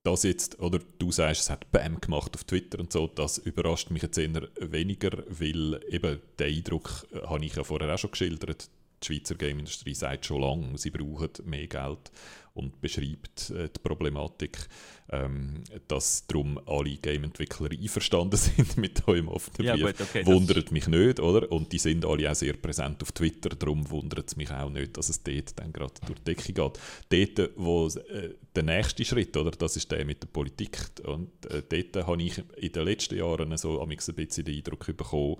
das 0.02 0.22
jetzt, 0.22 0.58
oder 0.60 0.78
du 0.98 1.12
sagst, 1.12 1.42
es 1.42 1.50
hat 1.50 1.70
BAM 1.72 2.00
gemacht 2.00 2.34
auf 2.34 2.44
Twitter 2.44 2.78
und 2.78 2.92
so, 2.92 3.06
das 3.06 3.38
überrascht 3.38 3.90
mich 3.90 4.02
jetzt 4.02 4.16
eher 4.16 4.48
weniger, 4.58 5.10
weil 5.28 5.80
eben 5.88 6.20
der 6.38 6.46
Eindruck, 6.46 7.06
äh, 7.12 7.26
habe 7.26 7.44
ich 7.44 7.54
ja 7.54 7.64
vorher 7.64 7.94
auch 7.94 7.98
schon 7.98 8.10
geschildert, 8.10 8.70
die 9.02 9.06
Schweizer 9.06 9.34
Game-Industrie 9.34 9.94
sagt 9.94 10.26
schon 10.26 10.42
lange, 10.42 10.78
sie 10.78 10.90
brauchen 10.90 11.30
mehr 11.44 11.66
Geld 11.66 12.10
und 12.54 12.80
beschreibt 12.80 13.50
äh, 13.50 13.68
die 13.68 13.80
Problematik, 13.82 14.68
ähm, 15.12 15.62
dass 15.88 16.26
darum 16.26 16.60
alle 16.66 16.96
Game-Entwickler 16.96 17.70
einverstanden 17.70 18.36
sind 18.38 18.76
mit 18.76 19.06
eurem 19.08 19.28
offenen 19.28 19.66
ja, 19.66 19.74
Brief. 19.74 19.98
Gut, 19.98 20.00
okay, 20.00 20.26
wundert 20.26 20.70
mich 20.72 20.86
nicht, 20.86 21.20
oder? 21.20 21.50
Und 21.50 21.72
die 21.72 21.78
sind 21.78 22.04
alle 22.04 22.30
auch 22.30 22.34
sehr 22.34 22.54
präsent 22.54 23.02
auf 23.02 23.12
Twitter, 23.12 23.50
darum 23.50 23.88
wundert 23.90 24.28
es 24.28 24.36
mich 24.36 24.50
auch 24.50 24.70
nicht, 24.70 24.96
dass 24.96 25.08
es 25.08 25.22
dort 25.22 25.58
dann 25.58 25.72
gerade 25.72 25.94
durch 26.06 26.18
die 26.20 26.24
Decke 26.24 26.52
geht. 26.52 27.36
Dort, 27.36 27.50
wo 27.56 27.88
äh, 27.88 28.34
der 28.54 28.62
nächste 28.62 29.04
Schritt, 29.04 29.36
oder, 29.36 29.50
das 29.50 29.76
ist 29.76 29.90
der 29.90 30.04
mit 30.04 30.22
der 30.22 30.28
Politik, 30.28 30.78
und 31.04 31.46
äh, 31.46 31.62
dort 31.68 32.06
habe 32.06 32.22
ich 32.22 32.42
in 32.56 32.72
den 32.72 32.84
letzten 32.84 33.16
Jahren 33.16 33.56
so 33.56 33.80
ein 33.80 33.88
bisschen 33.88 34.44
den 34.44 34.56
Eindruck 34.56 34.86
bekommen, 34.96 35.36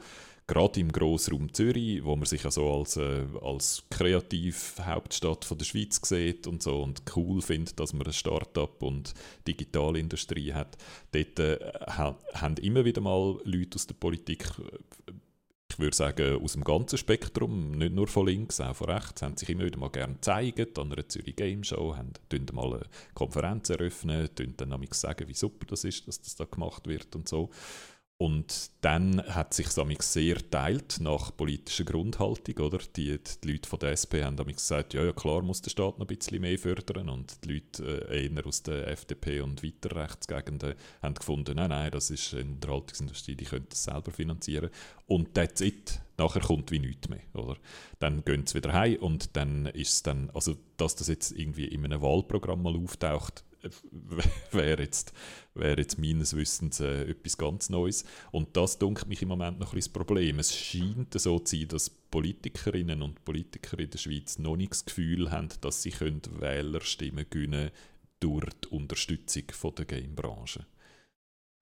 gerade 0.50 0.80
im 0.80 0.90
Grossraum 0.90 1.54
Zürich, 1.54 2.04
wo 2.04 2.16
man 2.16 2.26
sich 2.26 2.42
ja 2.42 2.50
so 2.50 2.68
als, 2.74 2.96
äh, 2.96 3.24
als 3.40 3.84
Kreativhauptstadt 3.88 5.44
von 5.44 5.56
der 5.56 5.64
Schweiz 5.64 6.00
sieht 6.02 6.48
und 6.48 6.60
so 6.60 6.82
und 6.82 7.02
cool 7.14 7.40
findet, 7.40 7.78
dass 7.78 7.92
man 7.92 8.04
ein 8.04 8.12
Start-up 8.12 8.82
und 8.82 9.14
Digitalindustrie 9.46 10.52
hat, 10.52 10.76
dort 11.12 11.38
äh, 11.38 11.58
haben 11.86 12.56
immer 12.56 12.84
wieder 12.84 13.00
mal 13.00 13.40
Leute 13.44 13.76
aus 13.76 13.86
der 13.86 13.94
Politik 13.94 14.44
ich 15.70 15.78
würde 15.78 15.96
sagen, 15.96 16.42
aus 16.42 16.54
dem 16.54 16.64
ganzen 16.64 16.98
Spektrum, 16.98 17.72
nicht 17.72 17.94
nur 17.94 18.08
von 18.08 18.26
links, 18.26 18.60
auch 18.60 18.74
von 18.74 18.90
rechts, 18.90 19.22
haben 19.22 19.36
sich 19.36 19.48
immer 19.48 19.64
wieder 19.64 19.78
mal 19.78 19.88
gerne 19.88 20.14
gezeigt 20.14 20.78
an 20.78 20.92
einer 20.92 21.08
Zürich 21.08 21.36
Game 21.36 21.62
Show, 21.62 21.96
haben 21.96 22.12
mal 22.52 22.74
eine 22.74 22.82
Konferenz 23.14 23.70
eröffnen, 23.70 24.28
dann 24.56 24.86
sagen, 24.90 25.28
wie 25.28 25.34
super 25.34 25.66
das 25.66 25.84
ist, 25.84 26.08
dass 26.08 26.20
das 26.20 26.36
da 26.36 26.44
gemacht 26.44 26.86
wird 26.88 27.14
und 27.14 27.28
so. 27.28 27.50
Und 28.20 28.70
dann 28.82 29.22
hat 29.34 29.54
sich 29.54 29.68
es 29.68 30.12
sehr 30.12 30.36
teilt 30.50 30.98
nach 31.00 31.34
politischer 31.34 31.84
Grundhaltung. 31.84 32.66
Oder? 32.66 32.76
Die, 32.94 33.18
die 33.18 33.52
Leute 33.52 33.66
von 33.66 33.78
der 33.78 33.92
SP 33.96 34.20
haben 34.22 34.36
gesagt, 34.36 34.92
ja, 34.92 35.02
ja, 35.02 35.12
klar 35.14 35.40
muss 35.40 35.62
der 35.62 35.70
Staat 35.70 35.98
noch 35.98 36.06
ein 36.06 36.16
bisschen 36.18 36.42
mehr 36.42 36.58
fördern. 36.58 37.08
Und 37.08 37.42
die 37.42 37.54
Leute 37.54 38.06
äh, 38.10 38.26
eher 38.26 38.46
aus 38.46 38.62
der 38.62 38.88
FDP 38.88 39.40
und 39.40 39.62
weiter 39.62 39.96
Rechtsgegenden 39.96 40.74
haben 41.00 41.14
gefunden, 41.14 41.56
nein, 41.56 41.70
nein, 41.70 41.90
das 41.90 42.10
ist 42.10 42.34
eine 42.34 42.50
Unterhaltungsindustrie, 42.50 43.36
die 43.36 43.46
könnte 43.46 43.70
das 43.70 43.84
selber 43.84 44.10
finanzieren. 44.10 44.68
Und 45.06 45.34
that's 45.34 45.62
it. 45.62 46.02
Nachher 46.18 46.42
kommt 46.42 46.70
wie 46.72 46.78
nichts 46.78 47.08
mehr. 47.08 47.22
Oder? 47.32 47.56
Dann 48.00 48.22
gehen 48.22 48.46
sie 48.46 48.56
wieder 48.56 48.74
heim 48.74 48.96
und 48.96 49.34
dann 49.34 49.64
ist 49.64 49.94
es 49.94 50.02
dann, 50.02 50.28
also 50.34 50.56
dass 50.76 50.94
das 50.94 51.08
jetzt 51.08 51.32
irgendwie 51.32 51.68
in 51.68 51.86
einem 51.86 52.02
Wahlprogramm 52.02 52.62
mal 52.64 52.76
auftaucht, 52.76 53.44
wäre 54.52 54.82
jetzt, 54.82 55.12
wär 55.54 55.78
jetzt 55.78 55.98
meines 55.98 56.34
Wissens 56.36 56.80
äh, 56.80 57.04
etwas 57.10 57.36
ganz 57.36 57.70
Neues. 57.70 58.04
Und 58.32 58.56
das 58.56 58.78
dunkelt 58.78 59.08
mich 59.08 59.22
im 59.22 59.28
Moment 59.28 59.58
noch 59.58 59.72
ein 59.72 59.76
bisschen 59.76 59.92
das 59.92 60.04
Problem. 60.04 60.38
Es 60.38 60.56
scheint 60.56 61.18
so 61.18 61.38
zu 61.38 61.56
sein, 61.56 61.68
dass 61.68 61.90
Politikerinnen 61.90 63.02
und 63.02 63.24
Politiker 63.24 63.78
in 63.78 63.90
der 63.90 63.98
Schweiz 63.98 64.38
noch 64.38 64.56
nicht 64.56 64.72
das 64.72 64.84
Gefühl 64.84 65.30
haben, 65.30 65.48
dass 65.60 65.82
sie 65.82 65.92
Wählerstimmen 66.40 67.26
gewinnen 67.28 67.70
durch 68.20 68.52
die 68.64 68.68
Unterstützung 68.68 69.44
der 69.76 69.84
Gamebranche. 69.84 70.66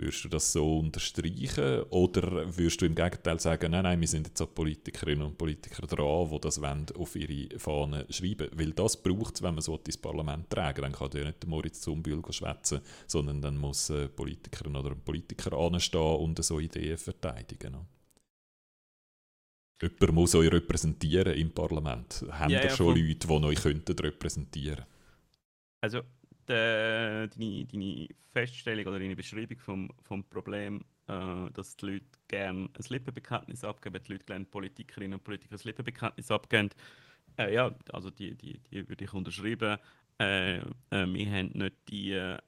Würdest 0.01 0.25
du 0.25 0.29
das 0.29 0.53
so 0.53 0.79
unterstreichen 0.79 1.83
oder 1.91 2.57
würdest 2.57 2.81
du 2.81 2.87
im 2.87 2.95
Gegenteil 2.95 3.41
sagen, 3.41 3.73
nein, 3.73 3.83
nein, 3.83 4.01
wir 4.01 4.07
sind 4.07 4.29
jetzt 4.29 4.41
auch 4.41 4.55
Politikerinnen 4.55 5.27
und 5.27 5.37
Politiker 5.37 5.89
dran, 5.89 6.31
die 6.31 6.41
das 6.41 6.63
wollen, 6.63 6.87
auf 6.97 7.17
ihre 7.17 7.59
Fahnen 7.59 8.05
schreiben 8.09 8.49
Weil 8.53 8.73
das 8.75 9.03
braucht 9.03 9.35
es, 9.35 9.43
wenn 9.43 9.55
man 9.55 9.63
so 9.63 9.77
ins 9.77 9.97
Parlament 9.97 10.49
tragen 10.51 10.83
Dann 10.83 10.93
kann 10.93 11.11
ja 11.15 11.25
nicht 11.25 11.43
der 11.43 11.51
Moritz 11.51 11.81
Zumbühl 11.81 12.23
schwätzen, 12.31 12.81
sondern 13.09 13.43
dann 13.43 13.57
muss 13.57 13.91
eine 13.91 14.09
Politikerin 14.09 14.77
oder 14.77 14.93
ein 14.93 15.01
Politiker 15.01 15.53
anstehen 15.59 16.01
und 16.01 16.45
so 16.45 16.61
Ideen 16.61 16.97
verteidigen. 16.97 17.73
No? 17.73 17.87
Jemand 19.83 20.13
muss 20.13 20.35
euch 20.37 20.53
repräsentieren 20.53 21.35
im 21.35 21.51
Parlament. 21.51 22.25
Haben 22.31 22.53
ja, 22.53 22.63
ja, 22.63 22.71
schon. 22.71 22.97
Leute, 22.97 23.27
die 23.27 23.33
euch 23.33 23.63
könnten 23.63 23.99
repräsentieren 23.99 24.85
Also 25.81 26.03
äh, 26.51 27.29
deine, 27.29 27.65
deine 27.67 28.09
Feststellung 28.33 28.87
oder 28.87 28.99
deine 28.99 29.17
Beschreibung 29.17 29.59
vom, 29.59 29.91
vom 30.03 30.25
Problem, 30.25 30.85
äh, 31.09 31.51
dass 31.53 31.77
die 31.77 31.87
Leute 31.87 32.07
gerne 32.29 32.69
ein 32.73 32.85
Lippenbekenntnis 32.89 33.65
abgeben, 33.65 34.03
die 34.07 34.13
Leute 34.13 34.25
gerne 34.25 34.45
Politikerinnen 34.45 35.15
und 35.15 35.25
Politiker 35.25 35.55
ein 35.57 35.61
Lippenbekenntnis 35.65 36.31
abgeben, 36.31 36.71
äh, 37.39 37.55
ja, 37.55 37.75
also 37.93 38.11
die, 38.11 38.35
die, 38.35 38.59
die 38.71 38.89
würde 38.89 39.05
ich 39.05 39.13
unterschreiben. 39.15 39.79
äh, 40.19 40.59
äh, 40.59 40.63
wir 40.91 41.31
haben 41.31 41.51
nicht 41.55 41.77
die 41.89 42.13
äh, 42.13 42.39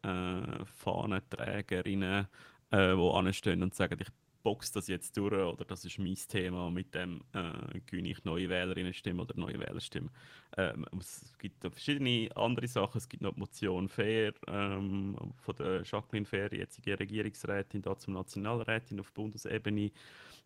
Fahnenträgerinnen, 0.65 2.27
äh, 2.71 2.95
die 2.97 3.11
anstehen 3.15 3.63
und 3.63 3.75
sagen, 3.75 3.99
ich 4.01 4.09
boxe 4.43 4.73
das 4.73 4.89
jetzt 4.89 5.17
durch 5.17 5.33
oder 5.33 5.65
das 5.65 5.85
ist 5.85 5.99
mein 5.99 6.15
Thema, 6.15 6.71
mit 6.71 6.95
dem 6.95 7.23
äh, 7.33 7.81
gewinne 7.87 8.11
ich 8.11 8.25
neue 8.25 8.49
Wählerinnenstimmen 8.49 9.21
oder 9.21 9.39
neue 9.39 9.59
Wählerstimmen. 9.59 10.11
Ähm, 10.57 10.87
es 10.99 11.33
gibt 11.39 11.61
verschiedene 11.61 12.29
andere 12.35 12.67
Sachen. 12.67 12.99
Es 12.99 13.09
gibt 13.09 13.23
noch 13.23 13.35
die 13.35 13.41
Motion 13.41 13.89
Fair 13.89 14.33
ähm, 14.49 15.17
von 15.37 15.57
der 15.57 15.83
Jacqueline 15.85 16.27
Fair, 16.27 16.53
jetzige 16.53 16.99
Regierungsrätin, 16.99 17.83
da 17.83 17.97
zum 17.97 18.15
Nationalrätin 18.15 19.01
auf 19.01 19.13
Bundesebene. 19.13 19.93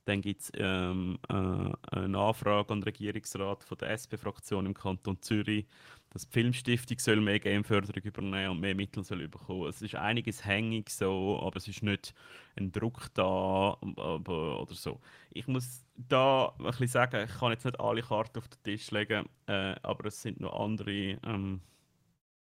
Dann 0.05 0.21
gibt 0.21 0.43
es 0.43 0.53
ähm, 0.57 1.19
äh, 1.29 1.33
eine 1.33 2.19
Anfrage 2.19 2.73
an 2.73 2.81
den 2.81 2.85
Regierungsrat 2.85 3.65
von 3.65 3.79
der 3.79 3.91
SP-Fraktion 3.97 4.66
im 4.66 4.75
Kanton 4.75 5.21
Zürich, 5.23 5.66
dass 6.15 6.28
die 6.28 6.32
Filmstiftung 6.32 6.99
soll 7.01 7.20
mehr 7.20 7.41
Gameförderung 7.41 8.03
übernehmen 8.05 8.51
und 8.51 8.61
mehr 8.61 8.77
Mittel 8.77 9.03
soll 9.03 9.27
bekommen. 9.27 9.69
Es 9.69 9.82
ist 9.82 9.97
einiges 9.97 10.45
hängig 10.45 10.89
so, 10.89 11.41
aber 11.43 11.57
es 11.57 11.66
ist 11.66 11.82
nicht 11.82 12.15
ein 12.57 12.70
Druck 12.70 13.12
da 13.15 13.77
aber, 13.81 14.62
oder 14.62 14.74
so. 14.74 15.01
Ich 15.31 15.49
muss 15.49 15.85
da 15.97 16.55
ein 16.57 16.66
bisschen 16.66 16.86
sagen, 16.86 17.24
ich 17.28 17.36
kann 17.36 17.51
jetzt 17.51 17.65
nicht 17.65 17.81
alle 17.81 18.03
Karten 18.03 18.39
auf 18.39 18.47
den 18.47 18.62
Tisch 18.62 18.93
legen, 18.93 19.28
äh, 19.49 19.74
aber 19.82 20.07
es 20.07 20.23
sind 20.23 20.39
noch 20.39 20.59
andere 20.61 21.19
ähm, 21.24 21.61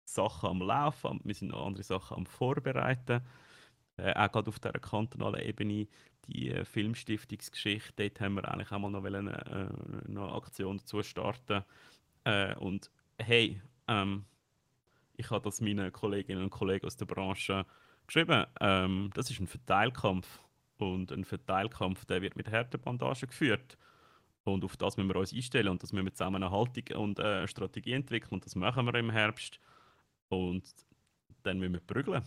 Sachen 0.04 0.50
am 0.50 0.60
Laufen, 0.60 1.20
wir 1.24 1.34
sind 1.34 1.48
noch 1.48 1.66
andere 1.66 1.84
Sachen 1.84 2.18
am 2.18 2.26
Vorbereiten. 2.26 3.22
Äh, 3.96 4.12
auch 4.12 4.30
gerade 4.30 4.48
auf 4.48 4.58
der 4.58 4.72
kantonalen 4.72 5.40
Ebene 5.40 5.88
die 6.26 6.50
äh, 6.50 6.66
Filmstiftungsgeschichte, 6.66 8.10
dort 8.10 8.20
haben 8.20 8.34
wir 8.34 8.46
eigentlich 8.46 8.72
auch 8.72 8.78
mal 8.78 8.90
noch 8.90 9.04
eine, 9.04 9.32
äh, 9.32 10.08
eine 10.10 10.32
Aktion 10.32 10.76
dazu 10.76 11.02
starten. 11.02 11.64
Äh, 12.24 12.54
und 12.56 12.90
hey, 13.18 13.60
ähm, 13.88 14.24
ich 15.16 15.30
habe 15.30 15.44
das 15.44 15.60
meinen 15.60 15.92
Kolleginnen 15.92 16.42
und 16.42 16.50
Kollegen 16.50 16.86
aus 16.86 16.96
der 16.96 17.06
Branche 17.06 17.64
geschrieben. 18.06 18.46
Ähm, 18.60 19.10
das 19.14 19.30
ist 19.30 19.40
ein 19.40 19.46
Verteilkampf. 19.46 20.40
Und 20.76 21.12
ein 21.12 21.24
Verteilkampf, 21.24 22.04
der 22.04 22.20
wird 22.20 22.36
mit 22.36 22.50
harten 22.50 22.80
Bandagen 22.80 23.28
geführt. 23.28 23.78
Und 24.42 24.64
auf 24.64 24.76
das 24.76 24.96
müssen 24.96 25.08
wir 25.08 25.16
uns 25.16 25.32
einstellen 25.32 25.68
und 25.68 25.82
das 25.82 25.92
müssen 25.92 26.06
wir 26.06 26.12
zusammen 26.12 26.42
eine 26.42 26.50
Haltung 26.50 26.84
und 26.96 27.18
äh, 27.18 27.22
eine 27.22 27.48
Strategie 27.48 27.92
entwickeln. 27.92 28.32
Und 28.32 28.44
das 28.44 28.56
machen 28.56 28.84
wir 28.84 28.94
im 28.96 29.10
Herbst. 29.10 29.58
Und 30.28 30.64
dann 31.42 31.58
müssen 31.58 31.74
wir 31.74 31.80
prügeln. 31.80 32.22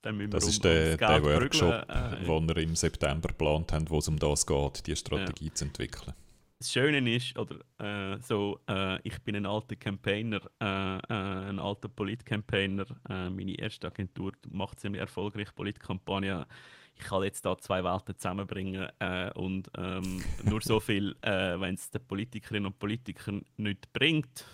Dann 0.00 0.16
müssen 0.16 0.30
das 0.30 0.44
wir 0.44 0.46
um, 0.46 0.50
ist 0.50 0.64
der, 0.64 0.96
der 0.96 1.22
Workshop, 1.22 1.88
äh, 1.88 2.24
den 2.24 2.48
wir 2.48 2.56
im 2.56 2.76
September 2.76 3.28
geplant 3.28 3.72
haben, 3.72 3.90
wo 3.90 3.98
es 3.98 4.08
um 4.08 4.18
das 4.18 4.46
geht, 4.46 4.86
die 4.86 4.96
Strategie 4.96 5.48
ja. 5.48 5.54
zu 5.54 5.64
entwickeln. 5.66 6.14
Das 6.62 6.70
Schöne 6.70 7.12
ist, 7.12 7.36
oder 7.36 7.56
äh, 7.80 8.20
so, 8.20 8.60
äh, 8.68 8.96
ich 9.02 9.20
bin 9.22 9.34
ein 9.34 9.46
alter 9.46 9.74
Campaigner, 9.74 10.40
äh, 10.60 10.96
äh 10.96 11.48
ein 11.48 11.58
alter 11.58 11.88
Polit-Campaigner. 11.88 12.86
Äh, 13.08 13.30
meine 13.30 13.58
erste 13.58 13.88
Agentur 13.88 14.30
macht 14.48 14.78
ziemlich 14.78 15.00
erfolgreich 15.00 15.52
Politkampagne. 15.56 16.46
Ich 16.94 17.02
kann 17.02 17.24
jetzt 17.24 17.44
da 17.44 17.58
zwei 17.58 17.82
Welten 17.82 18.16
zusammenbringen 18.16 18.88
äh, 19.00 19.32
und 19.34 19.72
ähm, 19.76 20.22
nur 20.44 20.60
so 20.60 20.78
viel, 20.78 21.16
wenn 21.22 21.74
es 21.74 21.90
den 21.90 22.06
Politikerinnen 22.06 22.66
und 22.66 22.78
Politikern 22.78 23.44
nicht 23.56 23.92
bringt, 23.92 24.46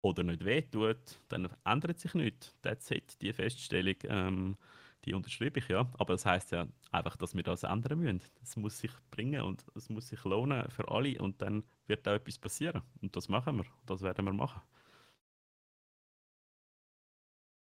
oder 0.00 0.22
nicht 0.22 0.46
wehtut, 0.46 1.20
dann 1.28 1.50
ändert 1.66 2.00
sich 2.00 2.14
nichts. 2.14 2.56
That's 2.62 2.90
it, 2.90 3.20
die 3.20 3.34
Feststellung, 3.34 3.96
ähm, 4.08 4.56
die 5.04 5.14
unterschreibe 5.14 5.58
ich 5.58 5.68
ja. 5.68 5.90
Aber 5.98 6.14
das 6.14 6.26
heißt 6.26 6.52
ja 6.52 6.66
einfach, 6.90 7.16
dass 7.16 7.34
wir 7.34 7.42
das 7.42 7.62
ändern 7.64 7.98
müssen. 7.98 8.22
Das 8.40 8.56
muss 8.56 8.78
sich 8.78 8.92
bringen 9.10 9.42
und 9.42 9.64
es 9.74 9.88
muss 9.88 10.08
sich 10.08 10.22
lohnen 10.24 10.70
für 10.70 10.88
alle 10.88 11.20
und 11.20 11.40
dann 11.42 11.64
wird 11.86 12.06
auch 12.06 12.12
etwas 12.12 12.38
passieren. 12.38 12.82
Und 13.00 13.14
das 13.16 13.28
machen 13.28 13.56
wir. 13.58 13.64
Das 13.86 14.02
werden 14.02 14.24
wir 14.24 14.32
machen. 14.32 14.62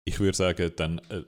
Ich 0.04 0.18
würde 0.18 0.36
sagen, 0.36 0.72
dann 0.76 0.98
äh, 1.10 1.24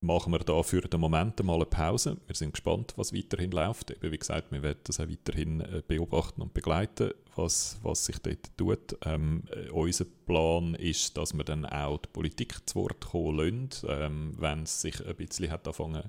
machen 0.00 0.32
wir 0.32 0.38
da 0.38 0.62
für 0.62 0.80
den 0.80 1.00
Moment 1.00 1.42
mal 1.44 1.56
eine 1.56 1.66
Pause. 1.66 2.16
Wir 2.26 2.34
sind 2.34 2.52
gespannt, 2.52 2.94
was 2.96 3.14
weiterhin 3.14 3.50
läuft. 3.50 3.90
Eben, 3.90 4.10
wie 4.10 4.18
gesagt, 4.18 4.50
wir 4.50 4.62
werden 4.62 4.80
das 4.84 4.98
auch 4.98 5.08
weiterhin 5.08 5.60
äh, 5.60 5.82
beobachten 5.86 6.40
und 6.40 6.54
begleiten, 6.54 7.12
was, 7.36 7.78
was 7.82 8.06
sich 8.06 8.18
dort 8.18 8.56
tut. 8.56 8.96
Ähm, 9.04 9.44
äh, 9.50 9.68
unser 9.70 10.06
Plan 10.06 10.74
ist, 10.74 11.16
dass 11.16 11.34
wir 11.34 11.44
dann 11.44 11.66
auch 11.66 11.98
die 11.98 12.08
Politik 12.08 12.66
zu 12.68 12.76
Wort 12.76 13.00
kommen 13.06 13.36
lassen, 13.36 13.86
ähm, 13.88 14.34
wenn 14.38 14.62
es 14.62 14.80
sich 14.80 15.06
ein 15.06 15.16
bisschen 15.16 15.50
hat 15.50 15.68
anfangen, 15.68 16.08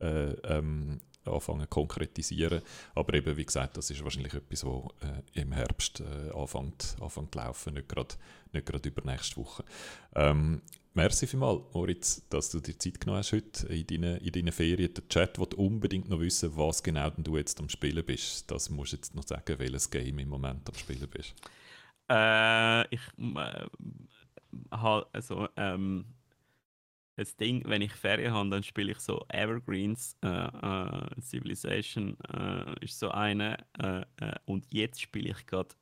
äh, 0.00 0.30
ähm, 0.44 1.00
anfangen 1.24 1.68
konkretisieren. 1.68 2.62
Aber 2.94 3.14
eben, 3.14 3.36
wie 3.36 3.44
gesagt, 3.44 3.76
das 3.76 3.90
ist 3.90 4.04
wahrscheinlich 4.04 4.34
etwas, 4.34 4.64
was 4.64 4.84
äh, 5.00 5.40
im 5.40 5.50
Herbst 5.50 6.00
äh, 6.00 6.30
anfängt, 6.30 6.96
anfängt 7.00 7.32
zu 7.32 7.38
laufen, 7.40 7.74
nicht 7.74 7.88
gerade 7.88 8.14
nicht 8.52 8.86
über 8.86 9.02
nächste 9.04 9.36
Woche. 9.36 9.64
Ähm, 10.14 10.62
Merci 10.94 11.26
vielmals, 11.26 11.62
Moritz, 11.72 12.28
dass 12.28 12.50
du 12.50 12.60
dir 12.60 12.78
Zeit 12.78 13.00
genommen 13.00 13.20
hast 13.20 13.32
heute 13.32 13.66
in 13.68 13.86
deinen, 13.86 14.18
in 14.18 14.30
deinen 14.30 14.52
Ferien. 14.52 14.92
Der 14.92 15.08
Chat 15.08 15.38
will 15.38 15.48
unbedingt 15.56 16.10
noch 16.10 16.20
wissen, 16.20 16.54
was 16.54 16.82
genau 16.82 17.08
du 17.16 17.38
jetzt 17.38 17.58
am 17.60 17.70
Spielen 17.70 18.04
bist. 18.04 18.50
Das 18.50 18.68
musst 18.68 18.92
du 18.92 18.96
jetzt 18.96 19.14
noch 19.14 19.26
sagen, 19.26 19.58
welches 19.58 19.90
Game 19.90 20.18
im 20.18 20.28
Moment 20.28 20.68
am 20.68 20.74
Spielen 20.74 21.08
bist. 21.08 21.34
Äh, 22.10 22.82
ich 22.94 23.00
äh, 23.18 23.66
habe 24.70 25.06
also 25.14 25.48
ähm, 25.56 26.04
das 27.16 27.36
Ding, 27.36 27.62
wenn 27.66 27.80
ich 27.80 27.92
Ferien 27.92 28.34
habe, 28.34 28.50
dann 28.50 28.62
spiele 28.62 28.92
ich 28.92 28.98
so 28.98 29.24
Evergreens. 29.28 30.18
Äh, 30.22 30.28
äh, 30.28 31.20
Civilization 31.22 32.18
äh, 32.34 32.84
ist 32.84 32.98
so 32.98 33.10
eine. 33.10 33.56
Äh, 33.78 34.04
und 34.44 34.66
jetzt 34.70 35.00
spiele 35.00 35.30
ich 35.30 35.46
gerade 35.46 35.74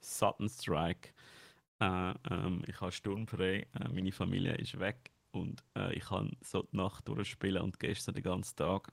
Sudden 0.00 0.50
Strike. 0.50 1.14
Äh, 1.80 2.14
ähm, 2.30 2.62
ich 2.66 2.80
habe 2.80 2.92
sturmfrei, 2.92 3.66
äh, 3.74 3.88
meine 3.92 4.12
Familie 4.12 4.54
ist 4.56 4.78
weg 4.78 5.10
und 5.30 5.62
äh, 5.76 5.94
ich 5.94 6.04
kann 6.04 6.36
so 6.40 6.62
die 6.62 6.76
Nacht 6.76 7.06
durchspielen 7.06 7.62
und 7.62 7.78
gestern 7.78 8.14
den 8.14 8.24
ganzen 8.24 8.56
Tag 8.56 8.92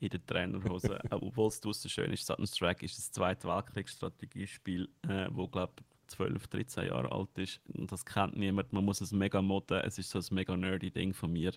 in 0.00 0.08
der 0.08 0.24
Trainerhose. 0.24 0.98
äh, 1.10 1.14
Obwohl 1.14 1.48
es 1.48 1.60
draußen 1.60 1.90
schön 1.90 2.12
ist, 2.12 2.26
Saturn 2.26 2.46
Strike 2.46 2.84
ist 2.84 2.96
das 2.96 3.10
zweite 3.12 3.48
Weltkriegsstrategiespiel, 3.48 4.88
äh, 5.08 5.26
wo 5.30 5.48
glaube 5.48 5.74
12, 6.06 6.46
13 6.48 6.86
Jahre 6.88 7.10
alt 7.10 7.36
ist. 7.38 7.60
Und 7.74 7.90
das 7.90 8.04
kennt 8.04 8.36
niemand. 8.36 8.72
Man 8.72 8.84
muss 8.84 9.00
es 9.00 9.12
mega 9.12 9.40
modden. 9.42 9.80
Es 9.84 9.98
ist 9.98 10.10
so 10.10 10.18
ein 10.18 10.24
mega 10.30 10.56
nerdy 10.56 10.90
Ding 10.90 11.12
von 11.12 11.32
mir. 11.32 11.52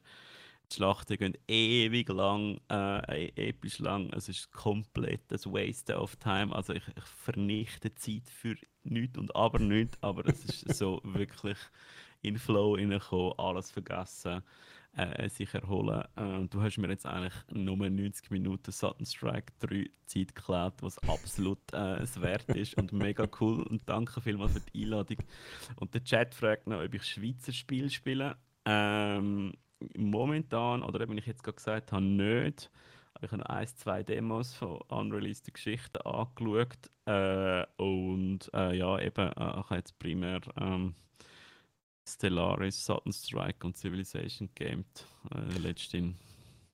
Die 0.72 0.76
Schlachten 0.76 1.18
gehen 1.18 1.38
ewig 1.48 2.10
lang, 2.10 2.60
äh, 2.70 3.28
episch 3.36 3.80
lang. 3.80 4.12
Es 4.14 4.28
ist 4.28 4.52
komplett 4.52 5.32
ein 5.32 5.54
Waste 5.54 5.98
of 5.98 6.16
Time. 6.18 6.54
Also 6.54 6.74
ich, 6.74 6.88
ich 6.88 7.06
vernichte 7.06 7.94
Zeit 7.96 8.30
für 8.30 8.56
nichts 8.84 9.18
und 9.18 9.36
aber 9.36 9.60
nichts. 9.60 9.98
Aber 10.02 10.26
es 10.28 10.44
ist 10.44 10.68
so 10.78 11.00
wirklich 11.04 11.58
in 12.22 12.38
Flow 12.38 12.76
reingekommen, 12.76 13.34
alles 13.38 13.72
vergessen, 13.72 14.44
äh, 14.98 15.30
sich 15.30 15.54
erholen. 15.54 16.04
Äh, 16.16 16.48
du 16.50 16.62
hast 16.62 16.78
mir 16.78 16.90
jetzt 16.90 17.06
eigentlich 17.06 17.34
nur 17.52 17.78
90 17.78 18.32
Minuten 18.32 18.72
Sudden 18.72 19.06
Strike 19.06 19.54
3 19.60 19.90
Zeit 20.06 20.36
geklaut, 20.36 20.74
was 20.82 20.98
absolut 21.08 21.60
äh, 21.74 22.02
es 22.02 22.20
wert 22.20 22.50
ist 22.50 22.76
und 22.76 22.92
mega 22.94 23.28
cool. 23.40 23.64
Und 23.64 23.88
danke 23.88 24.20
vielmals 24.22 24.54
für 24.54 24.62
die 24.62 24.84
Einladung. 24.84 25.18
Und 25.78 25.94
der 25.94 26.04
Chat 26.04 26.36
fragt 26.36 26.68
noch, 26.68 26.84
ob 26.84 26.94
ich 26.94 27.04
Schweizer 27.04 27.54
Spiel 27.54 27.90
spiele. 27.90 28.38
Ähm, 28.66 29.54
momentan, 29.96 30.84
oder 30.84 31.02
eben 31.02 31.18
ich 31.18 31.26
jetzt 31.26 31.44
gerade 31.44 31.56
gesagt 31.56 31.92
habe, 31.92 32.04
nicht. 32.04 32.72
Aber 33.14 33.26
ich 33.26 33.32
habe 33.32 33.50
ein, 33.50 33.68
zwei 33.68 34.04
Demos 34.04 34.54
von 34.54 34.80
unreleased 34.90 35.52
Geschichten 35.54 35.98
angeschaut. 36.04 36.78
Äh, 37.06 37.66
und 37.78 38.50
äh, 38.54 38.76
ja, 38.78 39.00
eben, 39.00 39.28
äh, 39.28 39.32
ich 39.32 39.70
habe 39.70 39.76
jetzt 39.76 39.98
primär 39.98 40.42
ähm, 40.60 40.94
Stellaris, 42.08 42.86
Sudden 42.86 43.12
Strike 43.12 43.66
und 43.66 43.76
Civilization 43.76 44.50
gamed 44.56 45.08
äh, 45.34 45.58
letztens. 45.58 46.16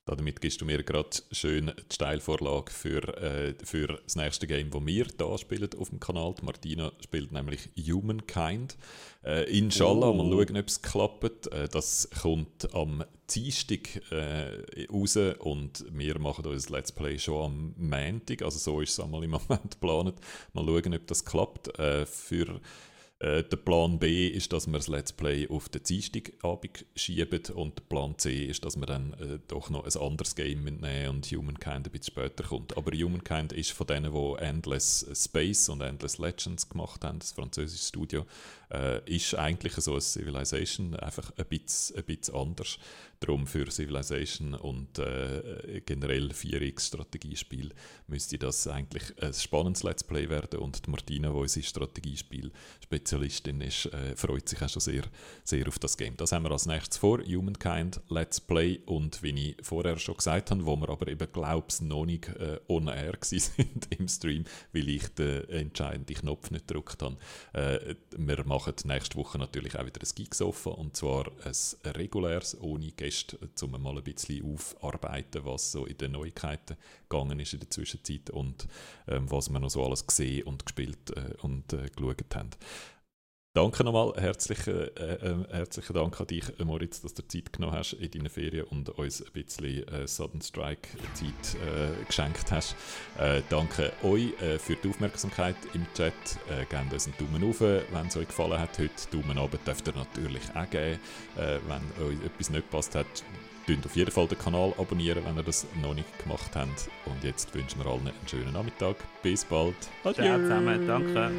Damit 0.05 0.41
gibst 0.41 0.59
du 0.59 0.65
mir 0.65 0.83
gerade 0.83 1.09
schön 1.31 1.67
die 1.67 1.93
Steilvorlage 1.93 2.71
für, 2.73 3.07
äh, 3.17 3.53
für 3.63 3.87
das 4.03 4.17
nächste 4.17 4.47
Game, 4.47 4.69
das 4.73 4.85
wir 4.85 5.05
hier 5.05 5.37
spielen 5.37 5.69
auf 5.79 5.89
dem 5.89 6.01
Kanal. 6.01 6.35
Die 6.37 6.43
Martina 6.43 6.91
spielt 7.01 7.31
nämlich 7.31 7.69
Humankind. 7.77 8.75
Äh, 9.23 9.49
inshallah, 9.57 10.09
oh. 10.09 10.13
mal 10.13 10.29
schauen, 10.29 10.57
ob 10.57 10.67
es 10.67 10.81
klappt. 10.81 11.47
Äh, 11.53 11.69
das 11.69 12.09
kommt 12.21 12.73
am 12.75 13.05
Dienstag 13.29 14.11
äh, 14.11 14.87
raus 14.91 15.17
und 15.39 15.85
wir 15.89 16.19
machen 16.19 16.45
unser 16.45 16.75
Let's 16.75 16.91
Play 16.91 17.17
schon 17.17 17.45
am 17.45 17.73
Montag. 17.77 18.41
Also 18.41 18.59
so 18.59 18.81
ist 18.81 18.91
es 18.91 18.99
einmal 18.99 19.23
im 19.23 19.31
Moment 19.31 19.71
geplant. 19.71 20.15
Mal 20.51 20.65
schauen, 20.65 20.95
ob 20.95 21.07
das 21.07 21.23
klappt. 21.23 21.79
Äh, 21.79 22.05
für 22.05 22.59
äh, 23.23 23.41
der 23.41 23.57
Plan 23.57 23.99
B 23.99 24.27
ist, 24.27 24.51
dass 24.51 24.67
wir 24.67 24.73
das 24.73 24.89
Let's 24.89 25.13
Play 25.13 25.47
auf 25.47 25.69
den 25.69 25.81
Dienstagabend 25.81 26.85
schieben 26.93 27.41
und 27.55 27.79
der 27.79 27.83
Plan 27.83 28.17
C 28.17 28.47
ist, 28.47 28.65
dass 28.65 28.75
wir 28.75 28.85
dann 28.85 29.13
äh, 29.13 29.39
doch 29.47 29.69
noch 29.69 29.85
ein 29.85 30.01
anderes 30.01 30.35
Game 30.35 30.65
mitnehmen 30.65 31.09
und 31.15 31.25
Humankind 31.27 31.87
ein 31.87 31.91
bisschen 31.91 32.13
später 32.13 32.43
kommt. 32.43 32.75
Aber 32.75 32.91
Humankind 32.91 33.53
ist 33.53 33.71
von 33.71 33.87
denen, 33.87 34.11
die 34.13 34.43
Endless 34.43 35.07
Space 35.13 35.69
und 35.69 35.79
Endless 35.79 36.17
Legends 36.17 36.67
gemacht 36.67 37.05
haben, 37.05 37.19
das 37.19 37.31
französische 37.31 37.87
Studio, 37.87 38.25
äh, 38.73 39.01
ist 39.05 39.35
eigentlich 39.35 39.73
so 39.73 39.95
ein 39.95 40.01
Civilization, 40.01 40.95
einfach 40.95 41.31
ein 41.37 41.45
bisschen, 41.45 41.97
ein 41.97 42.03
bisschen 42.03 42.35
anders. 42.35 42.77
darum 43.23 43.47
für 43.47 43.69
Civilization 43.71 44.53
und 44.53 44.99
äh, 44.99 45.81
generell 45.85 46.31
4X-Strategiespiel 46.31 47.71
müsste 48.07 48.37
das 48.37 48.67
eigentlich 48.67 49.03
ein 49.21 49.33
spannendes 49.33 49.83
Let's 49.83 50.03
Play 50.03 50.29
werden 50.29 50.59
und 50.59 50.85
die 50.85 50.91
Martina, 50.91 51.29
die 51.29 51.35
unsere 51.35 51.65
Strategiespiel-Spezialistin 51.65 53.61
ist, 53.61 53.85
äh, 53.87 54.15
freut 54.15 54.49
sich 54.49 54.61
auch 54.61 54.69
schon 54.69 54.81
sehr, 54.81 55.03
sehr 55.43 55.67
auf 55.67 55.79
das 55.79 55.97
Game. 55.97 56.17
Das 56.17 56.31
haben 56.31 56.43
wir 56.43 56.51
als 56.51 56.65
nächstes 56.65 56.97
vor, 56.97 57.19
Humankind 57.19 58.01
Let's 58.09 58.41
Play 58.41 58.79
und 58.85 59.23
wie 59.23 59.51
ich 59.51 59.55
vorher 59.61 59.97
schon 59.97 60.17
gesagt 60.17 60.51
habe, 60.51 60.65
wo 60.65 60.75
wir 60.75 60.89
aber 60.89 61.07
eben 61.07 61.27
glaub's 61.31 61.81
noch 61.81 62.05
nicht 62.05 62.27
äh, 62.27 62.59
on 62.67 62.87
air 62.87 63.17
sind 63.21 63.87
im 63.97 64.07
Stream, 64.07 64.43
weil 64.73 64.89
ich 64.89 65.07
den 65.09 65.47
entscheidenden 65.49 66.15
Knopf 66.15 66.51
nicht 66.51 66.67
gedrückt 66.67 67.01
habe. 67.01 67.17
Äh, 67.53 67.95
wir 68.17 68.43
machen 68.45 68.62
nächste 68.85 69.17
Woche 69.17 69.37
natürlich 69.37 69.77
auch 69.77 69.85
wieder 69.85 70.01
ein 70.01 70.15
Geeksofa 70.15 70.71
und 70.71 70.95
zwar 70.95 71.31
ein 71.43 71.91
reguläres, 71.91 72.59
ohne 72.59 72.91
Gäste, 72.91 73.37
um 73.61 73.81
mal 73.81 73.97
ein 73.97 74.03
bisschen 74.03 74.53
aufarbeiten, 74.53 75.45
was 75.45 75.71
so 75.71 75.85
in 75.85 75.97
den 75.97 76.13
Neuigkeiten 76.13 76.77
gegangen 77.09 77.39
ist 77.39 77.53
in 77.53 77.59
der 77.59 77.69
Zwischenzeit 77.69 78.29
und 78.29 78.67
ähm, 79.07 79.29
was 79.29 79.49
wir 79.49 79.59
noch 79.59 79.69
so 79.69 79.85
alles 79.85 80.05
gesehen 80.05 80.43
und 80.43 80.65
gespielt 80.65 81.11
äh, 81.11 81.33
und 81.41 81.73
äh, 81.73 81.89
geschaut 81.95 82.35
haben. 82.35 82.49
Danke 83.55 83.83
nochmal, 83.83 84.13
herzlichen, 84.17 84.73
äh, 84.97 85.13
äh, 85.13 85.35
herzlichen 85.51 85.93
Dank 85.93 86.19
an 86.19 86.25
dich, 86.25 86.45
Moritz, 86.57 87.01
dass 87.01 87.13
du 87.13 87.21
Zeit 87.27 87.53
genommen 87.53 87.73
hast 87.73 87.93
in 87.93 88.09
deinen 88.09 88.29
Ferien 88.29 88.65
und 88.65 88.89
uns 88.89 89.23
ein 89.23 89.31
bisschen 89.31 89.87
äh, 89.89 90.07
Sudden 90.07 90.41
Strike 90.41 90.89
Zeit 91.13 91.61
äh, 91.61 92.03
geschenkt 92.03 92.51
hast. 92.51 92.75
Äh, 93.19 93.43
danke 93.49 93.93
euch 94.01 94.33
äh, 94.41 94.57
für 94.57 94.75
die 94.75 94.89
Aufmerksamkeit 94.89 95.55
im 95.75 95.85
Chat. 95.93 96.13
Äh, 96.49 96.65
gebt 96.65 96.91
uns 96.91 97.05
einen 97.05 97.15
Daumen 97.19 97.43
hoch, 97.43 97.59
wenn 97.59 98.07
es 98.07 98.17
euch 98.17 98.27
gefallen 98.27 98.57
hat 98.57 98.79
heute. 98.79 98.91
Daumen 99.11 99.37
runter 99.37 99.59
dürft 99.63 99.87
ihr 99.87 99.93
natürlich 99.93 100.43
auch 100.55 100.69
geben. 100.71 100.99
wenn 101.35 102.07
euch 102.07 102.25
etwas 102.25 102.49
nicht 102.49 102.71
gepasst 102.71 102.95
hat, 102.95 103.23
Könnt 103.67 103.85
auf 103.85 103.95
jeden 103.95 104.11
Fall 104.11 104.27
den 104.27 104.37
Kanal 104.37 104.73
abonnieren, 104.77 105.23
wenn 105.23 105.37
ihr 105.37 105.43
das 105.43 105.65
noch 105.81 105.93
nicht 105.93 106.19
gemacht 106.19 106.53
habt. 106.53 106.89
Und 107.05 107.23
jetzt 107.23 107.53
wünschen 107.55 107.79
wir 107.81 107.89
allen 107.89 108.07
einen 108.07 108.27
schönen 108.27 108.51
Nachmittag. 108.51 108.97
Bis 109.21 109.45
bald. 109.45 109.75
Adieu. 110.03 110.23
Ciao 110.23 110.37
zusammen, 110.39 110.85
danke. 110.85 111.31